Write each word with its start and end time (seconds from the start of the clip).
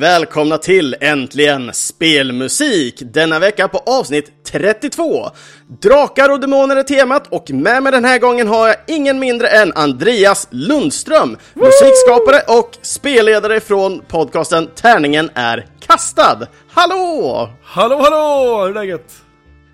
välkomna 0.00 0.58
till 0.58 0.96
Äntligen 1.00 1.70
Spelmusik! 1.74 2.94
Denna 3.00 3.38
vecka 3.38 3.68
på 3.68 3.78
avsnitt 3.78 4.44
32. 4.44 5.30
Drakar 5.82 6.28
och 6.28 6.40
demoner 6.40 6.76
är 6.76 6.82
temat 6.82 7.26
och 7.26 7.50
med 7.50 7.82
mig 7.82 7.92
den 7.92 8.04
här 8.04 8.18
gången 8.18 8.48
har 8.48 8.68
jag 8.68 8.76
ingen 8.86 9.18
mindre 9.18 9.48
än 9.48 9.72
Andreas 9.74 10.48
Lundström, 10.50 11.36
musikskapare 11.54 12.58
och 12.58 12.70
spelledare 12.82 13.60
från 13.60 14.02
podcasten 14.08 14.70
Tärningen 14.74 15.30
är 15.34 15.66
kastad. 15.80 16.46
Hallå! 16.70 17.48
Hallå 17.62 17.96
hallå! 17.96 18.58
Hur 18.60 18.68
är 18.68 18.74
läget? 18.74 19.12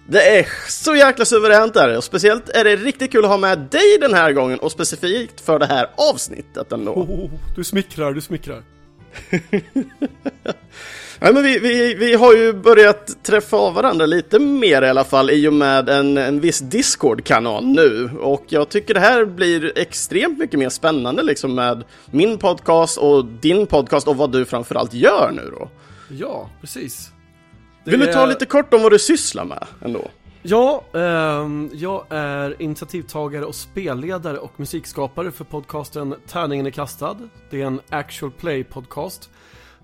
Det 0.09 0.39
är 0.39 0.47
så 0.69 0.95
jäkla 0.97 1.25
suveränt 1.25 1.75
där 1.75 1.97
och 1.97 2.05
speciellt 2.05 2.49
är 2.49 2.65
det 2.65 2.77
riktigt 2.77 3.13
kul 3.13 3.25
att 3.25 3.31
ha 3.31 3.39
med 3.39 3.59
dig 3.59 3.99
den 4.01 4.15
här 4.15 4.33
gången 4.33 4.59
och 4.59 4.73
specifikt 4.73 5.41
för 5.41 5.59
det 5.59 5.67
här 5.67 5.91
avsnittet 5.97 6.73
ändå. 6.73 6.93
Oh, 6.93 7.31
du 7.57 7.65
smickrar, 7.65 8.13
du 8.13 8.21
smickrar. 8.21 8.76
Nej, 11.21 11.33
men 11.35 11.43
vi, 11.43 11.59
vi, 11.59 11.95
vi 11.95 12.15
har 12.15 12.35
ju 12.35 12.53
börjat 12.53 13.23
träffa 13.23 13.57
av 13.57 13.75
varandra 13.75 14.07
lite 14.07 14.39
mer 14.39 14.83
i 14.83 14.89
alla 14.89 15.05
fall 15.05 15.31
i 15.31 15.49
och 15.49 15.53
med 15.53 15.89
en, 15.89 16.17
en 16.17 16.41
viss 16.41 16.59
Discord-kanal 16.59 17.67
nu. 17.67 18.11
Och 18.21 18.45
jag 18.49 18.69
tycker 18.69 18.95
det 18.95 19.01
här 19.01 19.25
blir 19.25 19.79
extremt 19.79 20.39
mycket 20.39 20.59
mer 20.59 20.69
spännande 20.69 21.23
liksom 21.23 21.55
med 21.55 21.85
min 22.07 22.39
podcast 22.39 22.99
och 22.99 23.25
din 23.25 23.67
podcast 23.67 24.09
och 24.09 24.17
vad 24.17 24.33
du 24.33 24.45
framförallt 24.45 24.95
gör 24.95 25.31
nu 25.35 25.51
då. 25.59 25.71
Ja, 26.09 26.51
precis. 26.61 27.11
Det 27.85 27.91
Vill 27.91 28.01
du 28.01 28.13
ta 28.13 28.27
lite 28.27 28.47
kort 28.47 28.75
om 28.75 28.83
vad 28.83 28.93
du 28.93 28.99
sysslar 28.99 29.45
med 29.45 29.67
ändå? 29.85 30.11
Ja, 30.49 30.85
eh, 30.95 31.49
jag 31.73 32.05
är 32.11 32.63
initiativtagare 32.63 33.45
och 33.45 33.55
spelledare 33.55 34.39
och 34.39 34.61
musikskapare 34.61 35.31
för 35.31 35.45
podcasten 35.45 36.15
Tärningen 36.27 36.67
är 36.67 36.71
kastad. 36.71 37.17
Det 37.51 37.63
är 37.63 37.67
en 37.67 37.81
actual 37.89 38.31
play 38.31 38.65
podcast. 38.65 39.31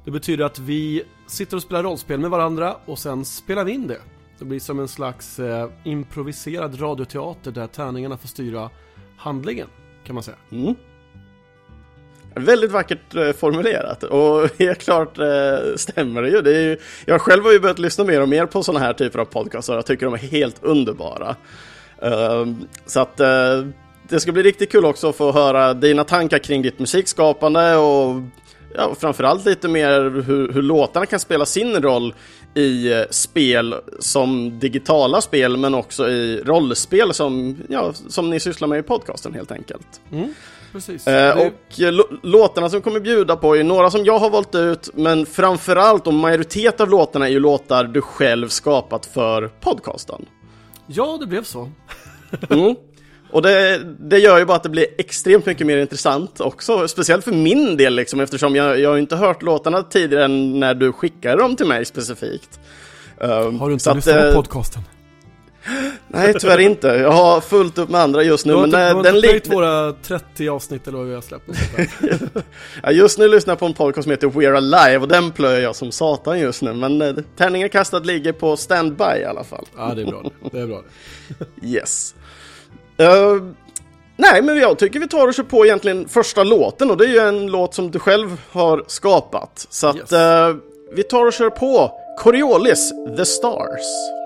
Det 0.05 0.11
betyder 0.11 0.45
att 0.45 0.59
vi 0.59 1.03
sitter 1.27 1.57
och 1.57 1.63
spelar 1.63 1.83
rollspel 1.83 2.21
med 2.21 2.31
varandra 2.31 2.77
och 2.85 2.99
sen 2.99 3.25
spelar 3.25 3.65
vi 3.65 3.73
in 3.73 3.87
det. 3.87 4.01
Det 4.39 4.45
blir 4.45 4.61
som 4.61 4.81
en 4.81 4.89
slags 4.89 5.39
eh, 5.39 5.71
improviserad 5.85 6.83
radioteater 6.83 7.51
där 7.51 7.67
tärningarna 7.67 8.17
får 8.17 8.29
styra 8.29 8.71
handlingen, 9.17 9.69
kan 10.05 10.15
man 10.15 10.23
säga. 10.23 10.37
Mm. 10.51 10.75
Väldigt 12.35 12.71
vackert 12.71 13.15
eh, 13.15 13.33
formulerat 13.33 14.03
och 14.03 14.49
helt 14.59 14.79
klart 14.79 15.19
eh, 15.19 15.77
stämmer 15.77 16.23
det 16.23 16.29
ju. 16.29 16.43
det 16.43 16.57
är 16.57 16.63
ju. 16.63 16.77
Jag 17.05 17.21
själv 17.21 17.45
har 17.45 17.53
ju 17.53 17.61
börjat 17.61 17.79
lyssna 17.79 18.05
mer 18.05 18.21
och 18.21 18.29
mer 18.29 18.47
på 18.47 18.63
sådana 18.63 18.85
här 18.85 18.93
typer 18.93 19.19
av 19.19 19.25
podcasts 19.25 19.69
och 19.69 19.77
jag 19.77 19.87
tycker 19.87 20.07
de 20.07 20.15
är 20.15 20.19
helt 20.19 20.57
underbara. 20.61 21.37
Uh, 22.05 22.47
så 22.87 23.01
att 23.01 23.21
uh, 23.21 23.69
det 24.09 24.21
ska 24.21 24.33
bli 24.33 24.43
riktigt 24.43 24.73
kul 24.73 24.85
också 24.85 25.09
att 25.09 25.17
få 25.17 25.33
höra 25.33 25.75
dina 25.75 26.05
tankar 26.05 26.39
kring 26.39 26.63
ditt 26.63 26.79
musikskapande 26.79 27.77
och 27.77 28.23
ja, 28.75 28.95
framförallt 29.01 29.47
lite 29.47 29.69
mer 29.69 30.23
hur, 30.27 30.53
hur 30.53 30.63
låtarna 30.63 31.07
kan 31.07 31.21
spela 31.21 31.47
sin 31.47 31.83
roll 31.83 32.15
i 32.55 32.93
eh, 32.93 33.03
spel 33.11 33.75
som 33.99 34.59
digitala 34.59 35.21
spel 35.21 35.57
men 35.57 35.75
också 35.75 36.09
i 36.09 36.43
rollspel 36.45 37.15
som, 37.15 37.57
ja, 37.69 37.93
som 37.93 38.31
ni 38.31 38.41
sysslar 38.41 38.69
med 38.69 38.79
i 38.79 38.83
podcasten 38.83 39.35
helt 39.35 39.53
enkelt. 39.53 40.01
Mm, 40.13 40.35
precis. 40.73 41.06
Eh, 41.06 41.39
och 41.39 41.81
eh, 41.81 41.92
låtarna 42.23 42.70
som 42.70 42.83
kommer 42.83 43.01
bjuda 43.01 43.36
på 43.36 43.57
är 43.57 43.64
några 43.64 43.91
som 43.91 44.05
jag 44.05 44.19
har 44.19 44.30
valt 44.30 44.55
ut 44.55 44.91
men 44.95 45.27
framförallt 45.27 46.07
och 46.07 46.14
majoritet 46.14 46.80
av 46.80 46.91
låtarna 46.91 47.27
är 47.27 47.30
ju 47.30 47.41
låtar 47.41 47.85
du 47.85 48.01
själv 48.01 48.48
skapat 48.48 49.07
för 49.07 49.48
podcasten. 49.61 50.27
Ja, 50.86 51.17
det 51.20 51.27
blev 51.27 51.45
så. 51.45 51.70
mm. 52.51 52.77
Och 53.30 53.42
det, 53.42 53.80
det, 54.01 54.19
gör 54.19 54.39
ju 54.39 54.45
bara 54.45 54.57
att 54.57 54.63
det 54.63 54.69
blir 54.69 54.86
extremt 54.98 55.47
mycket 55.47 55.67
mer 55.67 55.77
intressant 55.77 56.41
också, 56.41 56.89
speciellt 56.89 57.24
för 57.24 57.33
min 57.33 57.77
del 57.77 57.95
liksom, 57.95 58.20
eftersom 58.20 58.57
jag, 58.57 58.80
jag 58.80 58.91
har 58.91 58.98
inte 58.98 59.17
hört 59.17 59.42
låtarna 59.42 59.83
tidigare 59.83 60.24
än 60.24 60.61
när 60.61 60.74
du 60.74 60.92
skickade 60.92 61.42
dem 61.42 61.57
till 61.57 61.67
mig 61.67 61.85
specifikt. 61.85 62.61
Har 63.20 63.68
du 63.68 63.73
inte 63.73 63.95
lyssnat 63.95 64.05
på 64.05 64.11
eh, 64.11 64.35
podcasten? 64.35 64.83
Nej, 66.08 66.34
tyvärr 66.40 66.61
inte. 66.61 66.89
Jag 66.89 67.11
har 67.11 67.40
fullt 67.40 67.78
upp 67.78 67.89
med 67.89 68.00
andra 68.00 68.23
just 68.23 68.46
nu. 68.46 68.52
Du 68.52 68.58
har 68.58 68.64
inte, 68.64 68.95
men 68.95 69.02
den 69.02 69.17
inte 69.17 69.28
följt 69.28 69.52
våra 69.52 69.92
30 69.92 70.48
avsnitt 70.48 70.89
eller 70.89 70.98
vad 70.98 71.06
vi 71.06 71.14
har 71.14 71.20
släppt? 71.20 71.48
ja, 72.83 72.90
just 72.90 73.18
nu 73.18 73.28
lyssnar 73.28 73.52
jag 73.52 73.58
på 73.58 73.67
en 73.67 73.74
podcast 73.74 74.02
som 74.02 74.11
heter 74.11 74.27
We're 74.27 74.56
Alive 74.56 74.98
och 74.98 75.08
den 75.08 75.30
plöjer 75.30 75.62
jag 75.62 75.77
som 75.77 75.92
satan 75.92 76.40
just 76.40 76.62
nu. 76.62 76.73
Men 76.73 77.02
eh, 77.02 77.14
tärningen 77.36 77.68
kastad 77.68 77.98
ligger 77.98 78.33
på 78.33 78.56
standby 78.56 79.05
i 79.05 79.24
alla 79.24 79.45
fall. 79.45 79.67
Ja, 79.77 79.92
det 79.95 80.02
är 80.02 80.06
bra. 80.06 80.23
Det 80.52 80.61
är 80.61 80.67
bra. 80.67 80.83
yes. 81.62 82.14
Uh, 83.00 83.42
nej, 84.17 84.42
men 84.42 84.56
jag 84.56 84.79
tycker 84.79 85.00
vi 85.00 85.08
tar 85.08 85.29
och 85.29 85.34
kör 85.34 85.42
på 85.42 85.64
egentligen 85.64 86.08
första 86.08 86.44
låten 86.44 86.90
och 86.90 86.96
det 86.96 87.05
är 87.05 87.08
ju 87.08 87.18
en 87.18 87.46
låt 87.46 87.74
som 87.74 87.90
du 87.90 87.98
själv 87.98 88.40
har 88.50 88.84
skapat. 88.86 89.67
Så 89.70 89.86
att 89.86 89.96
yes. 89.96 90.12
uh, 90.12 90.56
vi 90.94 91.02
tar 91.02 91.27
och 91.27 91.33
kör 91.33 91.50
på 91.50 91.92
Coriolis 92.18 92.92
The 93.17 93.24
Stars. 93.24 94.22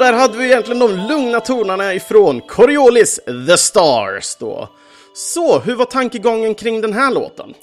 Där 0.00 0.12
hade 0.12 0.38
vi 0.38 0.44
egentligen 0.44 0.78
de 0.78 1.08
lugna 1.08 1.40
tonerna 1.40 1.94
ifrån 1.94 2.40
Coriolis 2.40 3.20
The 3.48 3.56
Stars 3.56 4.36
då. 4.36 4.68
Så, 5.14 5.58
hur 5.58 5.74
var 5.74 5.84
tankegången 5.84 6.54
kring 6.54 6.80
den 6.80 6.92
här 6.92 7.14
låten? 7.14 7.54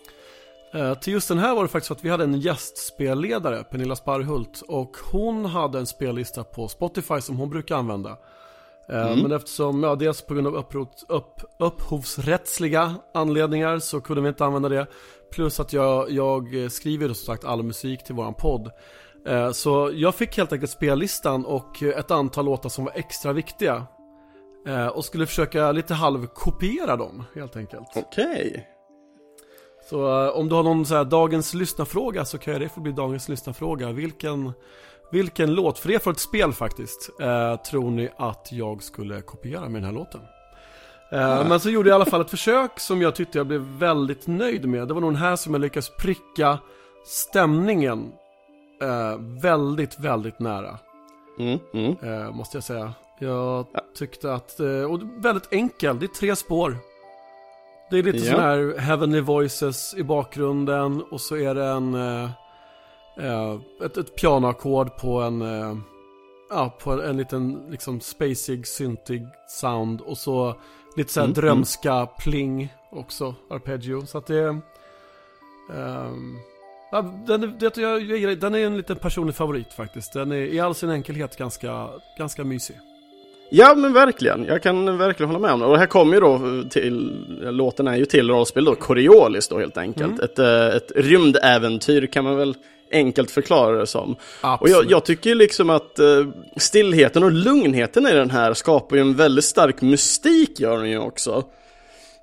Uh, 0.75 0.93
till 0.93 1.13
just 1.13 1.27
den 1.27 1.37
här 1.37 1.55
var 1.55 1.61
det 1.61 1.67
faktiskt 1.67 1.87
så 1.87 1.93
att 1.93 2.05
vi 2.05 2.09
hade 2.09 2.23
en 2.23 2.39
gästspelledare, 2.39 3.63
Pernilla 3.63 3.95
Sparhult, 3.95 4.63
och 4.67 4.97
hon 5.11 5.45
hade 5.45 5.79
en 5.79 5.85
spellista 5.85 6.43
på 6.43 6.67
Spotify 6.67 7.21
som 7.21 7.37
hon 7.37 7.49
brukar 7.49 7.75
använda. 7.75 8.09
Uh, 8.89 9.11
mm. 9.11 9.19
Men 9.19 9.31
eftersom, 9.31 9.83
ja, 9.83 9.95
dels 9.95 10.21
på 10.21 10.33
grund 10.33 10.47
av 10.47 10.55
upprot, 10.55 11.03
upp, 11.07 11.41
upphovsrättsliga 11.59 12.95
anledningar 13.13 13.79
så 13.79 14.01
kunde 14.01 14.21
vi 14.21 14.27
inte 14.27 14.45
använda 14.45 14.69
det. 14.69 14.87
Plus 15.31 15.59
att 15.59 15.73
jag, 15.73 16.11
jag 16.11 16.71
skriver 16.71 17.07
som 17.07 17.15
sagt 17.15 17.45
all 17.45 17.63
musik 17.63 18.03
till 18.03 18.15
våran 18.15 18.33
podd. 18.33 18.71
Eh, 19.25 19.51
så 19.51 19.91
jag 19.93 20.15
fick 20.15 20.37
helt 20.37 20.53
enkelt 20.53 20.71
spellistan 20.71 21.45
och 21.45 21.83
ett 21.83 22.11
antal 22.11 22.45
låtar 22.45 22.69
som 22.69 22.85
var 22.85 22.91
extra 22.95 23.33
viktiga. 23.33 23.85
Eh, 24.67 24.87
och 24.87 25.05
skulle 25.05 25.25
försöka 25.25 25.71
lite 25.71 25.93
halvkopiera 25.93 26.95
dem 26.95 27.23
helt 27.35 27.55
enkelt. 27.55 27.87
Okej. 27.95 28.03
Okay. 28.25 28.61
Så 29.89 30.25
eh, 30.25 30.29
om 30.29 30.49
du 30.49 30.55
har 30.55 30.63
någon 30.63 30.85
så 30.85 30.95
här 30.95 31.03
dagens 31.03 31.53
lyssnarfråga 31.53 32.25
så 32.25 32.37
kan 32.37 32.59
det 32.59 32.69
få 32.69 32.79
bli 32.79 32.91
dagens 32.91 33.29
lyssnarfråga. 33.29 33.91
Vilken, 33.91 34.51
vilken 35.11 35.53
låt, 35.53 35.79
för 35.79 35.87
det 35.87 35.95
är 35.95 35.99
för 35.99 36.11
ett 36.11 36.19
spel 36.19 36.53
faktiskt, 36.53 37.09
tror 37.69 37.91
ni 37.91 38.09
att 38.17 38.47
jag 38.51 38.83
skulle 38.83 39.21
kopiera 39.21 39.61
med 39.61 39.73
den 39.73 39.83
här 39.83 39.91
låten? 39.91 40.21
Mm. 41.11 41.47
Men 41.47 41.59
så 41.59 41.69
gjorde 41.69 41.89
jag 41.89 41.93
i 41.93 41.95
alla 41.95 42.11
fall 42.11 42.21
ett 42.21 42.29
försök 42.29 42.79
som 42.79 43.01
jag 43.01 43.15
tyckte 43.15 43.37
jag 43.37 43.47
blev 43.47 43.61
väldigt 43.61 44.27
nöjd 44.27 44.65
med. 44.65 44.87
Det 44.87 44.93
var 44.93 45.01
nog 45.01 45.11
den 45.13 45.21
här 45.21 45.35
som 45.35 45.53
jag 45.53 45.61
lyckades 45.61 45.89
pricka 45.95 46.59
stämningen 47.05 48.11
eh, 48.81 49.17
väldigt, 49.41 49.99
väldigt 49.99 50.39
nära. 50.39 50.79
Mm, 51.39 51.59
mm. 51.73 51.95
Eh, 52.03 52.31
måste 52.31 52.57
jag 52.57 52.63
säga. 52.63 52.93
Jag 53.19 53.65
tyckte 53.97 54.33
att, 54.33 54.59
eh, 54.59 54.83
och 54.91 54.99
väldigt 55.17 55.53
enkel, 55.53 55.99
det 55.99 56.05
är 56.05 56.07
tre 56.07 56.35
spår. 56.35 56.77
Det 57.89 57.97
är 57.97 58.03
lite 58.03 58.17
Ja. 58.17 58.31
sån 58.31 58.41
här 58.41 58.77
heavenly 58.79 59.19
voices 59.21 59.93
i 59.97 60.03
bakgrunden 60.03 61.03
och 61.11 61.21
så 61.21 61.35
är 61.37 61.55
det 61.55 61.65
en, 61.65 61.93
eh, 61.95 62.29
eh, 63.19 63.59
ett, 63.85 63.97
ett 63.97 64.15
pianoackord 64.15 64.95
på 64.97 65.21
en, 65.21 65.41
ja, 66.49 66.77
på 66.83 66.91
en, 66.91 66.99
en 66.99 67.17
liten 67.17 67.65
liksom 67.69 67.99
spacig, 68.01 68.67
syntig 68.67 69.27
sound 69.47 70.01
och 70.01 70.17
så 70.17 70.55
lite 70.97 71.13
såhär 71.13 71.25
Mm, 71.27 71.33
drömska 71.33 72.05
pling 72.19 72.73
också, 72.91 73.35
arpeggio. 73.49 74.05
Så 74.05 74.17
att 74.17 74.27
det, 74.27 74.59
ehm, 75.73 76.35
ja, 76.91 77.13
den, 77.27 77.43
är- 77.43 77.47
det, 77.59 77.77
jag, 77.77 78.01
jag, 78.01 78.17
gillar- 78.17 78.35
den 78.35 78.55
är 78.55 78.59
en 78.65 78.77
liten 78.77 78.95
personlig 78.95 79.35
favorit 79.35 79.73
faktiskt. 79.73 80.13
Den 80.13 80.31
är 80.31 80.35
i 80.35 80.59
all 80.59 80.75
sin 80.75 80.89
enkelhet 80.89 81.37
ganska, 81.37 81.87
ganska 82.17 82.43
mysig. 82.43 82.75
Ja 83.49 83.75
men 83.75 83.93
verkligen, 83.93 84.45
jag 84.45 84.63
kan 84.63 84.97
verkligen 84.97 85.27
hålla 85.29 85.39
med 85.39 85.51
om 85.51 85.59
det. 85.59 85.65
Och 85.65 85.73
det 85.73 85.79
här 85.79 85.85
kommer 85.85 86.13
ju 86.13 86.19
då 86.19 86.39
till, 86.69 87.25
låten 87.41 87.87
är 87.87 87.95
ju 87.95 88.05
till 88.05 88.29
rollspel 88.29 88.65
då, 88.65 88.75
Coriolis 88.75 89.47
då 89.47 89.59
helt 89.59 89.77
enkelt. 89.77 90.11
Mm. 90.11 90.23
Ett, 90.23 90.39
eh, 90.39 90.67
ett 90.75 90.91
rymdäventyr 90.95 92.05
kan 92.07 92.23
man 92.23 92.37
väl 92.37 92.55
enkelt 92.91 93.31
förklara 93.31 93.77
det 93.79 93.87
som. 93.87 94.11
Och 94.13 94.17
Absolut. 94.41 94.73
jag, 94.75 94.91
jag 94.91 95.05
tycker 95.05 95.35
liksom 95.35 95.69
att 95.69 95.99
eh, 95.99 96.05
stillheten 96.57 97.23
och 97.23 97.31
lugnheten 97.31 98.07
i 98.07 98.13
den 98.13 98.29
här 98.29 98.53
skapar 98.53 98.95
ju 98.95 99.01
en 99.01 99.15
väldigt 99.15 99.45
stark 99.45 99.81
mystik 99.81 100.59
gör 100.59 100.77
den 100.77 100.89
ju 100.89 100.99
också. 100.99 101.43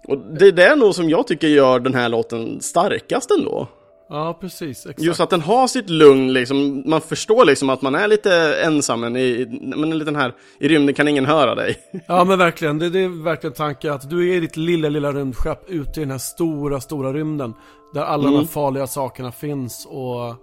Och 0.09 0.19
det 0.19 0.47
är 0.47 0.53
det 0.53 0.77
nog 0.77 0.95
som 0.95 1.11
jag 1.11 1.27
tycker 1.27 1.49
gör 1.49 1.79
den 1.81 1.95
här 1.95 2.09
låten 2.09 2.61
starkast 2.61 3.31
ändå. 3.31 3.69
Ja, 4.09 4.39
precis. 4.41 4.87
Exakt. 4.87 5.01
Just 5.03 5.21
att 5.21 5.31
den 5.31 5.41
har 5.41 5.67
sitt 5.69 5.91
lugn 5.91 6.33
liksom, 6.33 6.83
man 6.87 7.01
förstår 7.01 7.45
liksom 7.45 7.71
att 7.71 7.83
man 7.83 7.95
är 7.95 8.09
lite 8.09 8.62
ensam 8.65 9.01
men 9.01 9.17
i, 9.17 9.59
men 9.77 9.93
en 9.93 9.99
liten 9.99 10.17
här, 10.17 10.33
i 10.59 10.69
rymden 10.69 10.95
kan 10.95 11.09
ingen 11.09 11.27
höra 11.27 11.55
dig. 11.55 11.77
Ja 12.06 12.25
men 12.25 12.39
verkligen, 12.39 12.79
det, 12.79 12.91
det 12.91 12.99
är 13.01 13.25
verkligen 13.25 13.55
tanken 13.55 13.93
att 13.93 14.11
du 14.11 14.31
är 14.31 14.37
i 14.37 14.41
ditt 14.41 14.56
lilla, 14.56 14.89
lilla 14.89 15.12
rymdskepp 15.12 15.71
ute 15.71 16.01
i 16.01 16.03
den 16.03 16.11
här 16.11 16.19
stora, 16.19 16.81
stora 16.81 17.12
rymden. 17.12 17.55
Där 17.95 18.03
alla 18.03 18.23
de 18.23 18.29
Mm. 18.29 18.41
här 18.41 18.47
farliga 18.47 18.87
sakerna 18.87 19.33
finns 19.33 19.87
och... 19.91 20.35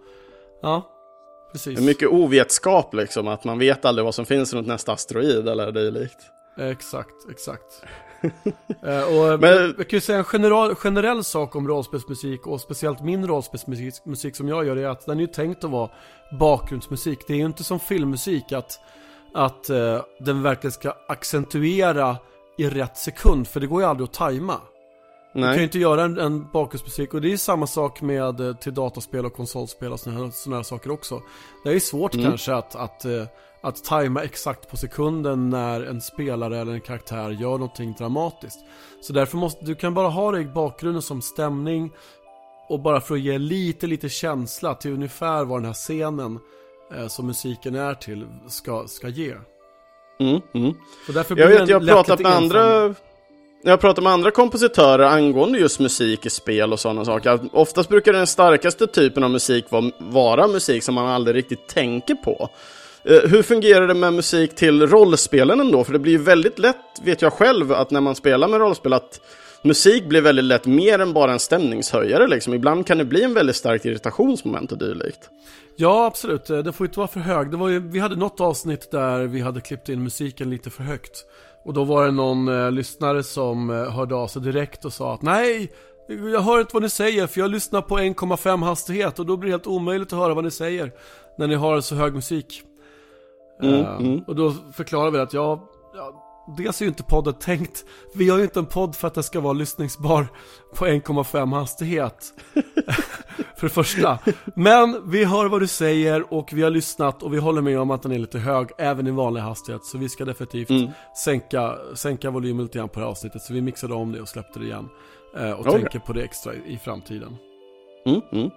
Ja, 0.62 0.88
precis. 1.52 1.78
Det 1.78 1.84
är 1.84 1.86
mycket 1.86 2.10
ovetskap 2.10 2.94
liksom, 2.94 3.28
att 3.28 3.44
man 3.44 3.60
vet 3.60 3.86
aldrig 3.86 4.06
vad 4.06 4.16
som 4.16 4.26
finns 4.26 4.54
runt 4.54 4.68
nästa 4.68 4.92
asteroid 4.94 5.48
eller 5.50 5.72
dylikt. 5.72 6.18
Exakt, 6.60 7.16
exakt. 7.32 7.84
Eh, 8.84 9.04
och 9.04 9.40
Men- 9.40 9.76
jag 9.78 9.90
kan 9.90 9.98
ju 9.98 10.02
säga 10.02 10.18
en 10.20 10.26
general, 10.34 10.76
generell 10.76 11.24
sak 11.24 11.56
om 11.56 11.68
rollspelsmusik 11.68 12.48
och 12.48 12.62
speciellt 12.62 13.02
min 13.02 13.28
rollspelsmusik 13.28 14.06
musik 14.06 14.36
som 14.36 14.48
jag 14.48 14.66
gör 14.66 14.78
är 14.78 14.88
att 14.88 15.06
den 15.06 15.18
är 15.18 15.22
ju 15.22 15.28
tänkt 15.28 15.64
att 15.64 15.72
vara 15.72 15.90
bakgrundsmusik. 16.40 17.20
Det 17.28 17.34
är 17.34 17.38
ju 17.38 17.46
inte 17.46 17.64
som 17.64 17.80
filmmusik 17.80 18.52
att, 18.52 18.80
att 19.34 19.70
eh, 19.70 20.02
den 20.20 20.44
verkligen 20.44 20.72
ska 20.72 20.94
accentuera 21.08 22.18
i 22.58 22.70
rätt 22.70 22.98
sekund 22.98 23.48
för 23.48 23.60
det 23.60 23.68
går 23.68 23.82
ju 23.82 23.88
aldrig 23.88 24.08
att 24.08 24.14
tajma. 24.14 24.58
Du 25.34 25.42
kan 25.42 25.50
ju 25.50 25.56
Nej. 25.56 25.64
inte 25.64 25.80
göra 25.80 26.04
en, 26.04 26.20
en 26.20 26.48
bakgrundsmusik 26.52 27.14
och 27.14 27.22
det 27.22 27.34
är 27.34 27.38
samma 27.38 27.68
sak 27.68 28.02
med 28.02 28.40
eh, 28.40 28.56
till 28.56 28.74
dataspel 28.74 29.26
och 29.26 29.34
konsolspel 29.34 29.92
och 29.92 30.00
såna 30.00 30.20
här, 30.24 30.32
såna 30.34 30.56
här 30.56 30.64
saker 30.64 30.92
också. 30.92 31.22
Det 31.64 31.70
är 31.70 31.80
svårt 31.80 32.14
Mm. 32.14 32.26
kanske 32.26 32.54
att, 32.54 32.76
att, 32.76 33.06
att 33.62 33.84
tajma 33.84 34.24
exakt 34.24 34.70
på 34.70 34.78
sekunden 34.78 35.50
när 35.50 35.82
en 35.82 36.02
spelare 36.02 36.60
eller 36.60 36.74
en 36.74 36.82
karaktär 36.82 37.30
gör 37.30 37.52
någonting 37.52 37.96
dramatiskt. 37.98 38.60
Så 39.02 39.14
därför 39.14 39.38
måste 39.38 39.66
du 39.66 39.76
kan 39.76 39.94
bara 39.94 40.08
ha 40.08 40.32
det 40.32 40.40
i 40.40 40.46
bakgrunden 40.46 41.02
som 41.02 41.22
stämning 41.22 41.92
och 42.70 42.80
bara 42.80 43.02
för 43.02 43.16
att 43.16 43.22
ge 43.22 43.38
lite, 43.38 43.88
lite 43.88 44.10
känsla 44.10 44.76
till 44.76 44.92
ungefär 44.92 45.46
vad 45.46 45.60
den 45.60 45.66
här 45.66 45.74
scenen 45.74 46.40
eh, 46.96 47.08
som 47.08 47.28
musiken 47.28 47.76
är 47.76 47.94
till 47.94 48.28
ska, 48.48 48.88
ska 48.88 49.08
ge. 49.08 49.36
Mm, 50.20 50.42
mm. 50.54 50.74
Så 51.06 51.12
därför 51.12 51.38
Jag 51.38 51.48
vet, 51.48 51.70
jag 51.70 51.80
har 51.80 51.88
pratat 51.88 52.20
med 52.20 52.32
andra 52.32 52.96
jag 53.64 53.72
har 53.72 53.78
pratat 53.78 54.04
med 54.04 54.14
andra 54.14 54.32
kompositörer 54.32 55.04
angående 55.04 55.60
just 55.60 55.80
musik 55.80 56.26
i 56.26 56.30
spel 56.30 56.74
och 56.74 56.80
sådana 56.80 57.06
saker. 57.06 57.40
Oftast 57.54 57.90
brukar 57.90 58.14
den 58.14 58.28
starkaste 58.28 58.88
typen 58.88 59.24
av 59.24 59.32
musik 59.32 59.66
vara 60.00 60.48
musik 60.48 60.84
som 60.84 60.96
man 60.96 61.08
aldrig 61.08 61.36
riktigt 61.36 61.68
tänker 61.68 62.16
på. 62.16 62.50
Eh, 63.04 63.30
hur 63.30 63.44
fungerar 63.44 63.88
det 63.88 63.94
med 63.94 64.14
musik 64.14 64.56
till 64.56 64.88
rollspelen 64.88 65.60
ändå? 65.60 65.84
För 65.84 65.94
det 65.94 66.00
blir 66.00 66.12
ju 66.12 66.18
väldigt 66.18 66.60
lätt, 66.60 66.78
vet 67.04 67.22
jag 67.22 67.34
själv, 67.34 67.72
att 67.74 67.92
när 67.92 68.02
man 68.02 68.16
spelar 68.16 68.48
med 68.48 68.60
rollspel 68.60 68.94
att 68.94 69.22
musik 69.64 70.06
blir 70.06 70.22
väldigt 70.22 70.46
lätt 70.46 70.66
mer 70.66 71.00
än 71.00 71.14
bara 71.14 71.32
en 71.32 71.40
stämningshöjare 71.40 72.28
liksom. 72.28 72.54
Ibland 72.54 72.88
kan 72.88 72.98
det 72.98 73.06
bli 73.06 73.24
en 73.24 73.34
väldigt 73.34 73.56
starkt 73.56 73.86
irritationsmoment 73.86 74.72
och 74.72 74.78
dylikt. 74.78 75.30
Ja, 75.76 76.06
absolut. 76.06 76.46
den 76.46 76.64
Det 76.64 76.74
får 76.74 76.86
inte 76.88 77.00
vara 77.00 77.08
för 77.08 77.20
hög. 77.20 77.52
Det 77.52 77.58
var 77.58 77.70
ju, 77.70 77.80
vi 77.80 78.00
hade 78.00 78.16
något 78.16 78.42
avsnitt 78.42 78.92
där 78.92 79.20
vi 79.20 79.42
hade 79.42 79.62
klippt 79.62 79.90
in 79.90 80.04
musiken 80.04 80.50
lite 80.50 80.70
för 80.70 80.84
högt. 80.84 81.26
Och 81.66 81.74
då 81.74 81.84
var 81.84 82.06
det 82.06 82.12
någon 82.12 82.48
eh, 82.48 82.72
lyssnare 82.72 83.24
som 83.24 83.70
eh, 83.70 83.92
hörde 83.92 84.16
av 84.16 84.28
sig 84.28 84.42
direkt 84.42 84.86
och 84.86 84.94
sa 84.94 85.14
att 85.14 85.22
nej, 85.22 85.72
jag 86.08 86.42
hör 86.42 86.60
inte 86.60 86.74
vad 86.74 86.84
ni 86.84 86.90
säger 86.90 87.28
för 87.28 87.42
jag 87.42 87.52
lyssnar 87.52 87.82
på 87.82 87.98
1,5 88.00 88.64
hastighet 88.64 89.20
och 89.20 89.26
då 89.26 89.38
blir 89.38 89.48
det 89.48 89.54
helt 89.54 89.68
omöjligt 89.68 90.14
att 90.14 90.20
höra 90.20 90.34
vad 90.34 90.44
ni 90.44 90.52
säger. 90.52 90.92
När 91.38 91.48
ni 91.48 91.56
har 91.56 91.82
så 91.82 91.96
hög 91.96 92.14
musik. 92.14 92.64
Mm, 93.62 93.76
Eh, 93.86 93.98
mm. 93.98 94.20
Och 94.28 94.36
då 94.36 94.54
förklarar 94.74 95.12
vi 95.12 95.20
att 95.20 95.34
ja, 95.34 95.70
ja, 95.96 96.28
dels 96.58 96.82
är 96.82 96.86
ju 96.86 96.90
inte 96.90 97.04
podden 97.04 97.34
tänkt, 97.34 97.86
vi 98.16 98.30
har 98.30 98.38
ju 98.38 98.44
inte 98.44 98.60
en 98.60 98.66
podd 98.66 98.96
för 98.96 99.08
att 99.08 99.14
det 99.14 99.24
ska 99.24 99.40
vara 99.40 99.54
lyssningsbar 99.54 100.28
på 100.76 100.86
1,5 100.86 101.54
hastighet. 101.56 102.34
för 103.58 103.68
det 103.68 103.70
första. 103.70 104.20
Men 104.56 105.10
vi 105.12 105.24
hör 105.26 105.46
vad 105.46 105.62
du 105.62 105.68
säger 105.68 106.34
och 106.34 106.50
vi 106.54 106.64
har 106.64 106.70
lyssnat 106.70 107.24
och 107.24 107.34
vi 107.34 107.38
håller 107.38 107.62
med 107.62 107.80
om 107.80 107.92
att 107.92 108.02
den 108.02 108.12
är 108.12 108.20
lite 108.20 108.40
hög 108.40 108.68
även 108.78 109.08
i 109.08 109.12
vanlig 109.12 109.42
hastighet. 109.42 109.86
Så 109.86 109.98
vi 109.98 110.10
ska 110.10 110.26
definitivt 110.26 110.70
Mm. 110.70 110.90
sänka, 111.18 111.76
sänka 111.96 112.30
volymen 112.30 112.64
lite 112.66 112.78
grann 112.78 112.90
på 112.90 113.00
det 113.00 113.06
här 113.06 113.12
avsnittet. 113.12 113.42
Så 113.42 113.54
vi 113.54 113.62
mixade 113.62 113.94
om 113.94 114.12
det 114.12 114.22
och 114.22 114.30
släppte 114.30 114.60
det 114.60 114.66
igen. 114.66 114.90
Eh, 115.38 115.52
och 115.52 115.60
Okej. 115.60 115.72
tänker 115.82 116.00
på 116.00 116.14
det 116.14 116.24
extra 116.24 116.54
i, 116.54 116.58
i 116.74 116.78
framtiden. 116.78 117.38
Mm, 118.06 118.22
mm. 118.32 118.50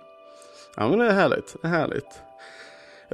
Ja 0.77 0.89
men 0.89 0.99
det 0.99 1.07
är 1.07 1.13
härligt, 1.15 1.57
det 1.63 1.69
är 1.69 1.73
härligt. 1.73 2.21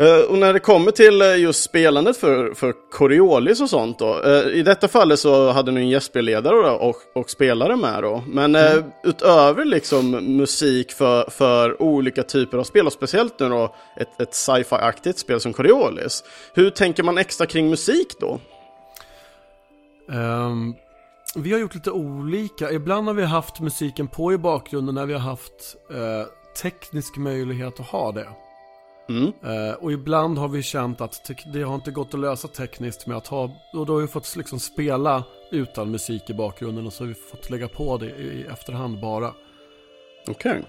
Eh, 0.00 0.20
och 0.30 0.38
när 0.38 0.52
det 0.52 0.60
kommer 0.60 0.90
till 0.90 1.22
eh, 1.22 1.36
just 1.36 1.62
spelandet 1.62 2.16
för, 2.16 2.54
för 2.54 2.74
Coriolis 2.90 3.60
och 3.60 3.70
sånt 3.70 3.98
då. 3.98 4.22
eh, 4.22 4.46
I 4.46 4.62
detta 4.62 4.88
fallet 4.88 5.18
så 5.18 5.50
hade 5.50 5.72
ni 5.72 5.80
en 5.80 5.88
gästspelledare 5.88 6.70
och, 6.70 6.96
och 7.14 7.30
spelare 7.30 7.76
med 7.76 8.02
då. 8.02 8.22
Men 8.26 8.54
eh, 8.54 8.84
utöver 9.04 9.64
liksom 9.64 10.10
musik 10.10 10.92
för, 10.92 11.30
för 11.30 11.82
olika 11.82 12.22
typer 12.22 12.58
av 12.58 12.64
spel 12.64 12.86
och 12.86 12.92
speciellt 12.92 13.38
nu 13.40 13.48
då 13.48 13.74
ett, 13.96 14.20
ett 14.20 14.34
sci-fi-aktigt 14.34 15.18
spel 15.18 15.40
som 15.40 15.52
Coriolis. 15.52 16.24
Hur 16.54 16.70
tänker 16.70 17.02
man 17.02 17.18
extra 17.18 17.46
kring 17.46 17.70
musik 17.70 18.08
då? 18.20 18.40
Ehm, 20.12 20.74
vi 21.34 21.52
har 21.52 21.58
gjort 21.58 21.74
lite 21.74 21.90
olika. 21.90 22.70
Ibland 22.70 23.06
har 23.06 23.14
vi 23.14 23.24
haft 23.24 23.60
musiken 23.60 24.08
på 24.08 24.32
i 24.32 24.38
bakgrunden 24.38 24.94
när 24.94 25.06
vi 25.06 25.12
har 25.12 25.20
haft 25.20 25.76
eh, 25.90 26.26
teknisk 26.62 27.16
möjlighet 27.16 27.80
att 27.80 27.86
ha 27.86 28.12
det. 28.12 28.26
Mm. 29.10 29.32
Eh, 29.42 29.74
och 29.74 29.92
ibland 29.92 30.38
har 30.38 30.48
vi 30.48 30.62
känt 30.62 31.00
att 31.00 31.30
det 31.52 31.62
har 31.62 31.74
inte 31.74 31.90
gått 31.90 32.14
att 32.14 32.20
lösa 32.20 32.48
tekniskt 32.48 33.06
med 33.06 33.16
att 33.16 33.26
ha, 33.26 33.50
och 33.72 33.86
då 33.86 33.92
har 33.92 34.00
vi 34.00 34.06
fått 34.06 34.36
liksom 34.36 34.60
spela 34.60 35.24
utan 35.50 35.90
musik 35.90 36.30
i 36.30 36.34
bakgrunden 36.34 36.86
och 36.86 36.92
så 36.92 37.04
har 37.04 37.08
vi 37.08 37.14
fått 37.14 37.50
lägga 37.50 37.68
på 37.68 37.96
det 37.96 38.10
i, 38.10 38.22
i 38.22 38.46
efterhand 38.46 39.00
bara. 39.00 39.34
Okej. 40.28 40.62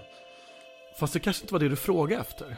Fast 0.98 1.12
det 1.12 1.20
kanske 1.20 1.42
inte 1.42 1.54
var 1.54 1.60
det 1.60 1.68
du 1.68 1.76
frågade 1.76 2.20
efter. 2.22 2.56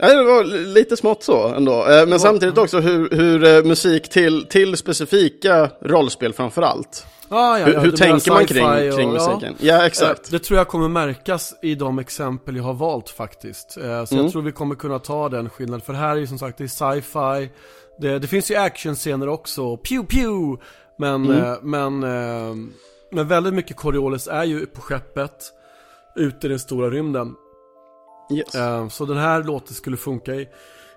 Nej, 0.00 0.16
det 0.16 0.22
var 0.24 0.44
li- 0.44 0.66
lite 0.66 0.96
smått 0.96 1.22
så 1.22 1.48
ändå. 1.48 1.86
Eh, 1.86 2.06
Men 2.06 2.20
samtidigt 2.20 2.58
också 2.58 2.80
hur, 2.80 3.10
hur 3.10 3.44
eh, 3.44 3.64
musik 3.64 4.08
till, 4.08 4.46
till 4.46 4.76
specifika 4.76 5.70
rollspel 5.82 6.32
framför 6.32 6.62
allt. 6.62 7.06
Ah, 7.28 7.58
ja, 7.58 7.68
ja, 7.68 7.80
hur 7.80 7.92
tänker 7.92 8.32
man 8.32 8.46
kring, 8.46 8.64
och- 8.66 8.96
kring 8.96 9.12
ja. 9.14 9.28
musiken? 9.28 9.54
Ja, 9.60 9.86
exakt. 9.86 10.20
Eh, 10.26 10.30
Det 10.30 10.38
tror 10.38 10.58
jag 10.58 10.68
kommer 10.68 10.88
märkas 10.88 11.54
i 11.62 11.74
de 11.74 11.98
exempel 11.98 12.56
jag 12.56 12.62
har 12.64 12.74
valt 12.74 13.08
faktiskt. 13.10 13.70
Så 13.72 13.80
Mm. 13.80 14.06
jag 14.10 14.32
tror 14.32 14.42
vi 14.42 14.52
kommer 14.52 14.74
kunna 14.74 14.98
ta 14.98 15.28
den 15.28 15.50
skillnaden. 15.50 15.80
För 15.80 15.92
här 15.92 16.10
är 16.10 16.16
ju 16.20 16.26
som 16.26 16.38
sagt, 16.38 16.58
det 16.58 16.64
är 16.64 16.68
sci-fi. 16.68 17.50
Det, 18.00 18.18
det 18.18 18.26
finns 18.26 18.50
ju 18.50 18.54
actionscener 18.56 19.28
också, 19.28 19.76
pew 19.76 20.06
pew! 20.08 20.56
Men, 20.98 21.24
Mm. 21.30 21.58
men, 21.62 22.00
men 23.12 23.28
väldigt 23.28 23.54
mycket 23.54 23.76
Coriolis 23.76 24.26
är 24.28 24.44
ju 24.44 24.66
på 24.66 24.80
skeppet, 24.80 25.32
ute 26.16 26.46
i 26.46 26.50
den 26.50 26.58
stora 26.58 26.90
rymden. 26.90 27.34
Yes. 28.30 28.54
Eh, 28.54 28.88
Så 28.88 29.06
den 29.06 29.16
här 29.16 29.42
låten 29.44 29.74
skulle 29.74 29.96
funka 29.96 30.34
i, 30.34 30.48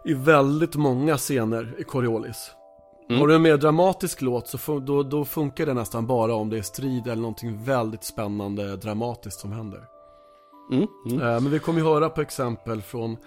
i 0.06 0.14
väldigt 0.14 0.76
många 0.76 1.18
scener 1.18 1.76
i 1.80 1.84
Coriolis. 1.84 2.52
Mm. 3.10 3.20
Har 3.22 3.28
du 3.28 3.36
en 3.36 3.42
mer 3.42 3.58
dramatisk 3.58 4.22
låt 4.22 4.48
så 4.48 4.58
fun- 4.58 4.86
då, 4.86 5.04
då 5.04 5.26
funkar 5.26 5.66
det 5.66 5.74
nästan 5.74 6.08
bara 6.08 6.36
om 6.36 6.50
det 6.50 6.58
är 6.58 6.62
strid 6.62 7.08
eller 7.08 7.22
någonting 7.22 7.64
väldigt 7.64 8.04
spännande 8.04 8.76
dramatiskt 8.76 9.40
som 9.40 9.52
händer. 9.52 9.80
Mm, 10.72 10.88
mm. 11.06 11.22
Eh, 11.22 11.42
Men 11.42 11.52
vi 11.52 11.60
kommer 11.60 11.80
ju 11.80 11.86
höra 11.86 12.10
på 12.10 12.22
exempel 12.22 12.82
från 12.82 13.18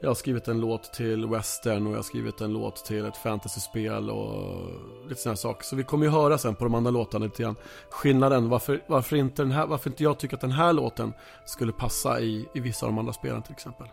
Jag 0.00 0.10
har 0.10 0.14
skrivit 0.14 0.48
en 0.48 0.60
låt 0.60 0.92
till 0.92 1.26
western 1.26 1.86
och 1.86 1.92
jag 1.92 1.98
har 1.98 2.02
skrivit 2.02 2.40
en 2.40 2.52
låt 2.52 2.84
till 2.84 3.04
ett 3.04 3.16
fantasyspel 3.16 4.10
och 4.10 4.70
lite 5.08 5.20
sådana 5.20 5.36
saker. 5.36 5.64
Så 5.64 5.76
vi 5.76 5.82
kommer 5.82 6.06
ju 6.06 6.12
höra 6.12 6.38
sen 6.38 6.54
på 6.54 6.64
de 6.64 6.74
andra 6.74 6.90
låtarna 6.90 7.24
lite 7.24 7.42
grann 7.42 7.56
skillnaden. 7.90 8.48
Varför, 8.48 8.82
varför, 8.86 9.16
inte 9.16 9.42
den 9.42 9.52
här, 9.52 9.66
varför 9.66 9.90
inte 9.90 10.02
jag 10.02 10.18
tycker 10.18 10.34
att 10.34 10.40
den 10.40 10.50
här 10.50 10.72
låten 10.72 11.12
skulle 11.46 11.72
passa 11.72 12.20
i, 12.20 12.48
i 12.54 12.60
vissa 12.60 12.86
av 12.86 12.92
de 12.92 12.98
andra 12.98 13.12
spelen 13.12 13.42
till 13.42 13.52
exempel. 13.52 13.86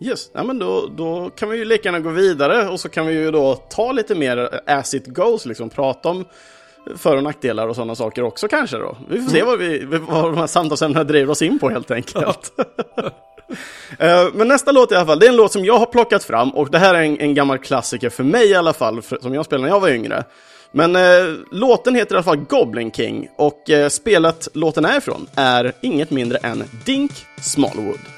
Yes, 0.00 0.30
ja, 0.32 0.44
men 0.44 0.58
då, 0.58 0.86
då 0.96 1.30
kan 1.30 1.48
vi 1.50 1.56
ju 1.56 1.64
lika 1.64 1.88
gärna 1.88 2.00
gå 2.00 2.10
vidare 2.10 2.68
och 2.68 2.80
så 2.80 2.88
kan 2.88 3.06
vi 3.06 3.12
ju 3.14 3.30
då 3.30 3.54
ta 3.54 3.92
lite 3.92 4.14
mer 4.14 4.60
as 4.66 4.94
it 4.94 5.06
goes, 5.06 5.46
liksom 5.46 5.70
prata 5.70 6.08
om 6.08 6.24
för 6.96 7.16
och 7.16 7.22
nackdelar 7.22 7.68
och 7.68 7.74
sådana 7.74 7.94
saker 7.94 8.22
också 8.22 8.48
kanske 8.48 8.76
då. 8.76 8.96
Vi 9.08 9.22
får 9.22 9.30
se 9.30 9.42
vad, 9.42 9.58
vi, 9.58 9.84
vad 9.84 10.24
de 10.24 10.36
här 10.36 10.46
samtalsämnena 10.46 11.04
driver 11.04 11.32
oss 11.32 11.42
in 11.42 11.58
på 11.58 11.70
helt 11.70 11.90
enkelt. 11.90 12.52
Eh, 13.98 14.26
men 14.34 14.48
nästa 14.48 14.72
låt 14.72 14.92
i 14.92 14.94
alla 14.94 15.06
fall, 15.06 15.18
det 15.18 15.26
är 15.26 15.30
en 15.30 15.36
låt 15.36 15.52
som 15.52 15.64
jag 15.64 15.78
har 15.78 15.86
plockat 15.86 16.24
fram 16.24 16.50
och 16.50 16.70
det 16.70 16.78
här 16.78 16.94
är 16.94 17.02
en, 17.02 17.20
en 17.20 17.34
gammal 17.34 17.58
klassiker 17.58 18.10
för 18.10 18.24
mig 18.24 18.50
i 18.50 18.54
alla 18.54 18.72
fall, 18.72 19.02
för, 19.02 19.18
som 19.18 19.34
jag 19.34 19.44
spelade 19.44 19.68
när 19.68 19.74
jag 19.74 19.80
var 19.80 19.88
yngre. 19.88 20.24
Men 20.72 20.96
eh, 20.96 21.34
låten 21.52 21.94
heter 21.94 22.14
i 22.14 22.16
alla 22.16 22.24
fall 22.24 22.36
Goblin 22.36 22.92
King 22.92 23.28
och 23.36 23.70
eh, 23.70 23.88
spelet 23.88 24.48
låten 24.52 24.84
är 24.84 24.98
ifrån 24.98 25.26
är 25.34 25.72
inget 25.80 26.10
mindre 26.10 26.38
än 26.38 26.64
Dink 26.84 27.12
Smallwood. 27.40 28.15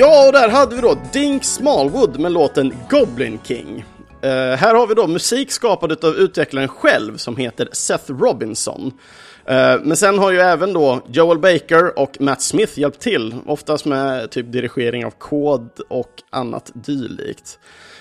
Ja, 0.00 0.26
och 0.26 0.32
där 0.32 0.48
hade 0.48 0.74
vi 0.74 0.80
då 0.80 0.96
Dink 1.12 1.44
Smallwood 1.44 2.20
med 2.20 2.32
låten 2.32 2.74
Goblin 2.90 3.38
King. 3.44 3.84
Uh, 4.24 4.30
här 4.30 4.74
har 4.74 4.86
vi 4.86 4.94
då 4.94 5.06
musik 5.06 5.50
skapad 5.50 6.04
av 6.04 6.16
utvecklaren 6.16 6.68
själv 6.68 7.16
som 7.16 7.36
heter 7.36 7.68
Seth 7.72 8.12
Robinson. 8.12 8.86
Uh, 8.86 9.82
men 9.82 9.96
sen 9.96 10.18
har 10.18 10.30
ju 10.30 10.38
även 10.38 10.72
då 10.72 11.00
Joel 11.06 11.38
Baker 11.38 11.98
och 11.98 12.20
Matt 12.20 12.42
Smith 12.42 12.78
hjälpt 12.78 13.00
till, 13.00 13.34
oftast 13.46 13.84
med 13.84 14.30
typ 14.30 14.52
dirigering 14.52 15.04
av 15.06 15.10
kod 15.10 15.70
och 15.88 16.22
annat 16.30 16.70
dylikt. 16.74 17.58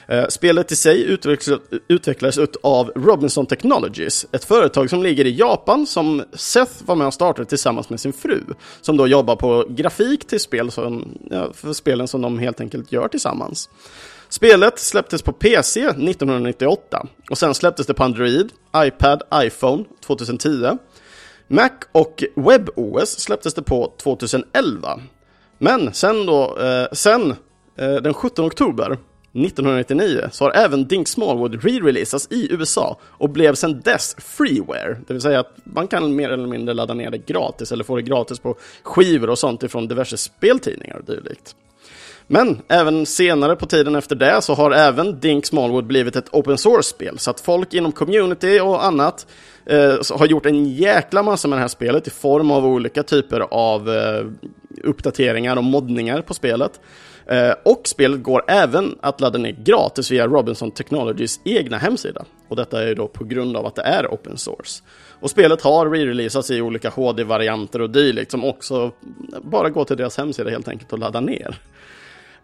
Eh, 0.10 0.28
spelet 0.28 0.72
i 0.72 0.76
sig 0.76 1.04
utvecklades, 1.04 1.62
utvecklades 1.88 2.40
av 2.64 2.92
Robinson 2.96 3.46
Technologies, 3.46 4.26
ett 4.32 4.44
företag 4.44 4.90
som 4.90 5.04
ligger 5.04 5.26
i 5.26 5.36
Japan 5.36 5.88
som 5.88 6.24
Seth 6.34 6.72
var 6.86 6.96
med 6.96 7.08
och 7.08 7.14
startade 7.14 7.50
tillsammans 7.50 7.90
med 7.90 8.00
sin 8.00 8.14
fru, 8.14 8.44
som 8.82 8.98
då 8.98 9.08
jobbar 9.08 9.36
på 9.36 9.66
grafik 9.70 10.28
till 10.28 10.40
spel 10.40 10.72
som, 10.72 11.18
ja, 11.30 11.54
för 11.54 11.74
spelen 11.74 12.08
som 12.08 12.22
de 12.22 12.40
helt 12.40 12.62
enkelt 12.62 12.92
gör 12.92 13.08
tillsammans. 13.08 13.70
Spelet 14.30 14.80
släpptes 14.80 15.22
på 15.22 15.32
PC 15.32 15.82
1998 15.82 17.08
och 17.30 17.38
sen 17.38 17.56
släpptes 17.56 17.88
det 17.88 17.94
på 17.94 18.04
Android, 18.04 18.50
iPad, 18.78 19.24
iPhone 19.36 19.84
2010. 20.06 20.78
Mac 21.48 21.70
och 21.92 22.24
WebOS 22.36 23.20
släpptes 23.20 23.54
det 23.54 23.62
på 23.62 23.94
2011. 23.98 25.00
Men 25.58 25.94
sen 25.94 26.26
då, 26.26 26.58
eh, 26.58 26.88
sen 26.92 27.36
eh, 27.78 27.96
den 27.96 28.14
17 28.14 28.46
oktober 28.46 28.98
1999 29.34 30.30
så 30.32 30.44
har 30.44 30.52
även 30.52 30.88
Dink 30.88 31.08
Smallwood 31.08 31.56
re-releasats 31.56 32.34
i 32.34 32.54
USA 32.54 32.98
och 33.04 33.30
blev 33.30 33.56
sedan 33.56 33.82
dess 33.86 34.16
freeware. 34.20 34.98
Det 35.08 35.14
vill 35.14 35.22
säga 35.22 35.40
att 35.40 35.56
man 35.64 35.88
kan 35.88 36.16
mer 36.16 36.30
eller 36.30 36.48
mindre 36.48 36.74
ladda 36.74 36.94
ner 36.94 37.12
det 37.12 37.18
gratis 37.18 37.72
eller 37.72 37.84
få 37.84 37.96
det 37.96 38.02
gratis 38.02 38.40
på 38.40 38.56
skivor 38.84 39.30
och 39.30 39.40
sånt 39.40 39.64
ifrån 39.64 39.88
diverse 39.88 40.18
speltidningar 40.18 40.98
och 40.98 41.06
dylikt. 41.06 41.56
Men 42.32 42.62
även 42.68 43.06
senare 43.06 43.56
på 43.56 43.66
tiden 43.66 43.96
efter 43.96 44.16
det 44.16 44.42
så 44.42 44.54
har 44.54 44.72
även 44.72 45.20
Dink 45.20 45.46
Smallwood 45.46 45.86
blivit 45.86 46.16
ett 46.16 46.30
open 46.32 46.58
source-spel. 46.58 47.20
Så 47.20 47.32
att 47.32 47.40
folk 47.40 47.74
inom 47.74 47.92
community 47.92 48.60
och 48.60 48.86
annat 48.86 49.28
eh, 49.66 49.96
har 50.18 50.26
gjort 50.26 50.46
en 50.46 50.66
jäkla 50.66 51.24
massa 51.24 51.48
med 51.48 51.58
det 51.58 51.62
här 51.62 51.68
spelet 51.68 52.08
i 52.08 52.10
form 52.10 52.52
av 52.52 52.66
olika 52.66 53.04
typer 53.04 53.40
av 53.40 53.90
eh, 53.90 54.26
uppdateringar 54.84 55.58
och 55.58 55.64
moddningar 55.64 56.22
på 56.22 56.34
spelet. 56.34 56.80
Eh, 57.30 57.54
och 57.64 57.82
spelet 57.88 58.24
går 58.24 58.44
även 58.48 58.98
att 59.02 59.22
ladda 59.22 59.40
ner 59.40 59.52
gratis 59.52 60.12
via 60.12 60.28
Robinson 60.28 60.72
Technologies 60.72 61.40
egna 61.44 61.78
hemsida. 61.78 62.26
Och 62.48 62.56
detta 62.56 62.84
är 62.84 62.88
ju 62.88 62.96
då 62.96 63.08
på 63.08 63.24
grund 63.24 63.58
av 63.58 63.66
att 63.66 63.76
det 63.76 63.82
är 63.82 64.08
open 64.08 64.38
source. 64.38 64.84
Och 65.20 65.30
spelet 65.30 65.62
har 65.62 65.86
re-releasats 65.86 66.52
i 66.52 66.62
olika 66.62 66.90
HD-varianter 66.90 67.82
och 67.82 67.90
dylikt 67.90 68.32
som 68.32 68.46
också 68.46 68.92
bara 69.42 69.70
går 69.70 69.86
till 69.86 69.98
deras 69.98 70.18
hemsida 70.18 70.50
helt 70.50 70.68
enkelt 70.68 70.94
och 70.94 71.00
laddar 71.00 71.22
ner. 71.22 71.58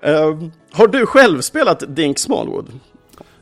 Uh, 0.08 0.50
har 0.72 0.88
du 0.88 1.06
själv 1.06 1.42
spelat 1.42 1.84
Dink 1.88 2.20
Smallwood? 2.20 2.80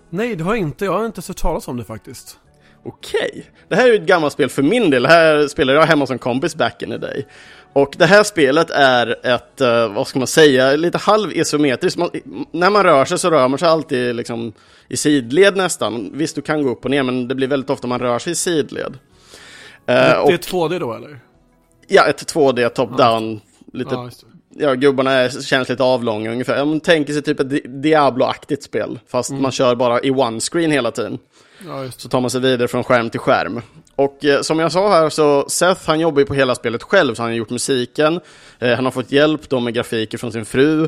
Nej, 0.10 0.36
det 0.36 0.44
har 0.44 0.54
jag 0.54 0.62
inte. 0.62 0.86
Jag 0.86 0.94
har 0.94 1.06
inte 1.06 1.22
sett 1.22 1.38
talas 1.38 1.68
om 1.68 1.78
det 1.78 1.84
faktiskt. 1.84 2.40
Okej. 2.84 3.30
Okay. 3.32 3.44
Det 3.68 3.76
här 3.76 3.84
är 3.84 3.94
ju 3.94 3.96
ett 3.96 4.08
gammalt 4.08 4.34
spel 4.34 4.50
för 4.50 4.64
min 4.64 4.90
del. 4.90 5.04
Det 5.04 5.10
här 5.10 5.48
spelade 5.48 5.80
jag 5.80 5.86
hemma 5.86 6.08
som 6.08 6.18
kompis 6.18 6.56
back 6.56 6.82
in 6.82 6.90
the 6.90 6.98
day. 6.98 7.26
Och 7.74 7.96
det 7.98 8.06
här 8.06 8.24
spelet 8.24 8.70
är 8.70 9.26
ett, 9.26 9.62
uh, 9.62 9.94
vad 9.96 10.08
ska 10.08 10.20
man 10.20 10.28
säga, 10.28 10.76
lite 10.76 10.98
halvisometriskt. 10.98 12.00
Man, 12.00 12.10
när 12.52 12.70
man 12.70 12.84
rör 12.84 13.06
sig 13.06 13.20
så 13.20 13.30
rör 13.30 13.48
man 13.48 13.60
sig 13.60 13.68
alltid 13.68 14.16
liksom 14.16 14.54
i 14.88 14.98
sidled 14.98 15.58
nästan. 15.58 16.12
Visst, 16.14 16.36
du 16.36 16.42
kan 16.42 16.64
gå 16.64 16.70
upp 16.70 16.86
och 16.86 16.92
ner, 16.92 17.04
men 17.04 17.28
det 17.28 17.36
blir 17.36 17.48
väldigt 17.48 17.70
ofta 17.70 17.88
man 17.88 18.00
rör 18.00 18.20
sig 18.20 18.32
i 18.32 18.36
sidled. 18.36 18.94
Uh, 18.94 18.98
det 19.86 19.94
är 19.94 20.20
och, 20.20 20.30
2D 20.30 20.80
då 20.80 20.94
eller? 20.94 21.20
Ja, 21.88 22.06
ett 22.06 22.34
2D 22.34 22.70
top-down. 22.70 23.42
Ja, 23.66 23.80
lite 23.80 23.96
ja, 23.96 24.10
ja, 24.50 24.74
gubbarna 24.74 25.12
är, 25.12 25.30
känns 25.30 25.70
lite 25.70 25.84
avlånga 25.84 26.32
ungefär. 26.32 26.66
Man 26.66 26.80
tänker 26.80 27.14
sig 27.14 27.22
typ 27.22 27.40
ett 27.40 27.82
Diablo-aktigt 27.84 28.64
spel, 28.64 29.00
fast 29.08 29.30
mm. 29.30 29.42
man 29.42 29.52
kör 29.52 29.76
bara 29.76 30.02
i 30.02 30.12
one 30.12 30.40
screen 30.40 30.72
hela 30.72 30.92
tiden. 30.92 31.20
Ja, 31.66 31.92
så 31.98 32.10
tar 32.10 32.22
man 32.22 32.30
sig 32.30 32.42
vidare 32.42 32.68
från 32.68 32.84
skärm 32.84 33.10
till 33.10 33.20
skärm. 33.20 33.62
Och 33.96 34.26
eh, 34.26 34.42
som 34.42 34.60
jag 34.60 34.72
sa 34.72 34.90
här 34.90 35.10
så 35.10 35.50
Seth 35.50 35.82
han 35.88 36.00
jobbar 36.00 36.20
ju 36.20 36.26
på 36.26 36.34
hela 36.34 36.56
spelet 36.56 36.84
själv, 36.84 37.16
så 37.16 37.22
han 37.22 37.32
har 37.32 37.38
gjort 37.38 37.50
musiken, 37.50 38.20
eh, 38.60 38.76
han 38.76 38.86
har 38.86 38.92
fått 38.92 39.12
hjälp 39.12 39.50
då 39.50 39.60
med 39.60 39.74
grafiker 39.74 40.18
från 40.18 40.32
sin 40.32 40.46
fru, 40.46 40.88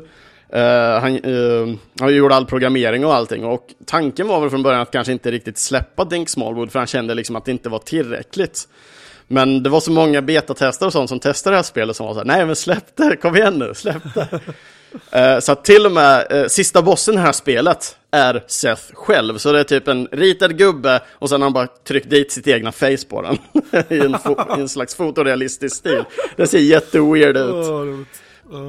Eh, 0.50 1.00
han, 1.02 1.26
uh, 1.26 1.76
han 2.00 2.16
gjorde 2.16 2.36
all 2.36 2.46
programmering 2.46 3.06
och 3.06 3.14
allting 3.16 3.46
och 3.46 3.68
tanken 3.86 4.28
var 4.28 4.42
väl 4.42 4.50
från 4.50 4.64
början 4.64 4.82
att 4.82 4.92
kanske 4.92 5.14
inte 5.14 5.32
riktigt 5.32 5.58
släppa 5.58 6.06
Dink 6.06 6.30
Smallwood 6.30 6.72
för 6.72 6.80
han 6.80 6.88
kände 6.88 7.14
liksom 7.14 7.36
att 7.36 7.46
det 7.46 7.52
inte 7.52 7.70
var 7.70 7.80
tillräckligt. 7.80 8.68
Men 9.28 9.64
det 9.64 9.70
var 9.70 9.80
så 9.80 9.92
många 9.92 10.22
betatestare 10.22 10.88
och 10.88 10.94
sånt 10.94 11.10
som 11.10 11.20
testade 11.20 11.54
det 11.54 11.58
här 11.58 11.64
spelet 11.64 11.96
som 11.96 12.06
var 12.06 12.14
så 12.14 12.20
här, 12.20 12.26
nej 12.26 12.46
men 12.46 12.56
släpp 12.56 12.96
det, 12.96 13.16
kom 13.16 13.36
igen 13.36 13.60
nu, 13.60 13.74
släpp 13.74 14.14
det. 14.14 14.40
uh, 15.15 15.39
så 15.39 15.51
att 15.51 15.65
till 15.65 15.86
och 15.86 15.92
med 15.92 16.27
uh, 16.34 16.48
sista 16.48 16.82
bossen 16.82 17.13
i 17.13 17.18
det 17.18 17.24
här 17.24 17.32
spelet 17.32 17.98
är 18.12 18.44
Seth 18.48 18.94
själv. 18.94 19.38
Så 19.38 19.51
det 19.51 19.60
är 19.60 19.63
typ 19.63 19.88
en 19.88 20.08
ritad 20.12 20.58
gubbe 20.58 21.01
och 21.12 21.30
sen 21.30 21.42
har 21.42 21.46
han 21.46 21.54
bara 21.54 21.68
tryckt 21.68 22.10
dit 22.10 22.32
sitt 22.32 22.48
egna 22.48 22.72
face 22.72 23.08
på 23.10 23.22
den. 23.22 23.38
I, 23.89 24.00
en 24.00 24.15
I, 24.15 24.62
en 24.62 24.70
slags 24.70 24.96
fotorealistisk 24.96 25.75
stil. 25.75 26.04
Det 26.36 26.48
ser 26.48 26.60
jätteweird 26.60 27.38
ut. 27.38 27.65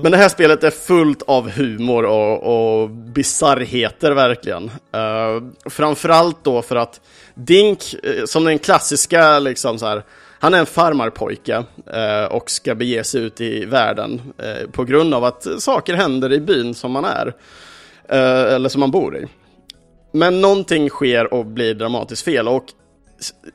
Men 0.03 0.13
det 0.13 0.17
här 0.17 0.29
spelet 0.29 0.65
är 0.65 0.71
fullt 0.71 1.23
av 1.23 1.51
humor 1.51 2.05
och, 2.05 2.83
och 2.83 2.91
bizarrheter 2.91 4.13
verkligen. 4.13 4.65
Uh, 4.65 5.71
framförallt 5.71 6.45
då 6.45 6.63
för 6.63 6.77
att 6.77 7.01
Dink, 7.35 7.95
som 8.27 8.45
den 8.45 8.59
klassiska 8.59 9.39
liksom 9.39 9.79
så 9.79 9.87
här, 9.87 10.03
han 10.39 10.55
är 10.55 10.59
en 10.59 10.67
farmarpojke 10.67 11.65
eh, 11.93 12.25
och 12.25 12.51
ska 12.51 12.75
bege 12.75 13.05
sig 13.05 13.23
ut 13.23 13.41
i 13.41 13.65
världen 13.65 14.21
eh, 14.39 14.71
på 14.71 14.85
grund 14.85 15.15
av 15.15 15.25
att 15.25 15.47
saker 15.59 15.95
händer 15.95 16.33
i 16.33 16.41
byn 16.41 16.75
som 16.75 16.93
man 16.93 17.05
är. 17.05 17.35
Eh, 18.09 18.55
eller 18.55 18.69
som 18.69 18.81
man 18.81 18.91
bor 18.91 19.17
i. 19.17 19.27
Men 20.13 20.41
någonting 20.41 20.89
sker 20.89 21.35
och 21.35 21.47
blir 21.47 21.75
dramatiskt 21.75 22.25
fel 22.25 22.49
och 22.49 22.65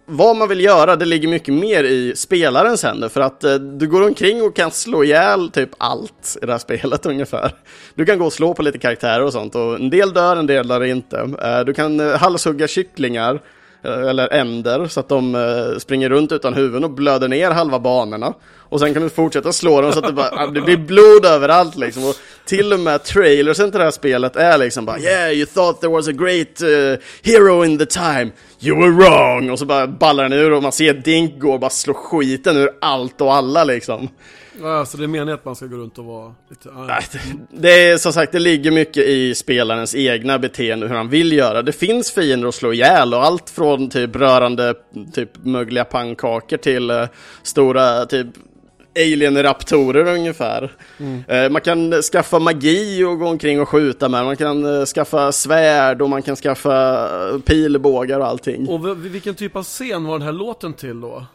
vad 0.05 0.35
man 0.35 0.49
vill 0.49 0.61
göra, 0.61 0.95
det 0.95 1.05
ligger 1.05 1.27
mycket 1.27 1.53
mer 1.53 1.83
i 1.83 2.15
spelarens 2.15 2.83
händer 2.83 3.09
för 3.09 3.21
att 3.21 3.43
eh, 3.43 3.53
du 3.53 3.87
går 3.87 4.07
omkring 4.07 4.41
och 4.41 4.55
kan 4.55 4.71
slå 4.71 5.03
ihjäl 5.03 5.49
typ 5.49 5.69
allt 5.77 6.37
i 6.41 6.45
det 6.45 6.51
här 6.51 6.59
spelet 6.59 7.05
ungefär. 7.05 7.51
Du 7.95 8.05
kan 8.05 8.19
gå 8.19 8.25
och 8.25 8.33
slå 8.33 8.53
på 8.53 8.61
lite 8.61 8.77
karaktärer 8.77 9.21
och 9.21 9.33
sånt 9.33 9.55
och 9.55 9.75
en 9.75 9.89
del 9.89 10.13
dör, 10.13 10.35
en 10.35 10.47
del 10.47 10.67
dör 10.67 10.83
inte. 10.83 11.17
Eh, 11.43 11.59
du 11.59 11.73
kan 11.73 11.99
eh, 11.99 12.17
halshugga 12.17 12.67
kycklingar 12.67 13.41
eller 13.83 14.33
änder 14.33 14.87
så 14.87 14.99
att 14.99 15.09
de 15.09 15.35
eh, 15.35 15.79
springer 15.79 16.09
runt 16.09 16.31
utan 16.31 16.53
huvuden 16.53 16.83
och 16.83 16.91
blöder 16.91 17.27
ner 17.27 17.51
halva 17.51 17.79
banorna. 17.79 18.33
Och 18.59 18.79
sen 18.79 18.93
kan 18.93 19.03
du 19.03 19.09
fortsätta 19.09 19.51
slå 19.51 19.81
dem 19.81 19.91
så 19.91 19.99
att 19.99 20.07
det, 20.07 20.13
bara, 20.13 20.47
det 20.47 20.61
blir 20.61 20.77
blod 20.77 21.25
överallt 21.25 21.75
liksom. 21.75 22.05
Och 22.05 22.15
till 22.45 22.73
och 22.73 22.79
med 22.79 23.03
trailersen 23.03 23.71
till 23.71 23.77
det 23.77 23.83
här 23.83 23.91
spelet 23.91 24.35
är 24.35 24.57
liksom 24.57 24.85
bara 24.85 24.99
Yeah, 24.99 25.31
you 25.33 25.45
thought 25.45 25.81
there 25.81 25.91
was 25.91 26.07
a 26.07 26.11
great 26.11 26.61
uh, 26.61 26.97
hero 27.23 27.65
in 27.65 27.77
the 27.77 27.85
time. 27.85 28.31
You 28.59 28.81
were 28.81 28.91
wrong! 28.91 29.49
Och 29.49 29.59
så 29.59 29.65
bara 29.65 29.87
ballar 29.87 30.23
den 30.23 30.33
ur 30.33 30.51
och 30.51 30.63
man 30.63 30.71
ser 30.71 30.93
Dink 30.93 31.39
gå 31.39 31.53
och 31.53 31.59
bara 31.59 31.69
slå 31.69 31.93
skiten 31.93 32.57
ur 32.57 32.69
allt 32.81 33.21
och 33.21 33.33
alla 33.33 33.63
liksom. 33.63 34.09
Ja, 34.61 34.85
så 34.85 34.97
det 34.97 35.03
är 35.03 35.07
meningen 35.07 35.33
att 35.33 35.45
man 35.45 35.55
ska 35.55 35.65
gå 35.65 35.75
runt 35.75 35.97
och 35.97 36.05
vara 36.05 36.33
lite... 36.49 36.69
Nej, 36.87 37.03
det 37.49 37.89
är 37.89 37.97
som 37.97 38.13
sagt, 38.13 38.31
det 38.31 38.39
ligger 38.39 38.71
mycket 38.71 39.07
i 39.07 39.35
spelarens 39.35 39.95
egna 39.95 40.39
beteende, 40.39 40.87
hur 40.87 40.95
han 40.95 41.09
vill 41.09 41.31
göra. 41.31 41.61
Det 41.61 41.71
finns 41.71 42.11
fiender 42.11 42.47
att 42.47 42.55
slå 42.55 42.73
ihjäl 42.73 43.13
och 43.13 43.23
allt 43.23 43.49
från 43.49 43.89
typ 43.89 44.15
rörande 44.15 44.73
typ 45.13 45.45
mögliga 45.45 45.85
pannkakor 45.85 46.57
till 46.57 46.91
uh, 46.91 47.07
stora 47.43 48.05
typ 48.05 48.27
alien-raptorer 48.95 50.15
ungefär. 50.15 50.71
Mm. 50.97 51.23
Uh, 51.31 51.51
man 51.51 51.61
kan 51.61 52.01
skaffa 52.01 52.39
magi 52.39 53.03
och 53.03 53.19
gå 53.19 53.27
omkring 53.27 53.61
och 53.61 53.69
skjuta 53.69 54.09
med. 54.09 54.25
Man 54.25 54.37
kan 54.37 54.65
uh, 54.65 54.85
skaffa 54.85 55.31
svärd 55.31 56.01
och 56.01 56.09
man 56.09 56.21
kan 56.21 56.35
skaffa 56.35 57.09
pilbågar 57.45 58.19
och 58.19 58.27
allting. 58.27 58.67
Och 58.67 59.05
vilken 59.05 59.35
typ 59.35 59.55
av 59.55 59.63
scen 59.63 60.03
var 60.03 60.19
den 60.19 60.27
här 60.27 60.33
låten 60.33 60.73
till 60.73 61.01
då? 61.01 61.25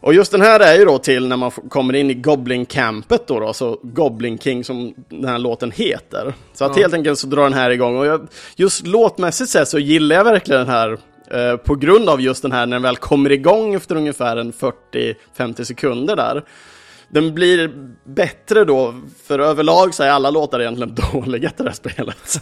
Och 0.00 0.14
just 0.14 0.32
den 0.32 0.40
här 0.40 0.60
är 0.60 0.78
ju 0.78 0.84
då 0.84 0.98
till 0.98 1.28
när 1.28 1.36
man 1.36 1.50
kommer 1.50 1.94
in 1.94 2.10
i 2.10 2.14
Goblin-campet 2.14 3.26
då, 3.26 3.40
då, 3.40 3.52
så 3.52 3.78
Goblin 3.82 4.38
King 4.38 4.64
som 4.64 4.94
den 5.08 5.24
här 5.24 5.38
låten 5.38 5.70
heter. 5.70 6.34
Så 6.54 6.64
att 6.64 6.76
ja. 6.76 6.82
helt 6.82 6.94
enkelt 6.94 7.18
så 7.18 7.26
drar 7.26 7.42
den 7.42 7.54
här 7.54 7.70
igång 7.70 7.96
och 7.96 8.06
jag, 8.06 8.28
just 8.56 8.86
låtmässigt 8.86 9.50
sett 9.50 9.68
så 9.68 9.78
gillar 9.78 10.16
jag 10.16 10.24
verkligen 10.24 10.60
den 10.60 10.70
här 10.70 10.98
eh, 11.30 11.56
på 11.56 11.74
grund 11.74 12.08
av 12.08 12.20
just 12.20 12.42
den 12.42 12.52
här 12.52 12.66
när 12.66 12.76
den 12.76 12.82
väl 12.82 12.96
kommer 12.96 13.32
igång 13.32 13.74
efter 13.74 13.96
ungefär 13.96 14.36
en 14.36 14.52
40-50 14.52 15.64
sekunder 15.64 16.16
där 16.16 16.42
den 17.10 17.34
blir 17.34 17.70
bättre 18.04 18.64
då, 18.64 18.94
för 19.26 19.38
överlag 19.38 19.94
så 19.94 20.02
är 20.02 20.10
alla 20.10 20.30
låtar 20.30 20.60
egentligen 20.60 20.94
dåliga 21.12 21.50
till 21.50 21.64
det 21.64 21.70
här 21.70 21.76
spelet. 21.76 22.40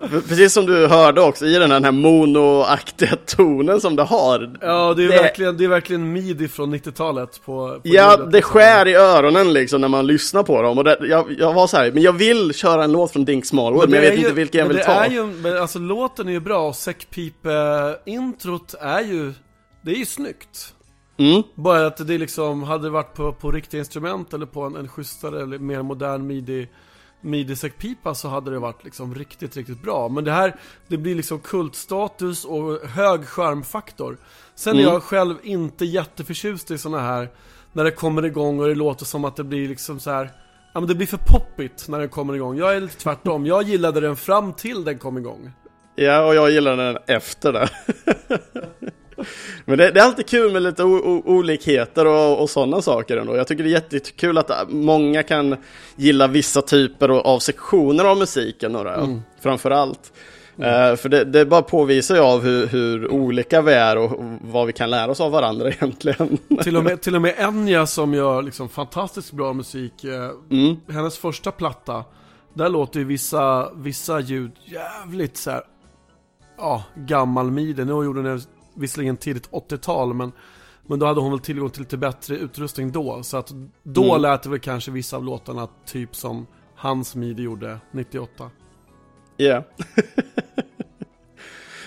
Precis 0.28 0.52
som 0.52 0.66
du 0.66 0.86
hörde 0.86 1.20
också, 1.20 1.46
i 1.46 1.58
den 1.58 1.70
här, 1.70 1.80
här 1.80 1.92
monoaktiga 1.92 3.16
tonen 3.26 3.80
som 3.80 3.96
det 3.96 4.02
har. 4.02 4.58
Ja, 4.60 4.94
det 4.94 5.04
är, 5.04 5.08
det... 5.08 5.16
Verkligen, 5.16 5.56
det 5.56 5.64
är 5.64 5.68
verkligen 5.68 6.12
midi 6.12 6.48
från 6.48 6.74
90-talet 6.74 7.40
på, 7.44 7.68
på 7.68 7.80
Ja, 7.82 8.16
det 8.16 8.42
skär 8.42 8.88
i 8.88 8.94
öronen 8.94 9.52
liksom 9.52 9.80
när 9.80 9.88
man 9.88 10.06
lyssnar 10.06 10.42
på 10.42 10.62
dem. 10.62 10.78
Och 10.78 10.84
det, 10.84 10.98
jag, 11.00 11.34
jag 11.38 11.52
var 11.52 11.66
så 11.66 11.76
här, 11.76 11.92
men 11.92 12.02
jag 12.02 12.12
vill 12.12 12.54
köra 12.54 12.84
en 12.84 12.92
låt 12.92 13.12
från 13.12 13.24
Dink 13.24 13.46
Smallwood, 13.46 13.82
men, 13.82 13.90
men 13.90 14.02
jag 14.02 14.10
vet 14.10 14.18
ju, 14.18 14.22
inte 14.22 14.34
vilken 14.34 14.58
jag 14.58 14.68
vill 14.68 14.78
ta. 14.78 15.04
Är 15.04 15.10
ju, 15.10 15.26
men 15.26 15.58
alltså 15.58 15.78
låten 15.78 16.28
är 16.28 16.32
ju 16.32 16.40
bra, 16.40 16.68
och 16.68 16.74
Säckpipe-introt 16.74 18.74
är 18.80 19.00
ju, 19.00 19.32
det 19.82 19.90
är 19.90 19.96
ju 19.96 20.06
snyggt. 20.06 20.72
Mm. 21.16 21.42
Bara 21.54 21.86
att 21.86 22.06
det 22.06 22.18
liksom, 22.18 22.62
hade 22.62 22.84
det 22.84 22.90
varit 22.90 23.14
på, 23.14 23.32
på 23.32 23.52
riktiga 23.52 23.78
instrument 23.78 24.34
eller 24.34 24.46
på 24.46 24.62
en, 24.62 24.76
en 24.76 24.88
schysstare 24.88 25.42
eller 25.42 25.58
mer 25.58 25.82
modern 25.82 26.26
midi 26.26 26.68
midi-säckpipa 27.20 28.14
så 28.14 28.28
hade 28.28 28.50
det 28.50 28.58
varit 28.58 28.84
liksom 28.84 29.14
riktigt, 29.14 29.56
riktigt 29.56 29.82
bra. 29.82 30.08
Men 30.08 30.24
det 30.24 30.32
här, 30.32 30.56
det 30.88 30.96
blir 30.96 31.14
liksom 31.14 31.38
kultstatus 31.38 32.44
och 32.44 32.80
hög 32.88 33.24
skärmfaktor. 33.24 34.16
Sen 34.54 34.72
mm. 34.72 34.88
är 34.88 34.92
jag 34.92 35.02
själv 35.02 35.36
inte 35.42 35.84
jätteförtjust 35.84 36.70
i 36.70 36.78
såna 36.78 37.00
här, 37.00 37.28
när 37.72 37.84
det 37.84 37.90
kommer 37.90 38.24
igång 38.24 38.60
och 38.60 38.68
det 38.68 38.74
låter 38.74 39.04
som 39.04 39.24
att 39.24 39.36
det 39.36 39.44
blir 39.44 39.68
liksom 39.68 40.00
så 40.00 40.10
här. 40.10 40.30
Ja 40.74 40.80
men 40.80 40.88
det 40.88 40.94
blir 40.94 41.06
för 41.06 41.20
poppigt 41.26 41.88
när 41.88 41.98
den 41.98 42.08
kommer 42.08 42.34
igång. 42.34 42.58
Jag 42.58 42.76
är 42.76 42.80
lite 42.80 42.96
tvärtom. 42.98 43.46
Jag 43.46 43.62
gillade 43.62 44.00
den 44.00 44.16
fram 44.16 44.52
till 44.52 44.84
den 44.84 44.98
kom 44.98 45.18
igång. 45.18 45.52
Ja, 45.94 46.26
och 46.26 46.34
jag 46.34 46.50
gillade 46.50 46.92
den 46.92 47.02
efter 47.06 47.52
det. 47.52 47.68
Men 49.64 49.78
det, 49.78 49.90
det, 49.90 50.00
är 50.00 50.04
alltid 50.04 50.26
kul 50.26 50.52
med 50.52 50.62
lite 50.62 50.84
olikheter 50.84 52.06
och, 52.06 52.42
och 52.42 52.50
sådana 52.50 52.82
saker 52.82 53.16
ändå. 53.16 53.36
Jag 53.36 53.46
tycker 53.46 53.64
det 53.64 53.70
är 53.70 53.72
jättekul 53.72 54.38
att 54.38 54.50
många 54.68 55.22
kan 55.22 55.56
gilla 55.96 56.26
vissa 56.26 56.62
typer 56.62 57.08
av 57.08 57.38
sektioner 57.38 58.04
av 58.04 58.18
musiken 58.18 58.72
några, 58.72 58.94
mm. 58.94 59.22
framför 59.40 59.70
allt. 59.70 60.12
Mm. 60.58 60.90
Uh, 60.90 60.96
för 60.96 61.08
det, 61.08 61.24
det 61.24 61.46
bara 61.46 61.62
påvisar 61.62 62.14
ju 62.14 62.20
av 62.20 62.42
hur, 62.42 62.66
hur, 62.66 63.08
olika 63.08 63.62
vi 63.62 63.72
är 63.72 63.98
och 63.98 64.38
vad 64.40 64.66
vi 64.66 64.72
kan 64.72 64.90
lära 64.90 65.10
oss 65.10 65.20
av 65.20 65.32
varandra 65.32 65.68
egentligen. 65.70 66.38
till, 66.62 66.76
och 66.76 66.84
med, 66.84 67.00
till 67.00 67.14
och 67.14 67.22
med 67.22 67.34
Enya 67.38 67.86
som 67.86 68.14
gör 68.14 68.42
liksom 68.42 68.68
fantastiskt 68.68 69.32
bra 69.32 69.52
musik, 69.52 69.92
uh, 70.04 70.30
mm. 70.50 70.76
hennes 70.88 71.18
första 71.18 71.50
platta, 71.50 72.04
där 72.54 72.68
låter 72.68 72.98
ju 72.98 73.04
vissa, 73.04 73.72
vissa 73.74 74.20
ljud 74.20 74.52
jävligt 74.64 75.36
så 75.36 75.50
här, 75.50 75.62
ja, 76.58 76.84
gammal 76.94 77.50
midi. 77.50 77.84
Nu 77.84 77.92
gjorde 77.92 78.20
hon 78.20 78.40
visserligen 78.76 79.16
tidigt 79.16 79.50
80-tal 79.50 80.14
men 80.14 80.32
men 80.88 80.98
då 80.98 81.06
hade 81.06 81.20
hon 81.20 81.30
väl 81.30 81.40
tillgång 81.40 81.70
till 81.70 81.82
lite 81.82 81.96
bättre 81.96 82.36
utrustning 82.36 82.92
då. 82.92 83.22
Så 83.22 83.36
att 83.36 83.52
då 83.82 84.04
mm. 84.04 84.22
lät 84.22 84.42
det 84.42 84.50
väl 84.50 84.58
kanske 84.58 84.90
vissa 84.90 85.16
av 85.16 85.24
låtarna 85.24 85.68
typ 85.86 86.16
som 86.16 86.46
hans 86.74 87.14
midi 87.14 87.42
gjorde 87.42 87.78
98. 87.90 88.50
Ja. 89.36 89.46
Yeah. 89.46 89.62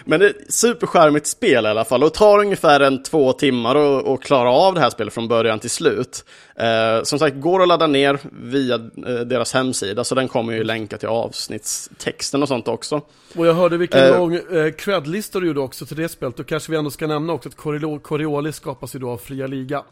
Men 0.10 0.20
det 0.20 0.26
är 0.26 0.30
ett 0.30 0.54
superskärmigt 0.54 1.28
spel 1.28 1.66
i 1.66 1.68
alla 1.68 1.86
fall 1.86 2.04
och 2.04 2.14
tar 2.14 2.40
ungefär 2.40 2.80
en 2.80 3.04
två 3.04 3.34
timmar 3.34 3.76
att 4.14 4.22
klara 4.22 4.50
av 4.50 4.74
det 4.74 4.80
här 4.80 4.90
spelet 4.90 5.14
från 5.14 5.28
början 5.28 5.60
till 5.60 5.70
slut. 5.70 6.26
Eh, 6.56 7.04
som 7.04 7.20
sagt, 7.20 7.42
går 7.42 7.62
att 7.62 7.68
ladda 7.68 7.88
ner 7.88 8.20
via 8.42 8.76
eh, 8.76 9.20
deras 9.26 9.54
hemsida 9.54 10.04
så 10.04 10.16
den 10.16 10.28
kommer 10.28 10.54
ju 10.54 10.64
länka 10.64 10.98
till 10.98 11.08
avsnittstexten 11.08 12.42
och 12.42 12.48
sånt 12.48 12.68
också. 12.68 13.02
Och 13.36 13.48
jag 13.48 13.54
hörde 13.54 13.78
vilken 13.78 14.04
eh, 14.04 14.18
lång 14.18 14.36
eh, 14.36 14.72
cred-lista 14.78 15.40
du 15.40 15.48
gjorde 15.48 15.60
också 15.60 15.86
till 15.86 15.98
det 15.98 16.10
spelet. 16.10 16.38
Då 16.38 16.44
kanske 16.44 16.72
vi 16.72 16.78
ändå 16.78 16.92
ska 16.92 17.08
nämna 17.08 17.34
också 17.34 17.50
att 17.50 17.56
Coriolis 18.02 18.56
skapas 18.56 18.96
ju 18.96 19.00
då 19.00 19.10
av 19.10 19.18
Fria 19.18 19.48
Liga. 19.48 19.84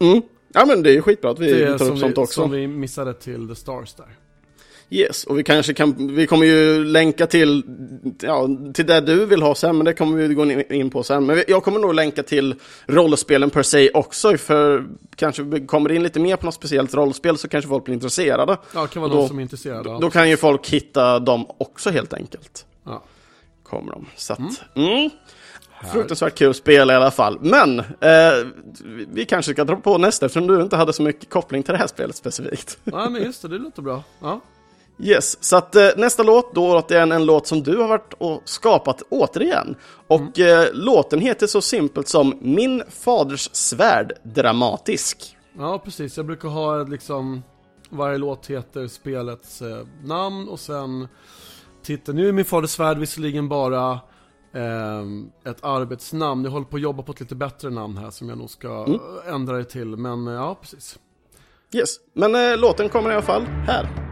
Mm. 0.00 0.22
Ja 0.54 0.64
men 0.66 0.82
det 0.82 0.90
är 0.90 0.94
ju 0.94 1.02
skitbra 1.02 1.30
att 1.30 1.38
vi 1.38 1.66
tar 1.66 1.72
upp 1.72 1.78
sånt 1.78 2.02
vi, 2.02 2.22
också. 2.22 2.40
Som 2.40 2.50
vi 2.50 2.68
missade 2.68 3.14
till 3.14 3.48
The 3.48 3.54
Stars 3.54 3.94
där. 3.94 4.16
Yes, 4.90 5.24
och 5.24 5.38
vi 5.38 5.44
kanske 5.44 5.74
kan, 5.74 6.16
vi 6.16 6.26
kommer 6.26 6.46
ju 6.46 6.84
länka 6.84 7.26
till, 7.26 7.62
ja, 8.20 8.48
till 8.74 8.86
det 8.86 9.00
du 9.00 9.26
vill 9.26 9.42
ha 9.42 9.54
sen, 9.54 9.76
men 9.76 9.84
det 9.84 9.94
kommer 9.94 10.16
vi 10.16 10.34
gå 10.34 10.50
in 10.74 10.90
på 10.90 11.02
sen. 11.02 11.26
Men 11.26 11.44
jag 11.48 11.62
kommer 11.62 11.80
nog 11.80 11.94
länka 11.94 12.22
till 12.22 12.54
rollspelen 12.86 13.50
per 13.50 13.62
se 13.62 13.90
också, 13.90 14.36
för 14.36 14.84
kanske 15.16 15.42
vi 15.42 15.66
kommer 15.66 15.92
in 15.92 16.02
lite 16.02 16.20
mer 16.20 16.36
på 16.36 16.46
något 16.46 16.54
speciellt 16.54 16.94
rollspel 16.94 17.38
så 17.38 17.48
kanske 17.48 17.68
folk 17.68 17.84
blir 17.84 17.94
intresserade. 17.94 18.56
Ja, 18.74 18.82
det 18.82 18.88
kan 18.88 19.02
vara 19.02 19.12
de 19.14 19.28
som 19.28 19.38
är 19.38 19.42
intresserade. 19.42 19.82
Då, 19.82 19.98
då 19.98 20.10
kan 20.10 20.30
ju 20.30 20.36
folk 20.36 20.68
hitta 20.68 21.18
dem 21.18 21.46
också 21.58 21.90
helt 21.90 22.12
enkelt. 22.12 22.66
Ja. 22.84 23.02
Kommer 23.62 23.92
de. 23.92 24.06
Så 24.16 24.32
att, 24.32 24.38
mm. 24.38 24.88
Mm. 24.90 25.10
Fruktansvärt 25.92 26.34
kul 26.34 26.54
spel 26.54 26.90
i 26.90 26.94
alla 26.94 27.10
fall. 27.10 27.38
Men 27.40 27.78
eh, 27.78 28.46
vi 29.12 29.24
kanske 29.24 29.52
ska 29.52 29.64
dra 29.64 29.76
på 29.76 29.98
nästa 29.98 30.26
eftersom 30.26 30.46
du 30.46 30.62
inte 30.62 30.76
hade 30.76 30.92
så 30.92 31.02
mycket 31.02 31.30
koppling 31.30 31.62
till 31.62 31.72
det 31.72 31.78
här 31.78 31.86
spelet 31.86 32.16
specifikt. 32.16 32.78
Ja, 32.84 33.10
men 33.10 33.22
just 33.22 33.42
det, 33.42 33.48
det 33.48 33.58
låter 33.58 33.82
bra. 33.82 34.02
Ja. 34.20 34.40
Yes, 35.00 35.44
så 35.44 35.56
att 35.56 35.76
eh, 35.76 35.88
nästa 35.96 36.22
låt, 36.22 36.54
då 36.54 36.76
återigen 36.76 37.12
en 37.12 37.26
låt 37.26 37.46
som 37.46 37.62
du 37.62 37.76
har 37.76 37.88
varit 37.88 38.14
och 38.18 38.42
skapat 38.44 39.02
återigen. 39.08 39.76
Och 40.06 40.38
mm. 40.38 40.62
eh, 40.62 40.68
låten 40.72 41.20
heter 41.20 41.46
så 41.46 41.60
simpelt 41.60 42.08
som 42.08 42.38
Min 42.40 42.82
faders 42.88 43.50
svärd 43.52 44.12
dramatisk. 44.22 45.36
Ja, 45.58 45.78
precis. 45.84 46.16
Jag 46.16 46.26
brukar 46.26 46.48
ha 46.48 46.82
liksom, 46.82 47.42
varje 47.90 48.18
låt 48.18 48.46
heter 48.46 48.86
spelets 48.86 49.62
eh, 49.62 49.86
namn 50.04 50.48
och 50.48 50.60
sen 50.60 51.08
titeln. 51.82 52.16
Nu 52.16 52.28
är 52.28 52.32
Min 52.32 52.44
faders 52.44 52.70
svärd 52.70 52.98
visserligen 52.98 53.48
bara 53.48 54.00
Ehm, 54.52 55.30
ett 55.44 55.64
arbetsnamn. 55.64 56.44
Jag 56.44 56.50
håller 56.50 56.66
på 56.66 56.76
att 56.76 56.82
jobba 56.82 57.02
på 57.02 57.12
ett 57.12 57.20
lite 57.20 57.34
bättre 57.34 57.70
namn 57.70 57.96
här 57.96 58.10
som 58.10 58.28
jag 58.28 58.38
nog 58.38 58.50
ska 58.50 58.84
Mm. 58.84 59.00
ändra 59.26 59.56
det 59.56 59.64
till. 59.64 59.96
Men 59.96 60.28
eh, 60.28 60.34
ja, 60.34 60.58
precis. 60.60 60.98
Yes, 61.74 61.96
men 62.12 62.34
eh, 62.34 62.58
låten 62.58 62.88
kommer 62.88 63.10
i 63.10 63.12
alla 63.12 63.22
fall 63.22 63.42
här. 63.42 64.07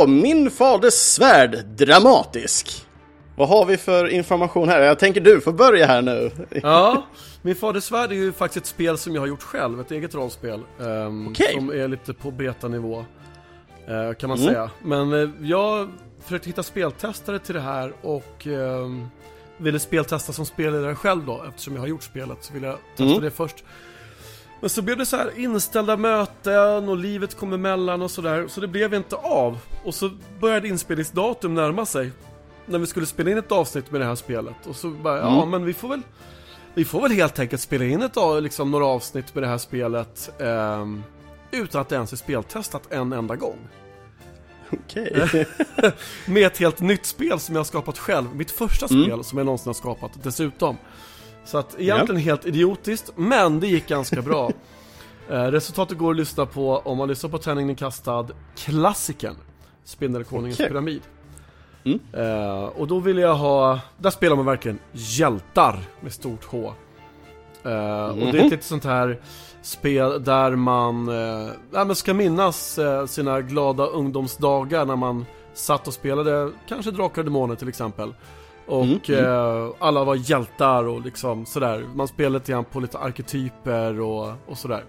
Då 0.00 0.06
Min 0.06 0.50
faders 0.50 0.94
svärd 0.94 1.64
dramatisk. 1.66 2.84
Vad 3.36 3.48
har 3.48 3.64
vi 3.64 3.76
för 3.76 4.08
information 4.08 4.68
här? 4.68 4.80
Jag 4.80 4.98
tänker 4.98 5.20
du 5.20 5.40
får 5.40 5.52
börja 5.52 5.86
här 5.86 6.02
nu. 6.02 6.30
Ja, 6.62 7.06
Min 7.42 7.56
faders 7.56 7.84
svärd 7.84 8.10
är 8.10 8.14
ju 8.16 8.32
faktiskt 8.32 8.64
ett 8.64 8.68
spel 8.68 8.98
som 8.98 9.14
jag 9.14 9.22
har 9.22 9.26
gjort 9.26 9.42
själv, 9.42 9.80
ett 9.80 9.90
eget 9.90 10.14
rollspel. 10.14 10.60
ehm, 10.80 11.28
Okej. 11.28 11.54
Som 11.54 11.70
är 11.70 11.88
lite 11.88 12.14
på 12.14 12.30
betanivå, 12.30 12.98
eh, 13.86 14.14
kan 14.18 14.28
man 14.28 14.38
Mm. 14.38 14.48
säga. 14.52 14.70
Men 14.82 15.12
eh, 15.22 15.28
jag 15.40 15.90
försökte 16.22 16.48
hitta 16.48 16.62
speltestare 16.62 17.38
till 17.38 17.54
det 17.54 17.60
här 17.60 17.92
och 18.02 18.46
ehm, 18.46 19.06
ville 19.56 19.78
speltesta 19.78 20.32
som 20.32 20.46
spelledare 20.46 20.94
själv 20.94 21.26
då, 21.26 21.44
eftersom 21.48 21.74
jag 21.74 21.80
har 21.82 21.88
gjort 21.88 22.02
spelet 22.02 22.38
så 22.40 22.52
ville 22.54 22.66
jag 22.66 22.76
testa 22.96 23.04
Mm. 23.04 23.22
det 23.22 23.30
först. 23.30 23.64
Men 24.60 24.70
så 24.70 24.82
blev 24.82 24.96
det 24.98 25.06
så 25.06 25.16
här 25.16 25.38
inställda 25.38 25.96
möten 25.96 26.88
och 26.88 26.96
livet 26.96 27.36
kom 27.36 27.52
emellan 27.52 28.02
och 28.02 28.10
sådär, 28.10 28.46
så 28.48 28.60
det 28.60 28.68
blev 28.68 28.94
inte 28.94 29.16
av. 29.16 29.58
Och 29.84 29.94
så 29.94 30.10
började 30.40 30.68
inspelningsdatum 30.68 31.54
närma 31.54 31.86
sig. 31.86 32.10
När 32.66 32.78
vi 32.78 32.86
skulle 32.86 33.06
spela 33.06 33.30
in 33.30 33.38
ett 33.38 33.52
avsnitt 33.52 33.90
med 33.90 34.00
det 34.00 34.04
här 34.04 34.14
spelet. 34.14 34.66
Och 34.66 34.76
så 34.76 34.90
bara, 34.90 35.18
ja 35.18 35.36
Mm. 35.36 35.50
men 35.50 35.64
vi 35.64 35.74
får 35.74 35.88
väl 35.88 36.00
vi 36.74 36.84
får 36.84 37.02
väl 37.02 37.12
helt 37.12 37.38
enkelt 37.38 37.62
spela 37.62 37.84
in 37.84 38.02
ett, 38.02 38.16
liksom, 38.40 38.70
några 38.70 38.86
avsnitt 38.86 39.34
med 39.34 39.42
det 39.42 39.48
här 39.48 39.58
spelet 39.58 40.30
ehm, 40.40 41.02
utan 41.50 41.80
att 41.80 41.88
det 41.88 41.94
ens 41.94 42.12
är 42.12 42.16
speltestat 42.16 42.82
en 42.92 43.12
enda 43.12 43.36
gång. 43.36 43.58
Okej. 44.72 45.46
Med 46.26 46.46
ett 46.46 46.58
helt 46.58 46.80
nytt 46.80 47.06
spel 47.06 47.40
som 47.40 47.54
jag 47.54 47.60
har 47.60 47.64
skapat 47.64 47.98
själv. 47.98 48.34
Mitt 48.34 48.50
första 48.50 48.86
Mm. 48.90 49.04
spel 49.04 49.24
som 49.24 49.38
jag 49.38 49.44
någonsin 49.44 49.68
har 49.68 49.74
skapat 49.74 50.10
dessutom. 50.22 50.76
Så 51.48 51.58
att 51.58 51.76
egentligen 51.80 52.20
helt 52.22 52.46
idiotiskt, 52.46 53.12
men 53.16 53.60
det 53.60 53.66
gick 53.66 53.86
ganska 53.88 54.22
bra. 54.22 54.50
eh, 55.30 55.42
resultatet 55.44 55.98
går 55.98 56.10
att 56.10 56.16
lyssna 56.16 56.46
på 56.46 56.78
om 56.78 56.98
man 56.98 57.08
lyssnar 57.08 57.30
på 57.30 57.38
Tärningen 57.38 57.76
kastad, 57.76 58.26
klassikern 58.56 59.34
Spindelkonungens 59.84 60.56
Okej. 60.60 60.68
pyramid. 60.68 61.02
Mm. 61.84 62.00
Eh, 62.12 62.64
och 62.64 62.86
då 62.86 62.98
vill 63.00 63.18
jag 63.18 63.34
ha, 63.34 63.80
där 63.98 64.10
spelar 64.10 64.36
man 64.36 64.44
verkligen 64.44 64.78
hjältar 64.92 65.78
med 66.00 66.12
stort 66.12 66.44
H. 66.44 66.72
Eh, 67.64 67.70
Och 68.04 68.16
det 68.16 68.22
är 68.22 68.32
Mhm. 68.32 68.36
ett 68.36 68.50
lite 68.50 68.64
sånt 68.64 68.84
här 68.84 69.20
spel 69.62 70.24
där 70.24 70.56
man 70.56 71.08
eh, 71.08 71.50
ja, 71.72 71.84
men 71.84 71.96
ska 71.96 72.14
minnas 72.14 72.78
eh, 72.78 73.06
sina 73.06 73.40
glada 73.40 73.86
ungdomsdagar 73.86 74.84
när 74.86 74.96
man 74.96 75.26
satt 75.54 75.88
och 75.88 75.94
spelade 75.94 76.50
kanske 76.68 76.90
Drakar 76.90 77.20
och 77.22 77.24
Demoner 77.24 77.54
till 77.54 77.68
exempel. 77.68 78.14
Och 78.68 78.84
Mm, 78.84 79.00
mm. 79.08 79.24
eh, 79.24 79.70
alla 79.78 80.04
var 80.04 80.14
hjältar 80.14 80.84
och 80.84 81.00
liksom 81.00 81.46
sådär. 81.46 81.84
Man 81.94 82.08
spelade 82.08 82.38
lite 82.38 82.52
grann 82.52 82.64
på 82.64 82.80
lite 82.80 82.98
arketyper 82.98 84.00
och, 84.00 84.32
och 84.46 84.58
sådär. 84.58 84.84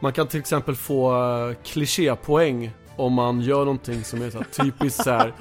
Man 0.00 0.12
kan 0.12 0.26
till 0.26 0.40
exempel 0.40 0.74
få 0.74 1.12
uh, 1.12 1.54
klichépoäng 1.64 2.70
om 2.96 3.12
man 3.12 3.40
gör 3.40 3.58
någonting 3.58 4.04
som 4.04 4.22
är 4.22 4.30
så 4.30 4.38
här 4.38 4.44
typiskt 4.64 5.04
så 5.04 5.10
här 5.10 5.32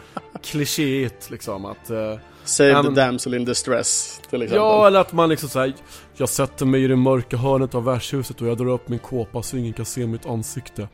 klichéigt 0.41 1.29
liksom. 1.29 1.65
Att, 1.65 1.89
eh, 1.89 2.15
Save 2.43 2.83
the 2.83 2.89
damsel 2.89 3.33
in 3.33 3.45
distress 3.45 4.21
till 4.29 4.41
exempel. 4.41 4.57
Ja, 4.57 4.87
eller 4.87 4.99
att 4.99 5.13
man 5.13 5.29
liksom 5.29 5.49
såhär 5.49 5.73
Jag 6.17 6.29
sätter 6.29 6.65
mig 6.65 6.83
i 6.83 6.87
det 6.87 6.95
mörka 6.95 7.37
hörnet 7.37 7.75
av 7.75 7.83
värdshuset 7.83 8.41
och 8.41 8.47
jag 8.47 8.57
drar 8.57 8.67
upp 8.67 8.89
min 8.89 8.99
kåpa 8.99 9.43
så 9.43 9.57
ingen 9.57 9.73
kan 9.73 9.85
se 9.85 10.07
mitt 10.07 10.25
ansikte 10.25 10.87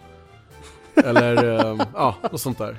Eller, 0.96 1.60
eh, 1.60 1.88
ja, 1.94 2.16
och 2.32 2.40
sånt 2.40 2.58
där 2.58 2.78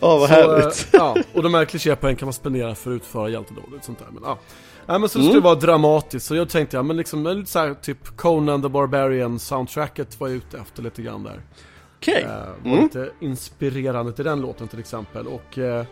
Åh, 0.00 0.18
vad 0.20 0.28
så, 0.28 0.34
härligt. 0.34 0.64
eh, 0.66 0.72
Ja, 1.00 1.16
och 1.34 1.42
de 1.42 1.54
här 1.54 1.64
klichépoäng 1.64 2.16
kan 2.16 2.26
man 2.26 2.32
spendera 2.32 2.74
för 2.74 2.90
att 2.90 2.94
utföra 2.96 3.28
hjältedåd 3.28 3.64
och 3.78 3.84
sånt 3.84 3.98
där 3.98 4.06
men 4.10 4.22
ja 4.26 4.38
Nej 4.86 4.98
men 4.98 5.08
så 5.08 5.18
det 5.18 5.22
Mm. 5.24 5.32
skulle 5.32 5.44
vara 5.44 5.54
dramatiskt, 5.54 6.26
så 6.26 6.34
jag 6.34 6.48
tänkte 6.48 6.76
ja 6.76 6.82
men 6.82 6.96
liksom 6.96 7.26
lite 7.26 7.50
såhär 7.50 7.74
typ 7.74 8.16
Conan 8.16 8.62
the 8.62 8.68
Barbarian 8.68 9.38
soundtracket 9.38 10.20
var 10.20 10.28
jag 10.28 10.36
ute 10.36 10.58
efter 10.58 10.82
lite 10.82 11.02
grann 11.02 11.22
där 11.22 11.40
Okej. 11.98 12.22
Eh, 12.22 12.28
var 12.64 12.70
Mm. 12.72 12.82
lite 12.84 13.10
inspirerande 13.20 14.12
till 14.12 14.24
den 14.24 14.40
låten 14.40 14.68
till 14.68 14.78
exempel 14.78 15.26
och 15.26 15.58
eh, 15.58 15.84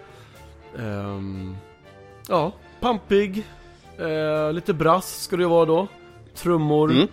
ehm, 0.78 1.56
Ja, 2.28 2.52
pampig 2.80 3.44
eh, 3.98 4.52
Lite 4.52 4.74
brass 4.74 5.22
ska 5.22 5.36
det 5.36 5.46
vara 5.46 5.64
då 5.64 5.86
Trummor 6.34 6.90
Mm. 6.90 7.08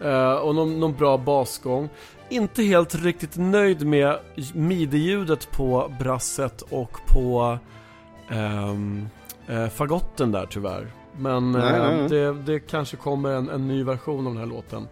eh, 0.00 0.32
Och 0.34 0.54
någon, 0.54 0.80
någon 0.80 0.94
bra 0.94 1.16
basgång 1.18 1.88
Inte 2.30 2.62
helt 2.62 2.94
riktigt 2.94 3.36
nöjd 3.36 3.86
med 3.86 4.18
midi-ljudet 4.54 5.50
på 5.50 5.92
brasset 6.00 6.62
och 6.62 6.92
på 7.06 7.58
ehm, 8.30 9.08
eh, 9.46 9.68
fagotten 9.68 10.32
där 10.32 10.46
tyvärr 10.46 10.92
Men 11.16 11.52
Nej, 11.52 11.74
eh, 11.74 11.96
nej. 11.96 12.08
Det, 12.08 12.32
det 12.32 12.60
kanske 12.60 12.96
kommer 12.96 13.30
en, 13.30 13.48
en 13.48 13.68
ny 13.68 13.84
version 13.84 14.26
av 14.26 14.32
den 14.32 14.40
här 14.42 14.46
låten 14.46 14.88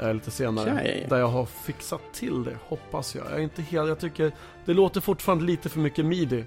eh, 0.00 0.14
lite 0.14 0.30
senare. 0.30 0.72
Okej. 0.72 1.06
Där 1.10 1.18
jag 1.18 1.28
har 1.28 1.46
fixat 1.46 2.00
till 2.12 2.44
det, 2.44 2.56
hoppas 2.68 3.14
jag. 3.14 3.24
Jag 3.30 3.38
är 3.38 3.42
inte 3.42 3.62
helt, 3.62 3.88
jag 3.88 3.98
tycker 3.98 4.32
det 4.64 4.74
låter 4.74 5.00
fortfarande 5.00 5.44
lite 5.44 5.68
för 5.68 5.80
mycket 5.80 6.04
midi. 6.04 6.44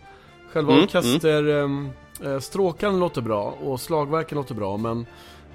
Själva 0.52 0.72
Mm, 0.74 0.84
orkester, 0.84 1.48
ehm, 1.48 1.90
eh, 2.24 2.40
stråkan 2.40 3.00
låter 3.00 3.22
bra 3.22 3.56
och 3.64 3.82
slagverken 3.82 4.36
låter 4.36 4.56
bra 4.56 4.78
men, 4.78 5.06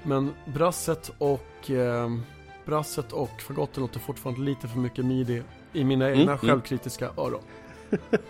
men 0.03 0.33
brasset 0.45 1.11
och 1.17 1.69
ehm, 1.69 2.21
brasset 2.65 3.11
och 3.11 3.41
fagotten 3.41 3.81
låter 3.81 3.99
fortfarande 3.99 4.41
lite 4.41 4.67
för 4.67 4.79
mycket 4.79 5.05
midi 5.05 5.43
i 5.73 5.83
mina 5.83 6.09
egna 6.09 6.21
mm. 6.21 6.37
självkritiska 6.37 7.09
öron. 7.17 7.41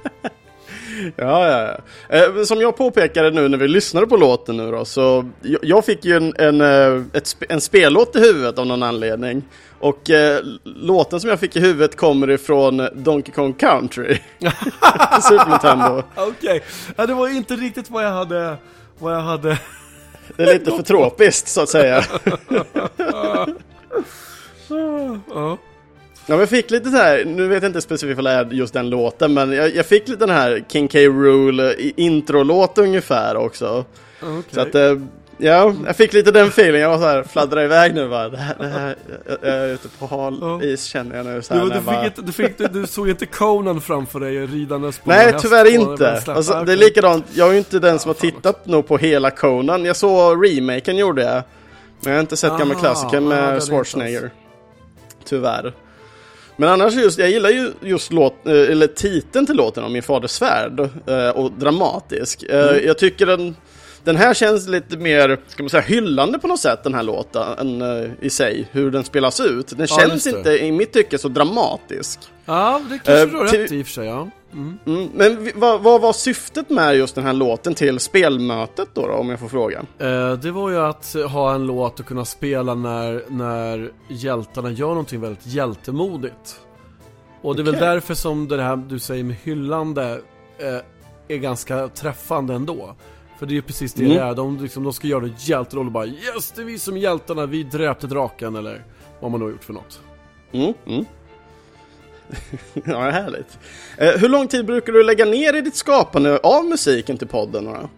Ja, 1.15 1.47
ja, 1.47 1.77
ja. 2.09 2.17
Eh, 2.17 2.43
som 2.43 2.61
jag 2.61 2.77
påpekade 2.77 3.31
nu 3.31 3.47
när 3.47 3.57
vi 3.57 3.67
lyssnade 3.67 4.07
på 4.07 4.17
låten 4.17 4.57
nu 4.57 4.71
då, 4.71 4.85
så 4.85 5.29
jag, 5.41 5.59
jag 5.63 5.85
fick 5.85 6.05
ju 6.05 6.17
en, 6.17 6.33
en, 6.37 6.61
eh, 6.61 7.03
ett, 7.13 7.23
sp- 7.23 7.45
en 7.49 7.61
spellåt 7.61 8.15
i 8.15 8.19
huvudet 8.19 8.59
av 8.59 8.65
någon 8.65 8.83
anledning. 8.83 9.43
Och 9.79 10.09
eh, 10.09 10.39
låten 10.63 11.19
som 11.19 11.29
jag 11.29 11.39
fick 11.39 11.55
i 11.55 11.59
huvudet 11.59 11.95
kommer 11.95 12.29
ifrån 12.29 12.87
Donkey 12.93 13.33
Kong 13.33 13.53
Country. 13.53 14.17
Super 15.21 15.49
Nintendo. 15.49 16.03
Okej, 16.15 16.63
ja, 16.95 17.05
det 17.05 17.13
var 17.13 17.27
inte 17.27 17.55
riktigt 17.55 17.89
vad 17.89 18.05
jag 18.05 18.11
hade, 18.11 18.57
vad 18.99 19.13
jag 19.13 19.21
hade 19.21 19.59
Det 20.37 20.43
är 20.43 20.53
lite 20.53 20.71
för 20.71 20.83
tropiskt 20.83 21.47
så 21.47 21.61
att 21.61 21.69
säga. 21.69 22.03
ja. 25.33 25.57
Ja, 26.27 26.39
jag 26.39 26.49
fick 26.49 26.71
lite 26.71 26.89
så 26.89 26.97
här, 26.97 27.25
nu 27.25 27.47
vet 27.47 27.63
jag 27.63 27.69
inte 27.69 27.81
specifikt 27.81 28.15
vad 28.15 28.25
det 28.25 28.31
är 28.31 28.45
just 28.45 28.73
den 28.73 28.89
låten, 28.89 29.33
men 29.33 29.51
jag, 29.51 29.75
jag 29.75 29.85
fick 29.85 30.07
lite 30.07 30.25
den 30.25 30.35
här 30.35 30.63
King 30.71 30.87
K. 30.87 30.99
Rool 30.99 31.61
intro-låt 31.95 32.77
ungefär 32.77 33.37
också. 33.37 33.85
Okej. 34.21 34.43
Så 34.51 34.61
att, 34.61 34.75
eh, 34.75 34.97
ja, 35.37 35.73
jag 35.85 35.95
fick 35.95 36.13
lite 36.13 36.31
den 36.31 36.47
feelingen. 36.47 36.81
Jag 36.81 36.89
var 36.89 36.97
så 36.97 37.03
här, 37.05 37.23
fladdrar 37.23 37.63
iväg 37.63 37.95
nu 37.95 38.09
bara. 38.09 38.29
Det 38.29 38.37
här, 38.37 38.55
det 38.59 38.67
här, 38.67 38.95
jag, 39.27 39.37
jag 39.41 39.57
är 39.57 39.73
ute 39.73 39.87
på 39.99 40.05
hal 40.05 40.37
Ja. 40.41 40.61
is 40.63 40.83
känner 40.83 41.15
jag 41.17 41.25
nu. 41.25 41.41
Så 41.41 41.53
här, 41.53 41.61
Du, 41.61 41.69
du, 41.69 41.75
jag 41.75 41.83
bara, 41.83 41.95
fick 42.03 42.05
inte, 42.05 42.21
du, 42.21 42.31
fick, 42.31 42.57
du, 42.57 42.67
du 42.81 42.87
såg 42.87 43.09
inte 43.09 43.25
Conan 43.25 43.81
framför 43.81 44.19
dig 44.19 44.45
ridandes 44.45 44.99
på 44.99 45.09
Nej, 45.09 45.33
tyvärr 45.39 45.73
inte. 45.73 46.21
Alltså, 46.27 46.63
det 46.65 46.71
är 46.71 46.77
likadant, 46.77 47.25
jag 47.33 47.47
är 47.47 47.51
ju 47.51 47.57
inte 47.57 47.79
den 47.79 47.99
som 47.99 48.09
har 48.09 48.13
tittat 48.13 48.65
nog 48.65 48.87
på 48.87 48.97
hela 48.97 49.31
Conan. 49.31 49.85
Jag 49.85 49.95
såg 49.95 50.45
remaken 50.45 50.97
gjorde 50.97 51.21
jag. 51.23 51.43
Men 52.01 52.11
jag 52.11 52.17
har 52.17 52.21
inte 52.21 52.37
sett 52.37 52.49
gamla 52.59 52.75
Aha, 52.75 53.09
det 53.11 53.15
hade 53.15 53.21
med 53.21 53.63
Schwarzenegger. 53.63 54.31
Tyvärr. 55.25 55.73
Men 56.57 56.69
annars 56.69 56.93
just, 56.93 57.19
jag 57.19 57.29
gillar 57.29 57.49
ju 57.49 57.71
just 57.81 58.13
låt, 58.13 58.47
eh, 58.47 58.53
eller 58.53 58.87
titeln 58.87 59.45
till 59.45 59.55
låten 59.55 59.83
om 59.83 59.93
Min 59.93 60.03
faders 60.03 60.31
svärd 60.31 60.79
eh, 61.07 61.29
och 61.29 61.51
dramatisk. 61.51 62.43
Eh, 62.43 62.67
Mm. 62.69 62.85
Jag 62.85 62.97
tycker 62.97 63.25
den, 63.25 63.55
den 64.03 64.15
här 64.15 64.33
känns 64.33 64.67
lite 64.67 64.97
mer, 64.97 65.39
ska 65.47 65.63
man 65.63 65.69
säga, 65.69 65.81
hyllande 65.81 66.39
på 66.39 66.47
något 66.47 66.59
sätt 66.59 66.83
den 66.83 66.93
här 66.93 67.03
låten 67.03 67.83
i 68.21 68.29
sig, 68.29 68.67
hur 68.71 68.91
den 68.91 69.03
spelas 69.03 69.39
ut. 69.39 69.67
Den 69.67 69.87
Ja, 69.89 69.97
känns 69.99 70.27
inte 70.27 70.63
i 70.65 70.71
mitt 70.71 70.93
tycke 70.93 71.17
så 71.17 71.27
dramatisk. 71.27 72.19
Ja, 72.45 72.81
det 72.89 72.99
kanske 73.05 73.25
du 73.25 73.37
har 73.37 73.45
rätt 73.47 73.71
i 73.71 73.81
och 73.81 73.85
för 73.85 73.93
sig, 73.93 74.05
ja. 74.07 74.29
Mm. 74.55 74.77
Mm, 74.85 75.09
men 75.13 75.51
vad, 75.55 75.81
vad 75.81 76.01
var 76.01 76.13
syftet 76.13 76.69
med 76.69 76.95
just 76.95 77.15
den 77.15 77.23
här 77.23 77.33
låten 77.33 77.73
till 77.75 77.99
spelmötet 77.99 78.89
då, 78.93 79.07
då 79.07 79.13
om 79.13 79.29
jag 79.29 79.39
får 79.39 79.47
fråga? 79.47 79.79
Eh, 79.99 80.33
det 80.33 80.51
var 80.51 80.69
ju 80.69 80.77
att 80.77 81.15
ha 81.29 81.55
en 81.55 81.65
låt 81.67 81.99
och 81.99 82.05
kunna 82.05 82.25
spela 82.25 82.75
när, 82.75 83.23
när 83.27 83.91
hjältarna 84.07 84.71
gör 84.71 84.87
någonting 84.87 85.21
väldigt 85.21 85.45
hjältemodigt. 85.45 86.59
Och 87.41 87.55
det 87.55 87.61
är 87.61 87.63
väl 87.63 87.75
Okej. 87.75 87.87
därför 87.87 88.13
som 88.13 88.47
det 88.47 88.61
här 88.61 88.75
du 88.75 88.99
säger 88.99 89.23
med 89.23 89.35
hyllande 89.43 90.21
eh, 90.57 91.35
är 91.35 91.37
ganska 91.37 91.87
träffande 91.87 92.53
ändå. 92.53 92.95
För 93.39 93.45
det 93.45 93.51
är 93.53 93.55
ju 93.55 93.61
precis 93.61 93.93
det 93.93 94.03
Mm. 94.05 94.17
det 94.17 94.23
är, 94.23 94.35
de, 94.35 94.57
liksom, 94.61 94.83
de 94.83 94.93
ska 94.93 95.07
göra 95.07 95.25
ett 95.25 95.47
hjälteroll 95.47 95.85
och 95.85 95.91
bara 95.91 96.05
Yes, 96.05 96.51
det 96.55 96.61
är 96.61 96.65
vi 96.65 96.79
som 96.79 96.95
är 96.97 97.01
hjältarna, 97.01 97.45
vi 97.45 97.63
dräpte 97.63 98.07
draken 98.07 98.55
eller 98.55 98.83
vad 99.19 99.31
man 99.31 99.39
nu 99.39 99.45
har 99.45 99.51
gjort 99.51 99.63
för 99.63 99.73
något. 99.73 100.01
Mm, 100.51 100.73
mm. 100.85 101.05
ja, 102.85 103.09
härligt. 103.09 103.59
Eh, 103.97 104.11
hur 104.11 104.29
lång 104.29 104.47
tid 104.47 104.65
brukar 104.65 104.93
du 104.93 105.03
lägga 105.03 105.25
ner 105.25 105.53
i 105.55 105.61
ditt 105.61 105.75
skapande 105.75 106.37
av 106.37 106.65
musiken 106.65 107.17
till 107.17 107.27
podden? 107.27 107.65
Då? 107.65 107.89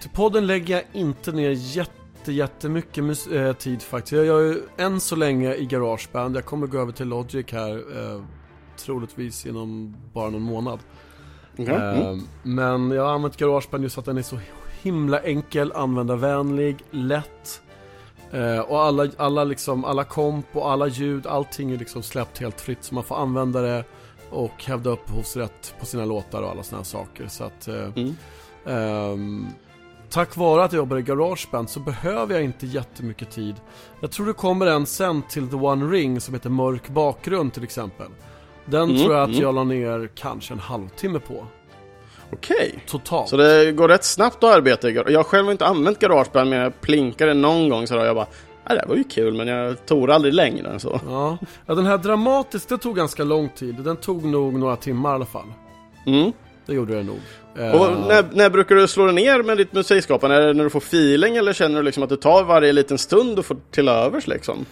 Till 0.00 0.10
podden 0.10 0.46
lägger 0.46 0.74
jag 0.74 0.84
inte 0.92 1.32
ner 1.32 1.50
jätte, 1.50 2.32
jättemycket 2.32 3.04
mus- 3.04 3.32
eh, 3.32 3.52
tid 3.52 3.82
faktiskt. 3.82 4.12
Jag 4.12 4.26
gör 4.26 4.40
ju 4.40 4.60
än 4.76 5.00
så 5.00 5.16
länge 5.16 5.54
i 5.54 5.66
Garageband. 5.66 6.36
Jag 6.36 6.44
kommer 6.44 6.66
gå 6.66 6.78
över 6.78 6.92
till 6.92 7.08
Logic 7.08 7.46
här 7.52 7.74
eh, 7.76 8.22
troligtvis 8.84 9.46
inom 9.46 9.96
bara 10.12 10.30
någon 10.30 10.42
månad. 10.42 10.78
Mm. 11.58 11.72
Eh, 11.72 12.16
men 12.42 12.90
jag 12.90 13.04
har 13.04 13.12
använt 13.12 13.36
Garageband 13.36 13.82
just 13.84 13.94
för 13.94 14.02
att 14.02 14.06
den 14.06 14.18
är 14.18 14.22
så 14.22 14.38
himla 14.82 15.20
enkel, 15.20 15.72
användarvänlig, 15.72 16.76
lätt. 16.90 17.62
Eh, 18.32 18.58
och 18.58 18.82
alla, 18.82 19.08
alla, 19.16 19.44
liksom, 19.44 19.84
alla 19.84 20.04
komp 20.04 20.46
och 20.52 20.70
alla 20.70 20.86
ljud, 20.86 21.26
allting 21.26 21.70
är 21.70 21.78
liksom 21.78 22.02
släppt 22.02 22.38
helt 22.38 22.60
fritt 22.60 22.84
så 22.84 22.94
man 22.94 23.04
får 23.04 23.16
använda 23.16 23.60
det 23.60 23.84
och 24.30 24.64
hävda 24.64 24.90
upphovsrätt 24.90 25.74
på 25.80 25.86
sina 25.86 26.04
låtar 26.04 26.42
och 26.42 26.50
alla 26.50 26.62
här 26.72 26.82
saker. 26.82 27.28
Så 27.28 27.44
att, 27.44 27.68
eh, 27.68 27.74
Mm. 27.96 28.16
Ehm, 28.66 29.46
tack 30.10 30.36
vare 30.36 30.64
att 30.64 30.72
jag 30.72 30.78
jobbar 30.78 30.96
i 30.96 31.02
Garageband 31.02 31.70
så 31.70 31.80
behöver 31.80 32.34
jag 32.34 32.44
inte 32.44 32.66
jättemycket 32.66 33.30
tid. 33.30 33.54
Jag 34.00 34.10
tror 34.10 34.26
det 34.26 34.32
kommer 34.32 34.66
en 34.66 34.86
sen 34.86 35.22
till 35.22 35.48
The 35.48 35.56
One 35.56 35.84
Ring 35.86 36.20
som 36.20 36.34
heter 36.34 36.50
Mörk 36.50 36.88
bakgrund 36.88 37.52
till 37.52 37.64
exempel. 37.64 38.06
Den 38.64 38.82
Mm, 38.90 38.96
tror 39.02 39.14
jag 39.14 39.22
att 39.22 39.28
mm. 39.28 39.40
jag 39.40 39.54
la 39.54 39.64
ner 39.64 40.10
kanske 40.14 40.54
en 40.54 40.60
halvtimme 40.60 41.18
på. 41.18 41.46
Okej. 42.32 42.78
Totalt. 42.86 43.28
Så 43.28 43.36
det 43.36 43.72
går 43.72 43.88
rätt 43.88 44.04
snabbt 44.04 44.44
att 44.44 44.56
arbeta 44.56 44.90
i 44.90 44.94
Jag 45.08 45.26
själv 45.26 45.44
har 45.44 45.52
inte 45.52 45.66
använt 45.66 45.98
Garageband 45.98 46.50
men 46.50 46.58
jag 46.58 46.80
plinkade 46.80 47.34
någon 47.34 47.68
gång 47.68 47.86
så 47.86 47.94
jag 47.94 48.16
bara 48.16 48.26
"Ja, 48.68 48.74
det 48.74 48.84
var 48.88 48.96
ju 48.96 49.04
kul 49.04 49.34
men 49.34 49.48
jag 49.48 49.86
tog 49.86 50.10
aldrig 50.10 50.34
längre 50.34 50.68
än 50.68 50.80
så. 50.80 51.00
Ja. 51.08 51.38
ja, 51.66 51.74
den 51.74 51.86
här 51.86 51.98
dramatisk, 51.98 52.68
det 52.68 52.78
tog 52.78 52.96
ganska 52.96 53.24
lång 53.24 53.48
tid. 53.48 53.74
Den 53.74 53.96
tog 53.96 54.24
nog 54.24 54.54
några 54.54 54.76
timmar 54.76 55.10
i 55.10 55.14
alla 55.14 55.26
fall. 55.26 55.52
Mm. 56.06 56.32
Det 56.66 56.74
gjorde 56.74 56.94
det 56.94 57.02
nog. 57.02 57.18
Och 57.54 57.60
Eh, 57.60 58.06
när, 58.08 58.24
när 58.32 58.50
brukar 58.50 58.74
du 58.74 58.88
slå 58.88 59.04
dig 59.06 59.14
ner 59.14 59.42
med 59.42 59.56
ditt 59.56 59.72
musikskapande? 59.72 60.36
Är 60.36 60.40
det 60.46 60.52
när 60.54 60.64
du 60.64 60.70
får 60.70 60.78
feeling 60.80 61.36
eller 61.36 61.52
känner 61.52 61.76
du 61.76 61.82
liksom 61.82 62.02
att 62.02 62.08
det 62.08 62.16
tar 62.16 62.44
varje 62.44 62.72
liten 62.72 62.98
stund 62.98 63.38
och 63.38 63.46
får 63.46 63.56
till 63.70 63.88
övers 63.88 64.26
liksom? 64.26 64.66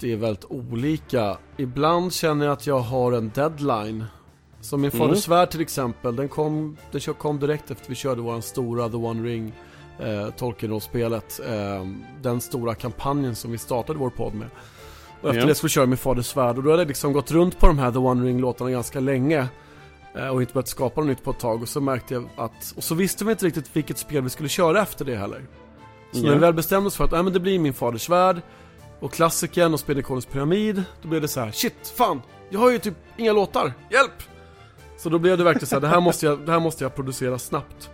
Det 0.00 0.12
är 0.12 0.16
väldigt 0.16 0.44
olika. 0.48 1.36
Ibland 1.56 2.12
känner 2.12 2.46
jag 2.46 2.52
att 2.52 2.66
jag 2.66 2.78
har 2.78 3.12
en 3.12 3.30
deadline. 3.34 4.04
Som 4.66 4.80
min 4.80 4.90
Mm. 4.90 5.00
Fader 5.08 5.20
Svärd 5.20 5.50
till 5.50 5.60
exempel, 5.60 6.16
den 6.16 6.28
kom, 6.28 6.76
den 6.92 7.00
kom 7.00 7.38
direkt 7.40 7.70
efter 7.70 7.88
vi 7.88 7.94
körde 7.94 8.20
vår 8.22 8.40
stora 8.40 8.88
The 8.88 8.96
One 8.96 9.28
Ring 9.28 9.52
eh, 9.98 10.30
Tolkien-spelet. 10.30 11.40
Eh, 11.46 11.86
den 12.22 12.40
stora 12.40 12.74
kampanjen 12.74 13.34
som 13.34 13.50
vi 13.52 13.58
startade 13.58 13.98
vår 13.98 14.10
podd 14.10 14.34
med. 14.34 14.48
Och 15.22 15.28
efter 15.28 15.40
Ja. 15.40 15.46
det 15.46 15.54
skulle 15.54 15.68
vi 15.68 15.72
köra 15.72 15.86
min 15.86 15.96
Fader 15.98 16.22
Svärd 16.22 16.56
och 16.56 16.62
då 16.62 16.70
hade 16.70 16.82
jag 16.82 16.88
liksom 16.88 17.12
gått 17.12 17.30
runt 17.30 17.58
på 17.58 17.66
de 17.66 17.78
här 17.78 17.92
The 17.92 17.98
One 17.98 18.26
Ring-låtarna 18.26 18.70
ganska 18.70 19.00
länge. 19.00 19.48
eh, 20.14 20.28
Och 20.28 20.40
inte 20.40 20.52
börjat 20.52 20.68
skapa 20.68 21.00
något 21.00 21.08
nytt 21.08 21.24
på 21.24 21.30
ett 21.30 21.38
tag 21.38 21.62
och 21.62 21.68
så 21.68 21.80
märkte 21.80 22.14
jag 22.14 22.28
att, 22.36 22.72
och 22.76 22.84
så 22.84 22.94
visste 22.94 23.24
vi 23.24 23.30
inte 23.30 23.46
riktigt 23.46 23.76
vilket 23.76 23.98
spel 23.98 24.22
vi 24.22 24.30
skulle 24.30 24.48
köra 24.48 24.82
efter 24.82 25.04
det 25.04 25.16
heller. 25.16 25.44
Så 26.12 26.18
Ja. 26.18 26.22
när 26.24 26.32
vi 26.34 26.38
väl 26.38 26.54
bestämde 26.54 26.86
oss 26.86 26.96
för 26.96 27.04
att 27.04 27.10
nej, 27.12 27.22
men 27.22 27.32
det 27.32 27.40
blir 27.40 27.58
min 27.58 27.74
Faders 27.74 28.02
Svärd 28.02 28.40
och 29.00 29.12
klassiken 29.12 29.72
och 29.74 29.80
Spedikonens 29.80 30.26
pyramid, 30.26 30.82
då 31.02 31.08
blev 31.08 31.22
det 31.22 31.28
så 31.28 31.40
här: 31.40 31.50
shit, 31.50 31.94
fan, 31.96 32.22
jag 32.50 32.60
har 32.60 32.70
ju 32.70 32.78
typ 32.78 32.94
inga 33.16 33.32
låtar, 33.32 33.72
hjälp! 33.90 34.12
Så 34.96 35.08
då 35.08 35.18
blev 35.18 35.38
det 35.38 35.44
verkligen 35.44 35.66
så 35.66 35.74
här, 35.74 35.80
det 35.80 35.88
här 35.88 36.00
måste 36.00 36.26
jag, 36.26 36.46
det 36.46 36.52
här 36.52 36.60
måste 36.60 36.84
jag 36.84 36.94
producera 36.94 37.38
snabbt. 37.38 37.90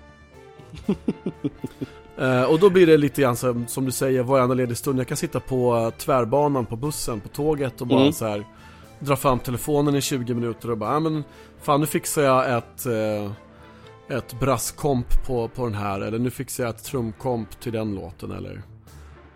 Eh, 2.17 2.43
och 2.45 2.59
då 2.59 2.71
blir 2.71 2.87
det 2.87 2.97
lite 2.97 3.23
grann 3.23 3.37
som, 3.37 3.67
som 3.67 3.85
du 3.85 3.91
säger, 3.91 4.23
varenda 4.23 4.55
ledig 4.55 4.77
stund. 4.77 5.01
Jag 5.01 5.09
kan 5.09 5.17
sitta 5.17 5.41
på 5.41 5.75
uh, 5.77 5.91
tvärbanan 5.91 6.67
på 6.67 6.77
bussen, 6.77 7.21
på 7.21 7.29
tåget 7.29 7.81
och 7.81 7.87
bara 7.87 8.01
Mm. 8.01 8.13
så 8.13 8.27
här 8.27 8.45
dra 8.99 9.17
fram 9.17 9.39
telefonen 9.39 9.95
i 9.95 10.01
20 10.01 10.35
minuter 10.35 10.71
och 10.71 10.79
bara, 10.79 10.93
ja 10.93 11.01
men 11.01 11.25
fan 11.63 11.81
nu 11.81 11.87
fixar 11.87 12.23
jag 12.23 12.59
ett, 12.59 12.87
eh, 12.87 13.33
ett 14.17 14.41
brasskomp 14.41 15.27
på, 15.27 15.49
på 15.49 15.65
den 15.65 15.75
här, 15.75 16.01
eller 16.01 16.19
nu 16.19 16.31
fixar 16.31 16.65
jag 16.65 16.71
ett 16.75 16.85
trumkomp 16.85 17.61
till 17.61 17.73
den 17.73 17.95
låten 17.95 18.31
eller 18.31 18.63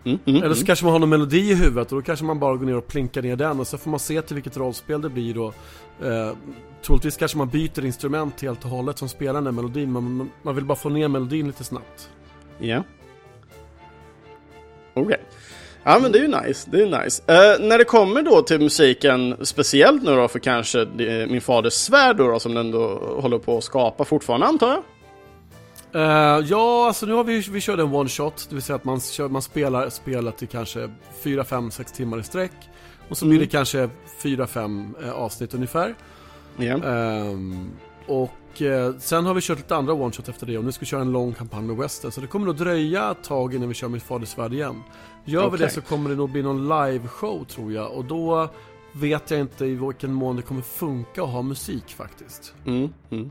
Mm, 0.07 0.19
mm, 0.27 0.43
eller 0.43 0.55
så 0.55 0.59
mm. 0.59 0.67
kanske 0.67 0.85
man 0.85 0.93
har 0.93 0.99
någon 0.99 1.09
melodi 1.09 1.51
i 1.51 1.55
huvudet 1.55 1.93
och 1.93 1.99
då 1.99 2.03
kanske 2.03 2.25
man 2.25 2.39
bara 2.39 2.57
går 2.57 2.67
ner 2.67 2.77
och 2.77 2.87
plinkar 2.87 3.23
ner 3.23 3.37
den 3.37 3.61
och 3.61 3.67
så 3.67 3.79
får 3.79 3.91
man 3.91 4.01
se 4.01 4.23
till 4.23 4.35
vilket 4.35 4.57
rollspel 4.57 5.03
det 5.03 5.09
blir 5.09 5.39
och 5.39 5.55
eh, 6.05 6.33
Troligtvis 6.83 7.17
kanske 7.17 7.39
man 7.39 7.49
byter 7.49 7.85
instrument 7.85 8.43
helt 8.43 8.65
och 8.65 8.71
hållet 8.71 8.99
som 8.99 9.09
spelar 9.09 9.35
den 9.35 9.45
där 9.45 9.53
melodin 9.53 9.93
men 9.93 10.17
man, 10.17 10.31
man 10.43 10.55
vill 10.55 10.65
bara 10.65 10.77
få 10.77 10.89
ner 10.89 11.09
melodin 11.09 11.47
lite 11.47 11.65
snabbt. 11.65 12.11
Ja. 12.59 12.83
Okej. 14.95 15.21
Ja 15.83 15.99
men 16.03 16.13
det 16.13 16.19
är 16.19 16.23
ju 16.23 16.47
nice, 16.47 16.71
det 16.71 16.77
är 16.77 16.87
ju 16.87 17.05
nice. 17.05 17.23
Eh, 17.27 17.67
när 17.67 17.79
det 17.79 17.85
kommer 17.85 18.23
då 18.23 18.43
till 18.43 18.61
musiken, 18.61 19.37
speciellt 19.41 20.03
nu 20.03 20.17
då 20.17 20.29
för 20.29 20.39
kanske 20.39 20.87
min 21.29 21.41
faders 21.41 21.73
svärd 21.73 22.17
då, 22.17 22.29
då 22.29 22.39
som 22.39 22.55
den 22.55 22.71
då 22.71 23.19
håller 23.21 23.39
på 23.39 23.59
att 23.59 23.65
skapa 23.65 24.05
fortfarande 24.05 24.47
antar 24.47 24.69
jag? 24.69 24.83
Eh, 25.97 26.03
ja, 26.47 26.87
alltså 26.87 27.07
nu 27.07 27.13
har 27.13 27.25
vi, 27.25 27.41
vi 27.41 27.61
körde 27.61 27.83
en 27.83 27.95
one 27.95 28.09
shot, 28.09 28.47
det 28.49 28.55
vill 28.55 28.63
säga 28.63 28.77
att 28.77 28.85
man, 28.85 29.01
kör, 29.01 29.29
man 29.29 29.43
spelar 29.43 29.89
spelet 29.89 30.43
i 30.43 30.47
kanske 30.47 30.91
4, 31.23 31.45
5, 31.45 31.71
6 31.71 31.93
timmar 31.93 32.19
i 32.19 32.23
sträck. 32.23 32.53
Och 33.09 33.17
så 33.17 33.25
blir 33.25 33.37
Mm. 33.37 33.47
det 33.47 33.51
kanske 33.53 33.91
4, 34.23 34.47
5 34.47 34.97
eh, 35.05 35.13
avsnitt 35.13 35.55
ungefär. 35.55 35.95
Ja. 36.57 36.85
Ehm, 36.85 37.71
och 38.07 38.63
eh, 38.63 38.95
sen 38.99 39.27
har 39.27 39.35
vi 39.35 39.41
kört 39.41 39.59
lite 39.59 39.77
andra 39.77 39.93
one 39.93 40.13
shot 40.13 40.29
efter 40.29 40.47
det 40.47 40.59
och 40.59 40.65
nu 40.65 40.73
ska 40.73 40.81
vi 40.81 40.87
köra 40.87 41.01
en 41.01 41.13
lång 41.13 41.33
kampanj 41.35 41.63
med 41.63 41.77
Western. 41.77 42.11
Så 42.13 42.21
det 42.21 42.27
kommer 42.27 42.47
nog 42.47 42.57
dröja 42.57 43.11
ett 43.11 43.25
tag 43.25 43.55
innan 43.55 43.69
vi 43.69 43.75
kör 43.75 43.89
Mitt 43.89 44.03
Faders 44.03 44.39
Värld 44.39 44.53
igen. 44.53 44.83
Gör 45.25 45.43
vi 45.43 45.47
Okej. 45.49 45.59
det 45.59 45.71
så 45.73 45.81
kommer 45.81 46.11
det 46.11 46.17
nog 46.17 46.31
bli 46.31 46.43
någon 46.43 46.69
live-show 46.69 47.45
tror 47.45 47.73
jag. 47.73 47.93
Och 47.93 48.05
då 48.05 48.49
vet 48.93 49.31
jag 49.31 49.41
inte 49.41 49.67
i 49.67 49.75
vilken 49.75 50.13
mån 50.13 50.37
det 50.37 50.43
kommer 50.43 50.63
funka 50.63 51.23
att 51.23 51.29
ha 51.31 51.43
musik 51.43 51.89
faktiskt. 51.89 52.55
Mm, 52.67 52.89
mm. 53.11 53.31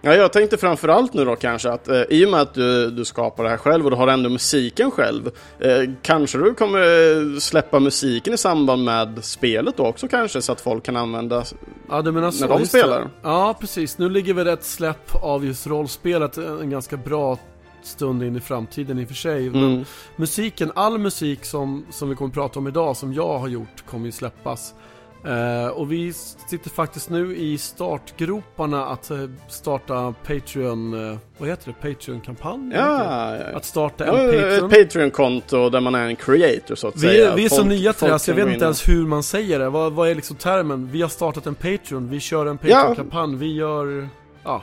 Ja, 0.00 0.14
jag 0.14 0.32
tänkte 0.32 0.56
framförallt 0.56 1.14
nu 1.14 1.24
då 1.24 1.36
kanske 1.36 1.70
att 1.70 1.88
eh, 1.88 2.02
i 2.10 2.26
och 2.26 2.30
med 2.30 2.40
att 2.40 2.54
du, 2.54 2.90
du 2.90 3.04
skapar 3.04 3.44
det 3.44 3.50
här 3.50 3.56
själv 3.56 3.84
och 3.84 3.90
du 3.90 3.96
har 3.96 4.08
ändå 4.08 4.30
musiken 4.30 4.90
själv, 4.90 5.30
eh, 5.60 5.82
kanske 6.02 6.38
du 6.38 6.54
kommer 6.54 6.78
eh, 6.80 7.38
släppa 7.38 7.80
musiken 7.80 8.34
i 8.34 8.38
samband 8.38 8.84
med 8.84 9.24
spelet 9.24 9.76
då 9.76 9.86
också 9.86 10.08
kanske 10.08 10.42
så 10.42 10.52
att 10.52 10.60
folk 10.60 10.84
kan 10.84 10.96
använda 10.96 11.44
Ja, 11.90 12.02
du 12.02 12.12
menar 12.12 12.30
så. 12.30 12.40
När 12.40 12.48
de 12.48 12.60
just 12.60 12.72
det. 12.72 12.78
spelar? 12.78 13.08
Ja, 13.22 13.56
precis. 13.60 13.98
Nu 13.98 14.08
ligger 14.08 14.34
väl 14.34 14.46
ett 14.46 14.64
släpp 14.64 15.14
av 15.22 15.44
just 15.44 15.66
rollspelet 15.66 16.36
en 16.36 16.70
ganska 16.70 16.96
bra 16.96 17.38
stund 17.82 18.22
in 18.22 18.36
i 18.36 18.40
framtiden 18.40 18.98
i 18.98 19.04
och 19.04 19.08
för 19.08 19.14
sig. 19.14 19.46
Mm. 19.46 19.84
musiken, 20.16 20.72
all 20.74 20.98
musik 20.98 21.44
som, 21.44 21.86
som 21.90 22.08
vi 22.08 22.14
kommer 22.14 22.28
att 22.28 22.34
prata 22.34 22.58
om 22.58 22.68
idag, 22.68 22.96
som 22.96 23.12
jag 23.12 23.38
har 23.38 23.48
gjort, 23.48 23.86
kommer 23.90 24.06
ju 24.06 24.12
släppas. 24.12 24.74
Eh, 25.24 25.66
och 25.68 25.92
vi 25.92 26.12
sitter 26.48 26.70
faktiskt 26.70 27.10
nu 27.10 27.36
i 27.36 27.58
startgroparna 27.58 28.86
att 28.86 29.10
eh, 29.10 29.18
starta 29.48 30.14
Patreon, 30.26 31.10
eh, 31.12 31.18
vad 31.38 31.48
heter 31.48 31.74
det, 31.80 31.94
Patreon-kampanj? 31.94 32.72
Ja, 32.74 33.04
ja, 33.04 33.36
ja. 33.50 33.56
Att 33.56 33.64
starta 33.64 34.06
en 34.06 34.14
ett 34.28 34.42
Patreon. 34.42 34.70
Patreon-konto 34.70 35.70
där 35.70 35.80
man 35.80 35.94
är 35.94 36.06
en 36.06 36.16
creator 36.16 36.74
så 36.74 36.88
att 36.88 36.96
Vi 36.96 37.00
säga. 37.00 37.32
är, 37.32 37.36
vi 37.36 37.44
är 37.44 37.48
så 37.48 37.56
Folk- 37.56 37.68
nya 37.68 37.92
till 37.92 38.04
det 38.06 38.10
här 38.10 38.18
så 38.18 38.30
jag 38.30 38.34
vet 38.36 38.48
inte 38.48 38.64
ens 38.64 38.88
hur 38.88 39.06
man 39.06 39.22
säger 39.22 39.58
det. 39.58 39.68
Vad, 39.68 39.92
vad 39.92 40.08
är 40.08 40.14
liksom 40.14 40.36
termen? 40.36 40.88
Vi 40.92 41.02
har 41.02 41.08
startat 41.08 41.46
en 41.46 41.54
Patreon, 41.54 42.08
vi 42.08 42.20
kör 42.20 42.46
en 42.46 42.58
Patreon-kampanj, 42.58 43.36
vi 43.36 43.54
gör... 43.54 44.08
Ja. 44.44 44.62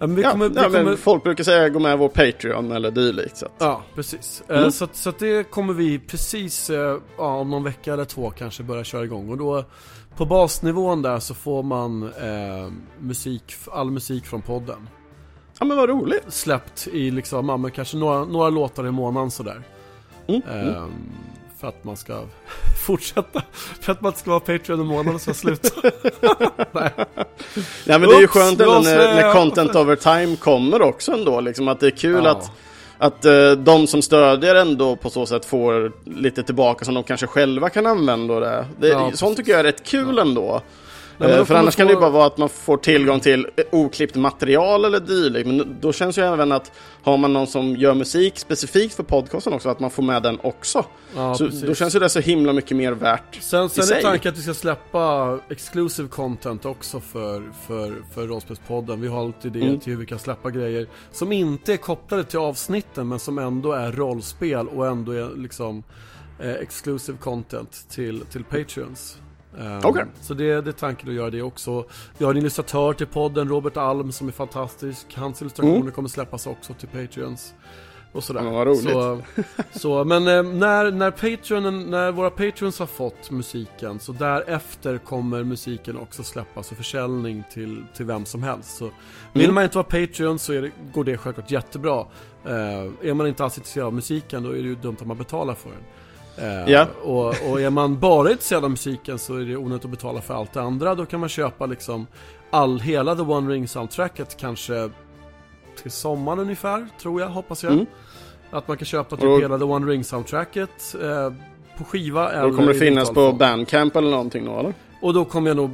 Men 0.00 0.14
vi 0.14 0.22
ja, 0.22 0.30
kommer... 0.30 0.48
Vi 0.48 0.54
ja, 0.56 0.68
men 0.68 0.84
kommer 0.84 0.96
folk 0.96 1.22
brukar 1.22 1.44
säga 1.44 1.68
gå 1.68 1.78
med 1.78 1.98
vår 1.98 2.08
Patreon 2.08 2.72
eller 2.72 2.90
dylikt. 2.90 3.36
Så 3.36 3.46
att, 3.46 3.52
ja, 3.58 3.82
precis. 3.94 4.42
Mm. 4.48 4.64
Eh, 4.64 4.70
Så, 4.70 4.84
att- 4.84 4.96
så 4.96 5.08
att 5.10 5.18
det 5.18 5.50
kommer 5.50 5.72
vi 5.74 5.98
precis, 5.98 6.70
eh, 6.70 6.96
ja, 7.18 7.34
om 7.36 7.50
någon 7.50 7.64
vecka 7.64 7.92
eller 7.92 8.04
två 8.04 8.30
kanske 8.30 8.62
börja 8.62 8.84
köra 8.84 9.04
igång. 9.04 9.30
Och 9.30 9.36
då, 9.38 9.64
på 10.16 10.24
basnivån 10.26 11.02
där 11.02 11.18
så 11.18 11.34
får 11.34 11.62
man 11.62 12.02
eh, 12.02 12.72
musik, 12.98 13.54
all 13.72 13.90
musik 13.90 14.26
från 14.26 14.42
podden. 14.42 14.88
ja 15.58 15.64
men 15.64 15.76
vad 15.76 15.88
roligt. 15.88 16.24
Släppt 16.28 16.88
i 16.92 17.10
liksom, 17.10 17.48
ja, 17.48 17.56
men 17.56 17.70
kanske 17.70 17.96
några, 17.96 18.24
några 18.24 18.50
låtar 18.50 18.86
i 18.86 18.90
månaden 18.90 19.30
sådär. 19.30 19.62
Mm. 20.26 20.42
Mm. 20.50 20.74
För 21.60 21.68
att 21.68 21.84
man 21.84 21.96
ska 21.96 22.22
fortsätta. 22.86 23.42
För 23.80 23.92
att 23.92 24.00
man 24.00 24.12
ska 24.12 24.30
vara 24.30 24.40
Patreon 24.40 24.80
i 24.80 24.84
månaden 24.84 25.14
och 25.14 25.20
så 25.20 25.34
sluta. 25.34 25.68
Nej. 26.72 26.90
Nej 27.86 27.98
men 27.98 28.02
det 28.02 28.14
är 28.14 28.20
ju 28.20 28.26
skönt 28.26 28.58
när, 28.58 29.14
när 29.14 29.32
content 29.32 29.76
over 29.76 29.96
time 29.96 30.36
kommer 30.36 30.82
också 30.82 31.12
ändå 31.12 31.40
liksom 31.40 31.68
att 31.68 31.80
det 31.80 31.86
är 31.86 31.90
kul 31.90 32.24
Ja. 32.24 32.30
att 32.30 32.50
att 33.02 33.24
uh, 33.24 33.52
de 33.52 33.86
som 33.86 34.02
stödjer 34.02 34.54
ändå 34.54 34.96
på 34.96 35.10
så 35.10 35.26
sätt 35.26 35.44
får 35.44 35.92
lite 36.04 36.42
tillbaka 36.42 36.84
som 36.84 36.94
de 36.94 37.04
kanske 37.04 37.26
själva 37.26 37.70
kan 37.70 37.86
använda 37.86 38.40
det. 38.40 38.66
det 38.78 38.88
ja, 38.88 39.12
sånt 39.14 39.36
tycker 39.36 39.52
jag 39.52 39.58
är 39.60 39.64
rätt 39.64 39.84
kul 39.84 40.14
ja. 40.16 40.22
ändå. 40.22 40.62
Nej, 41.20 41.38
eh, 41.38 41.44
för 41.44 41.54
annars 41.54 41.74
få... 41.74 41.78
kan 41.78 41.86
det 41.86 41.92
ju 41.92 42.00
bara 42.00 42.10
vara 42.10 42.26
att 42.26 42.38
man 42.38 42.48
får 42.48 42.76
tillgång 42.76 43.20
till 43.20 43.46
oklippt 43.72 44.16
material 44.16 44.84
eller 44.84 45.00
dylikt. 45.00 45.46
Men 45.46 45.76
då 45.80 45.92
känns 45.92 46.18
ju 46.18 46.22
även 46.22 46.52
att 46.52 46.72
har 47.02 47.16
man 47.16 47.32
någon 47.32 47.46
som 47.46 47.76
gör 47.76 47.94
musik 47.94 48.38
specifikt 48.38 48.94
för 48.94 49.02
podcasten 49.02 49.52
också, 49.52 49.68
att 49.68 49.80
man 49.80 49.90
får 49.90 50.02
med 50.02 50.22
den 50.22 50.38
också. 50.42 50.84
Ja, 51.16 51.34
så 51.34 51.46
då 51.66 51.74
känns 51.74 51.94
ju 51.94 51.98
det 51.98 52.08
så 52.08 52.20
himla 52.20 52.52
mycket 52.52 52.76
mer 52.76 52.92
värt 52.92 53.38
Sen, 53.40 53.68
sen 53.68 53.96
är 53.96 54.02
tanken 54.02 54.32
att 54.32 54.38
vi 54.38 54.42
ska 54.42 54.54
släppa 54.54 55.38
exclusive 55.50 56.08
content 56.08 56.64
också 56.64 57.00
för, 57.00 57.42
för, 57.66 57.94
för 58.14 58.26
Rollspelspodden. 58.26 59.00
Vi 59.00 59.08
har 59.08 59.20
alltid 59.20 59.56
idéer 59.56 59.68
mm. 59.68 59.80
till 59.80 59.92
hur 59.92 60.00
vi 60.00 60.06
kan 60.06 60.18
släppa 60.18 60.50
grejer 60.50 60.86
som 61.12 61.32
inte 61.32 61.72
är 61.72 61.76
kopplade 61.76 62.24
till 62.24 62.38
avsnitten 62.38 63.08
men 63.08 63.18
som 63.18 63.38
ändå 63.38 63.72
är 63.72 63.92
rollspel 63.92 64.68
och 64.68 64.86
ändå 64.86 65.12
är 65.12 65.36
liksom 65.36 65.82
eh, 66.38 66.52
exclusive 66.52 67.18
content 67.18 67.86
till, 67.88 68.20
till 68.20 68.44
Patreons. 68.44 69.18
Um, 69.58 69.84
okay. 69.84 70.04
Så 70.20 70.34
det, 70.34 70.60
det 70.60 70.70
är 70.70 70.72
tanken 70.72 71.08
att 71.08 71.14
göra 71.14 71.30
det 71.30 71.42
också. 71.42 71.84
Vi 72.18 72.24
har 72.24 72.32
en 72.32 72.38
illustratör 72.38 72.92
till 72.92 73.06
podden, 73.06 73.48
Robert 73.48 73.76
Alm, 73.76 74.12
som 74.12 74.28
är 74.28 74.32
fantastisk. 74.32 75.16
Hans 75.16 75.42
illustrationer 75.42 75.80
mm. 75.80 75.92
kommer 75.92 76.08
släppas 76.08 76.46
också 76.46 76.74
till 76.74 76.88
Patreons. 76.88 77.54
Och 78.12 78.24
sådär. 78.24 78.44
Ja, 78.44 78.50
vad 78.50 78.66
roligt. 78.66 78.82
Så, 78.82 79.22
så, 79.72 80.04
men 80.04 80.28
eh, 80.28 80.42
när, 80.42 80.90
när, 80.90 81.10
Patreon, 81.10 81.90
när 81.90 82.12
våra 82.12 82.30
Patreons 82.30 82.78
har 82.78 82.86
fått 82.86 83.30
musiken, 83.30 84.00
så 84.00 84.12
därefter 84.12 84.98
kommer 84.98 85.44
musiken 85.44 85.98
också 85.98 86.22
släppas 86.22 86.68
för 86.68 86.74
försäljning 86.74 87.44
till, 87.52 87.84
till 87.94 88.06
vem 88.06 88.24
som 88.24 88.42
helst. 88.42 88.76
Så 88.76 88.90
vill 89.32 89.44
mm. 89.44 89.54
man 89.54 89.64
inte 89.64 89.76
vara 89.76 89.84
Patreon 89.84 90.38
så 90.38 90.52
det, 90.52 90.70
går 90.92 91.04
det 91.04 91.16
självklart 91.16 91.50
jättebra. 91.50 92.00
Uh, 92.46 92.52
är 93.02 93.14
man 93.14 93.26
inte 93.26 93.44
alls 93.44 93.58
intresserad 93.58 93.86
av 93.86 93.94
musiken, 93.94 94.42
då 94.42 94.50
är 94.50 94.54
det 94.54 94.68
ju 94.68 94.74
dumt 94.74 94.96
att 95.00 95.06
man 95.06 95.18
betalar 95.18 95.54
för 95.54 95.70
den. 95.70 95.84
Uh, 96.40 96.70
ja. 96.70 96.86
och, 97.02 97.26
och 97.50 97.60
är 97.60 97.70
man 97.70 97.98
bara 97.98 98.30
intresserad 98.30 98.64
av 98.64 98.70
musiken 98.70 99.18
så 99.18 99.36
är 99.36 99.44
det 99.44 99.56
onödigt 99.56 99.84
att 99.84 99.90
betala 99.90 100.20
för 100.20 100.34
allt 100.34 100.52
det 100.52 100.62
andra. 100.62 100.94
Då 100.94 101.06
kan 101.06 101.20
man 101.20 101.28
köpa 101.28 101.66
liksom 101.66 102.06
all, 102.50 102.80
hela 102.80 103.16
The 103.16 103.22
One 103.22 103.54
Ring 103.54 103.68
soundtracket 103.68 104.36
kanske 104.36 104.90
till 105.82 105.90
sommaren 105.90 106.38
ungefär, 106.38 106.86
tror 107.00 107.20
jag, 107.20 107.28
hoppas 107.28 107.62
jag. 107.62 107.72
Mm. 107.72 107.86
Att 108.50 108.68
man 108.68 108.76
kan 108.76 108.86
köpa 108.86 109.16
typ 109.16 109.24
då, 109.24 109.38
hela 109.38 109.58
The 109.58 109.64
One 109.64 109.86
Ring 109.92 110.04
soundtracket 110.04 110.94
eh, 111.02 111.32
på 111.78 111.84
skiva 111.84 112.32
eller 112.32 112.50
Då 112.50 112.56
kommer 112.56 112.72
det 112.72 112.78
finnas 112.78 113.10
på 113.10 113.32
Bandcamp 113.32 113.96
eller 113.96 114.10
någonting 114.10 114.44
då 114.44 114.58
eller? 114.58 114.74
Och 115.02 115.14
då 115.14 115.24
kommer 115.24 115.50
jag 115.50 115.56
nog 115.56 115.70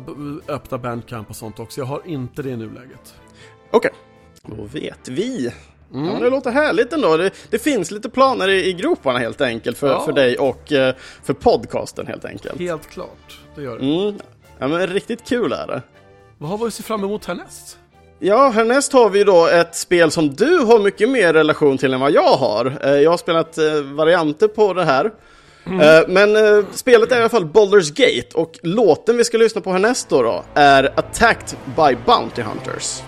öppna 0.48 0.78
Bandcamp 0.78 1.30
och 1.30 1.36
sånt 1.36 1.58
också. 1.58 1.80
Jag 1.80 1.86
har 1.86 2.02
inte 2.04 2.42
det 2.42 2.50
i 2.50 2.56
nuläget. 2.56 3.14
Okej, 3.70 3.90
okay. 4.42 4.56
då 4.56 4.64
vet 4.64 5.08
vi. 5.08 5.52
Mm. 5.94 6.06
Ja, 6.06 6.20
det 6.20 6.30
låter 6.30 6.50
härligt 6.50 6.92
ändå. 6.92 7.16
Det, 7.16 7.30
det 7.50 7.58
finns 7.58 7.90
lite 7.90 8.08
planer 8.08 8.48
i, 8.48 8.68
i 8.68 8.72
groparna 8.72 9.18
helt 9.18 9.40
enkelt 9.40 9.78
för, 9.78 9.88
ja. 9.88 10.04
för 10.04 10.12
dig 10.12 10.38
och 10.38 10.72
uh, 10.72 10.90
för 11.24 11.32
podcasten 11.32 12.06
helt 12.06 12.24
enkelt. 12.24 12.60
Helt 12.60 12.86
klart, 12.90 13.40
det 13.56 13.62
gör 13.62 13.78
det. 13.78 13.84
Mm. 13.84 14.18
Ja 14.58 14.68
men 14.68 14.86
riktigt 14.86 15.28
kul 15.28 15.52
är 15.52 15.66
det. 15.66 15.82
Vad 16.38 16.50
har 16.50 16.58
vi 16.58 16.64
att 16.64 16.74
se 16.74 16.82
fram 16.82 17.04
emot 17.04 17.24
härnäst? 17.24 17.78
Ja, 18.18 18.48
härnäst 18.48 18.92
har 18.92 19.10
vi 19.10 19.24
då 19.24 19.46
ett 19.46 19.74
spel 19.74 20.10
som 20.10 20.34
du 20.34 20.58
har 20.58 20.78
mycket 20.78 21.08
mer 21.10 21.32
relation 21.32 21.78
till 21.78 21.94
än 21.94 22.00
vad 22.00 22.12
jag 22.12 22.36
har. 22.36 22.78
Eh, 22.82 22.90
jag 22.90 23.10
har 23.10 23.18
spelat 23.18 23.58
eh, 23.58 23.80
varianter 23.82 24.48
på 24.48 24.72
det 24.72 24.84
här. 24.84 25.12
Mm. 25.66 26.04
Men 26.08 26.66
spelet 26.72 27.12
är 27.12 27.16
i 27.16 27.20
alla 27.20 27.28
fall 27.28 27.44
Baldur's 27.44 27.94
Gate 27.94 28.36
och 28.36 28.58
låten 28.62 29.16
vi 29.16 29.24
ska 29.24 29.38
lyssna 29.38 29.60
på 29.60 29.72
härnäst 29.72 30.08
då, 30.08 30.22
då 30.22 30.44
är 30.54 30.84
Attacked 30.98 31.58
by 31.76 31.96
Bounty 32.06 32.42
Hunters. 32.42 33.02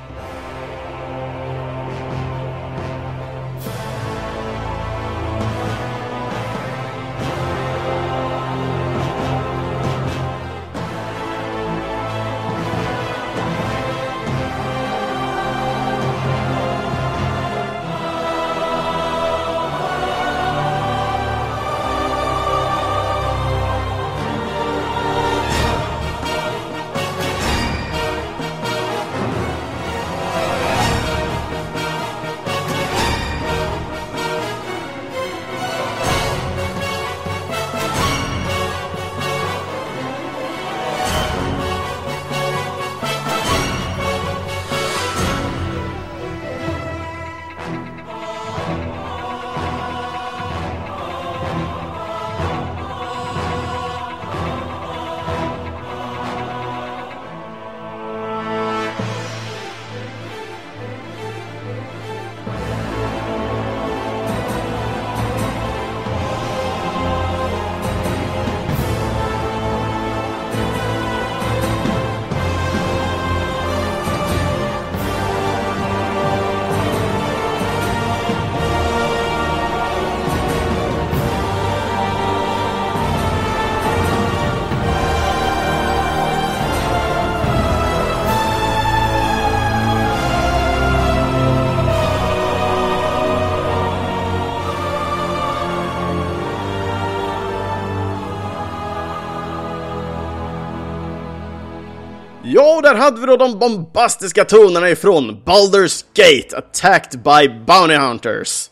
Och 102.79 102.83
där 102.83 102.95
hade 102.95 103.21
vi 103.21 103.27
då 103.27 103.37
de 103.37 103.59
bombastiska 103.59 104.45
tonerna 104.45 104.91
ifrån 104.91 105.43
Baldur's 105.45 106.05
Gate, 106.15 106.59
Attacked 106.59 107.23
by 107.23 107.49
Bounty 107.67 107.95
Hunters. 107.95 108.71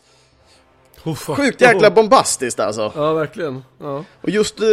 Uffa. 1.03 1.35
Sjukt 1.35 1.61
jäkla 1.61 1.91
bombastiskt 1.91 2.59
alltså. 2.59 2.91
Ja, 2.95 3.13
verkligen. 3.13 3.63
Ja. 3.79 4.03
Och 4.21 4.29
just 4.29 4.61
uh, 4.61 4.67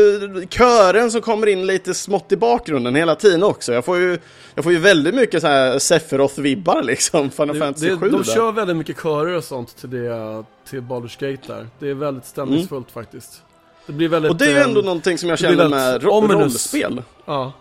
kören 0.49 1.11
som 1.11 1.20
kommer 1.20 1.47
in 1.47 1.66
lite 1.66 1.94
smått 1.94 2.33
i 2.33 2.37
bakgrunden 2.37 2.94
hela 2.94 3.14
tiden 3.14 3.42
också. 3.42 3.73
Jag 3.73 3.85
får 3.85 3.99
ju, 3.99 4.18
jag 4.55 4.64
får 4.64 4.73
ju 4.73 4.79
väldigt 4.79 5.14
mycket 5.14 5.40
så 5.40 5.47
här 5.47 5.79
Sephiroth-vibbar 5.79 6.83
liksom, 6.83 7.31
Final 7.31 7.59
Fantasy 7.59 7.97
7 7.97 8.11
De 8.11 8.16
där. 8.16 8.25
kör 8.25 8.53
väldigt 8.53 8.77
mycket 8.77 9.03
körer 9.03 9.37
och 9.37 9.44
sånt 9.44 9.77
till, 9.77 9.90
det, 9.90 10.44
till 10.70 10.81
Baldur's 10.81 11.31
Gate 11.31 11.53
där. 11.53 11.68
Det 11.79 11.90
är 11.90 11.94
väldigt 11.94 12.27
stämningsfullt 12.27 12.94
mm. 12.94 13.04
faktiskt. 13.04 13.42
Det 13.87 13.92
blir 13.92 14.09
väldigt... 14.09 14.31
Och 14.31 14.37
det 14.37 14.44
är 14.44 14.50
ju 14.50 14.59
ändå 14.59 14.81
um, 14.81 14.87
någonting 14.87 15.19
som 15.19 15.29
jag 15.29 15.38
känner 15.38 15.69
med 15.69 16.02
ro 16.02 16.21
rollspel. 16.21 17.02
Ja. 17.25 17.52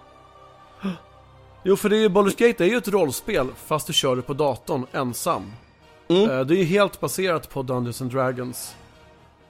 Jo, 1.63 1.75
för 1.75 1.89
det 1.89 1.95
är 1.95 1.99
ju, 1.99 2.09
Baldur's 2.09 2.47
Gate 2.47 2.63
är 2.63 2.67
ju 2.67 2.77
ett 2.77 2.87
rollspel, 2.87 3.47
fast 3.65 3.87
du 3.87 3.93
kör 3.93 4.15
det 4.15 4.21
på 4.21 4.33
datorn 4.33 4.85
ensam. 4.91 5.51
Mm. 6.07 6.29
Eh, 6.29 6.45
det 6.45 6.55
är 6.55 6.57
ju 6.57 6.63
helt 6.63 6.99
baserat 6.99 7.49
på 7.49 7.63
Dungeons 7.63 8.01
and 8.01 8.11
Dragons. 8.11 8.75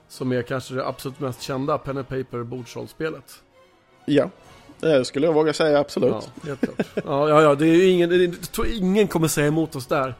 Som 0.08 0.32
är 0.32 0.42
kanske 0.42 0.74
det 0.74 0.86
absolut 0.86 1.20
mest 1.20 1.42
kända 1.42 1.78
pen 1.78 1.96
and 1.96 2.08
paper 2.08 2.42
bordsrollspelet. 2.42 3.42
Ja, 4.04 4.30
det 4.80 5.04
skulle 5.04 5.26
jag 5.26 5.32
våga 5.32 5.52
säga 5.52 5.78
absolut. 5.78 6.10
Ja, 6.12 6.46
helt 6.46 6.60
klart. 6.60 6.86
ja, 7.04 7.28
ja, 7.28 7.42
ja, 7.42 7.54
det 7.54 7.66
är 7.66 7.74
ju 7.74 7.88
ingen, 7.88 8.08
det 8.08 8.34
ingen 8.76 9.08
kommer 9.08 9.28
säga 9.28 9.46
emot 9.46 9.76
oss 9.76 9.86
där. 9.86 10.14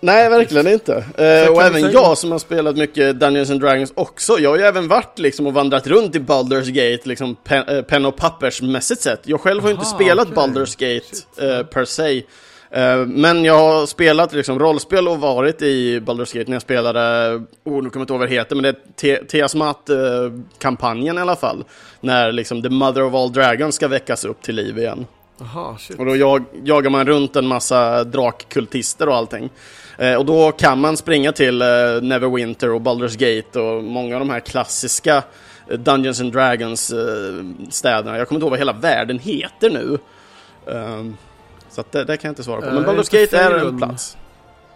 Nej, 0.00 0.28
verkligen 0.28 0.66
inte. 0.66 0.92
Uh, 0.92 1.52
och 1.52 1.62
även 1.62 1.90
jag 1.90 2.18
som 2.18 2.32
har 2.32 2.38
spelat 2.38 2.76
mycket 2.76 3.20
Dungeons 3.20 3.50
and 3.50 3.60
Dragons 3.60 3.92
också. 3.94 4.38
Jag 4.38 4.50
har 4.50 4.58
ju 4.58 4.64
även 4.64 4.88
varit 4.88 5.18
liksom 5.18 5.46
och 5.46 5.54
vandrat 5.54 5.86
runt 5.86 6.16
i 6.16 6.18
Baldur's 6.18 6.70
Gate, 6.70 7.08
liksom 7.08 7.34
pen, 7.34 7.68
uh, 7.68 7.82
pen 7.82 8.04
och 8.04 8.16
pappersmässigt 8.16 9.00
sett. 9.00 9.20
Jag 9.24 9.40
själv 9.40 9.62
har 9.62 9.68
ju 9.68 9.74
inte 9.74 9.86
spelat 9.86 10.28
okay. 10.28 10.44
Baldur's 10.44 10.78
Gate 10.78 11.06
uh, 11.46 11.66
per 11.66 11.84
se. 11.84 12.22
men 13.06 13.44
jag 13.44 13.58
har 13.58 13.86
spelat 13.86 14.32
liksom 14.32 14.58
rollspel 14.58 15.08
och 15.08 15.20
varit 15.20 15.62
i 15.62 16.00
Baldur's 16.00 16.38
Gate 16.38 16.50
när 16.50 16.54
jag 16.54 16.62
spelade, 16.62 17.34
oh, 17.64 17.82
nu 17.82 17.90
kommer 17.90 17.90
jag 17.92 18.02
inte 18.02 18.12
ihåg 18.12 18.20
vad 18.20 18.28
det 18.28 18.34
heter, 18.34 18.56
men 18.56 18.62
det 18.62 19.10
är 19.10 19.24
Teasmat-kampanjen 19.24 21.18
i 21.18 21.20
alla 21.20 21.36
fall. 21.36 21.64
När 22.00 22.32
liksom 22.32 22.62
The 22.62 22.68
Mother 22.68 23.02
of 23.02 23.14
All 23.14 23.32
Dragons 23.32 23.74
ska 23.74 23.88
väckas 23.88 24.24
upp 24.24 24.42
till 24.42 24.54
liv 24.54 24.78
igen. 24.78 25.06
Aha. 25.40 25.78
Och 25.98 26.06
då 26.06 26.16
jag, 26.16 26.44
jagar 26.64 26.90
man 26.90 27.06
runt 27.06 27.36
en 27.36 27.46
massa 27.46 28.04
drakkultister 28.04 29.08
och 29.08 29.16
allting. 29.16 29.50
Eh, 29.98 30.14
och 30.14 30.24
då 30.24 30.52
kan 30.52 30.80
man 30.80 30.96
springa 30.96 31.32
till 31.32 31.62
eh, 31.62 31.68
Neverwinter 32.02 32.70
och 32.70 32.80
Baldur's 32.80 33.16
Gate 33.18 33.60
och 33.60 33.84
många 33.84 34.14
av 34.14 34.20
de 34.20 34.30
här 34.30 34.40
klassiska 34.40 35.22
eh, 35.68 35.78
Dungeons 35.78 36.20
and 36.20 36.32
Dragons 36.32 36.94
städerna. 37.70 38.18
Jag 38.18 38.28
kommer 38.28 38.36
inte 38.36 38.44
ihåg 38.44 38.50
vad 38.50 38.58
hela 38.58 38.72
världen 38.72 39.18
heter 39.18 39.70
nu. 39.70 39.98
Um, 40.64 41.16
så 41.70 41.84
det, 41.90 42.04
det, 42.04 42.16
kan 42.16 42.28
jag 42.28 42.32
inte 42.32 42.44
svara 42.44 42.60
på. 42.60 42.66
Men 42.66 42.86
Baldur's 42.86 43.20
Gate 43.20 43.38
är 43.38 43.66
en 43.66 43.78
plats. 43.78 44.16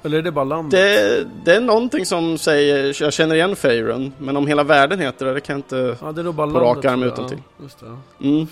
Eller 0.05 0.19
är 0.19 0.23
det 0.23 0.33
bara 0.33 0.45
landet? 0.45 0.71
Det, 0.71 1.27
det 1.45 1.57
är 1.57 1.61
någonting 1.61 2.07
som 2.07 2.39
säger, 2.39 3.03
jag 3.03 3.13
känner 3.13 3.35
igen 3.35 3.57
Faerun, 3.57 4.13
men 4.19 4.37
om 4.37 4.47
hela 4.47 4.65
världen 4.65 5.01
heter 5.01 5.27
det, 5.27 5.35
det 5.35 5.41
kan 5.41 5.55
jag 5.55 5.59
inte... 5.59 5.97
Ja, 6.01 6.13
det 6.13 6.21
är 6.21 6.25
nog 6.25 6.35
bara 6.35 6.51
på 6.51 6.61
rak 6.61 6.85
arm 6.85 7.01
tror 7.01 7.05
jag. 7.05 7.13
utantill. 7.13 7.43
Ja, 7.81 7.99
det. 8.19 8.47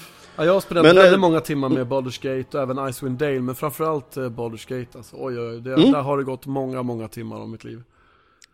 Ja. 0.45 0.53
Mm. 0.53 0.65
Ja, 0.69 0.75
jag 0.75 0.85
Men, 0.85 0.97
väldigt 0.97 1.13
eh, 1.15 1.19
många 1.21 1.41
timmar 1.41 1.69
med 1.69 1.87
Baldur's 1.87 2.23
Gate 2.39 2.57
och 2.57 2.63
även 2.63 2.89
Icewind 2.89 3.19
Dale, 3.19 3.41
men 3.41 3.55
framförallt 3.55 4.17
eh, 4.17 4.23
Baldur's 4.23 4.69
Gate 4.79 4.99
alltså. 4.99 5.17
Oj, 5.19 5.39
oj. 5.41 5.61
Det, 5.61 5.75
Mm. 5.75 5.93
Där 5.93 6.01
har 6.03 6.19
det 6.19 6.25
gått 6.25 6.47
många, 6.47 6.83
många 6.83 7.09
timmar 7.09 7.41
av 7.41 7.49
mitt 7.49 7.65
liv. 7.65 7.83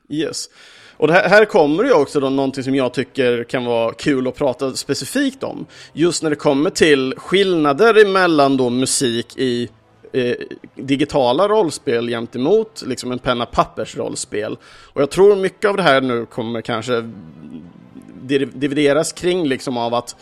Yes. 0.09 0.51
Och 0.97 1.11
här, 1.11 1.29
här 1.29 1.45
kommer 1.45 1.85
ju 1.85 1.93
också 1.93 2.21
då 2.21 2.31
någonting 2.31 2.65
som 2.65 2.75
jag 2.75 2.95
tycker 2.95 3.45
kan 3.45 3.65
vara 3.65 3.93
kul 3.95 4.29
att 4.29 4.35
prata 4.35 4.73
specifikt 4.73 5.43
om. 5.43 5.67
Just 5.93 6.23
när 6.23 6.31
det 6.31 6.37
kommer 6.37 6.71
till 6.71 7.15
skillnader 7.17 8.07
emellan 8.07 8.57
då 8.57 8.71
musik 8.71 9.37
i 9.37 9.69
eh, 10.13 10.35
digitala 10.75 11.49
rollspel 11.49 12.09
gentemot 12.09 12.83
liksom 12.87 13.13
en 13.13 13.19
penna 13.19 13.47
pappers 13.47 13.97
rollspel. 13.97 14.57
Och 14.93 15.03
jag 15.03 15.11
tror 15.11 15.37
mycket 15.37 15.71
av 15.71 15.77
det 15.77 15.83
här 15.83 16.01
nu 16.01 16.27
kommer 16.27 16.61
kanske 16.61 17.11
div- 18.23 18.51
divideras 18.59 19.13
kring 19.13 19.49
liksom 19.49 19.77
av 19.77 19.95
att 19.95 20.17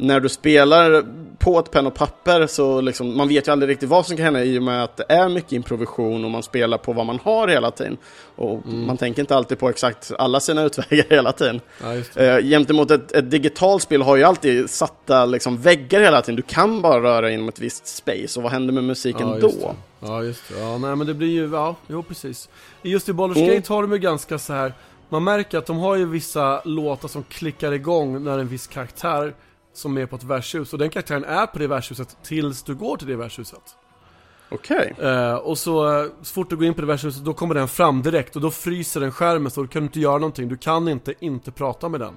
när 0.00 0.20
du 0.20 0.28
spelar 0.28 1.04
på 1.38 1.58
ett 1.58 1.70
penna 1.70 1.88
och 1.88 1.94
papper 1.94 2.46
så 2.46 2.80
liksom, 2.80 3.16
man 3.16 3.28
vet 3.28 3.48
ju 3.48 3.52
aldrig 3.52 3.70
riktigt 3.70 3.88
vad 3.88 4.06
som 4.06 4.16
kan 4.16 4.24
hända 4.24 4.44
i 4.44 4.58
och 4.58 4.62
med 4.62 4.84
att 4.84 4.96
det 4.96 5.04
är 5.08 5.28
mycket 5.28 5.52
improvisation 5.52 6.24
och 6.24 6.30
man 6.30 6.42
spelar 6.42 6.78
på 6.78 6.92
vad 6.92 7.06
man 7.06 7.18
har 7.22 7.48
hela 7.48 7.70
tiden. 7.70 7.96
Och 8.36 8.66
man 8.66 8.96
tänker 8.96 9.22
inte 9.22 9.36
alltid 9.36 9.58
på 9.58 9.68
exakt 9.68 10.12
alla 10.18 10.40
sina 10.40 10.62
utvägar 10.62 11.06
hela 11.10 11.32
tiden. 11.32 11.60
Ja. 11.82 12.22
Eh, 12.22 12.38
gentemot 12.38 12.90
ett, 12.90 13.12
ett 13.12 13.30
digitalt 13.30 13.82
spel 13.82 14.02
har 14.02 14.16
ju 14.16 14.24
alltid 14.24 14.70
satta 14.70 15.26
liksom, 15.26 15.56
väggar 15.56 16.00
hela 16.00 16.22
tiden. 16.22 16.36
Du 16.36 16.42
kan 16.42 16.82
bara 16.82 17.02
röra 17.02 17.30
inom 17.30 17.48
ett 17.48 17.60
visst 17.60 17.86
space 17.86 18.38
och 18.38 18.42
vad 18.42 18.52
händer 18.52 18.74
med 18.74 18.84
musiken 18.84 19.28
ja, 19.28 19.38
då? 19.40 19.48
det. 19.48 19.74
Ja, 20.00 20.22
just 20.22 20.48
det. 20.48 20.60
Ja, 20.60 20.78
nej 20.78 20.96
men 20.96 21.06
det 21.06 21.14
blir 21.14 21.28
ju, 21.28 21.50
ja, 21.52 21.76
jo 21.86 22.02
precis. 22.02 22.48
Just 22.82 23.08
i 23.08 23.12
Baldur's 23.12 23.36
Mm. 23.36 23.54
Gate 23.54 23.72
har 23.72 23.82
de 23.82 23.92
ju 23.92 23.98
ganska 23.98 24.38
så 24.38 24.52
här. 24.52 24.72
man 25.08 25.24
märker 25.24 25.58
att 25.58 25.66
de 25.66 25.78
har 25.78 25.96
ju 25.96 26.04
vissa 26.04 26.60
låtar 26.64 27.08
som 27.08 27.22
klickar 27.22 27.72
igång 27.72 28.24
när 28.24 28.38
en 28.38 28.48
viss 28.48 28.66
karaktär 28.66 29.34
som 29.72 29.98
är 29.98 30.06
på 30.06 30.16
ett 30.16 30.24
värdshus, 30.24 30.72
och 30.72 30.78
den 30.78 30.90
karaktären 30.90 31.24
är 31.24 31.46
på 31.46 31.58
det 31.58 31.66
värdshuset 31.66 32.16
tills 32.22 32.62
du 32.62 32.74
går 32.74 32.96
till 32.96 33.06
det 33.06 33.16
värdshuset. 33.16 33.76
Okej. 34.48 34.94
Eh, 34.98 35.34
och 35.34 35.58
så, 35.58 36.00
eh, 36.00 36.06
så 36.22 36.34
fort 36.34 36.50
du 36.50 36.56
går 36.56 36.64
in 36.66 36.74
på 36.74 36.80
det 36.80 36.86
värdshuset, 36.86 37.24
då 37.24 37.32
kommer 37.32 37.54
den 37.54 37.68
fram 37.68 38.02
direkt 38.02 38.36
och 38.36 38.42
då 38.42 38.50
fryser 38.50 39.00
den 39.00 39.12
skärmen 39.12 39.50
så 39.50 39.62
du 39.62 39.68
kan 39.68 39.82
inte 39.82 40.00
göra 40.00 40.18
någonting. 40.18 40.48
Du 40.48 40.56
kan 40.56 40.88
inte 40.88 41.14
inte 41.20 41.50
prata 41.52 41.88
med 41.88 42.00
den. 42.00 42.16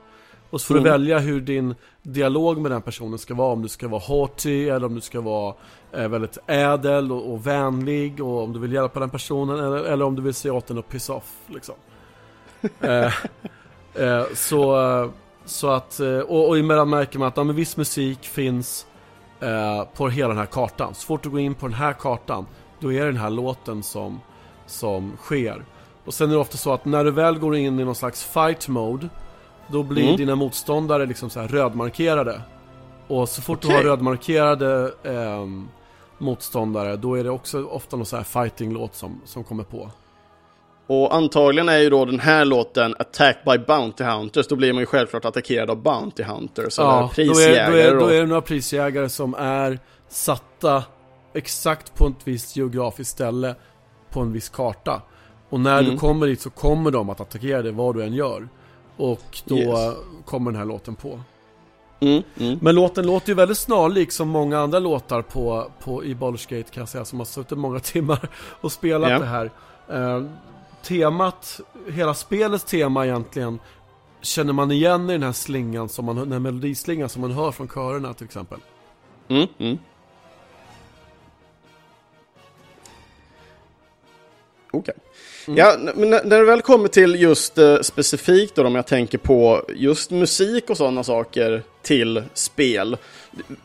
Och 0.49 0.61
så 0.61 0.67
får 0.67 0.75
Mm. 0.75 0.83
du 0.83 0.89
välja 0.89 1.19
hur 1.19 1.41
din 1.41 1.75
dialog 2.01 2.57
med 2.57 2.71
den 2.71 2.81
personen 2.81 3.19
ska 3.19 3.33
vara. 3.33 3.53
Om 3.53 3.61
du 3.61 3.67
ska 3.67 3.87
vara 3.87 4.01
haughty 4.07 4.69
eller 4.69 4.85
om 4.85 4.95
du 4.95 5.01
ska 5.01 5.21
vara 5.21 5.55
eh, 5.91 6.07
väldigt 6.07 6.37
ädel 6.47 7.11
och, 7.11 7.33
och 7.33 7.47
vänlig 7.47 8.23
och 8.23 8.43
om 8.43 8.53
du 8.53 8.59
vill 8.59 8.73
hjälpa 8.73 8.99
den 8.99 9.09
personen 9.09 9.59
eller, 9.59 9.77
eller 9.83 10.05
om 10.05 10.15
du 10.15 10.21
vill 10.21 10.33
säga 10.33 10.53
åt 10.53 10.67
den 10.67 10.77
att 10.77 10.89
piss 10.89 11.09
off 11.09 11.33
liksom. 11.47 11.75
eh, 12.81 13.13
eh, 13.95 14.23
så, 14.33 14.81
eh, 14.81 15.09
så 15.45 15.69
att, 15.69 15.99
eh, 15.99 16.17
och, 16.19 16.47
och 16.47 16.57
emellan 16.57 16.89
märker 16.89 17.19
man 17.19 17.27
att 17.27 17.37
ja, 17.37 17.43
men 17.43 17.55
viss 17.55 17.77
musik 17.77 18.23
finns 18.23 18.85
eh, 19.39 19.83
på 19.95 20.09
hela 20.09 20.27
den 20.27 20.37
här 20.37 20.45
kartan. 20.45 20.93
Så 20.95 21.05
fort 21.05 21.23
du 21.23 21.29
går 21.29 21.39
in 21.39 21.55
på 21.55 21.67
den 21.67 21.75
här 21.75 21.93
kartan, 21.93 22.45
då 22.79 22.93
är 22.93 22.99
det 22.99 23.05
den 23.05 23.17
här 23.17 23.29
låten 23.29 23.83
som, 23.83 24.21
som 24.65 25.13
sker. 25.21 25.65
Och 26.05 26.13
sen 26.13 26.29
är 26.29 26.33
det 26.33 26.39
ofta 26.39 26.57
så 26.57 26.73
att 26.73 26.85
när 26.85 27.03
du 27.03 27.11
väl 27.11 27.39
går 27.39 27.55
in 27.55 27.79
i 27.79 27.85
någon 27.85 27.95
slags 27.95 28.23
fight 28.23 28.67
mode, 28.67 29.09
då 29.67 29.83
blir 29.83 30.03
Mm. 30.03 30.17
dina 30.17 30.35
motståndare 30.35 31.05
liksom 31.05 31.29
så 31.29 31.39
här 31.39 31.47
rödmarkerade. 31.47 32.41
Och 33.07 33.29
så 33.29 33.41
fort 33.41 33.61
du 33.61 33.67
Okej. 33.67 33.77
har 33.77 33.83
rödmarkerade 33.83 34.93
ehm, 35.03 35.67
motståndare, 36.17 36.95
då 36.95 37.15
är 37.15 37.23
det 37.23 37.29
också 37.29 37.65
ofta 37.65 37.97
någon 37.97 38.05
så 38.05 38.15
här 38.17 38.23
fighting-låt 38.23 38.95
som, 38.95 39.21
som 39.25 39.43
kommer 39.43 39.63
på. 39.63 39.91
Och 40.87 41.15
antagligen 41.15 41.69
är 41.69 41.77
ju 41.77 41.89
då 41.89 42.05
den 42.05 42.19
här 42.19 42.45
låten 42.45 42.95
Attack 42.99 43.37
by 43.45 43.57
Bounty 43.57 44.03
Hunters. 44.03 44.47
Då 44.47 44.55
blir 44.55 44.73
man 44.73 44.79
ju 44.79 44.85
självklart 44.85 45.25
attackerad 45.25 45.69
av 45.69 45.81
Bounty 45.83 46.23
Hunters. 46.23 46.79
eller 46.79 46.89
Ja, 46.89 46.99
då 47.01 47.05
är, 47.05 47.09
prisjägare. 47.09 47.71
då, 47.71 47.77
är, 47.77 47.99
då 47.99 48.07
är 48.07 48.19
det 48.19 48.25
några 48.25 48.41
prisjägare 48.41 49.09
som 49.09 49.33
är 49.35 49.79
satta 50.09 50.83
exakt 51.33 51.95
på 51.95 52.07
ett 52.07 52.13
visst 52.23 52.55
geografiskt 52.55 53.11
ställe 53.11 53.55
på 54.09 54.19
en 54.19 54.33
viss 54.33 54.49
karta. 54.49 55.01
Och 55.49 55.59
när 55.59 55.79
Mm. 55.79 55.91
du 55.91 55.97
kommer 55.97 56.27
dit 56.27 56.41
så 56.41 56.49
kommer 56.49 56.91
de 56.91 57.09
att 57.09 57.21
attackera 57.21 57.61
dig 57.61 57.71
vad 57.71 57.95
du 57.95 58.03
än 58.03 58.13
gör. 58.13 58.47
Och 58.97 59.41
då 59.45 59.57
Yes. 59.57 59.79
eh, 59.79 59.93
kommer 60.25 60.51
den 60.51 60.59
här 60.59 60.65
låten 60.67 60.95
på. 60.95 61.19
Mm, 61.99 62.23
mm. 62.39 62.59
Men 62.61 62.75
låten 62.75 63.05
låter 63.05 63.29
ju 63.29 63.33
väldigt 63.35 63.57
snarlik 63.57 64.11
som 64.11 64.27
många 64.29 64.59
andra 64.59 64.79
låtar 64.79 65.21
på, 65.21 65.71
på, 65.83 66.03
i 66.03 66.13
Baldur's 66.15 66.57
Gate 66.57 66.71
kan 66.71 66.81
jag 66.81 66.89
säga, 66.89 67.05
som 67.05 67.19
har 67.19 67.25
suttit 67.25 67.57
många 67.57 67.79
timmar 67.93 68.29
och 68.61 68.71
spelat 68.71 69.09
Ja. 69.11 69.19
det 69.19 69.25
här. 69.25 69.51
Temat, 70.83 71.59
hela 71.91 72.13
spelets 72.13 72.63
tema 72.63 73.05
egentligen, 73.05 73.59
känner 74.21 74.53
man 74.53 74.71
igen 74.71 75.09
i 75.09 75.13
den 75.13 75.23
här 75.23 75.31
slingan, 75.31 75.89
som 75.89 76.05
man, 76.05 76.15
den 76.15 76.31
här 76.31 76.39
melodislingan 76.39 77.09
som 77.09 77.21
man 77.21 77.31
hör 77.31 77.51
från 77.51 77.67
körerna 77.67 78.13
till 78.13 78.25
exempel. 78.25 78.59
Mm, 79.27 79.47
mm. 79.57 79.77
Okej. 84.71 84.95
Mm. 85.47 85.57
Ja, 85.57 85.75
men 85.95 86.09
när 86.09 86.23
när 86.23 86.39
det 86.39 86.45
väl 86.45 86.61
kommer 86.61 86.87
till 86.87 87.21
just 87.21 87.57
eh, 87.57 87.79
specifikt 87.79 88.55
då, 88.55 88.67
om 88.67 88.75
jag 88.75 88.87
tänker 88.87 89.17
på 89.17 89.65
just 89.75 90.11
musik 90.11 90.69
och 90.69 90.77
sådana 90.77 91.03
saker 91.03 91.63
till 91.83 92.23
spel. 92.33 92.97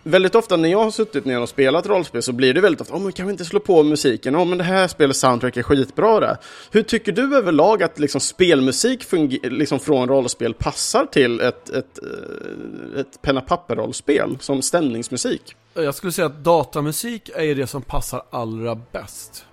Väldigt 0.03 0.35
ofta 0.35 0.57
när 0.57 0.69
jag 0.69 0.85
har 0.85 0.91
suttit 0.91 1.25
ner 1.25 1.41
och 1.41 1.49
spelat 1.49 1.87
rollspel 1.87 2.23
så 2.23 2.33
blir 2.33 2.55
det 2.55 2.61
väldigt 2.61 2.81
ofta, 2.81 2.95
oh, 2.95 3.01
men 3.01 3.12
kan 3.12 3.27
vi 3.27 3.33
inte 3.33 3.45
slå 3.45 3.61
på 3.61 3.83
musiken? 3.83 4.35
Ja, 4.35 4.45
men 4.45 4.59
det 4.59 4.64
här 4.64 4.89
spelets 4.89 5.21
soundtrack 5.21 5.57
är 5.57 5.62
skitbra 5.62 6.21
det. 6.21 6.39
Hur 6.71 6.83
tycker 6.83 7.12
du 7.12 7.37
överlag 7.37 7.83
att 7.83 7.99
liksom 7.99 8.21
spelmusik 8.21 9.05
liksom 9.43 9.79
från 9.79 10.09
rollspel 10.09 10.55
passar 10.55 11.07
till 11.07 11.41
ett, 11.41 11.71
ett, 11.71 11.99
eh, 12.03 13.01
ett 13.01 13.23
penna 13.23 13.41
papper-rollspel 13.41 14.39
som 14.41 14.62
stämningsmusik? 14.62 15.55
Jag 15.75 15.95
skulle 15.95 16.12
säga 16.12 16.27
att 16.27 16.45
datamusik 16.45 17.31
är 17.35 17.55
det 17.55 17.66
som 17.66 17.83
passar 17.83 18.23
allra 18.31 18.81
bäst. 18.93 19.45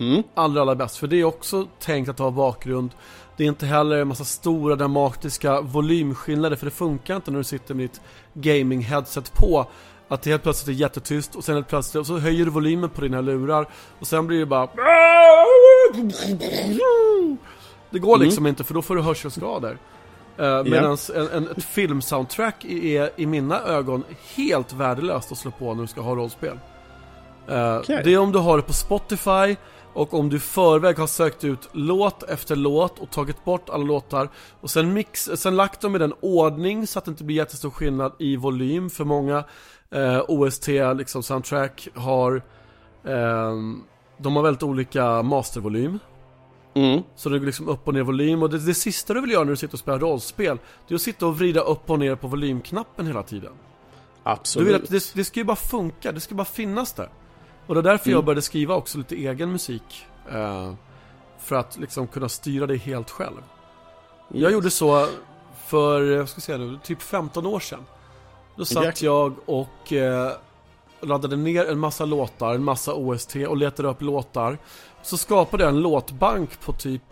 Mm. 0.00 0.22
allra, 0.34 0.60
allra 0.60 0.74
bäst. 0.74 0.96
För 0.96 1.06
det 1.06 1.20
är 1.20 1.24
också 1.24 1.66
tänkt 1.80 2.08
att 2.08 2.18
ha 2.18 2.30
bakgrund. 2.30 2.90
Det 3.36 3.44
är 3.44 3.48
inte 3.48 3.66
heller 3.66 3.96
en 3.96 4.08
massa 4.08 4.24
stora 4.24 4.76
dramatiska 4.76 5.60
volymskillnader. 5.60 6.56
För 6.56 6.66
det 6.66 6.70
funkar 6.70 7.16
inte 7.16 7.30
när 7.30 7.38
du 7.38 7.44
sitter 7.44 7.74
med 7.74 7.84
ditt 7.84 8.00
gaming-headset 8.34 9.32
på. 9.34 9.66
Att 10.08 10.22
det 10.22 10.30
helt 10.30 10.42
plötsligt 10.42 10.76
är 10.76 10.80
jättetyst 10.80 11.34
och 11.34 11.44
sen 11.44 11.54
helt 11.54 11.68
plötsligt 11.68 12.00
och 12.00 12.06
så 12.06 12.18
höjer 12.18 12.44
du 12.44 12.50
volymen 12.50 12.90
på 12.90 13.00
dina 13.00 13.20
lurar. 13.20 13.66
Och 13.98 14.06
sen 14.06 14.26
blir 14.26 14.38
det 14.38 14.46
bara... 14.46 14.68
Det 17.90 17.98
går 17.98 18.18
liksom 18.18 18.46
inte 18.46 18.64
för 18.64 18.74
då 18.74 18.82
får 18.82 18.96
du 18.96 19.02
hörselskador. 19.02 19.78
Uh, 20.40 20.64
Medan 20.64 20.96
en, 21.14 21.28
en, 21.28 21.48
ett 21.48 21.64
filmsoundtrack 21.64 22.64
är 22.64 23.10
i 23.16 23.26
mina 23.26 23.60
ögon 23.60 24.04
helt 24.36 24.72
värdelöst 24.72 25.32
att 25.32 25.38
slå 25.38 25.50
på 25.50 25.74
när 25.74 25.82
du 25.82 25.88
ska 25.88 26.00
ha 26.00 26.14
rollspel. 26.14 26.58
Eh, 27.48 27.76
Okej. 27.76 28.00
Det 28.04 28.14
är 28.14 28.18
om 28.18 28.32
du 28.32 28.38
har 28.38 28.56
det 28.56 28.62
på 28.62 28.72
Spotify 28.72 29.56
och 29.94 30.14
om 30.14 30.28
du 30.28 30.36
i 30.36 30.40
förväg 30.40 30.98
har 30.98 31.06
sökt 31.06 31.44
ut 31.44 31.68
låt 31.72 32.22
efter 32.22 32.56
låt 32.56 32.98
och 32.98 33.10
tagit 33.10 33.44
bort 33.44 33.70
alla 33.70 33.84
låtar 33.84 34.28
och 34.60 34.70
sen, 34.70 34.92
mix, 34.92 35.30
sen 35.34 35.56
lagt 35.56 35.80
dem 35.80 35.96
i 35.96 35.98
den 35.98 36.14
ordning 36.20 36.86
så 36.86 36.98
att 36.98 37.04
det 37.04 37.10
inte 37.10 37.24
blir 37.24 37.36
jättestor 37.36 37.70
skillnad 37.70 38.12
i 38.18 38.36
volym 38.36 38.90
för 38.90 39.04
många 39.04 39.44
eh, 39.90 40.22
OST 40.28 40.68
liksom 40.96 41.22
soundtrack 41.22 41.88
har 41.94 42.42
ehm, 43.04 43.82
de 44.18 44.36
har 44.36 44.42
väldigt 44.42 44.62
olika 44.62 45.22
mastervolym 45.22 45.98
Mm. 46.74 47.02
så 47.16 47.28
det 47.28 47.38
går 47.38 47.46
liksom 47.46 47.68
upp 47.68 47.88
och 47.88 47.94
ner 47.94 48.02
volym 48.02 48.42
och 48.42 48.50
det, 48.50 48.58
det 48.58 48.74
sista 48.74 49.14
du 49.14 49.20
vill 49.20 49.30
göra 49.30 49.44
när 49.44 49.50
du 49.50 49.56
sitter 49.56 49.74
och 49.74 49.78
spelar 49.78 49.98
rollspel 49.98 50.58
Det 50.88 50.94
är 50.94 50.96
att 50.96 51.02
sitta 51.02 51.26
och 51.26 51.38
vrida 51.38 51.60
upp 51.60 51.90
och 51.90 51.98
ner 51.98 52.14
på 52.14 52.28
volymknappen 52.28 53.06
hela 53.06 53.22
tiden 53.22 53.52
Du 53.52 54.30
Absolut. 54.30 54.68
vill 54.68 54.74
att 54.74 54.88
det, 54.88 55.12
det 55.14 55.24
ska 55.24 55.40
ju 55.40 55.44
bara 55.44 55.56
funka, 55.56 56.12
det 56.12 56.20
ska 56.20 56.34
bara 56.34 56.44
finnas 56.44 56.92
där 56.92 57.08
Och 57.72 57.82
det 57.82 57.88
är 57.88 57.92
därför 57.92 58.06
Mm. 58.08 58.16
jag 58.16 58.24
började 58.24 58.42
skriva 58.42 58.74
också 58.74 58.98
lite 58.98 59.14
egen 59.16 59.52
musik 59.52 60.06
eh, 60.30 60.72
För 61.38 61.56
att 61.56 61.78
liksom 61.78 62.06
kunna 62.06 62.28
styra 62.28 62.66
det 62.66 62.76
helt 62.76 63.10
själv. 63.10 63.42
Jag 64.28 64.40
Yes. 64.42 64.52
gjorde 64.52 64.70
så 64.70 65.08
för, 65.66 66.02
jag 66.02 66.28
ska 66.28 66.40
säga 66.40 66.58
nu, 66.58 66.78
typ 66.82 67.02
15 67.02 67.46
år 67.46 67.60
sedan. 67.60 67.84
Då 68.56 68.64
satt 68.64 69.02
jag 69.02 69.34
och 69.46 69.92
eh, 69.92 70.32
laddade 71.00 71.36
ner 71.36 71.66
en 71.70 71.78
massa 71.78 72.04
låtar, 72.04 72.54
en 72.54 72.64
massa 72.64 72.94
OST 72.94 73.36
och 73.48 73.56
letade 73.56 73.88
upp 73.88 74.02
låtar. 74.02 74.58
Så 75.02 75.16
skapade 75.16 75.62
jag 75.64 75.72
en 75.72 75.80
låtbank 75.80 76.60
på 76.60 76.72
typ, 76.72 77.02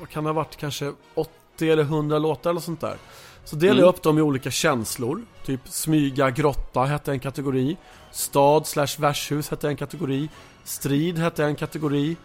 vad 0.00 0.08
kan 0.08 0.24
det 0.24 0.30
ha 0.30 0.34
varit, 0.34 0.56
kanske 0.56 0.92
80 1.14 1.70
eller 1.70 1.82
100 1.82 2.18
låtar 2.18 2.50
eller 2.50 2.60
sånt 2.60 2.80
där 2.80 2.96
Så 3.44 3.56
delar 3.56 3.80
jag 3.80 3.88
upp 3.88 4.02
dem 4.02 4.18
i 4.18 4.22
olika 4.22 4.50
känslor. 4.50 5.24
Typ 5.46 5.60
smyga, 5.64 6.30
grotta 6.30 6.80
hette 6.80 7.12
en 7.12 7.20
kategori. 7.20 7.76
Stad 8.10 8.66
slash 8.66 9.00
värdshus 9.00 9.50
hette 9.50 9.68
en 9.68 9.76
kategori. 9.76 10.28
Strid 10.64 11.18
hette 11.18 11.44
en 11.44 11.54
kategori. 11.56 12.16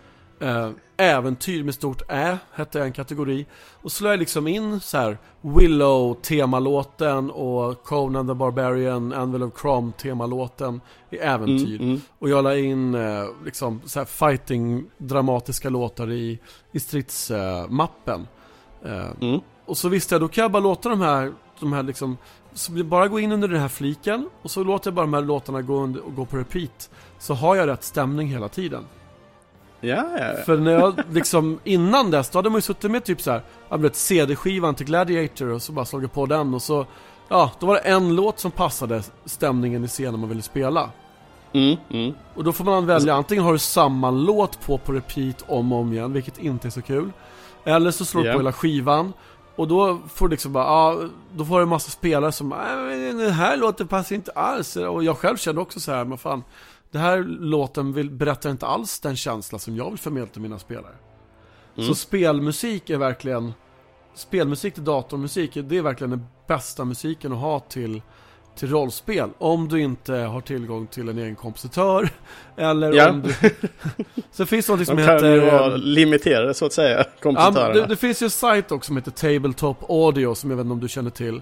Eh, 0.42 0.70
äventyr 0.98 1.64
med 1.64 1.74
stort 1.76 2.02
Ä 2.10 2.38
hette 2.54 2.82
en 2.84 2.94
kategori. 2.94 3.46
Och 3.82 3.92
så 3.92 4.04
la 4.04 4.10
jag 4.10 4.20
liksom 4.20 4.48
in 4.48 4.80
så 4.80 4.98
här 4.98 5.18
Willow-temalåten 5.42 7.32
och 7.32 7.84
Conan 7.84 8.28
the 8.28 8.34
Barbarian, 8.34 9.14
Anvil 9.14 9.44
of 9.44 9.54
Crom 9.56 9.94
temalåten 9.98 10.82
i 11.10 11.18
äventyr. 11.18 11.76
Mm, 11.76 11.90
mm. 11.90 12.02
Och 12.20 12.30
jag 12.30 12.44
la 12.44 12.58
in 12.58 12.96
eh, 12.96 13.26
liksom 13.46 13.82
så 13.86 14.00
här 14.00 14.06
fighting 14.06 14.86
dramatiska 14.98 15.70
låtar 15.70 16.12
i, 16.12 16.40
i 16.72 16.80
stridsmappen. 16.80 18.28
Eh, 18.86 19.12
Mm. 19.22 19.40
Och 19.70 19.78
så 19.78 19.90
visste 19.90 20.16
jag, 20.16 20.22
då 20.22 20.28
kan 20.28 20.42
jag 20.42 20.52
bara 20.52 20.64
låta 20.64 20.90
de 20.90 21.02
här, 21.02 21.34
de 21.60 21.74
här 21.74 21.84
liksom, 21.84 22.18
så 22.54 22.72
bara 22.72 23.08
gå 23.08 23.20
in 23.20 23.32
under 23.32 23.48
den 23.48 23.62
här 23.62 23.68
fliken 23.68 24.30
och 24.42 24.52
så 24.52 24.64
låter 24.64 24.88
jag 24.88 24.96
bara 24.96 25.06
de 25.06 25.14
här 25.14 25.22
låtarna 25.22 25.62
gå, 25.62 25.76
under, 25.76 26.02
gå 26.02 26.26
på 26.26 26.38
repeat. 26.38 26.90
Så 27.20 27.34
har 27.34 27.56
jag 27.56 27.68
rätt 27.68 27.84
stämning 27.84 28.28
hela 28.28 28.48
tiden. 28.50 28.84
Ja, 29.82 29.96
ja, 30.18 30.26
ja. 30.38 30.44
För 30.46 30.58
när 30.58 30.72
jag 30.72 31.00
liksom, 31.12 31.60
innan 31.64 32.12
dess, 32.12 32.30
då 32.30 32.38
hade 32.38 32.50
man 32.50 32.58
ju 32.58 32.62
suttit 32.62 32.92
med 32.92 33.04
typ 33.04 33.22
så 33.22 33.32
här, 33.32 33.42
jag 33.70 33.78
vet, 33.78 33.96
CD-skivan 33.96 34.76
till 34.76 34.86
Gladiator 34.86 35.48
och 35.48 35.62
så 35.62 35.72
bara 35.72 35.86
slagit 35.86 36.14
på 36.14 36.26
den 36.26 36.54
och 36.54 36.62
så, 36.62 36.86
ja, 37.30 37.52
då 37.60 37.66
var 37.66 37.74
det 37.74 37.80
en 37.80 38.16
låt 38.16 38.40
som 38.40 38.52
passade 38.52 39.04
stämningen 39.26 39.84
i 39.84 39.88
scenen 39.88 40.20
man 40.20 40.30
ville 40.30 40.42
spela. 40.42 40.90
Mm, 41.54 41.78
mm. 41.90 42.14
Och 42.36 42.44
då 42.44 42.54
får 42.54 42.64
man 42.64 42.86
välja, 42.86 43.14
antingen 43.14 43.44
har 43.44 43.54
du 43.54 43.60
samma 43.60 44.12
låt 44.12 44.62
på 44.66 44.78
på 44.78 44.92
repeat 44.92 45.46
om 45.48 45.72
och 45.72 45.80
om 45.80 45.94
igen, 45.94 46.14
vilket 46.14 46.38
inte 46.38 46.68
är 46.68 46.72
så 46.72 46.82
kul. 46.82 47.12
Eller 47.64 47.92
så 47.92 48.06
slår 48.06 48.22
du 48.22 48.28
Ja. 48.28 48.34
på 48.34 48.40
hela 48.40 48.54
skivan. 48.54 49.14
Och 49.60 49.68
då 49.68 50.00
får 50.08 50.28
du 50.28 50.32
liksom 50.32 50.54
bara, 50.54 50.64
ja, 50.64 51.10
då 51.36 51.46
får 51.46 51.56
du 51.58 51.64
en 51.64 51.70
massa 51.70 51.92
spelare 51.92 52.32
som, 52.32 52.50
nej 52.50 52.76
men 52.78 53.18
den 53.18 53.32
här 53.32 53.58
låten 53.58 53.88
passar 53.88 54.16
inte 54.16 54.32
alls. 54.32 54.76
Och 54.76 55.04
jag 55.04 55.18
själv 55.18 55.38
kände 55.38 55.62
också 55.62 55.80
så 55.80 55.92
här, 55.92 56.06
men 56.06 56.18
fan, 56.18 56.44
den 56.92 57.02
här 57.02 57.24
låten 57.24 57.94
vill, 57.94 58.12
berättar 58.12 58.50
inte 58.50 58.66
alls 58.66 59.00
den 59.00 59.16
känsla 59.16 59.60
som 59.60 59.76
jag 59.76 59.90
vill 59.90 60.00
förmedla 60.00 60.28
till 60.28 60.42
mina 60.42 60.60
spelare. 60.60 60.96
Mm. 61.78 61.88
Så 61.88 61.96
spelmusik 61.96 62.90
är 62.90 62.98
verkligen, 62.98 63.54
spelmusik 64.14 64.74
till 64.74 64.84
datormusik, 64.84 65.52
det 65.54 65.78
är 65.78 65.82
verkligen 65.82 66.12
den 66.12 66.28
bästa 66.48 66.86
musiken 66.86 67.34
att 67.34 67.40
ha 67.40 67.60
till 67.60 68.02
till 68.60 68.70
rollspel 68.70 69.30
om 69.38 69.68
du 69.68 69.82
inte 69.82 70.14
har 70.14 70.42
tillgång 70.42 70.88
till 70.88 71.10
en 71.10 71.18
egen 71.18 71.36
kompositör 71.36 72.10
eller 72.58 72.94
Ja. 72.94 73.10
om 73.10 73.22
du... 73.22 73.34
Så 74.32 74.46
finns 74.46 74.66
det 74.66 74.76
något 74.76 74.88
som 74.88 74.96
De 74.98 75.06
kan 75.06 75.14
heter... 75.16 75.34
ju 75.34 75.40
vara 75.40 75.66
eh, 75.74 75.78
limiterade 75.78 76.54
så 76.54 76.66
att 76.66 76.74
säga, 76.74 76.98
Ja, 76.98 77.04
kompositörerna. 77.22 77.74
det, 77.74 77.86
det 77.86 77.96
finns 77.96 78.22
ju 78.22 78.24
en 78.26 78.30
sajt 78.32 78.72
också 78.72 78.88
som 78.88 78.98
heter 78.98 79.12
Tabletop 79.12 79.90
Audio 79.90 80.36
som 80.36 80.50
jag 80.50 80.58
vet 80.58 80.64
inte 80.64 80.74
om 80.74 80.80
du 80.80 80.88
känner 80.88 81.10
till. 81.10 81.42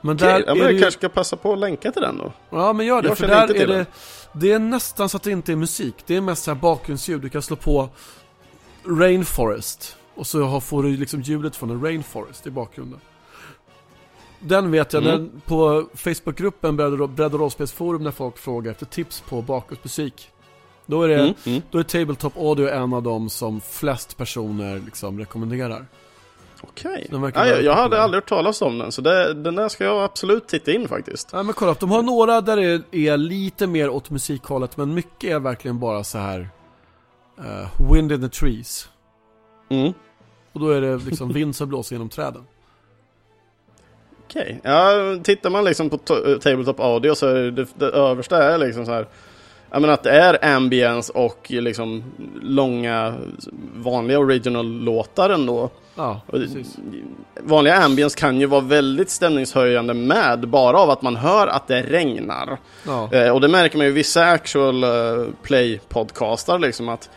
Men 0.00 0.16
Okej, 0.16 0.28
där 0.28 0.44
ja, 0.46 0.54
men 0.54 0.62
jag 0.62 0.72
ju... 0.72 0.80
kanske 0.80 0.98
ska 0.98 1.08
passa 1.08 1.36
på 1.36 1.52
att 1.52 1.58
länka 1.58 1.92
till 1.92 2.02
den 2.02 2.18
då. 2.18 2.32
Ja 2.50 2.72
men 2.72 2.86
gör 2.86 3.02
det, 3.02 3.08
Jag 3.08 3.18
för 3.18 3.26
där 3.28 3.54
är 3.56 3.66
det... 3.66 3.86
Det 4.32 4.52
är 4.52 4.58
nästan 4.58 5.08
så 5.08 5.16
att 5.16 5.22
det 5.22 5.30
inte 5.30 5.52
är 5.52 5.56
musik, 5.56 5.94
det 6.06 6.16
är 6.16 6.20
mest 6.20 6.44
så 6.44 6.50
här 6.50 6.58
bakgrundsljud. 6.60 7.20
Du 7.20 7.28
kan 7.28 7.42
slå 7.42 7.56
på 7.56 7.88
Rainforest 8.86 9.96
och 10.14 10.26
så 10.26 10.60
får 10.60 10.82
du 10.82 10.96
liksom 10.96 11.20
ljudet 11.20 11.56
från 11.56 11.70
en 11.70 11.82
Rainforest 11.84 12.46
i 12.46 12.50
bakgrunden. 12.50 13.00
Den 14.46 14.70
vet 14.70 14.92
jag, 14.92 15.02
Mm. 15.02 15.16
den, 15.16 15.40
på 15.46 15.86
Facebookgruppen 15.94 16.76
Bredd 16.76 17.34
och 17.34 17.40
rollspelsforum 17.40 18.02
när 18.04 18.10
folk 18.10 18.38
frågar 18.38 18.70
efter 18.70 18.86
tips 18.86 19.20
på 19.28 19.42
bakgrundsmusik. 19.42 20.30
Då 20.86 21.02
är 21.02 21.08
det, 21.08 21.14
Mm, 21.20 21.34
mm. 21.46 21.62
då 21.70 21.78
är 21.78 21.82
Tabletop 21.82 22.36
Audio 22.36 22.68
en 22.68 22.92
av 22.92 23.02
dem 23.02 23.30
som 23.30 23.60
flest 23.60 24.16
personer 24.16 24.80
liksom 24.84 25.18
rekommenderar. 25.18 25.86
Okej. 26.62 27.08
Verkar 27.10 27.46
Ja, 27.46 27.56
jag, 27.56 27.74
hade 27.74 28.02
aldrig 28.02 28.22
hört 28.22 28.28
talas 28.28 28.62
om 28.62 28.78
den, 28.78 28.92
så 28.92 29.02
det, 29.02 29.34
den 29.34 29.54
där 29.54 29.68
ska 29.68 29.84
jag 29.84 30.02
absolut 30.04 30.48
titta 30.48 30.72
in 30.72 30.88
faktiskt. 30.88 31.28
Ja 31.32 31.42
men 31.42 31.54
kolla 31.54 31.70
upp, 31.72 31.80
de 31.80 31.90
har 31.90 32.02
några 32.02 32.40
där 32.40 32.56
det 32.56 33.08
är 33.08 33.16
lite 33.16 33.66
mer 33.66 33.88
åt 33.88 34.10
musikhållet 34.10 34.76
men 34.76 34.94
mycket 34.94 35.30
är 35.30 35.38
verkligen 35.40 35.78
bara 35.78 36.04
så 36.04 36.18
här 36.18 36.48
eh, 37.38 37.92
Wind 37.92 38.12
in 38.12 38.20
the 38.20 38.28
trees. 38.28 38.88
Mm. 39.70 39.92
Och 40.52 40.60
då 40.60 40.68
är 40.70 40.80
det 40.80 40.96
liksom 40.96 41.32
vind 41.32 41.56
som 41.56 41.68
blåser 41.68 41.94
genom 41.94 42.08
träden. 42.08 42.42
Okej. 44.28 44.60
Ja, 44.64 44.92
tittar 45.22 45.50
man 45.50 45.64
liksom 45.64 45.90
på 45.90 45.96
to- 45.96 46.38
Tabletop 46.38 46.80
Audio 46.80 47.14
så 47.14 47.26
är 47.28 47.50
det, 47.50 47.66
det 47.74 47.86
översta 47.86 48.42
är 48.54 48.58
liksom 48.58 48.86
så 48.86 48.92
här. 48.92 49.06
Jag 49.70 49.80
menar 49.80 49.94
att 49.94 50.02
det 50.02 50.10
är 50.10 50.44
ambience 50.56 51.12
och 51.12 51.46
liksom 51.50 52.04
långa 52.42 53.14
vanliga 53.74 54.18
original-låtar 54.18 55.30
ändå. 55.30 55.70
Ja, 55.94 56.20
precis. 56.30 56.76
Vanliga 57.40 57.74
ambience 57.76 58.18
kan 58.20 58.40
ju 58.40 58.46
vara 58.46 58.60
väldigt 58.60 59.10
stämningshöjande 59.10 59.94
med 59.94 60.48
bara 60.48 60.78
av 60.78 60.90
att 60.90 61.02
man 61.02 61.16
hör 61.16 61.46
att 61.46 61.68
det 61.68 61.82
regnar. 61.82 62.58
Ja, 62.86 63.08
Eh, 63.12 63.30
och 63.30 63.40
det 63.40 63.48
märker 63.48 63.76
man 63.76 63.86
ju 63.86 63.92
i 63.92 63.94
vissa 63.94 64.24
actual 64.26 64.84
eh, 64.84 64.90
play-podcastar 65.42 66.58
liksom 66.58 66.88
att 66.88 67.10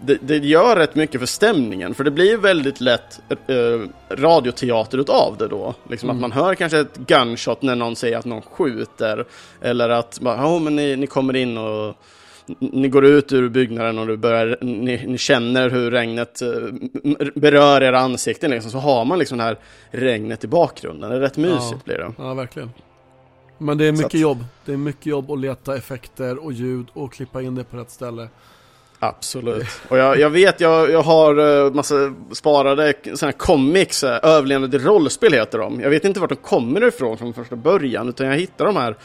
det, 0.00 0.18
det 0.22 0.36
gör 0.38 0.76
rätt 0.76 0.94
mycket 0.94 1.20
för 1.20 1.26
stämningen, 1.26 1.94
för 1.94 2.04
det 2.04 2.10
blir 2.10 2.36
väldigt 2.36 2.80
lätt 2.80 3.20
eh, 3.46 3.88
radioteater 4.16 4.98
utav 4.98 5.36
det 5.38 5.48
då. 5.48 5.74
Liksom 5.90 6.10
att 6.10 6.16
man 6.20 6.32
hör 6.32 6.54
kanske 6.54 6.78
ett 6.78 6.96
gunshot 6.96 7.62
när 7.62 7.74
någon 7.76 7.96
säger 7.96 8.18
att 8.18 8.24
någon 8.24 8.42
skjuter, 8.42 9.24
eller 9.60 9.88
att 9.88 10.20
bara, 10.20 10.36
"Ja, 10.36 10.58
men 10.58 10.76
ni, 10.76 10.96
ni 10.96 11.06
kommer 11.06 11.36
in 11.36 11.58
och 11.58 11.94
ni 12.58 12.88
går 12.88 13.04
ut 13.04 13.32
ur 13.32 13.48
byggnaden 13.48 13.98
och 13.98 14.06
du 14.06 14.16
börjar, 14.16 14.58
ni, 14.60 15.06
ni 15.06 15.18
känner 15.18 15.70
hur 15.70 15.90
regnet 15.90 16.42
eh, 16.42 16.48
berör 17.34 17.80
era 17.82 17.98
ansikten 18.00 18.50
liksom, 18.50 18.70
så 18.70 18.78
har 18.78 19.04
man 19.04 19.18
liksom 19.18 19.38
det 19.38 19.44
här 19.44 19.58
regnet 19.90 20.44
i 20.44 20.46
bakgrunden. 20.46 21.10
Det 21.10 21.16
är 21.16 21.20
rätt 21.20 21.36
mysigt 21.36 21.70
Ja. 21.72 21.78
blir 21.84 21.96
det. 21.98 22.12
ja 22.18 22.34
verkligen. 22.34 22.70
Men 23.58 23.78
det 23.78 23.84
är 23.84 23.92
mycket 23.92 24.06
att- 24.06 24.14
jobb. 24.14 24.44
Det 24.64 24.72
är 24.72 24.76
mycket 24.76 25.06
jobb 25.06 25.30
att 25.30 25.38
leta 25.38 25.76
effekter 25.76 26.44
och 26.44 26.52
ljud 26.52 26.86
och 26.92 27.12
klippa 27.12 27.42
in 27.42 27.54
det 27.54 27.64
på 27.64 27.76
rätt 27.76 27.90
ställe. 27.90 28.28
Absolut. 29.08 29.66
Och 29.88 29.98
jag, 29.98 30.18
jag 30.18 30.30
vet, 30.30 30.60
jag, 30.60 30.90
jag 30.90 31.02
har 31.02 31.64
eh, 31.66 31.72
massa 31.72 32.14
sparade 32.32 32.94
såna 33.14 33.30
här 33.30 33.38
comics, 33.38 34.04
eh, 34.04 34.08
överlevnad 34.10 34.34
överlevnade 34.34 34.78
rollspel 34.78 35.32
heter 35.32 35.58
de. 35.58 35.80
Jag 35.80 35.90
vet 35.90 36.04
inte 36.04 36.20
vart 36.20 36.30
de 36.30 36.36
kommer 36.36 36.88
ifrån 36.88 37.18
från 37.18 37.34
första 37.34 37.56
början, 37.56 38.08
utan 38.08 38.26
jag 38.26 38.36
hittade 38.36 38.68
de 38.72 38.76
här 38.76 38.96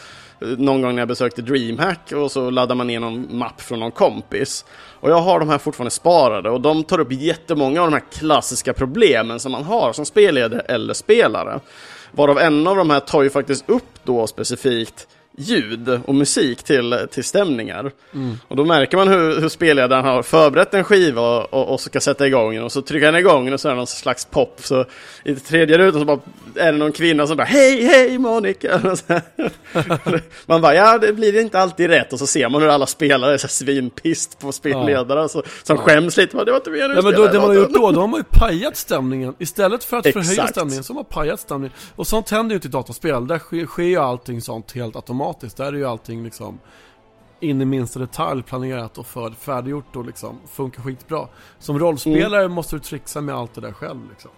eh, 0.41 0.47
någon 0.47 0.81
gång 0.81 0.95
när 0.95 1.01
jag 1.01 1.07
besökte 1.07 1.41
DreamHack 1.41 2.11
och 2.11 2.31
så 2.31 2.49
laddar 2.49 2.75
man 2.75 2.87
ner 2.87 2.99
någon 2.99 3.37
mapp 3.37 3.61
från 3.61 3.79
någon 3.79 3.91
kompis. 3.91 4.65
Och 4.99 5.09
jag 5.09 5.21
har 5.21 5.39
de 5.39 5.49
här 5.49 5.57
fortfarande 5.57 5.91
sparade 5.91 6.49
och 6.49 6.61
de 6.61 6.83
tar 6.83 6.99
upp 6.99 7.11
jättemånga 7.11 7.81
av 7.81 7.91
de 7.91 7.93
här 7.93 8.03
klassiska 8.11 8.73
problemen 8.73 9.39
som 9.39 9.51
man 9.51 9.63
har 9.63 9.93
som 9.93 10.05
spelledare 10.05 10.59
eller 10.59 10.93
spelare. 10.93 11.59
Varav 12.11 12.39
en 12.39 12.67
av 12.67 12.75
de 12.75 12.89
här 12.89 12.99
tar 12.99 13.23
ju 13.23 13.29
faktiskt 13.29 13.69
upp 13.69 13.99
då 14.03 14.27
specifikt 14.27 15.07
ljud 15.39 16.01
och 16.05 16.15
musik 16.15 16.63
till, 16.63 17.07
till 17.11 17.23
stämningar. 17.23 17.91
Och 18.47 18.55
då 18.55 18.65
märker 18.65 18.97
man 18.97 19.07
hur, 19.07 19.41
hur 19.41 19.49
spelledaren 19.49 20.05
har 20.05 20.23
förberett 20.23 20.73
en 20.73 20.83
skiva 20.83 21.21
och, 21.21 21.53
och, 21.53 21.73
och 21.73 21.79
ska 21.81 21.99
sätta 21.99 22.27
igång 22.27 22.55
den 22.55 22.63
och 22.63 22.71
så 22.71 22.81
trycker 22.81 23.05
han 23.05 23.15
igång 23.15 23.45
den 23.45 23.53
och 23.53 23.59
så 23.59 23.67
är 23.67 23.71
det 23.71 23.77
någon 23.77 23.87
slags 23.87 24.25
pop. 24.25 24.55
Så 24.59 24.85
i 25.23 25.35
tredje 25.35 25.77
rutan 25.77 26.01
så 26.01 26.05
bara, 26.05 26.19
är 26.55 26.71
det 26.71 26.77
någon 26.77 26.91
kvinna 26.91 27.27
som 27.27 27.37
bara 27.37 27.43
Hej, 27.43 27.85
hej 27.85 28.17
Monica! 28.17 28.81
Man 30.45 30.61
bara, 30.61 30.75
ja 30.75 30.97
det 30.97 31.13
blir 31.13 31.41
inte 31.41 31.59
alltid 31.59 31.89
rätt 31.89 32.13
och 32.13 32.19
så 32.19 32.27
ser 32.27 32.49
man 32.49 32.61
hur 32.61 32.69
alla 32.69 32.85
spelare 32.85 33.33
är 33.33 33.37
så 33.37 33.47
svinpist 33.47 34.39
på 34.39 34.51
spelledaren 34.51 35.29
så, 35.29 35.43
som 35.63 35.77
skäms 35.77 36.17
lite. 36.17 36.35
Bara, 36.35 36.45
Det 36.45 36.51
var 36.51 36.57
inte 36.57 36.69
meningen 36.69 36.95
Ja 36.95 37.01
men 37.01 37.13
då, 37.13 37.27
det 37.27 37.33
man 37.33 37.41
har 37.41 37.55
låten." 37.55 37.61
gjort 37.61 37.81
då, 37.81 37.91
då 37.91 37.99
har 37.99 38.07
man 38.07 38.19
ju 38.19 38.39
pajat 38.39 38.75
stämningen. 38.77 39.35
Istället 39.39 39.83
för 39.83 39.97
att 39.97 40.03
förhöja 40.03 40.31
Exakt. 40.31 40.49
stämningen 40.51 40.83
så 40.83 40.93
har 40.93 40.95
man 40.95 41.05
pajat 41.05 41.39
stämningen. 41.39 41.75
Och 41.95 42.07
sånt 42.07 42.29
händer 42.29 42.53
ju 42.53 42.55
inte 42.55 42.67
i 42.67 42.71
dataspel. 42.71 43.27
Där 43.27 43.39
sker, 43.39 43.65
sker 43.65 43.83
ju 43.83 43.97
allting 43.97 44.41
sånt 44.41 44.71
helt 44.71 44.95
automatiskt. 44.95 45.28
Där 45.57 45.65
är 45.65 45.73
ju 45.73 45.85
allting 45.85 46.23
liksom 46.23 46.59
in 47.39 47.61
i 47.61 47.65
minsta 47.65 47.99
detalj 47.99 48.43
planerat 48.43 48.97
och 48.97 49.07
för, 49.07 49.31
färdiggjort 49.31 49.95
och 49.95 50.05
liksom 50.05 50.37
funkar 50.51 50.83
skitbra. 50.83 51.27
Som 51.59 51.79
rollspelare 51.79 52.41
Mm. 52.43 52.51
måste 52.51 52.75
du 52.75 52.79
trixa 52.79 53.21
med 53.21 53.35
allt 53.35 53.55
det 53.55 53.61
där 53.61 53.71
själv 53.71 53.99
liksom. 54.09 54.31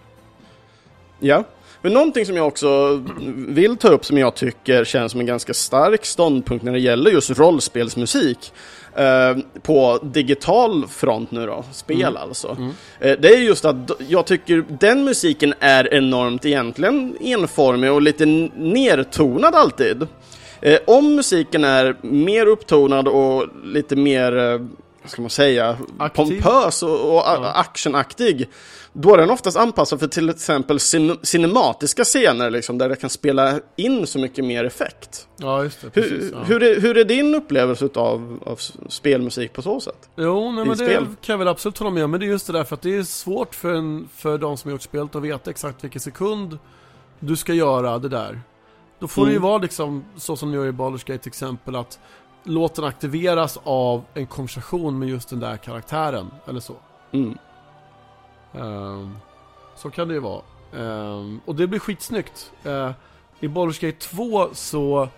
Ja, 1.24 1.44
men 1.82 1.92
någonting 1.92 2.26
som 2.26 2.36
jag 2.36 2.46
också 2.46 3.02
vill 3.36 3.76
ta 3.76 3.88
upp 3.88 4.04
som 4.04 4.18
jag 4.18 4.34
tycker 4.34 4.84
känns 4.84 5.12
som 5.12 5.20
en 5.20 5.26
ganska 5.26 5.54
stark 5.54 6.04
ståndpunkt 6.04 6.64
när 6.64 6.72
det 6.72 6.78
gäller 6.78 7.10
just 7.10 7.30
rollspelsmusik 7.30 8.52
eh, 8.96 9.36
på 9.62 9.98
digital 10.02 10.86
front 10.88 11.30
nu 11.30 11.46
då, 11.46 11.64
spel 11.72 12.16
alltså. 12.16 12.56
Eh, 13.00 13.18
det 13.18 13.28
är 13.28 13.38
just 13.38 13.64
att 13.64 13.90
jag 14.08 14.26
tycker 14.26 14.64
den 14.68 15.04
musiken 15.04 15.54
är 15.60 15.94
enormt 15.94 16.44
egentligen 16.44 17.16
enformig 17.20 17.92
och 17.92 18.02
lite 18.02 18.26
nertonad 18.56 19.54
alltid. 19.54 20.06
Eh, 20.62 20.78
om 20.86 21.14
musiken 21.14 21.64
är 21.64 21.96
mer 22.00 22.46
upptonad 22.46 23.08
och 23.08 23.46
lite 23.64 23.96
mer, 23.96 24.36
eh, 24.36 24.58
vad 25.02 25.10
ska 25.10 25.22
man 25.22 25.30
säga, 25.30 25.76
Aktiv. 25.98 26.22
pompös 26.42 26.82
och, 26.82 27.14
och 27.14 27.28
a- 27.28 27.52
actionaktig, 27.54 28.48
då 28.92 29.14
är 29.14 29.18
den 29.18 29.30
oftast 29.30 29.56
anpassad 29.56 30.00
för 30.00 30.06
till 30.06 30.28
exempel 30.30 30.80
cin 30.80 31.16
cinematiska 31.22 32.04
scener 32.04 32.50
liksom, 32.50 32.78
där 32.78 32.88
det 32.88 32.96
kan 32.96 33.10
spela 33.10 33.60
in 33.76 34.06
så 34.06 34.18
mycket 34.18 34.44
mer 34.44 34.64
effekt. 34.64 35.28
Ja 35.36 35.62
just 35.64 35.80
det, 35.80 35.90
Hur, 35.94 36.02
precis. 36.10 36.30
ja. 36.32 36.38
hur, 36.46 36.62
är, 36.62 36.80
hur 36.80 36.96
är 36.98 37.04
din 37.04 37.34
upplevelse 37.34 37.88
av, 37.94 38.38
av 38.46 38.58
spelmusik 38.88 39.52
på 39.52 39.62
så 39.62 39.80
sätt? 39.80 40.08
Jo, 40.16 40.52
nej, 40.52 40.64
men 40.64 40.68
det 40.68 40.76
spel? 40.84 41.04
kan 41.04 41.32
jag 41.32 41.38
väl 41.38 41.48
absolut 41.48 41.78
hålla 41.78 41.90
med 41.90 42.04
om. 42.04 42.10
Men 42.10 42.20
det 42.20 42.26
är 42.26 42.28
just 42.28 42.46
det 42.46 42.52
där 42.52 42.64
för 42.64 42.74
att 42.74 42.82
det 42.82 42.96
är 42.98 43.02
svårt 43.02 43.54
för, 43.54 43.74
en, 43.74 44.08
för 44.16 44.38
de 44.38 44.56
som 44.56 44.68
har 44.68 44.72
gjort 44.72 44.82
spelet 44.82 45.14
att 45.16 45.22
veta 45.22 45.50
exakt 45.50 45.84
vilken 45.84 46.00
sekund 46.00 46.58
du 47.20 47.36
ska 47.36 47.54
göra 47.54 47.98
det 47.98 48.08
där. 48.08 48.40
Då 49.02 49.08
får 49.08 49.26
det 49.26 49.32
ju 49.32 49.38
vara 49.38 49.58
liksom 49.58 50.04
så 50.16 50.36
som 50.36 50.50
du 50.50 50.56
gör 50.56 50.66
i 50.66 50.72
Baldur's 50.72 51.06
Gate 51.06 51.18
till 51.18 51.28
exempel 51.28 51.76
att 51.76 51.98
låten 52.44 52.84
aktiveras 52.84 53.58
av 53.64 54.04
en 54.14 54.26
konversation 54.26 54.98
med 54.98 55.08
just 55.08 55.28
den 55.28 55.40
där 55.40 55.56
karaktären, 55.56 56.30
eller 56.46 56.60
så. 56.60 56.74
Mm. 57.12 57.38
Ehm, 58.54 59.16
så 59.76 59.90
kan 59.90 60.08
det 60.08 60.14
ju 60.14 60.20
vara. 60.20 60.42
Ehm, 60.76 61.40
och 61.44 61.54
det 61.54 61.66
blir 61.66 61.78
skitsnyggt. 61.78 62.52
Uh, 62.66 62.90
I 63.40 63.48
Baldur's 63.48 63.86
Gate 63.86 63.98
2 63.98 64.48
så 64.52 65.08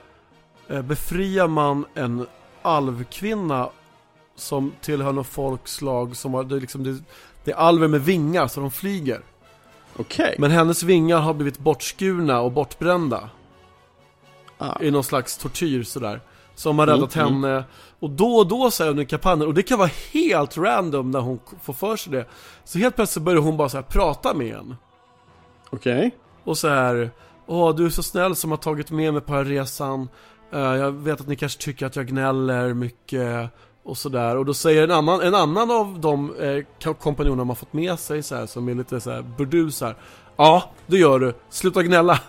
uh, 0.70 0.82
befriar 0.82 1.48
man 1.48 1.86
en 1.94 2.26
alvkvinna 2.62 3.70
som 4.36 4.72
tillhör 4.80 5.12
något 5.12 5.26
folkslag 5.26 6.16
som 6.16 6.34
har, 6.34 6.44
det 6.44 6.56
är 6.56 6.60
liksom, 6.60 6.84
det, 6.84 7.02
det 7.44 7.50
är 7.50 7.56
alver 7.56 7.88
med 7.88 8.04
vingar 8.04 8.48
så 8.48 8.60
de 8.60 8.70
flyger. 8.70 9.20
Okej. 9.96 10.36
Men 10.38 10.50
hennes 10.50 10.82
vingar 10.82 11.18
har 11.18 11.34
blivit 11.34 11.58
bortskurna 11.58 12.40
och 12.40 12.52
bortbrända. 12.52 13.30
Ah. 14.58 14.80
I 14.82 14.90
någon 14.90 15.04
slags 15.04 15.38
tortyr 15.38 15.82
sådär. 15.82 16.20
Som 16.54 16.78
har 16.78 16.86
räddat 16.86 17.16
Mm, 17.16 17.28
mm. 17.28 17.42
henne. 17.44 17.64
Och 18.00 18.10
då 18.10 18.36
och 18.36 18.46
då 18.46 18.70
så 18.70 18.84
under 18.84 19.04
kampanjen, 19.04 19.48
och 19.48 19.54
det 19.54 19.62
kan 19.62 19.78
vara 19.78 19.90
helt 20.12 20.56
random 20.58 21.10
när 21.10 21.20
hon 21.20 21.40
får 21.62 21.72
för 21.72 21.96
sig 21.96 22.12
det. 22.12 22.26
Så 22.64 22.78
helt 22.78 22.96
plötsligt 22.96 23.24
börjar 23.24 23.40
hon 23.40 23.56
bara 23.56 23.68
så 23.68 23.76
här 23.76 23.84
prata 23.84 24.34
med 24.34 24.54
en. 24.56 24.76
Okej. 25.70 26.10
Och 26.44 26.58
så 26.58 26.68
här, 26.68 27.10
Åh, 27.46 27.74
du 27.74 27.86
är 27.86 27.90
så 27.90 28.02
snäll 28.02 28.36
som 28.36 28.50
har 28.50 28.58
tagit 28.58 28.90
med 28.90 29.12
mig 29.12 29.22
på 29.22 29.32
den 29.32 29.46
här 29.46 29.52
resan. 29.52 30.08
Eh, 30.52 30.60
jag 30.60 30.92
vet 30.92 31.20
att 31.20 31.28
ni 31.28 31.36
kanske 31.36 31.62
tycker 31.62 31.86
att 31.86 31.96
jag 31.96 32.06
gnäller 32.06 32.74
mycket. 32.74 33.50
Och 33.84 33.98
sådär. 33.98 34.36
Och 34.36 34.44
då 34.44 34.54
säger 34.54 34.82
en 34.84 34.90
annan, 34.90 35.20
en 35.20 35.34
annan 35.34 35.70
av 35.70 36.00
de 36.00 36.36
eh, 36.36 36.92
kompanjonerna 36.94 37.44
man 37.44 37.48
har 37.48 37.54
fått 37.54 37.72
med 37.72 37.98
sig 37.98 38.22
så 38.22 38.34
här, 38.34 38.46
som 38.46 38.68
är 38.68 38.74
lite 38.74 39.00
så 39.00 39.10
här 39.10 39.22
burdus 39.22 39.80
här. 39.80 39.96
Ja, 40.36 40.62
det 40.86 40.98
gör 40.98 41.18
du. 41.18 41.34
Sluta 41.50 41.82
gnälla. 41.82 42.20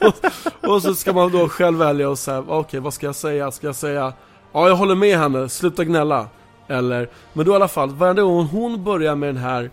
och, 0.00 0.70
och 0.70 0.82
så 0.82 0.94
ska 0.94 1.12
man 1.12 1.32
då 1.32 1.48
själv 1.48 1.78
välja 1.78 2.08
och 2.08 2.18
säga, 2.18 2.44
okej 2.48 2.80
vad 2.80 2.94
ska 2.94 3.06
jag 3.06 3.14
säga? 3.14 3.50
Ska 3.50 3.66
jag 3.66 3.76
säga, 3.76 4.12
ja 4.52 4.68
jag 4.68 4.76
håller 4.76 4.94
med 4.94 5.18
henne, 5.18 5.48
sluta 5.48 5.84
gnälla. 5.84 6.28
Eller, 6.68 7.08
men 7.32 7.46
då 7.46 7.52
i 7.52 7.54
alla 7.54 7.68
fall, 7.68 7.90
varje 7.90 8.22
gång 8.22 8.46
hon 8.46 8.84
börjar 8.84 9.14
med 9.14 9.28
den 9.28 9.36
här, 9.42 9.70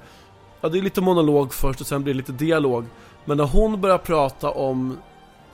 ja 0.61 0.69
det 0.69 0.77
är 0.77 0.81
lite 0.81 1.01
monolog 1.01 1.53
först 1.53 1.81
och 1.81 1.87
sen 1.87 2.03
blir 2.03 2.13
det 2.13 2.17
lite 2.17 2.31
dialog. 2.31 2.85
Men 3.25 3.37
när 3.37 3.43
hon 3.43 3.81
börjar 3.81 3.97
prata 3.97 4.49
om 4.49 4.97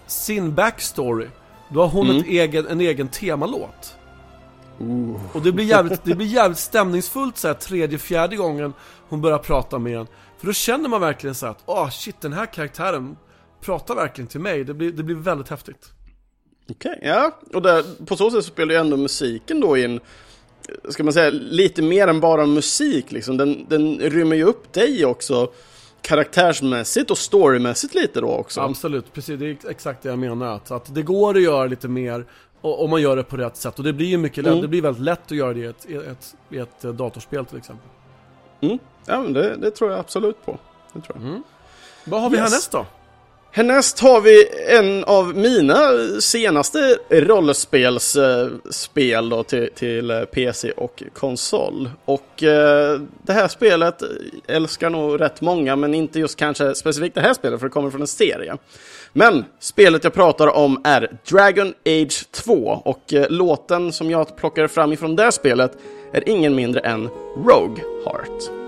sin 0.08 0.56
backstory, 0.56 1.28
då 1.70 1.82
har 1.82 1.88
hon 1.88 2.06
Mm. 2.10 2.18
ett 2.18 2.26
egen, 2.28 2.68
en 2.68 2.82
egen 2.82 3.08
temalåt. 3.08 3.96
Ooh. 4.80 5.16
Och 5.34 5.42
det 5.42 5.52
blir 5.52 5.66
jävligt, 5.66 6.04
det 6.04 6.16
blir 6.16 6.28
jävligt 6.28 6.58
stämningsfullt 6.60 7.38
så 7.38 7.48
här, 7.48 7.56
tredje, 7.56 7.98
fjärde 7.98 8.36
gången 8.36 8.74
hon 9.10 9.22
börjar 9.22 9.38
prata 9.38 9.80
med 9.80 9.98
en. 10.00 10.08
För 10.38 10.48
då 10.48 10.54
känner 10.54 10.90
man 10.90 11.02
verkligen 11.02 11.36
så 11.36 11.46
att, 11.48 11.64
åh 11.66 11.90
shit 11.90 12.22
den 12.22 12.34
här 12.34 12.46
karaktären 12.46 13.18
pratar 13.62 13.96
verkligen 13.96 14.28
till 14.28 14.40
mig. 14.40 14.64
Det 14.64 14.74
blir, 14.74 14.92
det 14.92 15.04
blir 15.04 15.16
väldigt 15.16 15.50
häftigt. 15.50 15.90
Okej, 16.70 17.00
ja. 17.04 17.40
Och 17.54 17.62
där, 17.62 18.06
på 18.06 18.16
så 18.18 18.32
sätt 18.32 18.46
spelar 18.46 18.74
ju 18.74 18.80
ändå 18.80 18.98
musiken 18.98 19.60
då 19.60 19.78
in, 19.78 20.00
ska 20.90 21.04
man 21.04 21.14
säga, 21.14 21.30
lite 21.30 21.82
mer 21.82 22.08
än 22.08 22.20
bara 22.20 22.46
musik 22.46 23.12
liksom. 23.12 23.38
Den, 23.38 23.66
den 23.70 24.00
rymmer 24.00 24.36
ju 24.36 24.44
upp 24.44 24.74
dig 24.74 25.06
också 25.06 25.52
karaktärsmässigt 26.02 27.12
och 27.12 27.18
storymässigt 27.18 27.96
lite 27.96 28.22
då 28.22 28.28
också. 28.28 28.62
Absolut, 28.62 29.14
precis. 29.14 29.40
Det 29.40 29.46
är 29.50 29.58
exakt 29.70 30.04
det 30.04 30.10
jag 30.10 30.20
menar. 30.20 30.56
Att, 30.56 30.72
att 30.72 30.96
det 30.96 31.02
går 31.02 31.36
att 31.38 31.42
göra 31.44 31.66
lite 31.66 31.88
mer 31.88 32.26
om 32.62 32.90
man 32.90 33.02
gör 33.02 33.16
det 33.16 33.24
på 33.24 33.38
rätt 33.38 33.58
sätt. 33.58 33.78
Och 33.78 33.84
det 33.84 33.94
blir 33.94 34.08
ju 34.08 34.18
mycket 34.18 34.44
lätt, 34.44 34.52
Mm. 34.52 34.62
det 34.62 34.68
blir 34.68 34.82
väldigt 34.82 35.04
lätt 35.04 35.26
att 35.26 35.32
göra 35.38 35.54
det 35.54 35.60
i 35.60 35.66
ett, 35.66 35.86
ett, 35.90 36.36
ett 36.52 36.86
eh, 36.86 36.92
datorspel 36.92 37.46
till 37.46 37.58
exempel. 37.58 37.90
Mm. 38.62 38.80
Ja, 39.06 39.22
men 39.22 39.34
det, 39.34 39.56
det 39.56 39.72
tror 39.72 39.92
jag 39.92 40.00
absolut 40.00 40.46
på. 40.46 40.60
Det 40.94 41.02
tror 41.02 41.18
jag. 41.20 41.28
Mm. 41.30 41.44
Vad 42.06 42.22
har 42.22 42.30
vi 42.30 42.38
Yes. 42.38 42.50
härnäst 42.50 42.72
då? 42.72 42.86
Härnäst 43.58 44.00
har 44.00 44.22
vi 44.22 44.48
en 44.68 45.04
av 45.04 45.36
mina 45.36 45.76
senaste 46.20 46.98
rollspelsspel 47.10 49.32
eh, 49.32 49.38
då 49.38 49.44
till, 49.44 49.70
till 49.76 50.12
eh, 50.12 50.22
PC 50.22 50.72
och 50.72 51.04
konsol. 51.14 51.90
Och 52.06 52.44
eh, 52.44 53.02
det 53.22 53.34
här 53.34 53.48
spelet 53.48 54.04
älskar 54.48 54.90
nog 54.90 55.22
rätt 55.22 55.42
många, 55.42 55.76
men 55.76 55.94
inte 55.94 56.20
just 56.20 56.40
kanske 56.40 56.76
specifikt 56.76 57.16
det 57.16 57.22
här 57.22 57.34
spelet, 57.34 57.60
för 57.60 57.68
det 57.68 57.74
kommer 57.74 57.90
från 57.90 58.02
en 58.02 58.08
serie. 58.08 58.58
Men 59.14 59.46
spelet 59.60 60.04
jag 60.04 60.14
pratar 60.14 60.48
om 60.48 60.82
är 60.84 61.18
Dragon 61.30 61.74
Age 61.86 62.32
2 62.32 62.82
och 62.86 63.14
eh, 63.14 63.30
låten 63.30 63.92
som 63.92 64.12
jag 64.12 64.38
plockade 64.38 64.68
fram 64.68 64.94
ifrån 64.94 65.16
det 65.16 65.32
spelet 65.32 65.78
är 66.14 66.30
ingen 66.30 66.56
mindre 66.56 66.80
än 66.80 67.10
Rogue 67.36 67.84
Heart. 68.06 68.67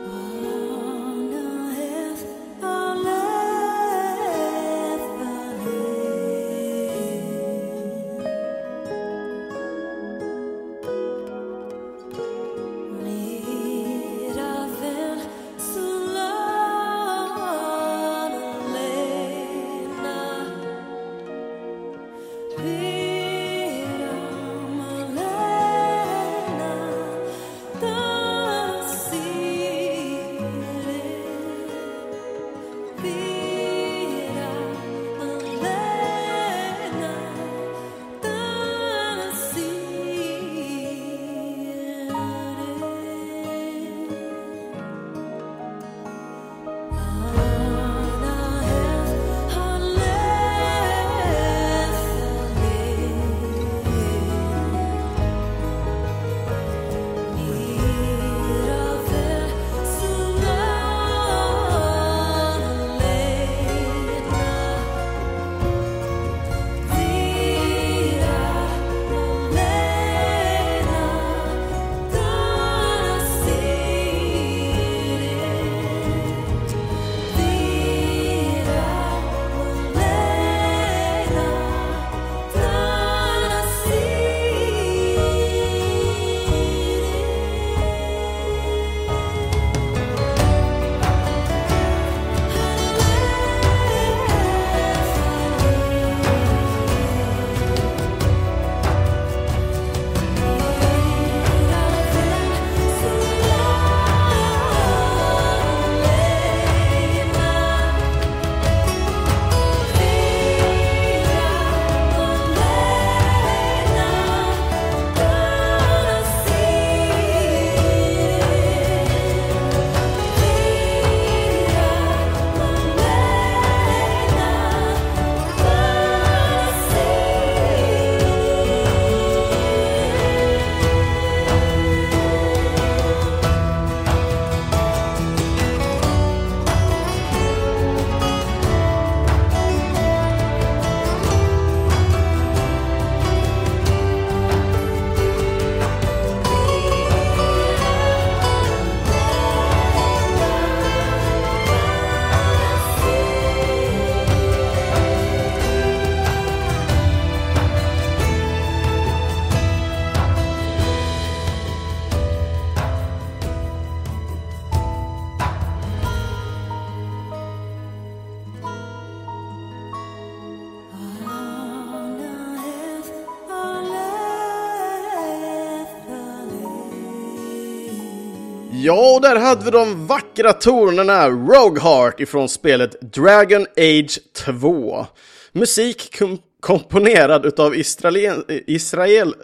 Ja, 178.90 179.16
och 179.16 179.22
där 179.22 179.36
hade 179.36 179.66
vi 179.66 179.72
de 179.72 180.08
vackra 180.08 180.54
tonerna 180.54 181.30
Rogueheart 181.30 182.20
ifrån 182.20 182.50
spelet 182.50 183.02
Dragon 183.02 183.66
Age 183.78 184.20
2. 184.34 185.06
Musik 185.52 186.20
kom 186.20 186.38
komponerad 186.60 187.46
utav 187.46 187.76
Israel, 187.76 188.44
Israel 188.68 189.36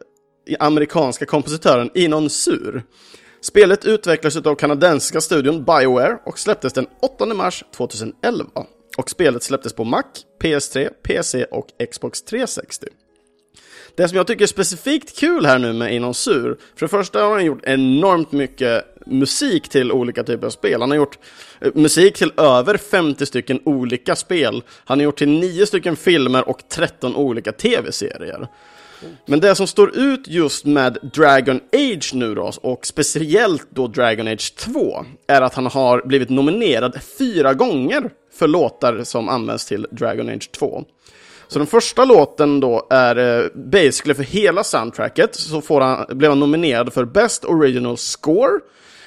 amerikanska 0.60 1.26
kompositören 1.26 1.90
Inon 1.94 2.30
Sur. 2.30 2.84
Spelet 3.42 3.86
utvecklades 3.86 4.38
av 4.38 4.56
kanadensiska 4.56 5.22
studion 5.22 5.64
Bioware 5.64 6.18
och 6.26 6.40
släpptes 6.40 6.74
den 6.74 6.88
8 7.02 7.26
mars 7.26 7.64
2011. 7.76 8.46
Och 8.98 9.10
spelet 9.10 9.44
släpptes 9.44 9.74
på 9.74 9.84
Mac, 9.84 10.04
PS3, 10.44 10.90
PC 11.04 11.46
och 11.46 11.68
Xbox 11.92 12.22
360. 12.22 12.88
Det 13.96 14.08
som 14.08 14.18
jag 14.18 14.28
tycker 14.28 14.44
är 14.44 14.48
specifikt 14.48 15.20
kul 15.20 15.46
här 15.46 15.60
nu 15.60 15.74
med 15.74 15.94
Inon 15.94 16.14
Sur, 16.14 16.58
för 16.76 16.86
det 16.86 16.90
första 16.90 17.24
har 17.24 17.32
han 17.32 17.46
gjort 17.46 17.64
enormt 17.64 18.32
mycket 18.32 18.86
musik 19.06 19.70
till 19.70 19.92
olika 19.92 20.24
typer 20.24 20.48
av 20.48 20.52
spel. 20.52 20.82
Han 20.82 20.90
har 20.90 20.98
gjort 20.98 21.18
eh, 21.62 21.72
musik 21.76 22.16
till 22.16 22.32
över 22.38 22.78
50 22.78 23.26
stycken 23.26 23.60
olika 23.64 24.16
spel. 24.16 24.64
Han 24.86 25.00
har 25.00 25.04
gjort 25.04 25.18
till 25.18 25.30
9 25.30 25.66
stycken 25.66 25.96
filmer 25.96 26.50
och 26.50 26.62
13 26.70 27.16
olika 27.16 27.52
tv-serier. 27.52 28.48
Men 29.26 29.40
det 29.40 29.56
som 29.56 29.68
står 29.68 29.98
ut 29.98 30.28
just 30.28 30.66
med 30.66 30.98
Dragon 31.14 31.60
Age 31.74 32.12
nu 32.14 32.36
då, 32.36 32.52
och 32.62 32.86
speciellt 32.86 33.68
då 33.70 33.88
Dragon 33.88 34.28
Age 34.28 34.56
2, 34.56 35.06
är 35.28 35.42
att 35.42 35.54
han 35.54 35.66
har 35.66 36.02
blivit 36.06 36.30
nominerad 36.30 37.00
fyra 37.18 37.54
gånger 37.54 38.10
för 38.34 38.48
låtar 38.48 39.04
som 39.04 39.30
används 39.30 39.66
till 39.66 39.88
Dragon 39.92 40.30
Age 40.30 40.52
2. 40.52 40.86
Så 41.48 41.60
den 41.60 41.68
första 41.68 42.06
låten 42.06 42.60
då 42.60 42.88
är 42.90 43.44
eh, 43.44 43.50
basically 43.54 44.14
för 44.14 44.24
hela 44.24 44.64
soundtracket, 44.64 45.36
så 45.36 45.62
får 45.62 45.82
han, 45.82 46.06
blev 46.18 46.32
han 46.32 46.40
nominerad 46.40 46.94
för 46.94 47.06
Best 47.06 47.46
Original 47.46 47.98
Score, 47.98 48.60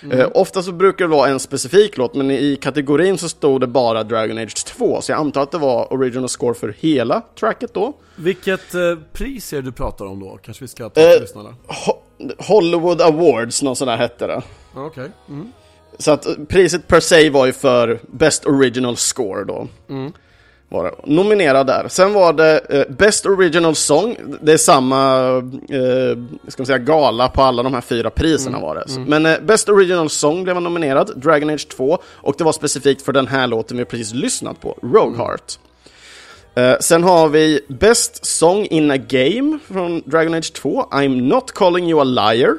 Mm. 0.02 0.20
Eh, 0.20 0.28
ofta 0.34 0.62
så 0.62 0.72
brukar 0.72 1.04
det 1.04 1.10
vara 1.10 1.28
en 1.28 1.40
specifik 1.40 1.96
låt, 1.96 2.14
men 2.14 2.30
i 2.30 2.56
kategorin 2.56 3.18
så 3.18 3.28
stod 3.28 3.60
det 3.60 3.66
bara 3.66 4.04
Dragon 4.04 4.38
Age 4.38 4.64
2, 4.64 5.00
så 5.00 5.12
jag 5.12 5.18
antar 5.18 5.42
att 5.42 5.50
det 5.50 5.58
var 5.58 5.92
original 5.92 6.28
score 6.28 6.54
för 6.54 6.74
hela 6.78 7.22
tracket 7.40 7.74
då. 7.74 7.92
Vilket 8.16 8.74
eh, 8.74 8.80
pris 9.12 9.52
är 9.52 9.56
det 9.56 9.62
du 9.62 9.72
pratar 9.72 10.04
om 10.04 10.20
då? 10.20 10.38
Kanske 10.42 10.64
vi 10.64 10.68
ska 10.68 10.88
ta 10.88 11.00
eh, 11.00 11.20
lyssnarna? 11.20 11.54
Ho 11.66 11.92
Hollywood 12.38 13.00
Awards, 13.00 13.62
någon 13.62 13.76
sån 13.76 13.88
där 13.88 13.96
hette 13.96 14.26
det. 14.26 14.42
Okej. 14.74 14.86
Okay. 14.86 15.08
Mm. 15.28 15.52
Så 15.98 16.10
att 16.10 16.26
priset 16.48 16.88
per 16.88 17.00
se 17.00 17.30
var 17.30 17.46
ju 17.46 17.52
för 17.52 18.00
Best 18.02 18.46
Original 18.46 18.96
Score 18.96 19.44
då. 19.44 19.68
Mm 19.88 20.12
var 20.68 20.84
det. 20.84 20.92
Nominerad 21.04 21.66
där. 21.66 21.88
Sen 21.88 22.12
var 22.12 22.32
det 22.32 22.58
eh, 22.58 22.84
Best 22.88 23.26
Original 23.26 23.74
Song. 23.74 24.16
Det 24.40 24.52
är 24.52 24.56
samma 24.56 25.28
eh, 25.68 26.18
ska 26.48 26.60
man 26.60 26.66
säga, 26.66 26.78
gala 26.78 27.28
på 27.28 27.42
alla 27.42 27.62
de 27.62 27.74
här 27.74 27.80
fyra 27.80 28.10
priserna 28.10 28.56
mm. 28.56 28.68
var 28.68 28.74
det. 28.74 28.96
Mm. 28.96 29.04
Men 29.04 29.26
eh, 29.26 29.40
Best 29.40 29.68
Original 29.68 30.10
Song 30.10 30.44
blev 30.44 30.60
nominerad, 30.60 31.12
Dragon 31.16 31.50
Age 31.50 31.68
2. 31.68 31.98
Och 32.04 32.34
det 32.38 32.44
var 32.44 32.52
specifikt 32.52 33.02
för 33.02 33.12
den 33.12 33.26
här 33.26 33.46
låten 33.46 33.76
vi 33.76 33.84
precis 33.84 34.14
lyssnat 34.14 34.60
på, 34.60 34.78
Rogueheart. 34.82 35.58
Mm. 36.54 36.72
Eh, 36.72 36.78
sen 36.80 37.04
har 37.04 37.28
vi 37.28 37.60
Best 37.68 38.26
Song 38.26 38.66
in 38.70 38.90
a 38.90 38.96
Game 38.96 39.58
från 39.68 40.02
Dragon 40.06 40.34
Age 40.34 40.52
2, 40.52 40.86
I'm 40.90 41.20
Not 41.20 41.52
Calling 41.52 41.90
You 41.90 42.00
a 42.00 42.04
Liar. 42.04 42.58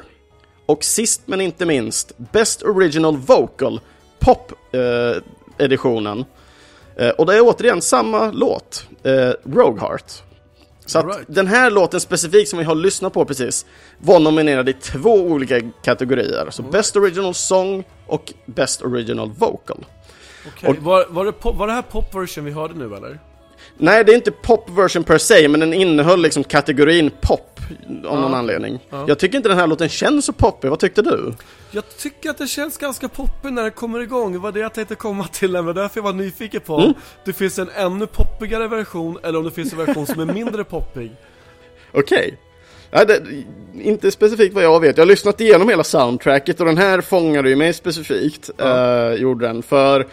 Och 0.66 0.84
sist 0.84 1.22
men 1.24 1.40
inte 1.40 1.66
minst, 1.66 2.12
Best 2.16 2.62
Original 2.62 3.16
Vocal, 3.16 3.80
Pop-editionen. 4.18 6.24
Eh, 6.96 7.08
och 7.08 7.26
det 7.26 7.36
är 7.36 7.40
återigen 7.40 7.82
samma 7.82 8.30
låt, 8.30 8.86
eh, 9.02 9.30
Rogueheart. 9.44 10.22
Så 10.86 10.98
att 10.98 11.04
right. 11.04 11.24
den 11.26 11.46
här 11.46 11.70
låten 11.70 12.00
specifikt 12.00 12.50
som 12.50 12.58
vi 12.58 12.64
har 12.64 12.74
lyssnat 12.74 13.12
på 13.12 13.24
precis 13.24 13.66
var 13.98 14.20
nominerad 14.20 14.68
i 14.68 14.72
två 14.72 15.14
olika 15.14 15.60
kategorier. 15.84 16.46
Så 16.50 16.62
right. 16.62 16.72
Best 16.72 16.96
Original 16.96 17.34
Song 17.34 17.84
och 18.06 18.32
Best 18.46 18.82
Original 18.82 19.30
Vocal. 19.30 19.86
Okay. 20.48 20.70
Och, 20.70 20.76
var, 20.76 21.06
var, 21.08 21.24
det 21.24 21.32
pop, 21.32 21.56
var 21.56 21.66
det 21.66 21.72
här 21.72 21.82
pop-version 21.82 22.44
vi 22.44 22.50
hörde 22.50 22.74
nu 22.74 22.96
eller? 22.96 23.18
Nej, 23.82 24.04
det 24.04 24.12
är 24.12 24.16
inte 24.16 24.30
pop-version 24.30 25.04
per 25.04 25.18
se, 25.18 25.48
men 25.48 25.60
den 25.60 25.74
innehöll 25.74 26.22
liksom 26.22 26.44
kategorin 26.44 27.10
pop 27.20 27.60
av 27.88 27.96
ja. 28.02 28.20
någon 28.20 28.34
anledning. 28.34 28.78
Ja. 28.90 29.04
Jag 29.08 29.18
tycker 29.18 29.36
inte 29.36 29.48
den 29.48 29.58
här 29.58 29.66
låten 29.66 29.88
känns 29.88 30.24
så 30.24 30.32
poppig, 30.32 30.70
vad 30.70 30.78
tyckte 30.78 31.02
du? 31.02 31.34
Jag 31.70 31.96
tycker 31.98 32.30
att 32.30 32.38
det 32.38 32.46
känns 32.46 32.78
ganska 32.78 33.08
poppig 33.08 33.52
när 33.52 33.64
det 33.64 33.70
kommer 33.70 34.00
igång, 34.00 34.32
det 34.32 34.38
var 34.38 34.52
det 34.52 34.60
jag 34.60 34.74
tänkte 34.74 34.94
komma 34.94 35.26
till, 35.32 35.52
det 35.52 35.62
var 35.62 35.74
därför 35.74 35.98
jag 35.98 36.04
var 36.04 36.12
nyfiken 36.12 36.60
på 36.60 36.80
mm. 36.80 36.94
det 37.24 37.32
finns 37.32 37.58
en 37.58 37.70
ännu 37.76 38.06
poppigare 38.06 38.68
version, 38.68 39.18
eller 39.22 39.38
om 39.38 39.44
det 39.44 39.50
finns 39.50 39.72
en 39.72 39.78
version 39.78 40.06
som 40.06 40.20
är 40.20 40.32
mindre 40.34 40.64
poppig. 40.64 41.12
Okej. 41.92 42.38
Okay. 42.92 43.16
inte 43.74 44.10
specifikt 44.10 44.54
vad 44.54 44.64
jag 44.64 44.80
vet. 44.80 44.96
Jag 44.96 45.04
har 45.04 45.08
lyssnat 45.08 45.40
igenom 45.40 45.68
hela 45.68 45.84
soundtracket 45.84 46.60
och 46.60 46.66
den 46.66 46.78
här 46.78 47.00
fångade 47.00 47.48
ju 47.48 47.56
mig 47.56 47.72
specifikt. 47.72 48.50
Ja. 48.56 49.10
Uh, 49.10 49.14
gjorde 49.14 49.46
den. 49.46 49.62
För 49.62 50.06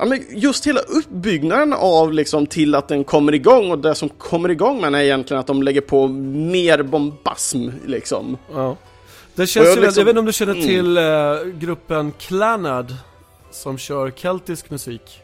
Ja, 0.00 0.06
men 0.06 0.24
just 0.30 0.66
hela 0.66 0.80
uppbyggnaden 0.80 1.72
av 1.72 2.12
liksom 2.12 2.46
till 2.46 2.74
att 2.74 2.88
den 2.88 3.04
kommer 3.04 3.34
igång 3.34 3.70
och 3.70 3.78
det 3.78 3.94
som 3.94 4.08
kommer 4.08 4.48
igång 4.48 4.80
med 4.80 4.92
den 4.92 4.94
är 4.94 5.04
egentligen 5.04 5.40
att 5.40 5.46
de 5.46 5.62
lägger 5.62 5.80
på 5.80 6.08
mer 6.08 6.82
bombasm 6.82 7.68
liksom. 7.86 8.36
Ja. 8.52 8.76
Det 9.34 9.46
känns 9.46 9.66
jag, 9.66 9.76
ju, 9.76 9.82
liksom, 9.82 10.00
jag 10.00 10.04
vet 10.04 10.10
inte 10.10 10.20
om 10.20 10.26
du 10.26 10.32
känner 10.32 10.52
mm. 10.52 10.66
till 10.66 10.98
uh, 10.98 11.58
gruppen 11.60 12.12
Clanad 12.18 12.96
som 13.50 13.78
kör 13.78 14.10
keltisk 14.10 14.70
musik? 14.70 15.22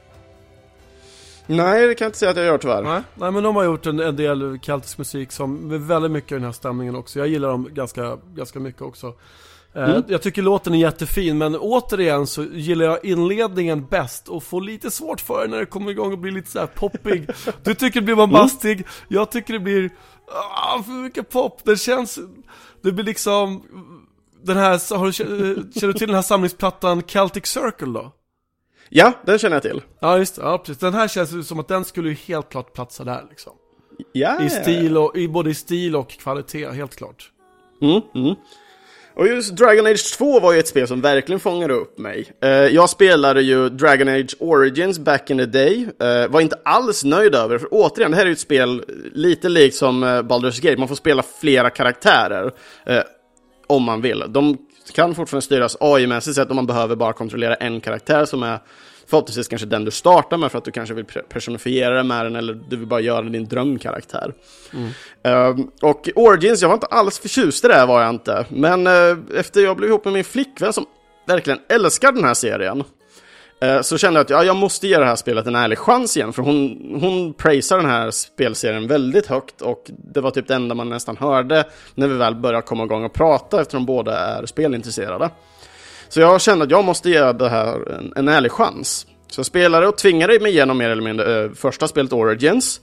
Nej, 1.47 1.87
det 1.87 1.95
kan 1.95 2.05
jag 2.05 2.09
inte 2.09 2.19
säga 2.19 2.31
att 2.31 2.37
jag 2.37 2.47
gör 2.47 2.59
tyvärr. 2.59 2.83
Nej, 2.83 3.03
Nej 3.15 3.33
men 3.33 3.43
de 3.43 3.57
har 3.57 3.65
gjort 3.65 3.87
en, 3.87 4.01
en 4.01 4.17
del 4.17 4.59
keltisk 4.63 4.99
musik 4.99 5.33
som 5.33 5.69
med 5.69 5.81
väldigt 5.81 6.11
mycket 6.11 6.33
av 6.33 6.39
den 6.39 6.45
här 6.45 6.53
stämningen 6.53 6.97
också. 6.97 7.19
Jag 7.19 7.29
gillar 7.29 7.49
dem 7.49 7.69
ganska, 7.73 8.19
ganska 8.35 8.61
mycket 8.61 8.83
också. 8.83 9.15
Eh, 9.77 9.91
mm. 9.91 10.03
Jag 10.09 10.23
tycker 10.23 10.43
låten 10.43 10.75
är 10.75 10.79
jättefin, 10.79 11.39
men 11.39 11.57
återigen 11.57 12.27
så 12.27 12.45
gillar 12.45 12.87
jag 12.87 13.05
inledningen 13.05 13.87
bäst 13.87 14.29
och 14.29 14.43
får 14.43 14.61
lite 14.61 14.91
svårt 14.91 15.21
för 15.21 15.43
det 15.43 15.51
när 15.51 15.59
det 15.59 15.67
kommer 15.67 15.91
igång 15.91 16.13
och 16.13 16.19
blir 16.19 16.33
lite 16.33 16.51
så 16.51 16.59
här 16.59 16.67
poppig. 16.67 17.31
Du 17.65 17.75
tycker 17.75 18.01
det 18.01 18.05
blir 18.05 18.15
bombastig, 18.15 18.77
mm. 18.77 18.89
jag 19.09 19.31
tycker 19.31 19.53
det 19.53 19.61
blir 19.61 19.91
ah, 20.29 20.83
för 20.83 20.93
mycket 20.93 21.31
pop. 21.31 21.61
Det 21.65 21.77
känns, 21.77 22.19
det 22.83 22.93
blir 22.93 23.05
liksom 23.05 23.63
den 24.43 24.57
här, 24.57 24.97
har 24.97 25.07
du, 25.07 25.13
känner 25.13 25.93
du 25.93 25.93
till 25.93 26.07
den 26.07 26.15
här 26.15 26.23
samlingsplattan 26.23 27.03
Celtic 27.07 27.47
Circle 27.47 27.93
då? 27.93 28.13
Ja, 28.89 29.13
den 29.25 29.39
känner 29.39 29.57
jag 29.57 29.63
till. 29.63 29.83
Ja, 30.01 30.19
just 30.19 30.39
ja, 30.39 30.59
precis. 30.59 30.79
Den 30.79 30.95
här 30.95 31.09
känns 31.09 31.49
som 31.49 31.61
att 31.61 31.69
den 31.69 31.85
skulle 31.85 32.09
ju 32.09 32.15
helt 32.15 32.49
klart 32.49 32.73
platsa 32.73 33.05
där 33.05 33.27
liksom. 33.31 33.53
Ja, 34.13 34.43
I 34.43 34.51
stil 34.51 34.97
och, 34.97 35.17
i 35.17 35.29
både 35.29 35.51
i 35.51 35.55
stil 35.55 35.97
och 35.97 36.11
kvalitet, 36.11 36.71
helt 36.71 36.97
klart. 36.97 37.31
Mm, 37.83 38.01
mm. 38.15 38.37
Och 39.17 39.27
just 39.27 39.57
Dragon 39.57 39.87
Age 39.87 40.15
2 40.19 40.41
var 40.41 40.53
ju 40.53 40.59
ett 40.59 40.69
spel 40.69 40.89
som 40.89 41.01
verkligen 41.01 41.41
fångade 41.41 41.75
upp 41.75 41.99
mig. 41.99 42.33
Uh, 42.45 42.51
jag 42.51 42.91
spelade 42.91 43.43
ju 43.43 43.69
Dragon 43.69 44.09
Age 44.09 44.37
Origins 44.39 44.99
back 44.99 45.31
in 45.31 45.39
the 45.39 45.47
day. 45.47 45.89
Uh, 46.03 46.29
var 46.29 46.41
inte 46.41 46.57
alls 46.65 47.05
nöjd 47.05 47.35
över 47.35 47.59
för 47.59 47.69
återigen, 47.71 48.11
det 48.11 48.17
här 48.17 48.25
är 48.25 48.27
ju 48.27 48.33
ett 48.33 48.39
spel 48.39 48.85
lite 49.13 49.49
likt 49.49 49.77
som 49.77 50.03
uh, 50.03 50.09
Baldur's 50.09 50.63
Gate. 50.63 50.77
Man 50.77 50.89
får 50.89 50.95
spela 50.95 51.23
flera 51.41 51.71
karaktärer 51.71 52.53
om 53.67 53.83
man 53.83 54.01
vill. 54.01 54.25
De 54.29 54.59
kan 54.95 55.15
fortfarande 55.15 55.45
styras 55.45 55.77
AI-mässigt 55.81 56.35
sett 56.35 56.51
om 56.51 56.57
man 56.57 56.67
behöver 56.67 56.97
bara 56.97 57.13
kontrollera 57.13 57.55
en 57.55 57.81
karaktär 57.81 58.25
som 58.25 58.43
är 58.43 58.59
förhoppningsvis 59.07 59.49
kanske 59.49 59.67
den 59.67 59.85
du 59.85 59.91
startar 59.91 60.37
med 60.37 60.53
för 60.53 60.59
att 60.59 60.65
du 60.65 60.71
kanske 60.71 60.95
vill 60.95 61.05
personifiera 61.05 61.95
det 61.95 62.03
med 62.03 62.27
den 62.27 62.37
eller 62.37 62.55
du 62.55 62.77
vill 62.77 62.87
bara 62.87 63.01
göra 63.01 63.23
din 63.23 63.49
drömkaraktär. 63.49 64.33
Mm. 64.73 65.59
Uh, 65.59 65.67
och 65.83 66.09
Origins, 66.15 66.63
jag 66.63 66.69
var 66.69 66.75
inte 66.75 66.87
alls 66.87 67.19
förtjust 67.19 67.65
i 67.65 67.69
det 67.69 67.75
här 67.75 67.87
var 67.87 68.03
jag 68.03 68.11
inte. 68.11 68.47
Men 68.49 68.87
uh, 68.87 69.19
efter 69.35 69.61
jag 69.61 69.77
blev 69.77 69.91
ihop 69.91 70.05
med 70.05 70.15
min 70.15 70.25
flickvän 70.25 70.73
som 70.73 70.87
verkligen 71.27 71.59
älskar 71.69 72.13
den 72.13 72.25
här 72.25 72.35
serien 72.35 72.85
uh, 73.65 73.81
så 73.83 73.99
kände 73.99 74.19
jag 74.19 74.25
att 74.25 74.31
ja, 74.31 74.45
jag 74.45 74.57
måste 74.57 74.89
ge 74.89 74.99
det 74.99 75.05
här 75.05 75.17
spelet 75.17 75.47
en 75.47 75.55
ärlig 75.55 75.79
chans 75.79 76.17
igen 76.17 76.33
för 76.33 76.43
hon, 76.43 76.79
hon 77.01 77.35
praisar 77.35 77.77
den 77.77 77.91
här 77.91 78.11
spelserien 78.11 78.89
väldigt 78.89 79.27
högt 79.27 79.63
och 79.63 79.85
det 79.89 80.21
var 80.21 80.31
typ 80.31 80.49
det 80.49 80.55
enda 80.55 80.75
man 80.75 80.89
nästan 80.89 81.17
hörde 81.17 81.65
när 81.95 82.09
vi 82.09 82.15
väl 82.15 82.35
började 82.35 82.67
komma 82.67 82.85
igång 82.85 83.05
och 83.05 83.13
prata 83.13 83.61
eftersom 83.61 83.87
båda 83.87 84.19
är 84.19 84.47
spelintresserade. 84.47 85.31
Så 86.09 86.21
jag 86.21 86.41
kände 86.41 86.65
att 86.65 86.71
jag 86.71 86.85
måste 86.85 87.11
ge 87.11 87.33
det 87.33 87.49
här 87.49 87.93
en, 87.99 88.13
en 88.17 88.29
ärlig 88.29 88.53
chans. 88.53 89.07
Så 89.31 89.39
jag 89.39 89.47
spelade 89.47 89.89
och 89.89 89.99
tvingade 89.99 90.41
mig 90.41 90.53
igenom 90.53 90.79
mer 90.79 90.91
eller 90.91 91.03
mindre 91.03 91.45
äh, 91.45 91.51
första 91.53 91.89
spelet 91.89 92.13
Origins. 92.13 92.81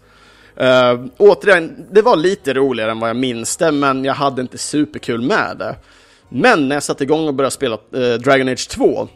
Uh, 0.61 1.05
återigen, 1.17 1.86
det 1.91 2.01
var 2.01 2.15
lite 2.15 2.53
roligare 2.53 2.91
än 2.91 2.99
vad 2.99 3.09
jag 3.09 3.17
minns 3.17 3.57
det, 3.57 3.71
men 3.71 4.05
jag 4.05 4.13
hade 4.13 4.41
inte 4.41 4.57
superkul 4.57 5.21
med 5.21 5.55
det. 5.59 5.76
Men 6.30 6.67
när 6.67 6.76
jag 6.76 6.84
satte 6.84 7.03
igång 7.03 7.28
och 7.28 7.34
började 7.34 7.53
spela 7.53 7.78
uh, 7.95 8.13
Dragon 8.13 8.47
Age 8.47 8.69
2, 8.69 9.07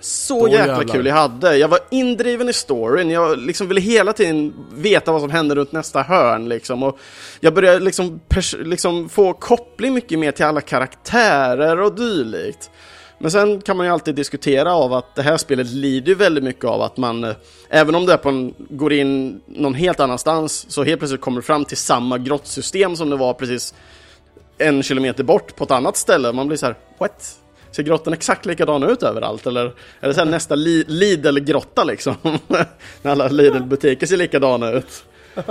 så 0.00 0.46
Då 0.46 0.48
jäkla 0.48 0.66
jävlar. 0.66 0.94
kul 0.94 1.06
jag 1.06 1.14
hade. 1.14 1.56
Jag 1.56 1.68
var 1.68 1.78
indriven 1.90 2.48
i 2.48 2.52
storyn, 2.52 3.10
jag 3.10 3.38
liksom 3.38 3.68
ville 3.68 3.80
hela 3.80 4.12
tiden 4.12 4.54
veta 4.74 5.12
vad 5.12 5.20
som 5.20 5.30
hände 5.30 5.54
runt 5.54 5.72
nästa 5.72 6.02
hörn. 6.02 6.48
Liksom. 6.48 6.82
Och 6.82 6.98
jag 7.40 7.54
började 7.54 7.80
liksom, 7.80 8.20
liksom 8.58 9.08
få 9.08 9.32
koppling 9.32 9.94
mycket 9.94 10.18
mer 10.18 10.32
till 10.32 10.44
alla 10.44 10.60
karaktärer 10.60 11.80
och 11.80 11.94
dylikt. 11.94 12.70
Men 13.22 13.30
sen 13.30 13.60
kan 13.60 13.76
man 13.76 13.86
ju 13.86 13.92
alltid 13.92 14.14
diskutera 14.14 14.74
av 14.74 14.92
att 14.92 15.14
det 15.14 15.22
här 15.22 15.36
spelet 15.36 15.66
lider 15.66 16.14
väldigt 16.14 16.44
mycket 16.44 16.64
av 16.64 16.82
att 16.82 16.96
man, 16.96 17.24
eh, 17.24 17.34
även 17.68 17.94
om 17.94 18.06
det 18.06 18.16
på 18.16 18.28
en, 18.28 18.54
går 18.58 18.92
in 18.92 19.40
någon 19.46 19.74
helt 19.74 20.00
annanstans, 20.00 20.66
så 20.68 20.84
helt 20.84 21.00
plötsligt 21.00 21.20
kommer 21.20 21.40
du 21.40 21.42
fram 21.42 21.64
till 21.64 21.76
samma 21.76 22.18
grottsystem 22.18 22.96
som 22.96 23.10
det 23.10 23.16
var 23.16 23.34
precis 23.34 23.74
en 24.58 24.82
kilometer 24.82 25.24
bort 25.24 25.56
på 25.56 25.64
ett 25.64 25.70
annat 25.70 25.96
ställe. 25.96 26.32
Man 26.32 26.46
blir 26.46 26.56
så 26.56 26.66
här, 26.66 26.76
what? 26.98 27.38
ser 27.70 27.82
grottan 27.82 28.12
exakt 28.12 28.46
likadan 28.46 28.82
ut 28.82 29.02
överallt? 29.02 29.46
Eller 29.46 29.72
är 30.00 30.08
det 30.08 30.14
så 30.14 30.24
nästa 30.24 30.54
li 30.54 30.84
Lidl-grotta 30.88 31.84
liksom? 31.84 32.14
När 33.02 33.10
alla 33.10 33.28
Lidl-butiker 33.28 34.06
ser 34.06 34.16
likadana 34.16 34.70
ut. 34.70 35.04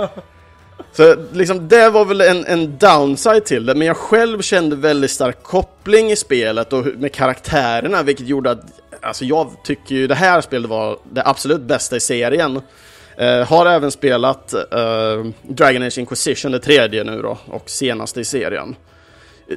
Så 0.92 1.16
liksom, 1.32 1.68
det 1.68 1.90
var 1.90 2.04
väl 2.04 2.20
en, 2.20 2.46
en 2.46 2.78
downside 2.78 3.44
till 3.44 3.66
det, 3.66 3.74
men 3.74 3.86
jag 3.86 3.96
själv 3.96 4.42
kände 4.42 4.76
väldigt 4.76 5.10
stark 5.10 5.42
koppling 5.42 6.10
i 6.10 6.16
spelet 6.16 6.72
och 6.72 6.86
med 6.86 7.12
karaktärerna, 7.12 8.02
vilket 8.02 8.26
gjorde 8.26 8.50
att 8.50 8.60
alltså 9.00 9.24
jag 9.24 9.50
tycker 9.64 9.94
ju 9.94 10.06
det 10.06 10.14
här 10.14 10.40
spelet 10.40 10.70
var 10.70 10.98
det 11.12 11.22
absolut 11.26 11.60
bästa 11.60 11.96
i 11.96 12.00
serien. 12.00 12.60
Eh, 13.16 13.46
har 13.46 13.66
även 13.66 13.90
spelat 13.90 14.54
eh, 14.54 15.26
Dragon 15.42 15.82
Age 15.82 15.98
Inquisition, 15.98 16.52
det 16.52 16.58
tredje 16.58 17.04
nu 17.04 17.22
då, 17.22 17.38
och 17.46 17.70
senaste 17.70 18.20
i 18.20 18.24
serien. 18.24 18.76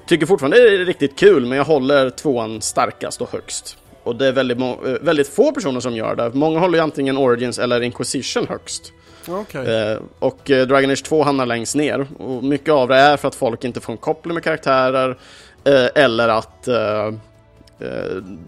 Tycker 0.07 0.25
fortfarande 0.25 0.57
det 0.57 0.75
är 0.75 0.85
riktigt 0.85 1.19
kul, 1.19 1.45
men 1.45 1.57
jag 1.57 1.65
håller 1.65 2.09
tvåan 2.09 2.61
starkast 2.61 3.21
och 3.21 3.31
högst. 3.31 3.77
Och 4.03 4.15
det 4.15 4.27
är 4.27 4.31
väldigt, 4.31 4.59
eh, 4.59 4.75
väldigt 5.01 5.27
få 5.27 5.51
personer 5.51 5.79
som 5.79 5.95
gör 5.95 6.15
det. 6.15 6.31
Många 6.33 6.59
håller 6.59 6.77
ju 6.77 6.83
antingen 6.83 7.17
Origins 7.17 7.59
eller 7.59 7.81
Inquisition 7.81 8.47
högst. 8.47 8.93
Okay. 9.27 9.65
Eh, 9.67 9.99
och 10.19 10.51
eh, 10.51 10.67
Dragon 10.67 10.91
Age 10.91 11.03
2 11.03 11.23
hamnar 11.23 11.45
längst 11.45 11.75
ner. 11.75 12.07
Och 12.17 12.43
mycket 12.43 12.69
av 12.69 12.87
det 12.87 12.95
är 12.95 13.17
för 13.17 13.27
att 13.27 13.35
folk 13.35 13.63
inte 13.63 13.81
får 13.81 13.93
en 13.93 13.97
koppling 13.97 14.33
med 14.33 14.43
karaktärer 14.43 15.17
eh, 15.63 15.87
eller 15.95 16.29
att 16.29 16.67
eh, 16.67 17.13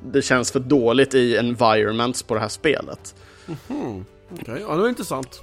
det 0.03 0.21
känns 0.21 0.51
för 0.51 0.59
dåligt 0.59 1.13
i 1.13 1.38
environments 1.38 2.23
på 2.23 2.34
det 2.34 2.39
här 2.39 2.47
spelet. 2.47 3.15
Mm 3.47 3.59
-hmm. 3.67 4.03
Okej, 4.32 4.41
okay. 4.41 4.61
ja 4.61 4.75
det 4.75 4.82
var 4.82 4.89
intressant. 4.89 5.41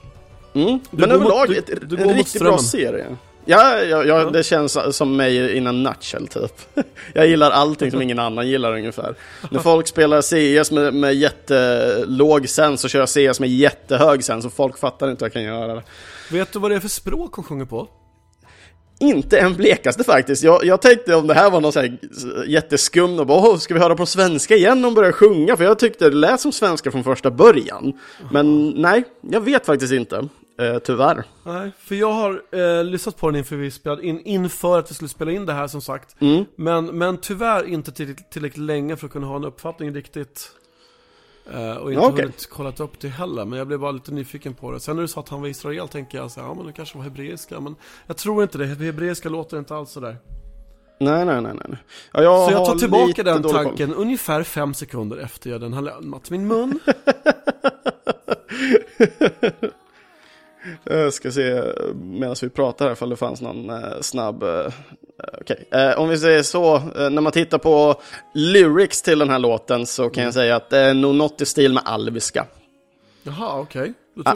Mm. 0.54 0.80
Men 0.90 1.10
överlag, 1.10 1.48
mot, 1.48 1.66
du, 1.66 1.96
du 1.96 2.02
en 2.02 2.14
riktigt 2.14 2.42
bra 2.42 2.58
serie. 2.58 3.16
Ja, 3.44 3.80
ja, 3.80 4.04
ja, 4.04 4.30
det 4.30 4.42
känns 4.42 4.78
som 4.90 5.16
mig 5.16 5.56
in 5.56 5.66
a 5.66 5.72
nutshell 5.72 6.28
typ. 6.28 6.52
Jag 7.12 7.26
gillar 7.26 7.50
allting 7.50 7.90
som 7.90 8.02
ingen 8.02 8.18
annan 8.18 8.48
gillar 8.48 8.72
ungefär. 8.72 9.14
När 9.50 9.60
folk 9.60 9.88
spelar 9.88 10.22
CS 10.22 10.70
med, 10.70 10.94
med 10.94 11.14
jättelåg 11.14 12.48
sens 12.48 12.80
så 12.80 12.88
kör 12.88 12.98
jag 12.98 13.08
CS 13.34 13.40
med 13.40 13.48
jättehög 13.50 14.24
sens 14.24 14.44
och 14.44 14.52
folk 14.52 14.78
fattar 14.78 15.10
inte 15.10 15.22
vad 15.22 15.26
jag 15.26 15.32
kan 15.32 15.42
göra. 15.42 15.82
Vet 16.30 16.52
du 16.52 16.58
vad 16.58 16.70
det 16.70 16.74
är 16.74 16.80
för 16.80 16.88
språk 16.88 17.34
hon 17.34 17.44
sjunger 17.44 17.64
på? 17.64 17.88
Inte 18.98 19.38
en 19.38 19.54
blekaste 19.54 20.04
faktiskt. 20.04 20.42
Jag, 20.42 20.64
jag 20.64 20.82
tänkte 20.82 21.14
om 21.14 21.26
det 21.26 21.34
här 21.34 21.50
var 21.50 21.60
någon 21.60 21.72
sån 21.72 21.82
här 21.82 21.98
jätteskum 22.46 23.18
och 23.18 23.26
bara 23.26 23.58
ska 23.58 23.74
vi 23.74 23.80
höra 23.80 23.96
på 23.96 24.06
svenska 24.06 24.56
igen 24.56 24.84
och 24.84 24.92
börja 24.92 25.12
sjunga? 25.12 25.56
För 25.56 25.64
jag 25.64 25.78
tyckte 25.78 26.10
det 26.10 26.16
lät 26.16 26.40
som 26.40 26.52
svenska 26.52 26.90
från 26.90 27.04
första 27.04 27.30
början. 27.30 27.92
Men 28.32 28.70
nej, 28.70 29.04
jag 29.30 29.40
vet 29.40 29.66
faktiskt 29.66 29.92
inte. 29.92 30.28
Eh, 30.58 30.78
tyvärr. 30.78 31.24
Nej, 31.42 31.72
för 31.78 31.94
jag 31.94 32.12
har 32.12 32.42
eh, 32.50 32.84
lyssnat 32.84 33.16
på 33.16 33.30
den 33.30 33.36
inför 33.36 33.56
vi 33.56 33.70
spelade 33.70 34.06
in, 34.06 34.20
inför 34.20 34.78
att 34.78 34.90
vi 34.90 34.94
skulle 34.94 35.08
spela 35.08 35.32
in 35.32 35.46
det 35.46 35.52
här 35.52 35.66
som 35.66 35.80
sagt. 35.80 36.16
Mm. 36.20 36.44
Men, 36.56 36.86
men 36.86 37.16
tyvärr 37.16 37.64
inte 37.64 37.92
tillräckligt, 37.92 38.30
tillräckligt 38.30 38.64
länge 38.64 38.96
för 38.96 39.06
att 39.06 39.12
kunna 39.12 39.26
ha 39.26 39.36
en 39.36 39.44
uppfattning 39.44 39.94
riktigt. 39.94 40.50
Eh, 41.52 41.76
och 41.76 41.92
inte 41.92 42.06
okay. 42.06 42.24
hunnit 42.24 42.50
kollat 42.50 42.80
upp 42.80 43.00
det 43.00 43.08
heller, 43.08 43.44
men 43.44 43.58
jag 43.58 43.66
blev 43.66 43.80
bara 43.80 43.92
lite 43.92 44.12
nyfiken 44.12 44.54
på 44.54 44.72
det. 44.72 44.80
Sen 44.80 44.96
när 44.96 45.02
du 45.02 45.08
sa 45.08 45.20
att 45.20 45.28
han 45.28 45.40
var 45.40 45.48
Israel 45.48 45.88
tänkte 45.88 46.16
jag 46.16 46.30
så 46.30 46.40
ja 46.40 46.54
men 46.54 46.66
det 46.66 46.72
kanske 46.72 46.98
var 46.98 47.04
hebreiska, 47.04 47.60
men 47.60 47.76
jag 48.06 48.16
tror 48.16 48.42
inte 48.42 48.58
det. 48.58 48.66
Hebreiska 48.66 49.28
låter 49.28 49.58
inte 49.58 49.76
alls 49.76 49.90
sådär. 49.90 50.16
Nej, 51.00 51.24
nej, 51.24 51.42
nej, 51.42 51.52
nej. 51.54 51.78
Ja, 52.12 52.22
jag 52.22 52.48
så 52.48 52.52
jag 52.52 52.66
tar 52.66 52.74
tillbaka 52.74 53.22
den 53.22 53.42
tanken 53.42 53.94
ungefär 53.94 54.42
fem 54.42 54.74
sekunder 54.74 55.16
efter 55.16 55.50
jag 55.50 55.60
den 55.60 55.72
har 55.72 55.82
lämnat 55.82 56.30
min 56.30 56.48
mun. 56.48 56.78
Jag 60.84 61.12
ska 61.12 61.30
se 61.30 61.62
medan 61.94 62.36
vi 62.42 62.48
pratar 62.48 62.84
här 62.84 62.92
ifall 62.92 63.10
det 63.10 63.16
fanns 63.16 63.40
någon 63.40 63.70
eh, 63.70 64.00
snabb... 64.00 64.42
Eh, 64.42 64.72
Okej, 65.40 65.66
okay. 65.70 65.82
eh, 65.82 65.98
om 65.98 66.08
vi 66.08 66.18
säger 66.18 66.42
så, 66.42 66.76
eh, 66.76 67.10
när 67.10 67.20
man 67.20 67.32
tittar 67.32 67.58
på 67.58 68.00
lyrics 68.34 69.02
till 69.02 69.18
den 69.18 69.30
här 69.30 69.38
låten 69.38 69.86
så 69.86 70.02
kan 70.02 70.20
mm. 70.22 70.24
jag 70.24 70.34
säga 70.34 70.56
att 70.56 70.70
det 70.70 70.78
är 70.78 70.94
nog 70.94 71.14
något 71.14 71.40
i 71.40 71.46
stil 71.46 71.72
med 71.72 71.82
alviska. 71.86 72.46
Jaha, 73.22 73.60
okej. 73.60 73.92
Okay. 74.16 74.34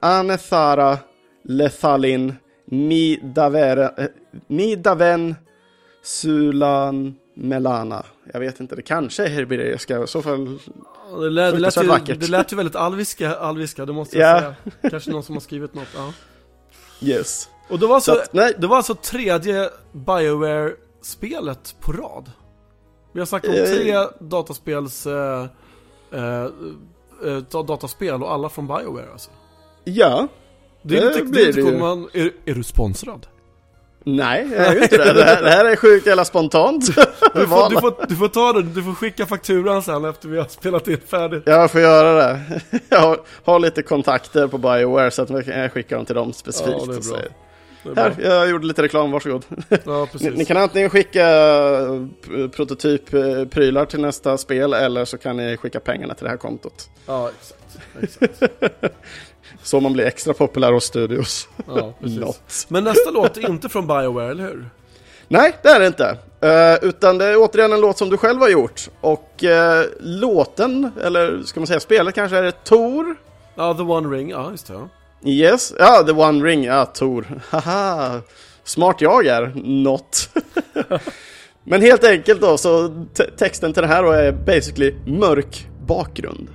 Anethara 0.00 0.98
Lethalin 1.44 2.34
Midaven 4.46 5.34
Sulan 6.02 7.16
Melana. 7.34 8.04
Jag 8.32 8.40
vet 8.40 8.60
inte, 8.60 8.76
det 8.76 8.82
kanske 8.82 9.24
är 9.24 9.28
hebreiska, 9.28 10.02
i 10.02 10.06
så 10.06 10.22
fall 10.22 10.58
det 11.10 11.30
lät, 11.30 11.54
det, 11.54 11.60
lät 11.60 12.08
ju, 12.08 12.14
det 12.14 12.30
lät 12.30 12.52
ju 12.52 12.56
väldigt 12.56 12.76
alviska, 12.76 13.36
alviska, 13.36 13.86
det 13.86 13.92
måste 13.92 14.18
jag 14.18 14.42
yeah. 14.42 14.54
säga. 14.64 14.90
Kanske 14.90 15.10
någon 15.10 15.22
som 15.22 15.34
har 15.34 15.40
skrivit 15.40 15.74
något, 15.74 15.88
ja. 15.96 16.12
Yes. 17.00 17.48
Och 17.68 17.78
det 17.78 17.86
var, 17.86 17.94
alltså, 17.94 18.12
att, 18.12 18.32
nej. 18.32 18.54
det 18.58 18.66
var 18.66 18.76
alltså 18.76 18.94
tredje 18.94 19.70
Bioware-spelet 19.92 21.76
på 21.80 21.92
rad. 21.92 22.30
Vi 23.12 23.20
har 23.20 23.26
sagt 23.26 23.48
om 23.48 23.54
eh, 23.54 23.64
tre 23.64 23.94
eh, 23.94 24.06
dataspels... 24.20 25.06
Eh, 25.06 25.46
eh, 26.12 26.46
eh, 27.24 27.38
dataspel 27.66 28.22
och 28.22 28.32
alla 28.32 28.48
från 28.48 28.66
Bioware 28.66 29.12
alltså. 29.12 29.30
Ja. 29.84 30.28
Det, 30.82 30.94
det 30.94 31.02
är 31.02 31.08
lite, 31.10 31.24
blir 31.24 31.52
det 31.52 31.60
ju. 31.60 31.78
Man, 31.78 32.08
är, 32.12 32.32
är 32.44 32.54
du 32.54 32.62
sponsrad? 32.62 33.26
Nej, 34.06 34.48
jag 34.52 34.66
är 34.66 34.74
ju 34.74 34.82
inte 34.82 34.96
det. 34.96 35.12
Det 35.12 35.24
här, 35.24 35.42
det 35.42 35.50
här 35.50 35.64
är 35.64 35.76
sjukt 35.76 36.06
jävla 36.06 36.24
spontant. 36.24 36.86
Du 36.86 36.92
får, 37.46 37.70
du, 37.70 37.76
får, 37.80 38.06
du 38.08 38.16
får 38.16 38.28
ta 38.28 38.52
det, 38.52 38.62
du 38.62 38.82
får 38.82 38.94
skicka 38.94 39.26
fakturan 39.26 39.82
sen 39.82 40.04
efter 40.04 40.28
vi 40.28 40.38
har 40.38 40.44
spelat 40.44 40.88
in 40.88 41.00
färdigt. 41.06 41.42
Jag 41.46 41.70
får 41.70 41.80
göra 41.80 42.14
det. 42.14 42.40
Jag 42.88 43.00
har, 43.00 43.18
har 43.44 43.58
lite 43.58 43.82
kontakter 43.82 44.46
på 44.46 44.58
Bioware 44.58 45.10
så 45.10 45.22
att 45.22 45.30
jag 45.30 45.44
kan 45.44 45.70
skicka 45.70 45.96
dem 45.96 46.06
till 46.06 46.14
dem 46.14 46.32
specifikt. 46.32 47.10
Ja. 47.12 47.18
Här, 47.96 48.16
jag 48.18 48.50
gjorde 48.50 48.66
lite 48.66 48.82
reklam, 48.82 49.10
varsågod. 49.10 49.44
Ja, 49.84 50.08
ni, 50.20 50.30
ni 50.30 50.44
kan 50.44 50.56
antingen 50.56 50.90
skicka 50.90 51.28
eh, 51.28 52.48
prototypprylar 52.48 53.84
till 53.84 54.00
nästa 54.00 54.38
spel 54.38 54.72
eller 54.72 55.04
så 55.04 55.18
kan 55.18 55.36
ni 55.36 55.56
skicka 55.56 55.80
pengarna 55.80 56.14
till 56.14 56.24
det 56.24 56.30
här 56.30 56.36
kontot. 56.36 56.90
Ja, 57.06 57.30
exakt. 57.40 57.60
exakt. 58.02 58.94
Så 59.62 59.80
man 59.80 59.92
blir 59.92 60.04
extra 60.04 60.34
populär 60.34 60.72
hos 60.72 60.84
studios. 60.84 61.48
Ja, 61.66 61.94
precis. 62.00 62.66
Men 62.68 62.84
nästa 62.84 63.10
låt 63.10 63.36
är 63.36 63.48
inte 63.48 63.68
från 63.68 63.86
Bioware, 63.86 64.30
eller 64.30 64.44
hur? 64.44 64.70
Nej, 65.28 65.52
det 65.62 65.68
är 65.68 65.80
det 65.80 65.86
inte. 65.86 66.18
Uh, 66.44 66.88
utan 66.88 67.18
det 67.18 67.24
är 67.24 67.36
återigen 67.36 67.72
en 67.72 67.80
låt 67.80 67.98
som 67.98 68.10
du 68.10 68.16
själv 68.16 68.40
har 68.40 68.48
gjort. 68.48 68.90
Och 69.00 69.44
uh, 69.44 69.84
låten, 70.00 70.90
eller 71.02 71.42
ska 71.42 71.60
man 71.60 71.66
säga 71.66 71.80
spelet 71.80 72.14
kanske, 72.14 72.36
är 72.36 72.42
det 72.42 72.64
Tor? 72.64 73.16
Ja, 73.54 73.74
The 73.74 73.82
One 73.82 74.16
Ring, 74.16 74.30
ja 74.30 74.50
just 74.50 74.66
det. 74.66 74.88
Yes, 75.24 75.72
ja, 75.78 76.02
The 76.02 76.12
One 76.12 76.44
Ring, 76.44 76.64
ja, 76.64 76.84
Tor. 76.86 77.40
Haha, 77.50 78.20
smart 78.64 79.00
jag 79.00 79.26
är, 79.26 79.52
not. 79.64 80.28
Men 81.64 81.82
helt 81.82 82.04
enkelt 82.04 82.40
då, 82.40 82.58
så 82.58 83.04
texten 83.38 83.72
till 83.72 83.82
det 83.82 83.88
här 83.88 84.02
då 84.02 84.10
är 84.10 84.32
basically 84.32 84.94
mörk 85.06 85.66
bakgrund. 85.86 86.48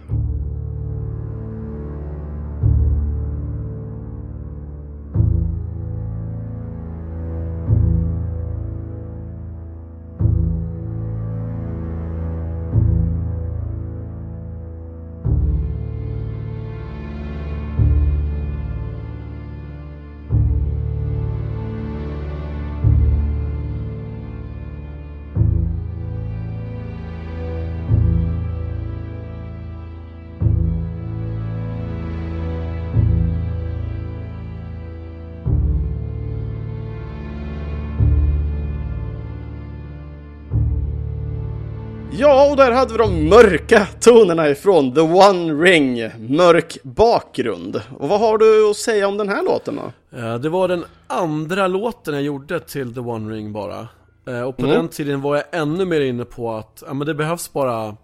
Där 42.59 42.71
hade 42.71 42.91
vi 42.91 42.97
de 42.97 43.29
mörka 43.29 43.87
tonerna 43.99 44.49
ifrån 44.49 44.93
The 44.93 45.01
One 45.01 45.53
Ring, 45.53 45.95
mörk 46.37 46.77
bakgrund. 46.83 47.81
Och 47.97 48.09
vad 48.09 48.19
har 48.19 48.37
du 48.37 48.69
att 48.69 48.75
säga 48.75 49.07
om 49.07 49.17
den 49.17 49.29
här 49.29 49.43
låten 49.43 49.75
då? 49.75 49.91
Det 50.37 50.49
var 50.49 50.67
den 50.67 50.85
andra 51.07 51.67
låten 51.67 52.13
jag 52.13 52.23
gjorde 52.23 52.59
till 52.59 52.93
The 52.93 52.99
One 52.99 53.35
Ring 53.35 53.53
bara. 53.53 53.87
Eh, 54.27 54.41
och 54.41 54.57
på 54.57 54.65
mm. 54.65 54.75
den 54.75 54.87
tiden 54.87 55.21
var 55.21 55.35
jag 55.35 55.45
ännu 55.51 55.85
mer 55.85 56.01
inne 56.01 56.25
på 56.25 56.51
att, 56.51 56.83
ja 56.87 56.93
men 56.93 57.07
det 57.07 57.13
behövs 57.13 57.53
bara 57.53 57.95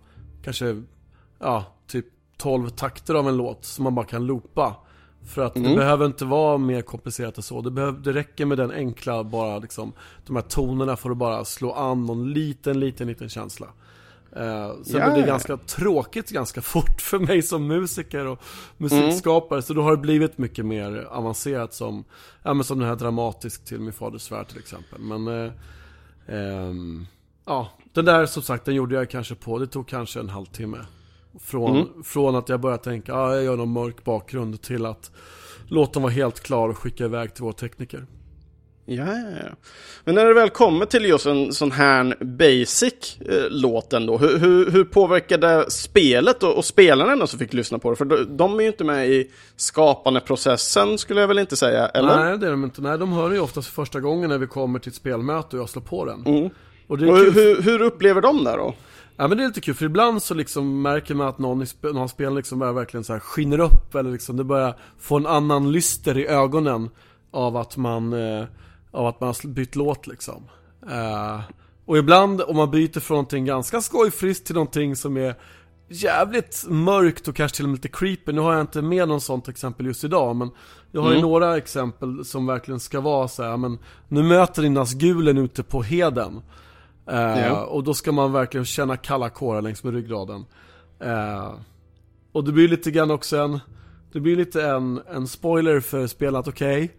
kanske, 0.43 0.83
ja, 1.39 1.63
typ 1.87 2.05
12 2.37 2.69
takter 2.69 3.13
av 3.13 3.27
en 3.27 3.37
låt 3.37 3.65
som 3.65 3.83
man 3.83 3.95
bara 3.95 4.05
kan 4.05 4.25
loopa. 4.25 4.75
För 5.25 5.45
att 5.45 5.55
mm. 5.55 5.69
det 5.69 5.77
behöver 5.77 6.05
inte 6.05 6.25
vara 6.25 6.57
mer 6.57 6.81
komplicerat 6.81 7.37
än 7.37 7.43
så. 7.43 7.61
Det, 7.61 7.71
behöver, 7.71 7.99
det 7.99 8.13
räcker 8.13 8.45
med 8.45 8.57
den 8.57 8.71
enkla, 8.71 9.23
bara 9.23 9.59
liksom, 9.59 9.93
de 10.25 10.35
här 10.35 10.43
tonerna 10.43 10.95
får 10.95 11.09
du 11.09 11.15
bara 11.15 11.45
slå 11.45 11.71
an 11.71 12.05
någon 12.05 12.33
liten, 12.33 12.79
liten, 12.79 13.07
liten 13.07 13.29
känsla. 13.29 13.67
Eh, 14.35 14.71
sen 14.83 15.01
ja, 15.01 15.11
blir 15.13 15.21
det 15.21 15.27
ganska 15.27 15.57
tråkigt 15.57 16.29
ganska 16.29 16.61
fort 16.61 17.01
för 17.01 17.19
mig 17.19 17.41
som 17.41 17.67
musiker 17.67 18.25
och 18.27 18.43
musikskapare. 18.77 19.57
Mm. 19.57 19.61
Så 19.61 19.73
då 19.73 19.81
har 19.81 19.91
det 19.91 19.97
blivit 19.97 20.37
mycket 20.37 20.65
mer 20.65 21.07
avancerat 21.09 21.73
som, 21.73 22.03
ja 22.43 22.53
men 22.53 22.63
som 22.63 22.79
den 22.79 22.87
här 22.87 22.95
dramatisk 22.95 23.65
till 23.65 23.79
min 23.79 23.93
faders 23.93 24.21
svärd 24.21 24.47
till 24.47 24.59
exempel. 24.59 24.99
Men, 24.99 25.27
eh, 25.27 25.51
eh, 26.27 26.73
ja, 27.45 27.69
den 27.93 28.05
där 28.05 28.25
som 28.25 28.43
sagt, 28.43 28.65
den 28.65 28.75
gjorde 28.75 28.95
jag 28.95 29.09
kanske 29.09 29.35
på, 29.35 29.59
det 29.59 29.67
tog 29.67 29.87
kanske 29.87 30.19
en 30.19 30.29
halvtimme. 30.29 30.77
Från, 31.39 31.75
Mm. 31.75 32.03
från 32.03 32.35
att 32.35 32.49
jag 32.49 32.59
började 32.59 32.83
tänka, 32.83 33.11
ja 33.11 33.35
jag 33.35 33.43
gör 33.43 33.57
någon 33.57 33.71
mörk 33.71 34.03
bakgrund 34.03 34.61
till 34.61 34.85
att 34.85 35.11
låta 35.67 35.91
den 35.93 36.01
vara 36.03 36.13
helt 36.13 36.39
klar 36.39 36.69
och 36.69 36.77
skicka 36.77 37.05
iväg 37.05 37.33
till 37.33 37.43
vår 37.43 37.51
tekniker. 37.51 38.05
Ja, 38.87 39.05
ja, 39.05 39.37
ja. 39.43 39.55
Men 40.03 40.15
när 40.15 40.25
det 40.25 40.33
väl 40.33 40.49
kommer 40.49 40.85
till 40.85 41.05
just 41.05 41.25
en 41.25 41.53
sån 41.53 41.71
här 41.71 42.23
basic 42.23 43.17
eh, 43.19 43.43
låt 43.49 43.93
ändå, 43.93 44.17
hur, 44.17 44.37
hur, 44.37 44.71
hur 44.71 44.83
påverkade 44.83 45.71
spelet 45.71 46.43
och, 46.43 46.57
och 46.57 46.65
spelarna 46.65 47.11
ändå 47.11 47.27
som 47.27 47.39
fick 47.39 47.53
lyssna 47.53 47.79
på 47.79 47.89
det? 47.89 47.95
För 47.95 48.05
de, 48.05 48.37
de 48.37 48.59
är 48.59 48.61
ju 48.61 48.67
inte 48.67 48.83
med 48.83 49.09
i 49.09 49.31
skapandeprocessen 49.55 50.97
skulle 50.97 51.21
jag 51.21 51.27
väl 51.27 51.39
inte 51.39 51.55
säga, 51.55 51.87
eller? 51.87 52.15
Nej 52.25 52.37
det 52.37 52.47
är 52.47 52.51
de 52.51 52.63
inte, 52.63 52.81
nej 52.81 52.97
de 52.97 53.13
hör 53.13 53.31
ju 53.31 53.39
oftast 53.39 53.67
för 53.67 53.73
första 53.73 53.99
gången 53.99 54.29
när 54.29 54.37
vi 54.37 54.47
kommer 54.47 54.79
till 54.79 54.89
ett 54.89 54.95
spelmöte 54.95 55.55
och 55.55 55.61
jag 55.61 55.69
slår 55.69 55.81
på 55.81 56.05
den. 56.05 56.25
Mm. 56.25 56.49
Och 56.87 56.91
Och 56.91 56.97
hur, 57.17 57.61
hur, 57.61 57.81
upplever 57.81 58.21
de 58.21 58.43
det 58.43 58.51
då? 58.51 58.73
Ja 59.17 59.27
men 59.27 59.37
det 59.37 59.43
är 59.43 59.47
lite 59.47 59.61
kul, 59.61 59.75
för 59.75 59.85
ibland 59.85 60.23
så 60.23 60.33
liksom 60.33 60.81
märker 60.81 61.15
man 61.15 61.27
att 61.27 61.39
någon 61.39 61.61
i 61.61 61.65
sp- 61.65 61.93
någon 61.93 62.09
spel 62.09 62.35
liksom 62.35 62.59
verkligen 62.59 63.03
så 63.03 63.13
här 63.13 63.19
skiner 63.19 63.59
upp 63.59 63.95
eller 63.95 64.11
liksom 64.11 64.37
det 64.37 64.43
börjar 64.43 64.75
få 64.99 65.17
en 65.17 65.25
annan 65.25 65.71
lyster 65.71 66.17
i 66.17 66.27
ögonen 66.27 66.89
av 67.31 67.57
att 67.57 67.77
man, 67.77 68.13
eh, 68.13 68.45
av 68.95 69.05
att 69.07 69.19
man 69.19 69.27
har 69.27 69.47
bytt 69.47 69.75
låt 69.75 70.07
liksom. 70.07 70.43
Eh, 70.91 71.39
och 71.85 71.97
ibland 71.97 72.41
om 72.41 72.55
man 72.57 72.71
byter 72.71 72.99
från 72.99 73.15
någonting 73.15 73.45
ganska 73.45 73.81
skojfriskt 73.81 74.45
till 74.45 74.55
någonting 74.55 74.95
som 74.95 75.17
är 75.17 75.35
jävligt 75.89 76.65
mörkt 76.67 77.27
och 77.27 77.35
kanske 77.35 77.55
till 77.55 77.65
och 77.65 77.69
med 77.69 77.77
lite 77.77 77.97
creepy. 77.97 78.31
Nu 78.31 78.41
har 78.41 78.51
jag 78.53 78.61
inte 78.61 78.81
med 78.81 79.07
någon 79.07 79.21
sånt 79.21 79.47
exempel 79.47 79.85
just 79.85 80.03
idag 80.03 80.35
men 80.35 80.49
jag 80.91 81.01
har 81.01 81.09
ju 81.09 81.15
Mm. 81.17 81.29
några 81.29 81.57
exempel 81.57 82.25
som 82.25 82.45
verkligen 82.45 82.79
ska 82.79 83.01
vara 83.01 83.27
så 83.27 83.43
här, 83.43 83.57
men 83.57 83.79
nu 84.07 84.23
möter 84.23 84.61
ni 84.61 84.69
Nazgulen 84.69 85.37
ute 85.37 85.63
på 85.63 85.83
heden. 85.83 86.41
Eh, 87.09 87.39
Ja. 87.47 87.65
Och 87.65 87.83
då 87.83 87.93
ska 87.93 88.11
man 88.11 88.31
verkligen 88.31 88.65
känna 88.65 88.97
kalla 88.97 89.29
kårar 89.29 89.61
längs 89.61 89.83
med 89.83 89.93
ryggraden. 89.93 90.45
Eh, 90.99 91.53
och 92.31 92.43
det 92.43 92.51
blir 92.51 92.67
lite 92.67 92.91
grann 92.91 93.11
också 93.11 93.37
en, 93.37 93.59
det 94.13 94.19
blir 94.19 94.35
lite 94.35 94.67
en, 94.67 95.01
en 95.09 95.27
spoiler 95.27 95.79
för 95.79 96.07
spelet, 96.07 96.47
okej, 96.47 96.91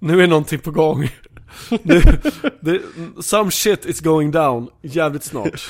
nu 0.00 0.22
är 0.22 0.26
någonting 0.26 0.58
på 0.58 0.70
gång. 0.70 1.08
det, 1.82 2.20
det, 2.60 2.80
some 3.22 3.50
shit 3.50 3.86
is 3.86 4.00
going 4.00 4.30
down 4.30 4.68
jävligt 4.82 5.24
snart. 5.24 5.68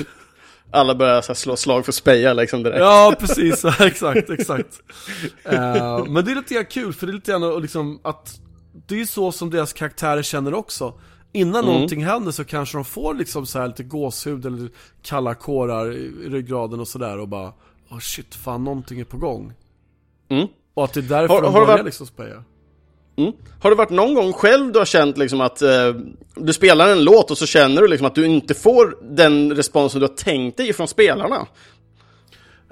Alla 0.72 0.94
börjar 0.94 1.22
så 1.22 1.34
slå 1.34 1.56
slag 1.56 1.84
för 1.84 1.92
speja 1.92 2.32
liksom 2.32 2.62
direkt. 2.62 2.80
Ja, 2.80 3.14
precis. 3.20 3.64
Exakt, 3.80 4.30
exakt. 4.30 4.80
Eh, 5.44 6.04
men 6.06 6.24
det 6.24 6.30
är 6.30 6.34
lite 6.36 6.64
kul, 6.64 6.92
för 6.92 7.06
det 7.06 7.10
är 7.12 7.14
lite 7.14 7.30
grann 7.32 7.62
liksom 7.62 8.00
att 8.04 8.40
det 8.86 8.94
är 8.94 8.98
ju 8.98 9.06
så 9.06 9.32
som 9.32 9.50
deras 9.50 9.72
karaktärer 9.72 10.22
känner 10.22 10.54
också. 10.54 10.94
Innan 11.32 11.64
Mm. 11.64 11.72
någonting 11.74 12.04
händer 12.04 12.32
så 12.32 12.44
kanske 12.44 12.76
de 12.78 12.84
får 12.84 13.14
liksom 13.14 13.46
så 13.46 13.58
här 13.58 13.66
lite 13.68 13.82
gåshud 13.82 14.46
eller 14.46 14.68
kalla 15.02 15.34
kårar 15.34 15.92
i 15.92 16.28
ryggraden 16.28 16.80
och 16.80 16.88
sådär 16.88 17.18
och 17.18 17.28
bara 17.28 17.52
oh 17.90 17.98
shit, 17.98 18.34
fan 18.34 18.64
någonting 18.64 19.00
är 19.00 19.04
på 19.04 19.16
gång. 19.16 19.52
Mm. 20.28 20.46
Och 20.74 20.84
att 20.84 20.92
det 20.92 21.00
är 21.00 21.02
därför 21.02 21.34
Har- 21.34 21.42
de 21.42 21.52
har 21.54 21.60
börjar 21.60 21.66
varit- 21.76 21.84
liksom 21.84 22.06
speja. 22.06 22.44
Mm. 23.20 23.32
Har 23.60 23.70
det 23.70 23.76
varit 23.76 23.90
någon 23.90 24.14
gång 24.14 24.32
själv 24.32 24.72
du 24.72 24.78
har 24.78 24.86
känt 24.86 25.18
liksom 25.18 25.40
att 25.40 25.62
eh, 25.62 25.94
du 26.34 26.52
spelar 26.52 26.88
en 26.88 27.04
låt 27.04 27.30
och 27.30 27.38
så 27.38 27.46
känner 27.46 27.82
du 27.82 27.88
liksom 27.88 28.06
att 28.06 28.14
du 28.14 28.26
inte 28.26 28.54
får 28.54 28.98
den 29.02 29.56
responsen 29.56 30.00
du 30.00 30.06
har 30.06 30.14
tänkt 30.14 30.56
dig 30.56 30.72
från 30.72 30.88
spelarna? 30.88 31.46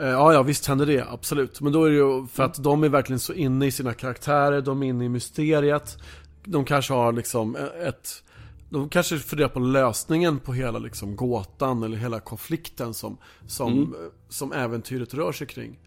Eh, 0.00 0.08
Ja, 0.08 0.32
ja, 0.32 0.42
visst 0.42 0.66
händer 0.66 0.86
det, 0.86 1.04
absolut. 1.08 1.60
Men 1.60 1.72
då 1.72 1.84
är 1.84 1.90
det 1.90 1.96
ju 1.96 2.26
för 2.26 2.42
att 2.42 2.62
de 2.62 2.84
är 2.84 2.88
verkligen 2.88 3.20
så 3.20 3.32
inne 3.32 3.66
i 3.66 3.70
sina 3.70 3.94
karaktärer, 3.94 4.60
de 4.60 4.82
är 4.82 4.86
inne 4.86 5.04
i 5.04 5.08
mysteriet. 5.08 5.96
De 6.44 6.64
kanske 6.64 6.92
har 6.92 7.12
liksom 7.12 7.56
ett... 7.86 8.22
De 8.70 8.88
kanske 8.88 9.18
funderar 9.18 9.48
på 9.48 9.58
lösningen 9.58 10.38
på 10.38 10.52
hela 10.52 10.78
liksom 10.78 11.16
gåtan 11.16 11.82
eller 11.82 11.96
hela 11.96 12.20
konflikten 12.20 12.94
som, 12.94 13.18
som, 13.46 13.96
som 14.28 14.52
äventyret 14.52 15.14
rör 15.14 15.32
sig 15.32 15.46
kring. 15.46 15.78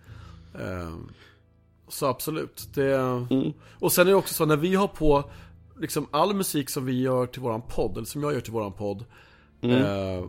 Så 1.92 2.06
absolut. 2.06 2.70
Det, 2.74 2.96
Mm. 3.30 3.54
Och 3.80 3.92
sen 3.92 4.08
är 4.08 4.12
det 4.12 4.18
också 4.18 4.34
så 4.34 4.46
när 4.46 4.58
vi 4.58 4.76
har 4.76 4.88
på 4.88 5.24
liksom 5.80 6.08
all 6.12 6.34
musik 6.36 6.70
som 6.70 6.86
vi 6.86 7.02
gör 7.02 7.26
till 7.26 7.42
våran 7.42 7.62
podd, 7.62 7.98
eller 7.98 8.06
som 8.06 8.24
jag 8.24 8.34
gör 8.34 8.40
till 8.42 8.54
våran 8.54 8.74
podd. 8.74 9.06
Eh, 9.62 10.24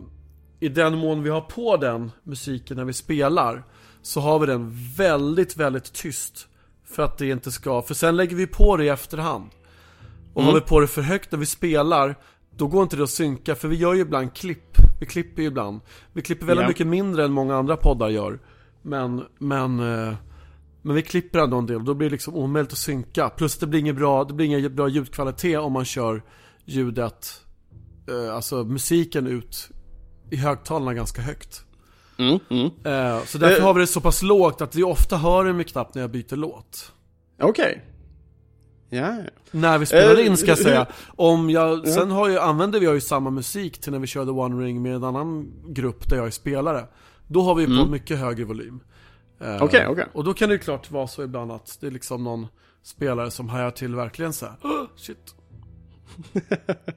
I 0.59 0.69
den 0.69 0.97
mån 0.97 1.23
vi 1.23 1.29
har 1.29 1.41
på 1.41 1.77
den 1.77 2.11
musiken 2.23 2.77
när 2.77 2.85
vi 2.85 2.93
spelar 2.93 3.63
så 4.01 4.19
har 4.19 4.39
vi 4.39 4.45
den 4.45 4.71
väldigt, 4.97 5.57
väldigt 5.57 5.93
tyst. 5.93 6.47
För 6.85 7.03
att 7.03 7.17
det 7.17 7.29
inte 7.29 7.51
ska, 7.51 7.81
för 7.81 7.93
sen 7.93 8.15
lägger 8.15 8.35
vi 8.35 8.47
på 8.47 8.77
det 8.77 8.83
i 8.85 8.89
efterhand. 8.89 9.49
Och 10.33 10.43
har 10.43 10.53
vi 10.53 10.61
på 10.61 10.79
det 10.79 10.87
för 10.87 11.01
högt 11.01 11.31
när 11.31 11.39
vi 11.39 11.45
spelar, 11.45 12.15
då 12.57 12.67
går 12.67 12.83
inte 12.83 12.95
det 12.95 13.03
att 13.03 13.09
synka. 13.09 13.55
För 13.55 13.67
vi 13.67 13.75
gör 13.75 13.93
ju 13.93 14.01
ibland 14.01 14.33
klipp, 14.33 14.77
vi 14.99 15.05
klipper 15.05 15.41
ju 15.41 15.47
ibland. 15.47 15.79
Vi 16.13 16.21
klipper 16.21 16.45
väldigt 16.45 16.63
Ja. 16.63 16.67
mycket 16.67 16.87
mindre 16.87 17.25
än 17.25 17.31
många 17.31 17.55
andra 17.55 17.77
poddar 17.77 18.09
gör. 18.09 18.39
Men, 18.81 19.23
men, 19.37 19.79
eh, 19.79 20.13
men 20.85 20.95
vi 20.95 21.01
klipper 21.01 21.39
ändå 21.39 21.57
en 21.57 21.65
del 21.65 21.75
och 21.75 21.83
då 21.83 21.93
blir 21.93 22.09
det 22.09 22.11
liksom 22.13 22.35
omöjligt 22.35 22.71
att 22.71 22.77
synka. 22.77 23.29
Plus 23.29 23.57
det 23.57 23.67
blir 23.67 23.79
ingen 23.79 23.95
bra, 23.95 24.23
det 24.23 24.33
blir 24.33 24.45
ingen 24.45 24.75
bra 24.75 24.87
ljudkvalitet 24.87 25.59
om 25.59 25.73
man 25.73 25.85
kör 25.85 26.23
ljudet, 26.65 27.41
eh, 28.09 28.35
alltså 28.35 28.63
musiken 28.63 29.27
ut 29.27 29.69
i 30.31 30.35
högtalarna 30.35 30.93
ganska 30.93 31.21
högt. 31.21 31.65
Mm, 32.17 32.39
mm. 32.49 32.65
Eh, 32.65 33.23
Så 33.25 33.37
därför 33.37 33.59
Eh. 33.59 33.65
har 33.65 33.73
vi 33.73 33.81
det 33.81 33.87
så 33.87 34.01
pass 34.01 34.21
lågt 34.21 34.61
att 34.61 34.75
vi 34.75 34.83
ofta 34.83 35.17
hör 35.17 35.45
det 35.45 35.53
med 35.53 35.67
knappt 35.67 35.95
när 35.95 36.01
jag 36.01 36.11
byter 36.11 36.35
låt. 36.35 36.91
Okej. 37.41 37.85
Ja, 38.89 38.99
ja. 39.17 39.23
När 39.51 39.77
vi 39.77 39.85
spelar 39.85 40.17
Eh, 40.19 40.25
in 40.25 40.37
ska 40.37 40.47
jag 40.47 40.57
säga. 40.57 40.87
Om 41.07 41.49
jag, 41.49 41.87
sen 41.87 42.11
har 42.11 42.29
ju, 42.29 42.39
använder 42.39 42.79
vi 42.79 42.85
ju 42.89 43.01
samma 43.01 43.29
musik 43.29 43.81
till 43.81 43.91
när 43.91 43.99
vi 43.99 44.07
körde 44.07 44.31
One 44.31 44.65
Ring 44.65 44.81
med 44.81 44.95
en 44.95 45.03
annan 45.03 45.51
grupp 45.67 46.09
där 46.09 46.17
jag 46.17 46.27
är 46.27 46.31
spelare. 46.31 46.87
Då 47.27 47.41
har 47.41 47.55
vi 47.55 47.65
på 47.65 47.85
mycket 47.85 48.19
högre 48.19 48.45
volym. 48.45 48.79
Eh. 49.43 49.63
Okej, 49.63 49.87
okej. 49.87 50.05
Och 50.13 50.23
då 50.23 50.33
kan 50.33 50.49
det 50.49 50.53
ju 50.55 50.59
klart 50.59 50.91
vara 50.91 51.07
så 51.07 51.23
ibland 51.23 51.51
att 51.51 51.77
det 51.81 51.87
är 51.87 51.91
liksom 51.91 52.23
någon 52.23 52.47
spelare 52.83 53.31
som 53.31 53.49
hajar 53.49 53.71
till 53.71 53.95
verkligen 53.95 54.33
så 54.33 54.45
här. 54.45 54.55
"Åh, 54.63 54.83
shit. 54.95 55.35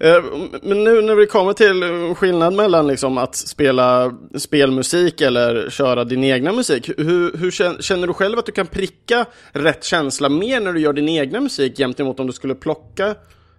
Eh, 0.00 0.24
Men 0.62 0.84
nu 0.84 1.02
när 1.02 1.14
vi 1.14 1.26
kommer 1.26 1.52
till 1.52 1.82
eh, 1.82 2.14
skillnad 2.14 2.54
mellan 2.54 2.86
liksom 2.86 3.18
att 3.18 3.34
spela 3.36 4.12
spelmusik 4.34 5.20
eller 5.20 5.70
köra 5.70 6.04
din 6.04 6.24
egna 6.24 6.52
musik. 6.52 6.88
Hur, 6.96 7.36
hur 7.36 7.50
kän- 7.50 7.80
känner 7.80 8.06
du 8.06 8.12
själv 8.12 8.38
att 8.38 8.46
du 8.46 8.52
kan 8.52 8.66
pricka 8.66 9.26
rätt 9.52 9.84
känsla 9.84 10.28
mer 10.28 10.60
när 10.60 10.72
du 10.72 10.80
gör 10.80 10.92
din 10.92 11.08
egna 11.08 11.40
musik 11.40 11.78
jämfört 11.78 12.20
om 12.20 12.26
du 12.26 12.32
skulle 12.32 12.54
plocka 12.54 13.14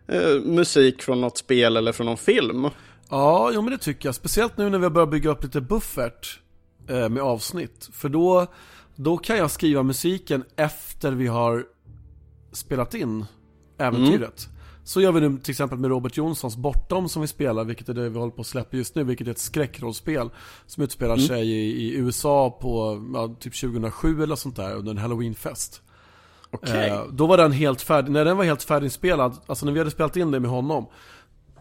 eh, 0.07 0.29
musik 0.43 1.01
från 1.01 1.21
något 1.21 1.37
spel 1.37 1.77
eller 1.77 1.91
från 1.91 2.05
någon 2.05 2.17
film? 2.17 2.67
Ja, 3.09 3.51
jo 3.53 3.61
men 3.61 3.71
det 3.71 3.77
tycker 3.77 4.07
jag. 4.07 4.15
Speciellt 4.15 4.57
nu 4.57 4.69
när 4.69 4.77
vi 4.77 4.83
har 4.85 4.91
börjat 4.91 5.11
bygga 5.11 5.29
upp 5.29 5.43
lite 5.43 5.61
buffert 5.61 6.39
med 6.89 7.19
avsnitt. 7.19 7.89
För 7.93 8.09
då, 8.09 8.47
då 8.95 9.17
kan 9.17 9.37
jag 9.37 9.51
skriva 9.51 9.83
musiken 9.83 10.43
efter 10.55 11.11
vi 11.11 11.27
har 11.27 11.65
spelat 12.51 12.93
in 12.93 13.25
äventyret. 13.77 14.47
Så 14.83 15.01
gör 15.01 15.11
vi 15.11 15.21
nu 15.21 15.37
till 15.37 15.51
exempel 15.51 15.77
med 15.77 15.89
Robert 15.89 16.17
Jonssons 16.17 16.57
Bortom 16.57 17.09
som 17.09 17.21
vi 17.21 17.27
spelar, 17.27 17.63
vilket 17.63 17.89
är 17.89 17.93
det 17.93 18.09
vi 18.09 18.19
håller 18.19 18.31
på 18.31 18.41
att 18.41 18.47
släppa 18.47 18.77
just 18.77 18.95
nu, 18.95 19.03
vilket 19.03 19.27
är 19.27 19.31
ett 19.31 19.39
skräckrollspel 19.39 20.29
som 20.65 20.83
utspelar 20.83 21.17
sig 21.17 21.51
i, 21.51 21.83
i 21.83 21.95
USA 21.95 22.57
på 22.61 23.03
ja, 23.13 23.35
typ 23.39 23.61
2007 23.61 24.23
eller 24.23 24.35
sånt 24.35 24.55
där 24.55 24.75
under 24.75 24.91
en 24.91 24.97
halloweenfest. 24.97 25.81
Okej. 26.51 26.89
Eh, 26.89 27.03
då 27.11 27.27
var 27.27 27.37
den 27.37 27.51
helt 27.51 27.81
färdig, 27.81 28.11
när 28.11 28.25
den 28.25 28.37
var 28.37 28.43
helt 28.43 28.63
färdigspelad, 28.63 29.37
alltså 29.45 29.65
när 29.65 29.73
vi 29.73 29.79
hade 29.79 29.91
spelat 29.91 30.17
in 30.17 30.31
det 30.31 30.39
med 30.39 30.51
honom 30.51 30.85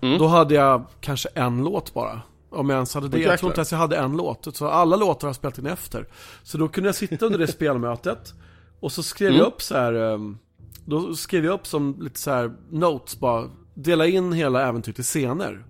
Mm. 0.03 0.18
Då 0.18 0.26
hade 0.26 0.55
jag 0.55 0.85
kanske 1.01 1.29
en 1.35 1.64
låt 1.64 1.95
bara 1.95 2.20
Om 2.51 2.68
jag 2.70 2.76
ens 2.76 2.94
hade 2.94 3.09
det, 3.09 3.18
jag 3.20 3.38
tror 3.38 3.51
inte 3.51 3.59
ens 3.61 3.72
jag 3.72 3.78
hade 3.78 3.96
en 3.96 4.16
låt 4.16 4.57
Så 4.57 4.68
alla 4.68 4.96
låtar 4.96 5.22
har 5.22 5.28
jag 5.28 5.36
spelat 5.36 5.59
in 5.59 5.66
efter 5.66 6.07
Så 6.42 6.59
då 6.59 6.68
kunde 6.68 6.88
jag 6.88 6.94
sitta 6.94 7.26
under 7.26 7.38
det 7.38 7.46
spelmötet 7.53 8.34
Och 8.80 8.92
så 8.92 9.03
skrev 9.03 9.28
Mm. 9.28 9.38
jag 9.38 9.46
upp 9.46 9.62
så 9.62 9.74
här. 9.76 9.92
ehm, 9.92 10.38
Då 10.84 11.14
skrev 11.14 11.44
jag 11.44 11.55
upp 11.55 11.66
som 11.66 11.96
lite 12.01 12.20
så 12.20 12.30
här 12.30 12.53
notes 12.70 13.18
bara 13.18 13.51
Dela 13.74 14.07
in 14.07 14.32
hela 14.32 14.66
äventyret 14.68 14.99
i 14.99 15.03
scener 15.03 15.64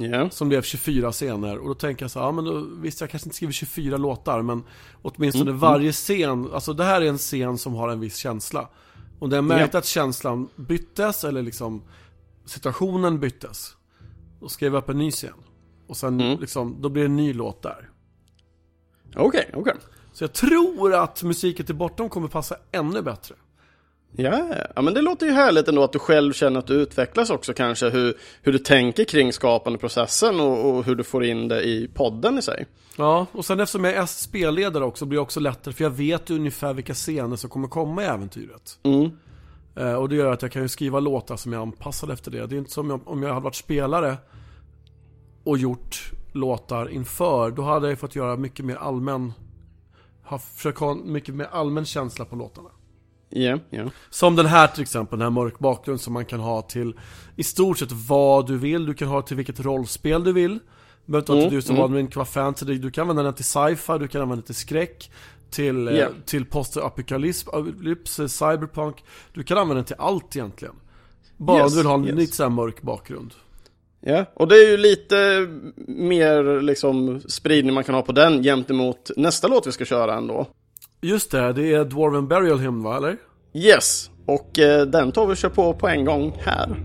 Ja. 0.00 0.30
som 0.30 0.48
blev 0.48 0.62
24 0.62 1.12
scener 1.12 1.58
och 1.58 1.68
då 1.68 1.74
tänker 1.74 2.04
jag 2.04 2.10
så 2.10 2.18
här, 2.18 2.26
ja 2.26 2.32
men 2.32 2.44
då, 2.44 2.66
visst 2.80 3.00
jag 3.00 3.10
kanske 3.10 3.26
inte 3.26 3.36
skriver 3.36 3.52
24 3.52 3.96
låtar 3.96 4.42
men 4.42 4.62
åtminstone 5.02 5.50
Mm, 5.50 5.58
varje 5.58 5.92
scen, 5.92 6.48
alltså 6.54 6.72
det 6.72 6.84
här 6.84 7.00
är 7.00 7.06
en 7.06 7.18
scen 7.18 7.58
som 7.58 7.74
har 7.74 7.88
en 7.88 8.00
viss 8.00 8.16
känsla. 8.16 8.68
Och 9.18 9.28
när 9.28 9.36
jag 9.36 9.44
märkte 9.44 9.78
att 9.78 9.84
känslan 9.86 10.48
byttes 10.56 11.24
eller 11.24 11.42
liksom 11.42 11.82
situationen 12.44 13.20
byttes, 13.20 13.76
då 14.40 14.48
skrev 14.48 14.72
jag 14.74 14.82
upp 14.82 14.88
en 14.88 14.98
ny 14.98 15.10
scen. 15.10 15.34
Och 15.88 15.96
sen 15.96 16.20
Mm. 16.20 16.40
liksom, 16.40 16.76
då 16.80 16.88
blir 16.88 17.02
det 17.02 17.06
en 17.08 17.16
ny 17.16 17.32
låt 17.32 17.62
där. 17.62 17.88
Okej, 19.16 19.50
okej. 19.54 19.74
Så 20.12 20.24
jag 20.24 20.32
tror 20.32 20.94
att 20.94 21.22
musiken 21.22 21.66
till 21.66 21.74
Bortom 21.74 22.08
kommer 22.08 22.28
passa 22.28 22.56
ännu 22.72 23.02
bättre. 23.02 23.34
Ja, 24.16 24.54
ja, 24.76 24.82
men 24.82 24.94
det 24.94 25.02
låter 25.02 25.26
ju 25.26 25.32
härligt 25.32 25.68
ändå 25.68 25.84
att 25.84 25.92
du 25.92 25.98
själv 25.98 26.32
känner 26.32 26.58
att 26.58 26.66
du 26.66 26.74
utvecklas 26.74 27.30
också 27.30 27.52
kanske 27.54 27.90
hur, 27.90 28.14
hur 28.42 28.52
du 28.52 28.58
tänker 28.58 29.04
kring 29.04 29.32
skapandeprocessen 29.32 30.40
och, 30.40 30.70
och 30.70 30.84
hur 30.84 30.94
du 30.94 31.04
får 31.04 31.24
in 31.24 31.48
det 31.48 31.62
i 31.62 31.88
podden 31.94 32.38
i 32.38 32.42
sig. 32.42 32.66
Ja, 32.96 33.26
och 33.32 33.44
sen 33.44 33.60
eftersom 33.60 33.84
jag 33.84 33.94
är 33.94 34.06
spelledare 34.06 34.84
också 34.84 35.04
blir 35.06 35.16
det 35.16 35.22
också 35.22 35.40
lättare 35.40 35.74
för 35.74 35.84
jag 35.84 35.90
vet 35.90 36.30
ungefär 36.30 36.74
vilka 36.74 36.94
scener 36.94 37.36
som 37.36 37.50
kommer 37.50 37.68
komma 37.68 38.02
i 38.02 38.06
äventyret. 38.06 38.78
Mm. 38.82 39.10
Eh, 39.76 39.94
och 39.94 40.08
det 40.08 40.16
gör 40.16 40.32
att 40.32 40.42
jag 40.42 40.52
kan 40.52 40.62
ju 40.62 40.68
skriva 40.68 41.00
låtar 41.00 41.36
som 41.36 41.52
är 41.52 41.56
anpassade 41.56 42.12
efter 42.12 42.30
det. 42.30 42.46
Det 42.46 42.54
är 42.56 42.58
inte 42.58 42.70
som 42.70 42.84
om 42.84 42.90
jag, 42.90 43.12
om 43.12 43.22
jag 43.22 43.28
hade 43.30 43.44
varit 43.44 43.54
spelare 43.54 44.16
och 45.48 45.58
gjort 45.58 46.12
låtar 46.32 46.88
inför, 46.88 47.50
då 47.50 47.62
hade 47.62 47.88
jag 47.88 47.98
fått 47.98 48.16
göra 48.16 48.36
mycket 48.36 48.64
mer 48.64 48.76
allmän, 48.76 49.32
ha, 50.24 50.38
försökt 50.38 50.78
ha 50.78 50.94
mycket 50.94 51.34
mer 51.34 51.48
allmän 51.52 51.84
känsla 51.84 52.24
på 52.24 52.36
låtarna. 52.36 52.68
Ja, 53.30 53.40
yeah, 53.40 53.60
ja. 53.70 53.78
Yeah. 53.78 53.90
Som 54.10 54.36
den 54.36 54.46
här 54.46 54.66
till 54.66 54.82
exempel, 54.82 55.18
den 55.18 55.26
här 55.26 55.30
mörk 55.30 55.58
bakgrund 55.58 56.00
som 56.00 56.12
man 56.12 56.24
kan 56.24 56.40
ha 56.40 56.62
till 56.62 56.94
i 57.36 57.42
stort 57.42 57.78
sett 57.78 57.92
vad 57.92 58.46
du 58.46 58.58
vill. 58.58 58.86
Du 58.86 58.94
kan 58.94 59.08
ha 59.08 59.22
till 59.22 59.36
vilket 59.36 59.60
rollspel 59.60 60.24
du 60.24 60.32
vill. 60.32 60.54
Det 61.04 61.12
behöver 61.12 61.22
inte 61.22 61.32
vara 61.32 61.42
till 61.42 61.56
du 61.56 61.62
som 61.62 61.76
mm. 61.76 61.92
mm. 61.92 62.06
kan 62.06 62.20
vara 62.20 62.26
fantasy, 62.26 62.78
du 62.78 62.90
kan 62.90 63.02
använda 63.02 63.22
den 63.22 63.34
till 63.34 63.44
sci-fi, 63.44 63.98
du 63.98 64.08
kan 64.08 64.22
använda 64.22 64.36
den 64.36 64.46
till 64.46 64.54
skräck. 64.54 65.10
Till, 65.50 65.88
yeah. 65.88 66.12
till 66.26 66.44
post-apokalyps, 66.44 67.46
cyberpunk. 68.14 69.04
Du 69.32 69.42
kan 69.42 69.58
använda 69.58 69.74
den 69.74 69.84
till 69.84 69.96
allt 69.98 70.36
egentligen. 70.36 70.74
Bara 71.36 71.58
yes, 71.58 71.64
om 71.64 71.70
du 71.70 71.76
vill 71.76 71.86
ha 71.86 71.94
en 71.94 72.04
yes. 72.04 72.16
lite 72.16 72.36
såhär 72.36 72.50
mörk 72.50 72.82
bakgrund. 72.82 73.34
Ja, 74.10 74.24
och 74.34 74.48
det 74.48 74.54
är 74.56 74.70
ju 74.70 74.76
lite 74.76 75.46
mer 75.86 76.60
liksom 76.60 77.20
spridning 77.20 77.74
man 77.74 77.84
kan 77.84 77.94
ha 77.94 78.02
på 78.02 78.12
den 78.12 78.42
jämt 78.42 78.70
emot 78.70 79.10
nästa 79.16 79.48
låt 79.48 79.66
vi 79.66 79.72
ska 79.72 79.84
köra 79.84 80.14
ändå. 80.14 80.46
Just 81.00 81.30
det, 81.30 81.52
det 81.52 81.72
är 81.72 81.84
Dwarven 81.84 82.28
Burial 82.28 82.58
Hymn 82.58 82.82
va, 82.82 82.96
eller? 82.96 83.16
Yes, 83.54 84.10
och 84.26 84.58
eh, 84.58 84.86
den 84.86 85.12
tar 85.12 85.26
vi 85.26 85.32
och 85.32 85.36
kör 85.36 85.48
på 85.48 85.74
på 85.74 85.88
en 85.88 86.04
gång 86.04 86.36
här. 86.44 86.76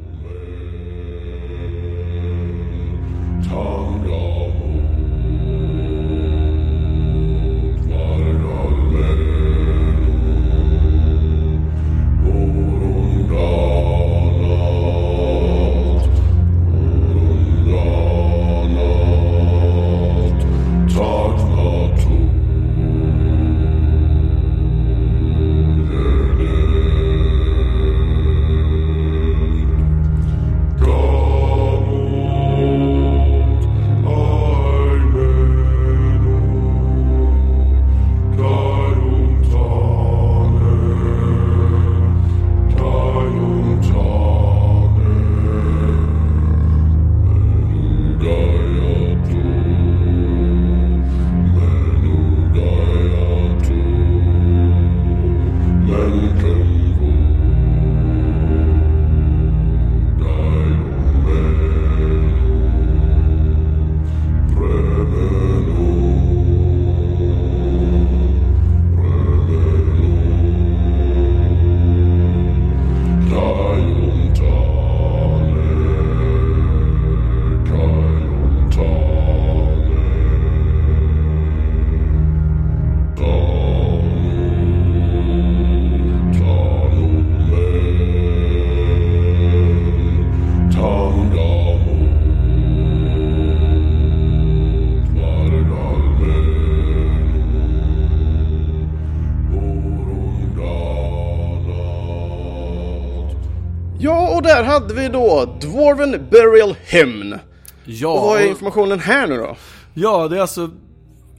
Burial 106.63 106.75
Hymn. 106.85 107.39
Ja. 107.85 108.09
Och 108.09 108.21
vad 108.21 108.41
är 108.41 108.47
informationen 108.47 108.99
här 108.99 109.27
nu 109.27 109.37
då? 109.37 109.55
Ja, 109.93 110.27
det 110.27 110.37
är 110.37 110.41
alltså 110.41 110.69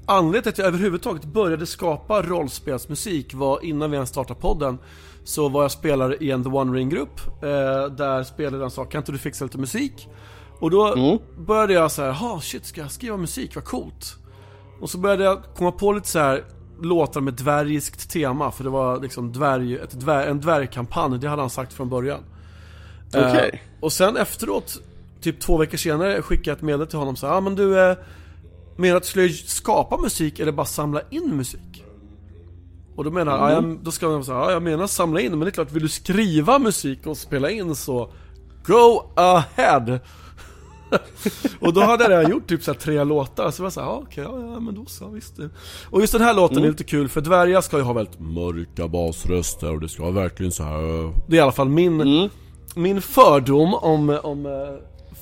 Anledningen 0.07 0.43
till 0.43 0.51
att 0.51 0.59
jag 0.59 0.67
överhuvudtaget 0.67 1.25
började 1.25 1.67
skapa 1.67 2.23
rollspelsmusik 2.23 3.35
var 3.35 3.65
innan 3.65 3.91
vi 3.91 3.95
ens 3.95 4.11
startade 4.11 4.41
podden 4.41 4.79
Så 5.25 5.49
var 5.49 5.63
jag 5.63 5.71
spelare 5.71 6.17
i 6.17 6.31
en 6.31 6.45
The 6.45 6.51
One 6.51 6.79
Ring-grupp 6.79 7.21
eh, 7.43 7.95
Där 7.97 8.23
spelaren 8.23 8.71
sa, 8.71 8.85
kan 8.85 8.99
inte 8.99 9.13
du 9.13 9.19
fixa 9.19 9.45
lite 9.45 9.59
musik? 9.59 10.09
Och 10.61 10.71
då 10.71 10.95
mm. 10.95 11.19
började 11.39 11.73
jag 11.73 11.91
så 11.91 12.03
här, 12.03 12.13
ha 12.13 12.41
shit 12.41 12.67
ska 12.67 12.81
jag 12.81 12.91
skriva 12.91 13.17
musik, 13.17 13.55
vad 13.55 13.65
coolt 13.65 14.17
Och 14.81 14.91
så 14.91 14.99
började 14.99 15.25
jag 15.25 15.43
komma 15.57 15.73
på 15.73 15.93
lite 15.93 16.09
så 16.09 16.19
här 16.19 16.45
låtar 16.83 17.21
med 17.21 17.35
dvärgiskt 17.35 18.11
tema 18.11 18.51
För 18.51 18.65
det 18.65 18.71
var 18.71 19.01
liksom 19.01 19.33
dvärg, 19.33 19.75
ett 19.79 20.01
dvärg, 20.01 20.29
en 20.31 20.41
dvärgkampanj, 20.41 21.19
det 21.19 21.29
hade 21.29 21.43
han 21.43 21.51
sagt 21.51 21.73
från 21.73 21.89
början 21.89 22.21
Okej. 23.09 23.31
Okay. 23.31 23.51
Uh, 23.51 23.59
och 23.81 23.93
sen 23.93 24.17
efteråt, 24.17 24.81
typ 25.25 25.41
två 25.41 25.57
veckor 25.57 25.79
senare, 25.79 26.23
skickade 26.23 26.51
jag 26.51 26.57
ett 26.57 26.63
meddelande 26.63 26.91
till 26.91 26.99
honom 26.99 27.17
så 27.17 27.27
ja 27.27 27.35
ah, 27.35 27.41
men 27.41 27.55
du, 27.55 27.81
eh, 27.81 27.97
menar 28.77 28.97
att 28.97 29.03
du 29.03 29.09
skulle 29.09 29.29
skapa 29.29 29.97
musik 29.97 30.39
eller 30.39 30.53
bara 30.53 30.67
samla 30.67 31.01
in 31.11 31.37
musik? 31.37 31.85
Och 32.97 33.05
då 33.05 33.11
menar 33.11 33.53
mm. 33.53 33.71
jag, 33.71 33.79
då 33.85 33.91
ska 33.91 34.09
man 34.09 34.25
säga, 34.25 34.39
ja 34.39 34.51
jag 34.51 34.63
menar 34.63 34.87
samla 34.87 35.21
in, 35.21 35.31
men 35.31 35.41
det 35.41 35.49
är 35.49 35.51
klart, 35.51 35.73
vill 35.73 35.83
du 35.83 35.89
skriva 35.89 36.59
musik 36.59 37.07
och 37.07 37.17
spela 37.17 37.51
in 37.51 37.75
så 37.75 38.13
Go 38.67 39.03
ahead! 39.17 40.01
och 41.61 41.73
då 41.73 41.81
hade 41.81 42.13
jag 42.13 42.31
gjort 42.31 42.47
typ 42.47 42.63
så 42.63 42.75
tre 42.75 43.05
låtar, 43.05 43.51
så 43.51 43.63
var 43.63 43.67
jag 43.67 43.73
såhär, 43.73 43.89
ja 43.89 44.03
okej, 44.03 44.27
okay, 44.27 44.51
ja, 44.51 44.61
men 44.61 44.75
då 44.75 44.85
så, 44.87 45.09
visst 45.09 45.39
Och 45.91 46.01
just 46.01 46.13
den 46.13 46.23
här 46.23 46.35
låten 46.35 46.57
mm. 46.57 46.67
är 46.67 46.71
lite 46.71 46.85
kul, 46.85 47.09
för 47.09 47.21
dvärgar 47.21 47.61
ska 47.61 47.77
ju 47.77 47.83
ha 47.83 47.93
väldigt 47.93 48.21
mörka 48.21 48.89
basröster 48.89 49.73
och 49.73 49.81
det 49.81 49.89
ska 49.89 50.03
vara 50.03 50.13
verkligen 50.13 50.53
så 50.53 50.63
här. 50.63 51.13
Det 51.27 51.37
är 51.37 51.39
i 51.39 51.41
alla 51.41 51.53
fall 51.53 51.69
min 51.69 52.01
mm 52.01 52.31
min 52.75 53.03
fördom 53.03 53.75
om, 53.75 54.19
om 54.23 54.47
uh, 54.47 54.79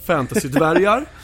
fantasy-dvärgar 0.07 1.05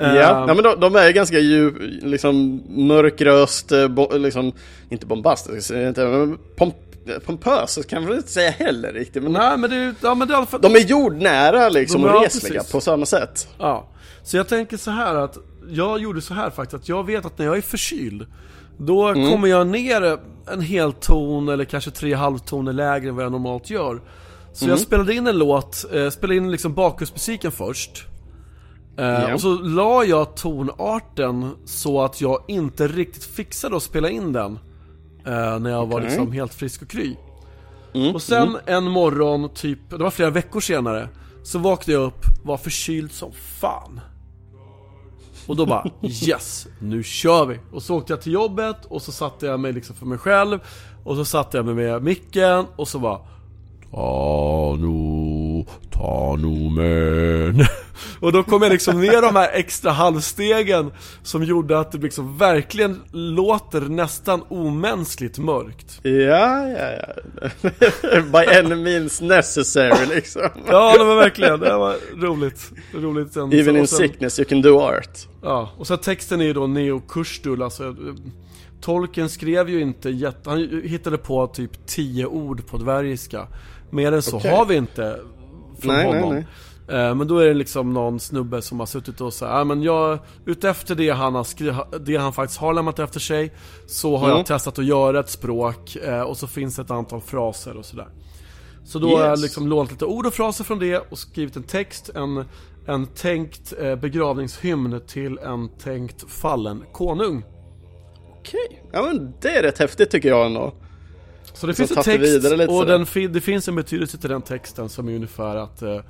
Ja, 0.00 0.06
uh, 0.06 0.16
ja 0.16 0.54
men 0.54 0.62
de, 0.62 0.80
de, 0.80 0.96
är 0.96 1.10
ganska 1.10 1.38
djup, 1.38 1.74
liksom 2.02 2.62
mörkröst, 2.68 3.72
eh, 3.72 3.88
bo, 3.88 4.16
liksom, 4.16 4.52
inte 4.88 5.06
bombastisk, 5.06 5.70
inte, 5.70 6.06
men 6.06 6.38
pomp, 6.56 6.74
pompös 7.26 7.78
kan 7.88 8.04
man 8.04 8.16
inte 8.16 8.28
säga 8.28 8.50
heller 8.50 8.92
riktigt. 8.92 9.22
Men, 9.22 9.32
Nej, 9.32 9.58
men 9.58 9.70
det, 9.70 9.94
ja, 10.00 10.14
men 10.14 10.28
det 10.28 10.34
är 10.34 10.44
för, 10.44 10.58
de 10.58 10.74
är 10.74 10.80
jordnära 10.80 11.68
liksom 11.68 12.04
och 12.04 12.22
resliga 12.22 12.54
precis. 12.54 12.72
på 12.72 12.80
samma 12.80 13.06
sätt. 13.06 13.48
Ja, 13.58 13.88
så 14.22 14.36
jag 14.36 14.48
tänker 14.48 14.76
så 14.76 14.90
här 14.90 15.14
att 15.14 15.38
jag 15.68 16.00
gjorde 16.00 16.20
så 16.20 16.34
här 16.34 16.50
faktiskt, 16.50 16.82
att 16.82 16.88
jag 16.88 17.06
vet 17.06 17.24
att 17.24 17.38
när 17.38 17.46
jag 17.46 17.56
är 17.56 17.62
förkyld 17.62 18.26
då 18.76 19.08
mm. 19.08 19.30
kommer 19.30 19.48
jag 19.48 19.66
ner 19.66 20.18
en 20.52 20.60
hel 20.60 20.92
ton 20.92 21.48
eller 21.48 21.64
kanske 21.64 21.90
tre 21.90 22.14
halvtoner 22.14 22.72
lägre 22.72 23.08
än 23.08 23.16
vad 23.16 23.24
jag 23.24 23.32
normalt 23.32 23.70
gör. 23.70 24.00
Så 24.52 24.64
mm. 24.64 24.70
jag 24.70 24.80
spelade 24.80 25.14
in 25.14 25.26
en 25.26 25.38
låt, 25.38 25.84
eh, 25.92 26.10
spelade 26.10 26.36
in 26.36 26.50
liksom 26.50 26.74
bakgrundsmusiken 26.74 27.52
först. 27.52 28.06
Yeah. 29.00 29.34
Och 29.34 29.40
så 29.40 29.54
la 29.54 30.04
jag 30.04 30.36
tonarten 30.36 31.50
så 31.64 32.02
att 32.02 32.20
jag 32.20 32.42
inte 32.48 32.88
riktigt 32.88 33.24
fixade 33.24 33.76
att 33.76 33.82
spela 33.82 34.10
in 34.10 34.32
den. 34.32 34.58
Eh, 35.26 35.58
när 35.58 35.70
jag 35.70 35.82
okay. 35.82 35.92
var 35.92 36.00
liksom 36.00 36.32
helt 36.32 36.54
frisk 36.54 36.82
och 36.82 36.88
kry. 36.88 37.16
Mm. 37.94 38.14
Och 38.14 38.22
sen 38.22 38.48
mm. 38.48 38.60
en 38.66 38.84
morgon, 38.84 39.48
typ, 39.54 39.78
det 39.90 39.96
var 39.96 40.10
flera 40.10 40.30
veckor 40.30 40.60
senare. 40.60 41.08
Så 41.42 41.58
vaknade 41.58 42.00
jag 42.00 42.06
upp, 42.06 42.24
var 42.42 42.56
förkyld 42.56 43.12
som 43.12 43.32
fan. 43.32 44.00
Och 45.46 45.56
då 45.56 45.66
bara 45.66 45.90
yes, 46.02 46.66
nu 46.78 47.02
kör 47.02 47.46
vi! 47.46 47.58
Och 47.72 47.82
så 47.82 47.96
åkte 47.96 48.12
jag 48.12 48.22
till 48.22 48.32
jobbet 48.32 48.84
och 48.84 49.02
så 49.02 49.12
satte 49.12 49.46
jag 49.46 49.60
mig 49.60 49.72
liksom 49.72 49.96
för 49.96 50.06
mig 50.06 50.18
själv 50.18 50.58
Och 51.04 51.16
så 51.16 51.24
satte 51.24 51.56
jag 51.56 51.66
mig 51.66 51.74
med 51.74 52.02
micken 52.02 52.66
och 52.76 52.88
så 52.88 52.98
bara 52.98 53.18
Ta 53.90 54.76
nu, 54.78 54.86
ta 55.90 56.36
nu 56.36 56.70
men. 56.70 57.66
Och 58.20 58.32
då 58.32 58.42
kom 58.42 58.62
jag 58.62 58.72
liksom 58.72 59.00
ner 59.00 59.22
de 59.22 59.36
här 59.36 59.50
extra 59.52 59.90
halvstegen 59.90 60.92
som 61.22 61.44
gjorde 61.44 61.78
att 61.78 61.92
det 61.92 61.98
liksom 61.98 62.38
verkligen 62.38 63.00
låter 63.12 63.80
nästan 63.80 64.42
omänskligt 64.48 65.38
mörkt. 65.38 66.00
Ja, 66.02 66.68
ja, 66.68 66.92
ja. 66.92 67.70
By 68.32 68.58
any 68.58 68.74
means 68.74 69.20
necessary 69.20 70.06
liksom. 70.06 70.42
ja, 70.66 70.98
det 70.98 71.04
var 71.04 71.16
verkligen, 71.16 71.60
det 71.60 71.76
var 71.76 71.96
roligt. 72.16 72.72
roligt 72.94 73.32
sen. 73.32 73.52
Even 73.52 73.76
in 73.76 73.86
sen, 73.86 73.98
sickness 73.98 74.38
you 74.38 74.48
can 74.48 74.62
do 74.62 74.80
art. 74.80 75.18
Ja, 75.42 75.70
och 75.76 75.86
så 75.86 75.96
texten 75.96 76.40
är 76.40 76.44
ju 76.44 76.52
då 76.52 76.66
Neo 76.66 77.00
Kurstul, 77.00 77.62
alltså 77.62 77.96
Tolkien 78.80 79.28
skrev 79.28 79.70
ju 79.70 79.80
inte 79.80 80.10
jätte, 80.10 80.50
han 80.50 80.82
hittade 80.84 81.18
på 81.18 81.46
typ 81.46 81.86
tio 81.86 82.26
ord 82.26 82.66
på 82.66 82.76
dvärgiska. 82.76 83.46
Mer 83.90 84.12
än 84.12 84.22
så 84.22 84.36
okay. 84.36 84.50
har 84.50 84.66
vi 84.66 84.76
inte 84.76 85.20
från 85.80 85.94
nej, 85.94 86.06
honom. 86.06 86.34
Nej, 86.34 86.46
Eh, 86.88 87.14
Men 87.14 87.28
då 87.28 87.38
är 87.38 87.46
det 87.46 87.54
liksom 87.54 87.92
någon 87.92 88.20
snubbe 88.20 88.62
som 88.62 88.78
har 88.80 88.86
suttit 88.86 89.20
och 89.20 89.32
sagt, 89.34 89.50
ja 89.52 89.64
men 89.64 89.82
jag, 89.82 90.18
utefter 90.46 90.94
det 90.94 91.10
han 91.10 91.34
har 91.34 91.44
skri- 91.44 91.98
det 92.00 92.16
han 92.16 92.32
faktiskt 92.32 92.60
har 92.60 92.74
lämnat 92.74 92.98
efter 92.98 93.20
sig, 93.20 93.52
så 93.86 94.16
har 94.16 94.26
Mm. 94.26 94.36
jag 94.36 94.46
testat 94.46 94.78
att 94.78 94.84
göra 94.84 95.20
ett 95.20 95.28
språk, 95.30 95.96
eh, 95.96 96.20
och 96.20 96.36
så 96.36 96.46
finns 96.46 96.76
det 96.76 96.82
ett 96.82 96.90
antal 96.90 97.20
fraser 97.20 97.76
och 97.76 97.84
sådär. 97.84 98.08
Så 98.84 98.98
då 98.98 99.16
har 99.16 99.22
jag 99.24 99.30
Yes. 99.30 99.42
liksom 99.42 99.68
lånat 99.68 99.90
lite 99.90 100.04
ord 100.04 100.26
och 100.26 100.34
fraser 100.34 100.64
från 100.64 100.78
det 100.78 100.98
och 101.10 101.18
skrivit 101.18 101.56
en 101.56 101.62
text, 101.62 102.10
en, 102.14 102.44
en 102.86 103.06
tänkt 103.06 103.72
eh, 103.80 103.94
begravningshymn 103.96 105.00
till 105.06 105.38
en 105.38 105.68
tänkt 105.78 106.30
fallen 106.30 106.84
konung. 106.92 107.44
Okej, 108.38 108.82
ja 108.92 109.02
men 109.02 109.32
det 109.40 109.56
är 109.56 109.62
rätt 109.62 109.78
häftigt 109.78 110.10
tycker 110.10 110.28
jag 110.28 110.46
ändå. 110.46 110.72
Så 111.52 111.66
det 111.66 111.74
Så 111.74 111.76
finns 111.86 111.90
en 111.96 112.02
text 112.04 112.68
och 112.68 112.86
den, 112.86 113.06
det 113.32 113.40
finns 113.40 113.68
en 113.68 113.74
betydelse 113.76 114.18
till 114.18 114.30
den 114.30 114.42
texten 114.42 114.88
som 114.88 115.08
är 115.08 115.14
ungefär 115.14 115.56
att 115.56 115.82
eh, 115.82 116.00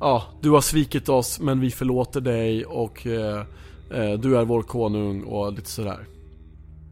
Ja, 0.00 0.22
du 0.40 0.50
har 0.50 0.60
svikit 0.60 1.08
oss 1.08 1.40
men 1.40 1.60
vi 1.60 1.70
förlåter 1.70 2.20
dig 2.20 2.64
och 2.64 3.06
eh, 3.06 3.38
eh, 3.90 4.12
du 4.18 4.36
är 4.38 4.44
vår 4.44 4.62
konung 4.62 5.22
och 5.22 5.52
lite 5.52 5.70
sådär. 5.70 6.06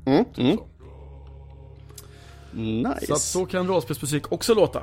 Mm, 0.06 0.24
mm. 0.36 0.56
Så. 0.56 0.66
Nice. 2.58 3.06
Så 3.06 3.14
att 3.14 3.20
så 3.20 3.46
kan 3.46 3.68
rollspelsmusik 3.68 4.32
också 4.32 4.54
låta. 4.54 4.82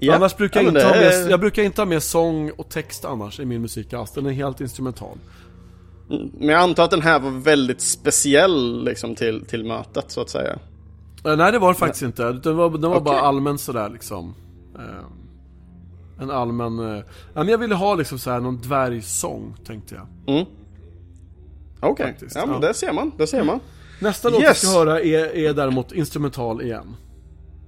Ja. 0.00 0.14
Annars 0.14 0.36
brukar 0.36 0.60
Ja, 0.60 0.64
jag 0.66 0.72
men 0.72 0.82
inte 0.82 0.88
ha 0.88 0.94
det 1.04 1.10
med, 1.18 1.26
är- 1.26 1.30
jag 1.30 1.40
brukar 1.40 1.62
inte 1.62 1.80
ha 1.80 1.86
med 1.86 2.02
sång 2.02 2.50
och 2.50 2.68
text 2.68 3.04
annars 3.04 3.40
i 3.40 3.44
min 3.44 3.62
musik 3.62 3.92
alls. 3.92 4.12
Den 4.12 4.26
är 4.26 4.30
helt 4.30 4.60
instrumental. 4.60 5.18
Men 6.38 6.48
jag 6.48 6.60
antar 6.60 6.84
att 6.84 6.90
den 6.90 7.02
här 7.02 7.18
var 7.20 7.30
väldigt 7.30 7.80
speciell 7.80 8.84
liksom 8.84 9.14
till, 9.14 9.44
till 9.44 9.64
mötet 9.64 10.04
så 10.10 10.20
att 10.20 10.30
säga. 10.30 10.58
Eh, 11.24 11.36
nej 11.36 11.52
det 11.52 11.58
var 11.58 11.68
det 11.72 11.78
faktiskt 11.78 12.02
inte. 12.02 12.32
Den 12.32 12.56
var, 12.56 12.70
den 12.70 12.90
var 12.90 13.00
bara 13.00 13.14
Okej. 13.16 13.26
allmän 13.28 13.58
sådär 13.58 13.88
liksom. 13.88 14.34
Eh, 14.78 16.22
en 16.22 16.30
allmän... 16.30 16.96
Eh, 16.96 17.04
men 17.34 17.48
jag 17.48 17.58
ville 17.58 17.74
ha 17.74 17.94
liksom 17.94 18.18
såhär 18.18 18.40
någon 18.40 18.56
dvärgsång 18.60 19.56
tänkte 19.66 19.94
jag. 19.94 20.34
Mm. 20.36 20.46
Okej, 21.80 22.06
Faktiskt, 22.06 22.36
ja 22.36 22.46
men 22.46 22.54
ja. 22.62 22.68
det 22.68 22.74
ser 22.74 22.92
man, 22.92 23.12
det 23.18 23.26
ser 23.26 23.44
man. 23.44 23.60
Nästa 24.00 24.28
låt 24.28 24.40
vi 24.40 24.44
Yes. 24.44 24.58
ska 24.60 24.78
höra 24.78 25.00
är, 25.00 25.36
är 25.36 25.54
däremot 25.54 25.92
instrumental 25.92 26.62
igen. 26.62 26.96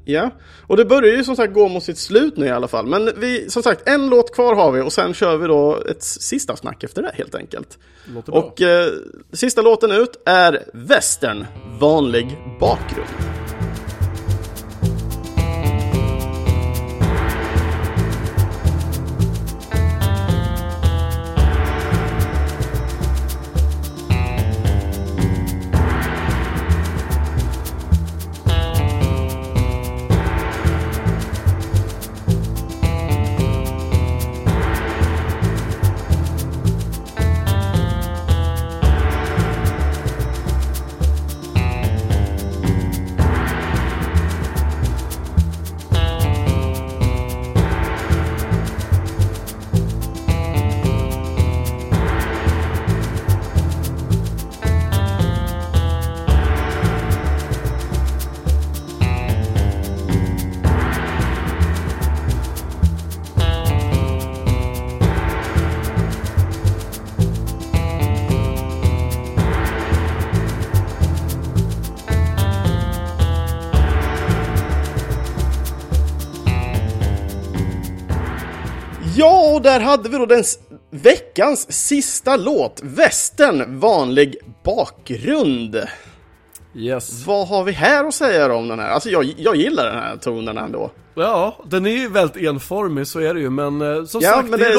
Ja, 0.04 0.30
och 0.66 0.76
det 0.76 0.84
börjar 0.84 1.16
ju 1.16 1.24
som 1.24 1.36
sagt 1.36 1.54
gå 1.54 1.68
mot 1.68 1.82
sitt 1.82 1.98
slut 1.98 2.36
nu 2.36 2.46
i 2.46 2.50
alla 2.50 2.68
fall. 2.68 2.86
Men 2.86 3.10
vi, 3.16 3.50
som 3.50 3.62
sagt, 3.62 3.88
en 3.88 4.08
låt 4.08 4.34
kvar 4.34 4.54
har 4.54 4.72
vi 4.72 4.80
och 4.80 4.92
sen 4.92 5.14
kör 5.14 5.36
vi 5.36 5.46
då 5.46 5.82
ett 5.90 6.02
sista 6.02 6.56
snack 6.56 6.84
efter 6.84 7.02
det 7.02 7.10
helt 7.14 7.34
enkelt. 7.34 7.78
Låter. 8.14 8.34
Och 8.34 8.62
eh, 8.62 8.88
sista 9.32 9.62
låten 9.62 9.90
ut 9.90 10.22
är 10.26 10.64
Western, 10.72 11.46
vanlig 11.80 12.38
bakgrund. 12.60 13.08
Hade 79.86 80.08
vi 80.08 80.18
då 80.18 80.26
den 80.26 80.44
veckans 80.90 81.72
sista 81.72 82.36
låt, 82.36 82.80
Västern, 82.82 83.80
vanlig 83.80 84.36
bakgrund. 84.64 85.80
Yes. 86.74 87.26
Vad 87.26 87.48
har 87.48 87.64
vi 87.64 87.72
här 87.72 88.04
att 88.04 88.14
säga 88.14 88.54
om 88.54 88.68
den 88.68 88.78
här? 88.78 88.90
Alltså 88.90 89.10
jag, 89.10 89.34
jag 89.36 89.56
gillar 89.56 89.86
den 89.86 89.98
här 89.98 90.16
tonen 90.16 90.58
ändå. 90.58 90.90
Ja, 91.14 91.56
den 91.64 91.86
är 91.86 91.90
ju 91.90 92.08
väldigt 92.08 92.36
enformig, 92.36 93.06
så 93.06 93.20
är 93.20 93.34
det 93.34 93.40
ju, 93.40 93.50
men 93.50 93.82
eh, 93.82 94.04
som 94.04 94.20
Ja, 94.20 94.30
sagt, 94.30 94.48
men 94.48 94.58
det 94.58 94.66
är 94.66 94.78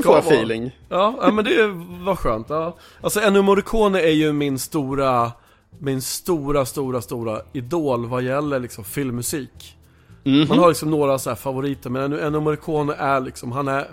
ska 0.00 0.02
får 0.02 0.18
feeling. 0.18 0.70
Ja, 0.88 1.14
ja, 1.20 1.30
men 1.30 1.44
det 1.44 1.66
var 2.04 2.16
skönt. 2.16 2.46
Ja. 2.50 2.76
Alltså 3.00 3.20
Ennio 3.20 3.42
Morricone 3.42 4.00
är 4.00 4.10
ju 4.12 4.32
min 4.32 4.58
stora, 4.58 5.32
min 5.78 6.02
stora, 6.02 6.66
stora, 6.66 7.00
stora 7.00 7.40
idol 7.52 8.06
vad 8.06 8.22
gäller 8.22 8.58
liksom 8.58 8.84
filmmusik. 8.84 9.76
Mhm. 10.24 10.48
Man 10.48 10.58
har 10.58 10.68
liksom 10.68 10.90
några 10.90 11.18
så 11.18 11.34
favoriter, 11.34 11.90
men 11.90 12.12
Ennio 12.12 12.40
Morricone 12.40 12.94
är 12.94 13.20
liksom, 13.20 13.52
han 13.52 13.68
är 13.68 13.86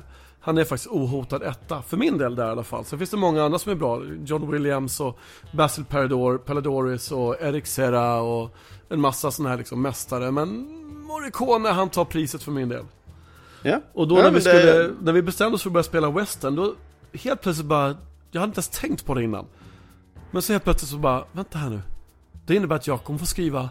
han 0.45 0.57
är 0.57 0.63
faktiskt 0.63 0.91
ohotad 0.91 1.43
etta, 1.43 1.81
för 1.81 1.97
min 1.97 2.17
del 2.17 2.35
där 2.35 2.47
i 2.47 2.51
alla 2.51 2.63
fall. 2.63 2.85
Sen 2.85 2.99
finns 2.99 3.09
det 3.09 3.17
många 3.17 3.43
andra 3.43 3.59
som 3.59 3.71
är 3.71 3.75
bra. 3.75 4.01
John 4.25 4.51
Williams 4.51 4.99
och 4.99 5.19
Basil 5.51 5.85
Parador, 5.85 6.37
Paladoris 6.37 7.11
och 7.11 7.41
Eric 7.41 7.67
Serra 7.67 8.21
och 8.21 8.55
en 8.89 8.99
massa 9.01 9.31
sådana 9.31 9.49
här 9.49 9.57
liksom 9.57 9.81
mästare. 9.81 10.31
Men 10.31 10.49
Morricone, 11.07 11.69
han 11.69 11.89
tar 11.89 12.05
priset 12.05 12.43
för 12.43 12.51
min 12.51 12.69
del. 12.69 12.85
Ja. 13.61 13.81
Och 13.93 14.07
då 14.07 14.17
Ja, 14.17 14.23
när, 14.23 14.31
vi 14.31 14.41
skulle, 14.41 14.61
det- 14.73 14.91
när 15.01 15.11
vi 15.13 15.21
bestämde 15.21 15.55
oss 15.55 15.61
för 15.63 15.69
att 15.69 15.73
börja 15.73 15.83
spela 15.83 16.11
western, 16.11 16.55
då 16.55 16.73
helt 17.13 17.41
plötsligt 17.41 17.67
bara, 17.67 17.97
jag 18.31 18.41
hade 18.41 18.49
inte 18.49 18.57
ens 18.59 18.69
tänkt 18.69 19.05
på 19.05 19.13
det 19.13 19.23
innan. 19.23 19.45
Men 20.31 20.41
så 20.41 20.53
helt 20.53 20.63
plötsligt 20.63 20.91
så 20.91 20.97
bara, 20.97 21.23
vänta 21.31 21.57
här 21.57 21.69
nu. 21.69 21.81
Det 22.45 22.55
innebär 22.55 22.75
att 22.75 22.87
jag 22.87 23.03
kommer 23.03 23.19
få 23.19 23.25
skriva 23.25 23.69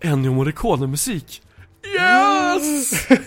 Ennio 0.00 0.32
Morricone-musik. 0.32 1.42
Yes! 1.98 3.08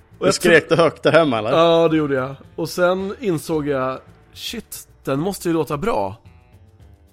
Och 0.20 0.26
Du 0.26 0.32
skrek 0.32 0.68
det 0.68 0.76
högt 0.76 1.02
där 1.02 1.12
hemma 1.12 1.38
eller? 1.38 1.50
Ja, 1.50 1.88
det 1.88 1.96
gjorde 1.96 2.14
jag. 2.14 2.34
Och 2.56 2.68
sen 2.68 3.14
insåg 3.20 3.68
jag, 3.68 3.98
shit, 4.32 4.88
den 5.04 5.20
måste 5.20 5.48
ju 5.48 5.54
låta 5.54 5.76
bra. 5.76 6.16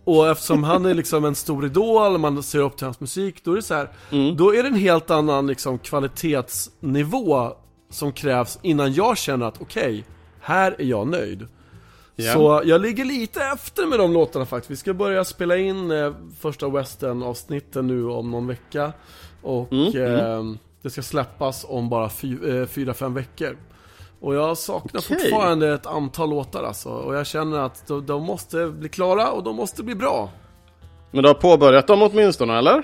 Och 0.03 0.29
eftersom 0.29 0.63
han 0.63 0.85
är 0.85 0.93
liksom 0.93 1.25
en 1.25 1.35
stor 1.35 1.65
idol, 1.65 2.17
man 2.17 2.43
ser 2.43 2.59
upp 2.59 2.77
till 2.77 2.85
hans 2.85 2.99
musik, 2.99 3.43
då 3.43 3.51
är 3.51 3.55
det 3.55 3.61
så 3.61 3.73
här, 3.73 3.89
då 4.35 4.55
är 4.55 4.63
det 4.63 4.69
en 4.69 4.75
helt 4.75 5.11
annan 5.11 5.47
liksom 5.47 5.79
kvalitetsnivå 5.79 7.53
som 7.89 8.11
krävs 8.11 8.59
innan 8.61 8.93
jag 8.93 9.17
känner 9.17 9.45
att 9.45 9.61
okej, 9.61 10.05
här 10.41 10.75
är 10.79 10.85
jag 10.85 11.07
nöjd. 11.07 11.47
Ja. 12.15 12.33
Så 12.33 12.61
jag 12.65 12.81
ligger 12.81 13.05
lite 13.05 13.43
efter 13.43 13.85
med 13.85 13.99
de 13.99 14.13
låtarna 14.13 14.45
faktiskt. 14.45 14.71
Vi 14.71 14.75
ska 14.75 14.93
börja 14.93 15.23
spela 15.23 15.57
in 15.57 15.91
eh, 15.91 16.13
första 16.39 16.69
western-avsnitten 16.69 17.87
nu 17.87 18.05
om 18.05 18.31
någon 18.31 18.47
vecka. 18.47 18.93
Och 19.41 19.73
eh, 19.73 20.43
det 20.81 20.89
ska 20.89 21.01
släppas 21.01 21.65
om 21.69 21.89
bara 21.89 22.09
fy, 22.09 22.49
eh, 22.59 22.65
fyra, 22.67 22.93
fem 22.93 23.13
veckor. 23.13 23.57
Och 24.19 24.35
jag 24.35 24.57
saknar 24.57 25.01
Okej. 25.01 25.17
fortfarande 25.19 25.73
ett 25.73 25.85
antal 25.85 26.29
låtar 26.29 26.63
alltså. 26.63 26.89
Och 26.89 27.15
jag 27.15 27.27
känner 27.27 27.59
att 27.59 27.87
de, 27.87 28.05
de 28.05 28.23
måste 28.23 28.67
bli 28.67 28.89
klara 28.89 29.31
och 29.31 29.43
de 29.43 29.55
måste 29.55 29.83
bli 29.83 29.95
bra. 29.95 30.29
Men 31.11 31.23
du 31.23 31.29
har 31.29 31.33
påbörjat 31.33 31.87
dem 31.87 32.01
åtminstone 32.01 32.57
eller? 32.57 32.83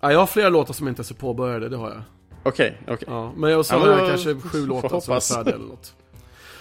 Ja, 0.00 0.12
jag 0.12 0.18
har 0.18 0.26
flera 0.26 0.48
låtar 0.48 0.74
som 0.74 0.88
inte 0.88 0.98
ens 1.00 1.10
är 1.10 1.14
påbörjade, 1.14 1.68
det 1.68 1.76
har 1.76 1.88
jag. 1.90 2.02
Okej, 2.42 2.78
okej. 2.88 3.08
Ja, 3.10 3.32
men 3.36 3.50
jag 3.50 3.66
så 3.66 3.76
har 3.78 3.88
jag 3.88 4.08
kanske 4.08 4.34
sju 4.40 4.66
låtar 4.66 5.00
som 5.00 5.14
är 5.14 5.34
färdiga 5.34 5.54
eller 5.54 5.64
något. 5.66 5.94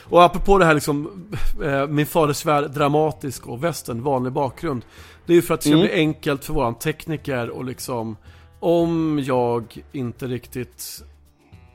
Och 0.10 0.24
apropå 0.24 0.58
det 0.58 0.66
här 0.66 0.74
liksom, 0.74 1.28
eh, 1.64 1.88
min 1.88 2.06
faders 2.06 2.46
värld, 2.46 2.72
dramatisk 2.72 3.48
och 3.48 3.64
västern, 3.64 4.04
vanlig 4.04 4.34
bakgrund. 4.34 4.86
Det 5.26 5.34
är 5.34 5.36
ju 5.36 5.42
för 5.42 5.54
att 5.54 5.60
det 5.60 5.64
ska 5.70 5.74
Mm. 5.78 5.86
bli 5.88 5.96
enkelt 5.96 6.46
för 6.46 6.54
våran 6.54 6.76
tekniker 6.76 7.50
och 7.50 7.66
liksom, 7.66 8.18
om 8.66 9.20
jag 9.24 9.78
inte 9.92 10.28
riktigt 10.28 11.04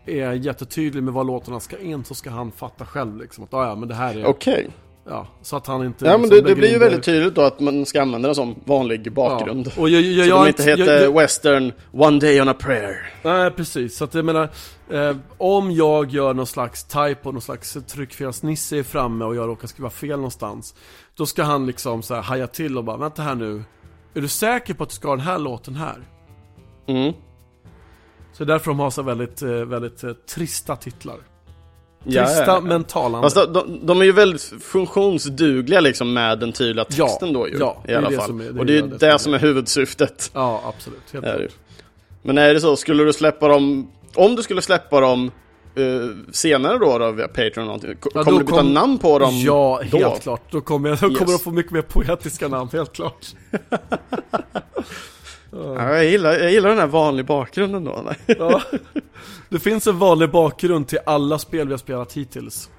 är 0.06 0.32
jättetydlig 0.32 1.02
med 1.02 1.14
vad 1.14 1.26
låtarna 1.26 1.60
ska 1.60 1.78
in 1.78 2.04
så 2.04 2.14
ska 2.14 2.30
han 2.30 2.52
fatta 2.52 2.86
själv 2.86 3.16
liksom 3.18 3.44
att 3.44 3.54
"Ah, 3.54 3.66
ja 3.68 3.74
men 3.74 3.88
det 3.88 3.94
här 3.94 4.18
är, 4.18 4.24
Okej. 4.26 4.68
ja, 5.08 5.26
så 5.42 5.56
att 5.56 5.66
han 5.66 5.84
inte 5.86 6.04
Ja 6.04 6.12
men 6.12 6.20
liksom 6.22 6.44
det, 6.44 6.48
det 6.50 6.54
blir 6.54 6.72
ju 6.72 6.78
väldigt 6.78 7.02
tydligt 7.02 7.34
då 7.34 7.40
att 7.42 7.60
man 7.60 7.86
ska 7.86 8.02
använda 8.02 8.28
den 8.28 8.34
som 8.34 8.54
vanlig 8.64 9.12
bakgrund. 9.12 9.72
Ja. 9.76 9.82
Och 9.82 9.88
jag, 9.90 10.00
jag, 10.02 10.24
Så 10.24 10.30
jag, 10.30 10.44
de 10.44 10.48
inte 10.48 10.62
heter 10.62 11.02
jag- 11.04 11.12
Western 11.14 11.72
One 11.92 12.20
Day 12.20 12.40
on 12.40 12.48
a 12.48 12.54
Prayer. 12.60 13.12
Nej 13.24 13.50
precis, 13.50 13.96
så 13.96 14.04
att 14.04 14.14
jag 14.14 14.24
menar 14.24 14.48
eh, 14.90 15.16
Om 15.38 15.70
jag 15.70 16.10
gör 16.10 16.34
någon 16.34 16.46
slags 16.46 16.84
typo, 16.84 17.32
någon 17.32 17.42
slags 17.42 17.76
tryckfelsnisse 17.88 18.76
är 18.78 18.82
framme 18.82 19.24
och 19.24 19.36
jag 19.36 19.48
råkar 19.48 19.68
skriva 19.68 19.90
fel 19.90 20.16
någonstans 20.16 20.74
Då 21.16 21.26
ska 21.26 21.42
han 21.42 21.66
liksom 21.66 22.02
så 22.02 22.14
här 22.14 22.22
haja 22.22 22.46
till 22.46 22.78
och 22.78 22.84
bara 22.84 22.96
vänta 22.96 23.22
här 23.22 23.34
nu 23.34 23.62
Är 24.14 24.20
du 24.20 24.28
säker 24.28 24.74
på 24.74 24.82
att 24.82 24.88
du 24.88 24.94
ska 24.94 25.08
ha 25.08 25.16
den 25.16 25.24
här 25.26 25.38
låten 25.38 25.74
här? 25.74 25.96
Mm. 26.90 27.12
Så 28.32 28.44
det 28.44 28.52
är 28.52 28.54
därför 28.54 28.70
de 28.70 28.78
har 28.80 28.90
så 28.90 29.02
väldigt, 29.02 29.42
eh, 29.42 29.50
väldigt 29.50 30.04
eh, 30.04 30.12
trista 30.12 30.76
titlar 30.76 31.16
Trista 32.04 32.20
ja, 32.20 32.30
ja, 32.36 32.44
ja. 32.46 32.60
men 32.60 32.84
talande. 32.84 33.24
Alltså, 33.24 33.46
de, 33.46 33.86
de, 33.86 34.00
är 34.00 34.04
ju 34.04 34.12
väldigt 34.12 34.42
funktionsdugliga 34.62 35.80
liksom 35.80 36.12
med 36.12 36.38
den 36.38 36.52
tydliga 36.52 36.84
texten 36.84 37.28
ja, 37.28 37.38
då 37.38 37.48
ju. 37.48 37.58
Ja, 37.58 37.82
i 37.88 37.94
alla 37.94 38.10
fall. 38.10 38.40
Är, 38.40 38.52
det 38.52 38.60
och 38.60 38.66
det 38.66 38.72
är 38.72 38.74
ju 38.74 38.86
det, 38.86 38.98
det 38.98 39.18
som 39.18 39.34
är 39.34 39.38
huvudsyftet. 39.38 40.30
Ja, 40.34 40.62
absolut. 40.66 41.00
Helt 41.12 41.24
är 41.24 41.48
Men 42.22 42.38
är 42.38 42.54
det 42.54 42.60
så, 42.60 42.76
skulle 42.76 43.04
du 43.04 43.12
släppa 43.12 43.48
dem, 43.48 43.90
om 44.14 44.36
du 44.36 44.42
skulle 44.42 44.62
släppa 44.62 45.00
dem 45.00 45.30
Uh, 45.78 46.10
senare 46.32 46.78
då, 46.78 46.98
då 46.98 47.10
via 47.10 47.28
Patreon 47.28 47.50
och 47.58 47.64
någonting. 47.64 47.94
Ja, 48.14 48.24
kommer 48.24 48.38
du 48.38 48.44
byta 48.44 48.58
kom... 48.58 48.74
namn 48.74 48.98
på 48.98 49.18
dem 49.18 49.34
Ja, 49.34 49.80
helt 49.80 49.92
då? 49.92 50.16
klart. 50.20 50.42
Då 50.50 50.60
kommer 50.60 50.88
jag, 50.88 50.98
då 50.98 51.08
yes. 51.08 51.18
kommer 51.18 51.32
de 51.32 51.38
få 51.38 51.50
mycket 51.50 51.72
mer 51.72 51.82
poetiska 51.82 52.48
namn, 52.48 52.70
helt 52.72 52.92
klart. 52.92 53.26
Ja, 55.52 55.94
jag, 55.94 56.04
gillar, 56.04 56.32
jag 56.32 56.52
gillar 56.52 56.68
den 56.68 56.78
här 56.78 56.86
vanliga 56.86 57.26
bakgrunden 57.26 57.84
då. 57.84 58.04
ja. 58.26 58.62
Det 59.48 59.58
finns 59.58 59.86
en 59.86 59.98
vanlig 59.98 60.30
bakgrund 60.30 60.88
till 60.88 60.98
alla 61.06 61.38
spel 61.38 61.66
vi 61.66 61.72
har 61.72 61.78
spelat 61.78 62.12
hittills. 62.12 62.70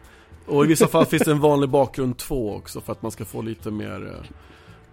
Och 0.45 0.65
i 0.65 0.67
vissa 0.67 0.87
fall 0.87 1.05
finns 1.05 1.23
det 1.23 1.31
en 1.31 1.39
vanlig 1.39 1.69
bakgrund 1.69 2.17
två 2.17 2.55
också 2.55 2.81
för 2.81 2.91
att 2.91 3.01
man 3.01 3.11
ska 3.11 3.25
få 3.25 3.41
lite 3.41 3.71
mer 3.71 4.13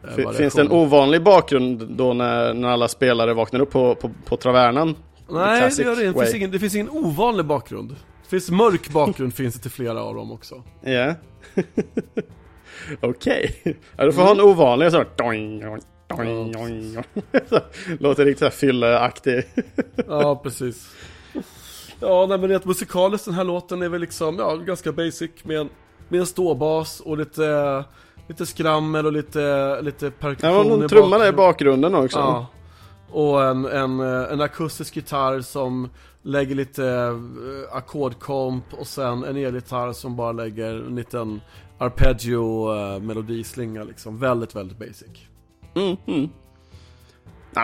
eh, 0.04 0.32
Finns 0.32 0.54
det 0.54 0.62
en 0.62 0.72
ovanlig 0.72 1.22
bakgrund 1.22 1.86
då 1.90 2.12
när, 2.12 2.54
när 2.54 2.68
alla 2.68 2.88
spelare 2.88 3.34
vaknar 3.34 3.60
upp 3.60 3.70
på, 3.70 3.94
på, 3.94 4.10
på 4.24 4.36
Travernan? 4.36 4.96
Nej, 5.28 5.70
det 5.76 5.82
gör 5.82 5.96
det. 5.96 6.04
Det 6.04 6.12
finns, 6.12 6.34
ingen, 6.34 6.50
det 6.50 6.58
finns 6.58 6.74
ingen 6.74 6.90
ovanlig 6.90 7.46
bakgrund. 7.46 7.90
Det 8.22 8.28
finns 8.28 8.50
mörk 8.50 8.90
bakgrund 8.90 9.34
finns 9.34 9.54
det 9.54 9.60
till 9.60 9.70
flera 9.70 10.02
av 10.02 10.14
dem 10.14 10.32
också. 10.32 10.62
Ja. 10.82 10.90
Yeah. 10.90 11.14
Okej. 13.00 13.56
Okay. 13.60 13.74
Ja, 13.96 14.04
du 14.04 14.12
får 14.12 14.22
ha 14.22 14.30
en 14.30 14.40
ovanlig 14.40 14.90
så 14.90 14.96
här. 14.96 15.06
Låter 17.98 18.24
riktigt 18.24 18.38
såhär 18.38 18.50
fylleaktig. 18.50 19.44
ja, 20.08 20.36
precis. 20.36 20.90
Ja, 22.00 22.26
nej 22.28 22.38
men 22.38 22.48
rent 22.48 22.64
musikaliskt 22.64 23.24
den 23.24 23.34
här 23.34 23.44
låten 23.44 23.82
är 23.82 23.88
väl 23.88 24.00
liksom, 24.00 24.38
ja, 24.38 24.56
ganska 24.56 24.92
basic 24.92 25.30
med 25.42 25.60
en, 25.60 25.68
med 26.08 26.20
en 26.20 26.26
ståbas 26.26 27.00
och 27.00 27.18
lite, 27.18 27.84
lite 28.28 28.46
skrammel 28.46 29.06
och 29.06 29.12
lite, 29.12 29.78
lite 29.82 30.10
perkussion 30.10 30.50
Ja, 30.50 30.62
någon 30.62 30.88
trumma 30.88 31.18
där 31.18 31.28
i 31.28 31.32
bakgrunden 31.32 31.94
också. 31.94 32.18
Ja. 32.18 32.46
Och 33.10 33.44
en, 33.44 33.64
en, 33.64 34.00
en 34.00 34.40
akustisk 34.40 34.96
gitarr 34.96 35.40
som 35.40 35.88
lägger 36.22 36.54
lite 36.54 36.82
uh, 36.82 37.76
ackordkomp 37.76 38.64
och 38.70 38.86
sen 38.86 39.24
en 39.24 39.36
elgitarr 39.36 39.92
som 39.92 40.16
bara 40.16 40.32
lägger 40.32 40.74
en 40.74 40.96
liten 40.96 41.40
arpeggio 41.78 42.72
uh, 42.74 43.00
melodislinga 43.00 43.84
liksom. 43.84 44.18
Väldigt, 44.18 44.56
väldigt 44.56 44.78
basic. 44.78 45.28
Mm, 45.78 45.96
mm. 46.06 46.30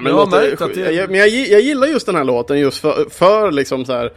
Men, 0.02 0.06
jag, 0.06 0.14
låter, 0.14 0.74
det... 0.74 0.92
jag, 0.92 1.10
men 1.10 1.20
jag, 1.20 1.28
jag, 1.28 1.60
gillar 1.60 1.86
just 1.86 2.06
den 2.06 2.14
här 2.14 2.24
låten 2.24 2.58
just 2.58 2.78
för, 2.78 3.10
för 3.10 3.52
liksom 3.52 3.84
så 3.84 3.92
här. 3.92 4.12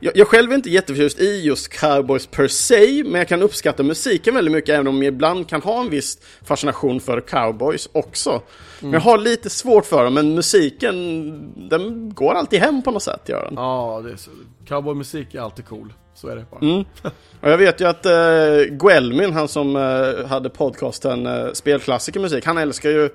Jag, 0.00 0.16
jag 0.16 0.28
själv 0.28 0.50
är 0.50 0.54
inte 0.54 0.70
jätteförtjust 0.70 1.20
i 1.20 1.42
just 1.42 1.68
cowboys 1.68 2.26
per 2.26 2.48
se, 2.48 3.04
men 3.04 3.14
jag 3.14 3.28
kan 3.28 3.42
uppskatta 3.42 3.82
musiken 3.82 4.34
väldigt 4.34 4.52
mycket, 4.52 4.74
även 4.74 4.88
om 4.88 5.02
jag 5.02 5.14
ibland 5.14 5.48
kan 5.48 5.62
ha 5.62 5.80
en 5.80 5.90
viss 5.90 6.18
fascination 6.44 7.00
för 7.00 7.20
cowboys 7.20 7.88
också. 7.92 8.30
Mm. 8.30 8.42
Men 8.80 8.92
jag 8.92 9.00
har 9.00 9.18
lite 9.18 9.50
svårt 9.50 9.86
för 9.86 10.04
dem, 10.04 10.14
men 10.14 10.34
musiken, 10.34 11.68
den 11.68 12.14
går 12.14 12.34
alltid 12.34 12.60
hem 12.60 12.82
på 12.82 12.90
något 12.90 13.02
sätt, 13.02 13.28
gör 13.28 13.44
den. 13.44 13.54
Ja, 13.54 14.02
det 14.04 14.12
är 14.12 14.16
så. 14.16 14.30
cowboymusik 14.68 15.34
är 15.34 15.40
alltid 15.40 15.66
cool. 15.66 15.92
Så 16.14 16.28
är 16.28 16.36
det 16.36 16.44
bara. 16.50 16.60
Mm. 16.60 16.84
Och 17.40 17.50
jag 17.50 17.58
vet 17.58 17.80
ju 17.80 17.88
att 17.88 18.06
uh, 18.06 18.76
Guelmin, 18.76 19.32
han 19.32 19.48
som 19.48 19.76
uh, 19.76 20.26
hade 20.26 20.50
podcasten 20.50 21.26
uh, 21.26 21.52
Spelklassikermusik, 21.52 22.46
han 22.46 22.58
älskar 22.58 22.90
ju 22.90 23.10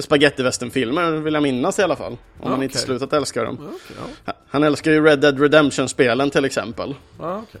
spagettivästernfilmer, 0.00 1.12
vill 1.12 1.34
jag 1.34 1.42
minnas 1.42 1.78
i 1.78 1.82
alla 1.82 1.96
fall. 1.96 2.12
Om 2.12 2.46
ah, 2.46 2.50
han 2.50 2.62
inte 2.62 2.78
slutat 2.78 3.12
älska 3.12 3.44
dem. 3.44 3.54
Okay, 3.54 3.96
ja. 4.24 4.32
Han 4.48 4.62
älskar 4.62 4.90
ju 4.90 5.04
Red 5.04 5.20
Dead 5.20 5.40
Redemption-spelen 5.40 6.30
till 6.30 6.44
exempel. 6.44 6.94
Ah, 7.18 7.38
okay. 7.38 7.60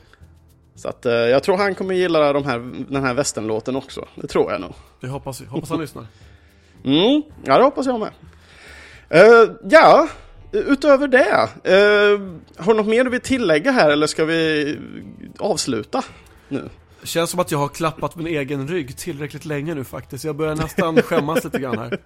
Så 0.74 0.88
att 0.88 1.06
uh, 1.06 1.12
jag 1.12 1.42
tror 1.42 1.56
han 1.56 1.74
kommer 1.74 1.94
gilla 1.94 2.32
de 2.32 2.44
här, 2.44 2.58
den 2.88 3.04
här 3.04 3.14
västernlåten 3.14 3.76
också. 3.76 4.08
Det 4.14 4.26
tror 4.26 4.52
jag 4.52 4.60
nog. 4.60 4.74
Det 5.00 5.08
hoppas. 5.08 5.42
Hoppas 5.42 5.70
han 5.70 5.80
lyssnar. 5.80 6.06
Mm, 6.84 7.22
ja 7.44 7.58
det 7.58 7.64
hoppas 7.64 7.86
jag 7.86 8.00
med. 8.00 8.10
Uh, 9.14 9.50
ja, 9.70 10.08
Utöver 10.52 11.08
det, 11.08 11.48
eh, 11.64 12.20
har 12.64 12.72
du 12.72 12.74
något 12.74 12.86
mer 12.86 13.04
du 13.04 13.10
vill 13.10 13.20
tillägga 13.20 13.70
här 13.70 13.90
eller 13.90 14.06
ska 14.06 14.24
vi 14.24 14.78
avsluta 15.38 16.04
nu? 16.48 16.68
Känns 17.02 17.30
som 17.30 17.40
att 17.40 17.50
jag 17.50 17.58
har 17.58 17.68
klappat 17.68 18.16
min 18.16 18.26
egen 18.26 18.68
rygg 18.68 18.96
tillräckligt 18.96 19.44
länge 19.44 19.74
nu 19.74 19.84
faktiskt. 19.84 20.24
Jag 20.24 20.36
börjar 20.36 20.54
nästan 20.54 20.96
skämmas 21.02 21.44
lite 21.44 21.58
grann 21.58 21.78
här. 21.78 21.98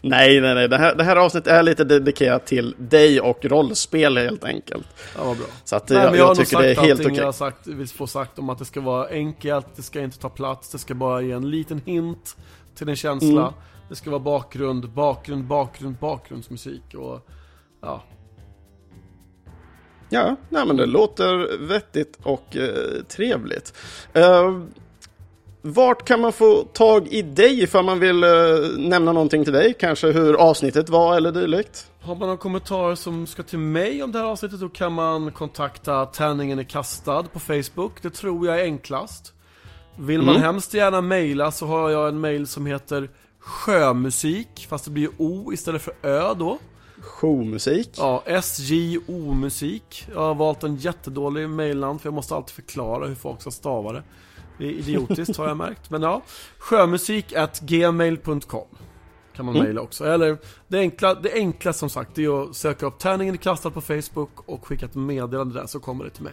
Nej, 0.00 0.40
nej, 0.40 0.54
nej. 0.54 0.68
Det 0.68 0.78
här, 0.78 0.94
det 0.94 1.04
här 1.04 1.16
avsnittet 1.16 1.52
är 1.52 1.62
lite 1.62 1.84
dedikerat 1.84 2.46
till 2.46 2.74
dig 2.78 3.20
och 3.20 3.44
rollspel 3.44 4.16
helt 4.16 4.44
enkelt. 4.44 4.86
Ja, 5.16 5.24
vad 5.24 5.36
bra. 5.36 5.46
Så 5.64 5.76
att 5.76 5.88
nej, 5.88 5.98
jag, 5.98 6.16
jag, 6.16 6.16
jag 6.16 6.36
tycker 6.36 6.58
det 6.58 6.70
är 6.70 6.74
helt 6.74 7.00
okej. 7.00 7.16
Jag 7.16 7.24
har 7.24 7.32
sagt, 7.32 7.66
vi 7.66 7.86
får 7.86 8.06
sagt 8.06 8.38
om 8.38 8.50
att 8.50 8.58
det 8.58 8.64
ska 8.64 8.80
vara 8.80 9.08
enkelt, 9.08 9.66
det 9.76 9.82
ska 9.82 10.00
inte 10.00 10.18
ta 10.18 10.28
plats, 10.28 10.70
det 10.70 10.78
ska 10.78 10.94
bara 10.94 11.22
ge 11.22 11.32
en 11.32 11.50
liten 11.50 11.80
hint 11.84 12.36
till 12.74 12.88
en 12.88 12.96
känsla. 12.96 13.42
Mm. 13.42 13.52
Det 13.88 13.96
ska 13.96 14.10
vara 14.10 14.20
bakgrund, 14.20 14.90
bakgrund, 14.90 15.44
bakgrund, 15.44 15.96
bakgrundsmusik 16.00 16.94
och 16.94 17.28
ja. 17.80 18.02
Ja, 20.08 20.36
nej, 20.48 20.66
men 20.66 20.76
det 20.76 20.86
låter 20.86 21.58
vettigt 21.58 22.18
och 22.22 22.56
eh, 22.56 23.02
trevligt. 23.08 23.74
Eh, 24.12 24.60
vart 25.62 26.04
kan 26.04 26.20
man 26.20 26.32
få 26.32 26.62
tag 26.62 27.08
i 27.08 27.22
dig 27.22 27.62
ifall 27.62 27.84
man 27.84 28.00
vill 28.00 28.24
eh, 28.24 28.30
nämna 28.76 29.12
någonting 29.12 29.44
till 29.44 29.52
dig? 29.52 29.74
Kanske 29.78 30.12
hur 30.12 30.34
avsnittet 30.34 30.88
var 30.88 31.16
eller 31.16 31.32
dylikt? 31.32 31.90
Har 32.00 32.14
man 32.14 32.28
någon 32.28 32.38
kommentar 32.38 32.94
som 32.94 33.26
ska 33.26 33.42
till 33.42 33.58
mig 33.58 34.02
om 34.02 34.12
det 34.12 34.18
här 34.18 34.26
avsnittet 34.26 34.60
då 34.60 34.68
kan 34.68 34.92
man 34.92 35.32
kontakta 35.32 36.06
Tärningen 36.06 36.58
är 36.58 36.64
kastad 36.64 37.22
på 37.22 37.38
Facebook. 37.40 38.02
Det 38.02 38.10
tror 38.10 38.46
jag 38.46 38.60
är 38.60 38.64
enklast. 38.64 39.32
Vill 39.96 40.22
man 40.22 40.34
mm. 40.34 40.42
hemskt 40.42 40.74
gärna 40.74 41.00
mejla 41.00 41.50
så 41.50 41.66
har 41.66 41.90
jag 41.90 42.08
en 42.08 42.20
mejl 42.20 42.46
som 42.46 42.66
heter 42.66 43.10
Sjömusik, 43.40 44.66
fast 44.68 44.84
det 44.84 44.90
blir 44.90 45.08
O 45.18 45.52
istället 45.52 45.82
för 45.82 45.94
Ö 46.02 46.34
då. 46.34 46.58
Showmusik. 47.00 47.90
Ja, 47.96 48.22
SJO-musik. 48.42 50.08
Jag 50.14 50.20
har 50.20 50.34
valt 50.34 50.64
en 50.64 50.76
jättedålig 50.76 51.48
mailnamn 51.48 51.98
för 51.98 52.06
jag 52.06 52.14
måste 52.14 52.34
alltid 52.34 52.54
förklara 52.54 53.06
hur 53.06 53.14
folk 53.14 53.40
ska 53.40 53.50
stava 53.50 53.92
det. 53.92 54.02
Det 54.58 54.64
är 54.64 54.70
idiotiskt 54.70 55.36
har 55.36 55.48
jag 55.48 55.56
märkt. 55.56 55.90
Men 55.90 56.02
ja, 56.02 56.22
sjömusik 56.58 57.32
at 57.32 57.60
gmail.com 57.60 58.66
kan 59.38 59.46
man 59.46 59.54
mm. 59.54 59.64
mejla 59.64 59.80
också. 59.80 60.04
Eller 60.04 60.38
det 60.68 60.78
enkla, 60.78 61.14
det 61.14 61.32
enkla 61.32 61.72
som 61.72 61.90
sagt 61.90 62.10
det 62.14 62.24
är 62.24 62.42
att 62.42 62.56
söka 62.56 62.86
upp 62.86 62.98
Tärningen 62.98 63.34
i 63.34 63.38
kastad 63.38 63.70
på 63.70 63.80
Facebook 63.80 64.30
och 64.48 64.66
skicka 64.66 64.86
ett 64.86 64.94
meddelande 64.94 65.60
där 65.60 65.66
så 65.66 65.80
kommer 65.80 66.04
det 66.04 66.10
till 66.10 66.22
mig. 66.22 66.32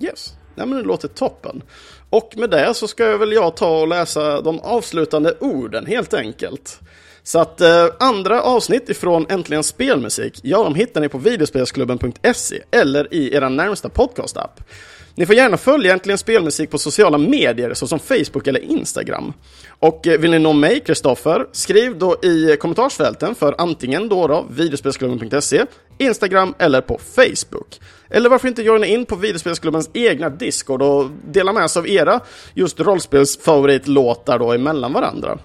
Yes. 0.00 0.34
Nej 0.54 0.66
men 0.66 0.78
det 0.78 0.84
låter 0.84 1.08
toppen. 1.08 1.62
Och 2.10 2.34
med 2.36 2.50
det 2.50 2.74
så 2.74 2.88
ska 2.88 3.04
jag 3.04 3.18
väl 3.18 3.32
jag 3.32 3.56
ta 3.56 3.80
och 3.80 3.88
läsa 3.88 4.40
de 4.40 4.60
avslutande 4.60 5.34
orden 5.40 5.86
helt 5.86 6.14
enkelt. 6.14 6.80
Så 7.24 7.38
att 7.38 7.60
eh, 7.60 7.86
andra 7.98 8.42
avsnitt 8.42 8.88
ifrån 8.88 9.26
Äntligen 9.28 9.64
Spelmusik, 9.64 10.40
ja 10.42 10.64
de 10.64 10.74
hittar 10.74 11.00
ni 11.00 11.08
på 11.08 11.18
videospelsklubben.se 11.18 12.62
eller 12.70 13.14
i 13.14 13.34
era 13.34 13.48
närmsta 13.48 13.88
podcastapp. 13.88 14.60
Ni 15.14 15.26
får 15.26 15.34
gärna 15.34 15.56
följa 15.56 15.92
Äntligen 15.92 16.18
Spelmusik 16.18 16.70
på 16.70 16.78
sociala 16.78 17.18
medier 17.18 17.74
såsom 17.74 17.98
Facebook 17.98 18.46
eller 18.46 18.60
Instagram. 18.60 19.32
Och 19.78 20.06
eh, 20.06 20.20
vill 20.20 20.30
ni 20.30 20.38
nå 20.38 20.52
mig, 20.52 20.80
Kristoffer, 20.80 21.46
skriv 21.52 21.98
då 21.98 22.16
i 22.22 22.56
kommentarsfälten 22.56 23.34
för 23.34 23.54
antingen 23.58 24.08
då, 24.08 24.26
då 24.26 24.46
videospelsklubben.se, 24.50 25.64
Instagram 25.98 26.54
eller 26.58 26.80
på 26.80 27.00
Facebook. 27.14 27.80
Eller 28.10 28.30
varför 28.30 28.48
inte 28.48 28.62
joina 28.62 28.86
in 28.86 29.06
på 29.06 29.16
videospelsklubbens 29.16 29.90
egna 29.92 30.28
Discord 30.28 30.82
och 30.82 31.10
dela 31.30 31.52
med 31.52 31.70
sig 31.70 31.80
av 31.80 31.88
era 31.88 32.20
just 32.54 32.80
rollspelsfavoritlåtar 32.80 34.38
då 34.38 34.52
emellan 34.52 34.92
varandra. 34.92 35.38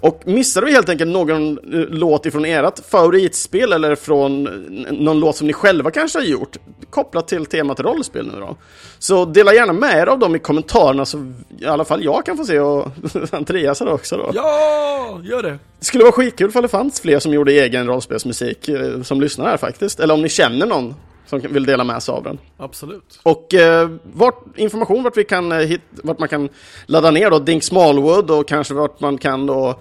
Och 0.00 0.22
missar 0.24 0.62
du 0.62 0.70
helt 0.70 0.88
enkelt 0.88 1.10
någon 1.10 1.58
eh, 1.58 1.80
låt 1.88 2.26
ifrån 2.26 2.44
ert 2.44 2.86
favoritspel 2.90 3.72
eller 3.72 3.96
från 3.96 4.42
någon 4.90 5.20
låt 5.20 5.36
som 5.36 5.46
ni 5.46 5.52
själva 5.52 5.90
kanske 5.90 6.18
har 6.18 6.24
gjort, 6.24 6.56
kopplat 6.90 7.28
till 7.28 7.46
temat 7.46 7.80
rollspel 7.80 8.26
nu 8.26 8.40
då. 8.40 8.56
Så 8.98 9.24
dela 9.24 9.54
gärna 9.54 9.72
med 9.72 9.98
er 9.98 10.06
av 10.06 10.18
dem 10.18 10.36
i 10.36 10.38
kommentarerna 10.38 11.04
så 11.04 11.32
i 11.58 11.66
alla 11.66 11.84
fall 11.84 12.04
jag 12.04 12.26
kan 12.26 12.36
få 12.36 12.44
se 12.44 12.60
och 12.60 12.88
Andreas 13.30 13.80
också 13.80 14.16
då. 14.16 14.30
Ja, 14.34 15.20
gör 15.24 15.42
det! 15.42 15.58
Det 15.78 15.84
skulle 15.84 16.04
vara 16.04 16.12
skitkul 16.12 16.48
ifall 16.48 16.62
det 16.62 16.68
fanns 16.68 17.00
fler 17.00 17.18
som 17.18 17.32
gjorde 17.34 17.52
egen 17.52 17.86
rollspelsmusik 17.86 18.68
eh, 18.68 19.02
som 19.02 19.20
lyssnar 19.20 19.46
här 19.46 19.56
faktiskt. 19.56 20.00
Eller 20.00 20.14
om 20.14 20.22
ni 20.22 20.28
känner 20.28 20.66
någon 20.66 20.94
som 21.30 21.40
vill 21.40 21.66
dela 21.66 21.84
med 21.84 22.02
sig 22.02 22.12
av 22.12 22.22
den. 22.22 22.38
Absolut. 22.56 23.20
Och 23.22 23.54
eh, 23.54 23.90
vart, 24.02 24.58
information 24.58 25.02
vart, 25.02 25.16
vi 25.16 25.24
kan, 25.24 25.52
eh, 25.52 25.58
hit, 25.58 25.80
vart 25.90 26.18
man 26.18 26.28
kan 26.28 26.48
ladda 26.86 27.10
ner 27.10 27.30
då, 27.30 27.38
Dink 27.38 27.62
Smallwood 27.62 28.30
och 28.30 28.48
kanske 28.48 28.74
vart 28.74 29.00
man 29.00 29.18
kan 29.18 29.46
då 29.46 29.80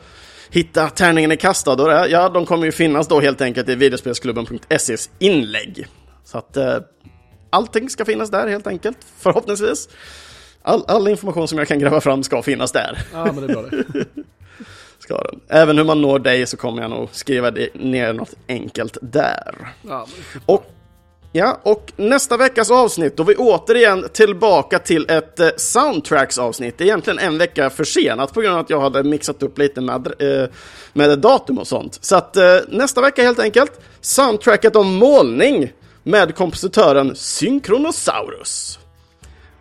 hitta 0.50 0.90
Tärningen 0.90 1.32
är 1.32 1.36
kastad 1.36 1.72
och 1.72 1.90
det, 1.90 2.08
ja, 2.08 2.30
de 2.30 2.46
kommer 2.46 2.66
ju 2.66 2.72
finnas 2.72 3.08
då 3.08 3.20
helt 3.20 3.42
enkelt 3.42 3.70
i 3.70 3.76
videospelsklubben.ses 3.76 5.10
inlägg. 5.20 5.88
Så 6.24 6.38
att 6.38 6.58
eh, 6.58 6.76
allting 7.50 7.90
ska 7.90 8.06
finnas 8.06 8.30
där 8.30 8.48
helt 8.48 8.68
enkelt, 8.68 8.98
förhoppningsvis. 9.18 9.90
All, 10.62 10.84
all 10.88 11.08
information 11.08 11.48
som 11.48 11.58
jag 11.58 11.68
kan 11.68 11.80
gräva 11.80 12.02
fram 12.02 12.24
ska 12.24 12.42
finnas 12.42 12.72
där. 12.72 13.00
Ja, 13.14 13.26
men 13.26 13.36
det 13.36 13.54
är 13.54 13.56
bra 13.56 13.62
det. 13.62 14.06
ska 15.00 15.24
den. 15.24 15.40
Även 15.48 15.78
hur 15.78 15.86
man 15.86 16.02
når 16.02 16.20
dig 16.20 16.46
så 16.46 16.58
kommer 16.58 16.82
jag 16.82 16.92
nog 16.92 17.10
skriva 17.12 17.50
ner 17.74 18.14
något 18.14 18.34
enkelt 18.48 18.98
där. 19.02 19.74
Ja, 19.82 20.08
och 20.46 20.66
Ja, 21.32 21.60
och 21.64 21.94
nästa 21.96 22.38
veckas 22.38 22.72
avsnitt 22.72 23.18
då 23.18 23.24
vi 23.24 23.36
återigen 23.36 24.06
tillbaka 24.14 24.80
till 24.80 25.10
ett 25.10 25.40
eh, 25.40 25.50
soundtracks-avsnitt. 25.58 26.78
Det 26.78 26.84
är 26.84 26.86
egentligen 26.86 27.20
en 27.20 27.38
vecka 27.38 27.70
försenat 27.70 28.34
på 28.34 28.42
grund 28.42 28.56
av 28.56 28.62
att 28.62 28.70
jag 28.70 28.82
hade 28.82 29.04
mixat 29.04 29.44
upp 29.44 29.58
lite 29.58 29.82
med, 29.82 30.08
eh, 30.20 30.50
med 30.94 31.20
datum 31.20 31.58
och 31.58 31.68
sånt. 31.68 31.98
Så 32.02 32.16
att 32.16 32.38
eh, 32.38 32.58
nästa 32.68 33.02
vecka 33.02 33.24
helt 33.24 33.40
enkelt, 33.40 33.72
soundtracket 34.02 34.76
om 34.76 34.96
målning 34.96 35.74
med 36.04 36.36
kompositören 36.36 37.16
Synkronosaurus. 37.16 38.80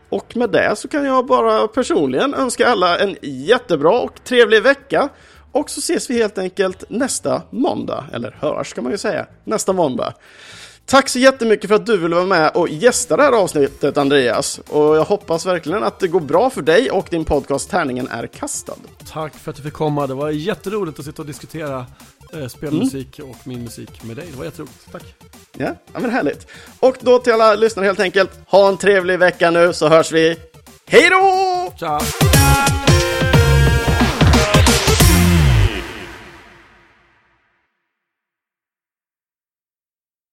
Och 0.08 0.36
med 0.36 0.50
det 0.50 0.76
så 0.76 0.88
kan 0.88 1.04
jag 1.04 1.26
bara 1.26 1.68
personligen 1.68 2.34
önska 2.34 2.68
alla 2.68 2.98
en 2.98 3.16
jättebra 3.22 4.00
och 4.00 4.24
trevlig 4.24 4.62
vecka. 4.62 5.08
Och 5.52 5.70
så 5.70 5.78
ses 5.78 6.10
vi 6.10 6.14
helt 6.14 6.38
enkelt 6.38 6.84
nästa 6.88 7.42
måndag, 7.50 8.04
eller 8.12 8.36
hörs 8.40 8.72
kan 8.72 8.84
man 8.84 8.92
ju 8.92 8.98
säga, 8.98 9.26
nästa 9.44 9.72
måndag. 9.72 10.14
Tack 10.88 11.08
så 11.08 11.18
jättemycket 11.18 11.68
för 11.68 11.74
att 11.74 11.86
du 11.86 11.96
ville 11.96 12.14
vara 12.14 12.26
med 12.26 12.50
och 12.54 12.68
gästa 12.68 13.16
det 13.16 13.22
här 13.22 13.32
avsnittet 13.32 13.96
Andreas. 13.96 14.58
Och 14.58 14.96
jag 14.96 15.04
hoppas 15.04 15.46
verkligen 15.46 15.84
att 15.84 16.00
det 16.00 16.08
går 16.08 16.20
bra 16.20 16.50
för 16.50 16.62
dig 16.62 16.90
och 16.90 17.06
din 17.10 17.24
podcast 17.24 17.70
Tärningen 17.70 18.08
är 18.08 18.26
kastad. 18.26 18.74
Tack 19.12 19.34
för 19.34 19.50
att 19.50 19.56
du 19.56 19.62
fick 19.62 19.72
komma, 19.72 20.06
det 20.06 20.14
var 20.14 20.30
jätteroligt 20.30 20.98
att 20.98 21.04
sitta 21.04 21.22
och 21.22 21.26
diskutera 21.26 21.86
eh, 22.32 22.46
spelmusik 22.46 23.18
mm. 23.18 23.30
och 23.30 23.36
min 23.46 23.64
musik 23.64 24.02
med 24.02 24.16
dig. 24.16 24.28
Det 24.30 24.38
var 24.38 24.44
jätteroligt, 24.44 24.92
tack. 24.92 25.02
Ja, 25.56 25.74
ja 25.92 26.00
men 26.00 26.10
härligt. 26.10 26.46
Och 26.80 26.96
då 27.00 27.18
till 27.18 27.32
alla 27.32 27.54
lyssnare 27.54 27.86
helt 27.86 28.00
enkelt, 28.00 28.30
ha 28.46 28.68
en 28.68 28.76
trevlig 28.76 29.18
vecka 29.18 29.50
nu 29.50 29.72
så 29.72 29.88
hörs 29.88 30.12
vi. 30.12 30.36
Hej 30.86 31.10
då! 31.10 31.72
Ciao! 31.78 32.00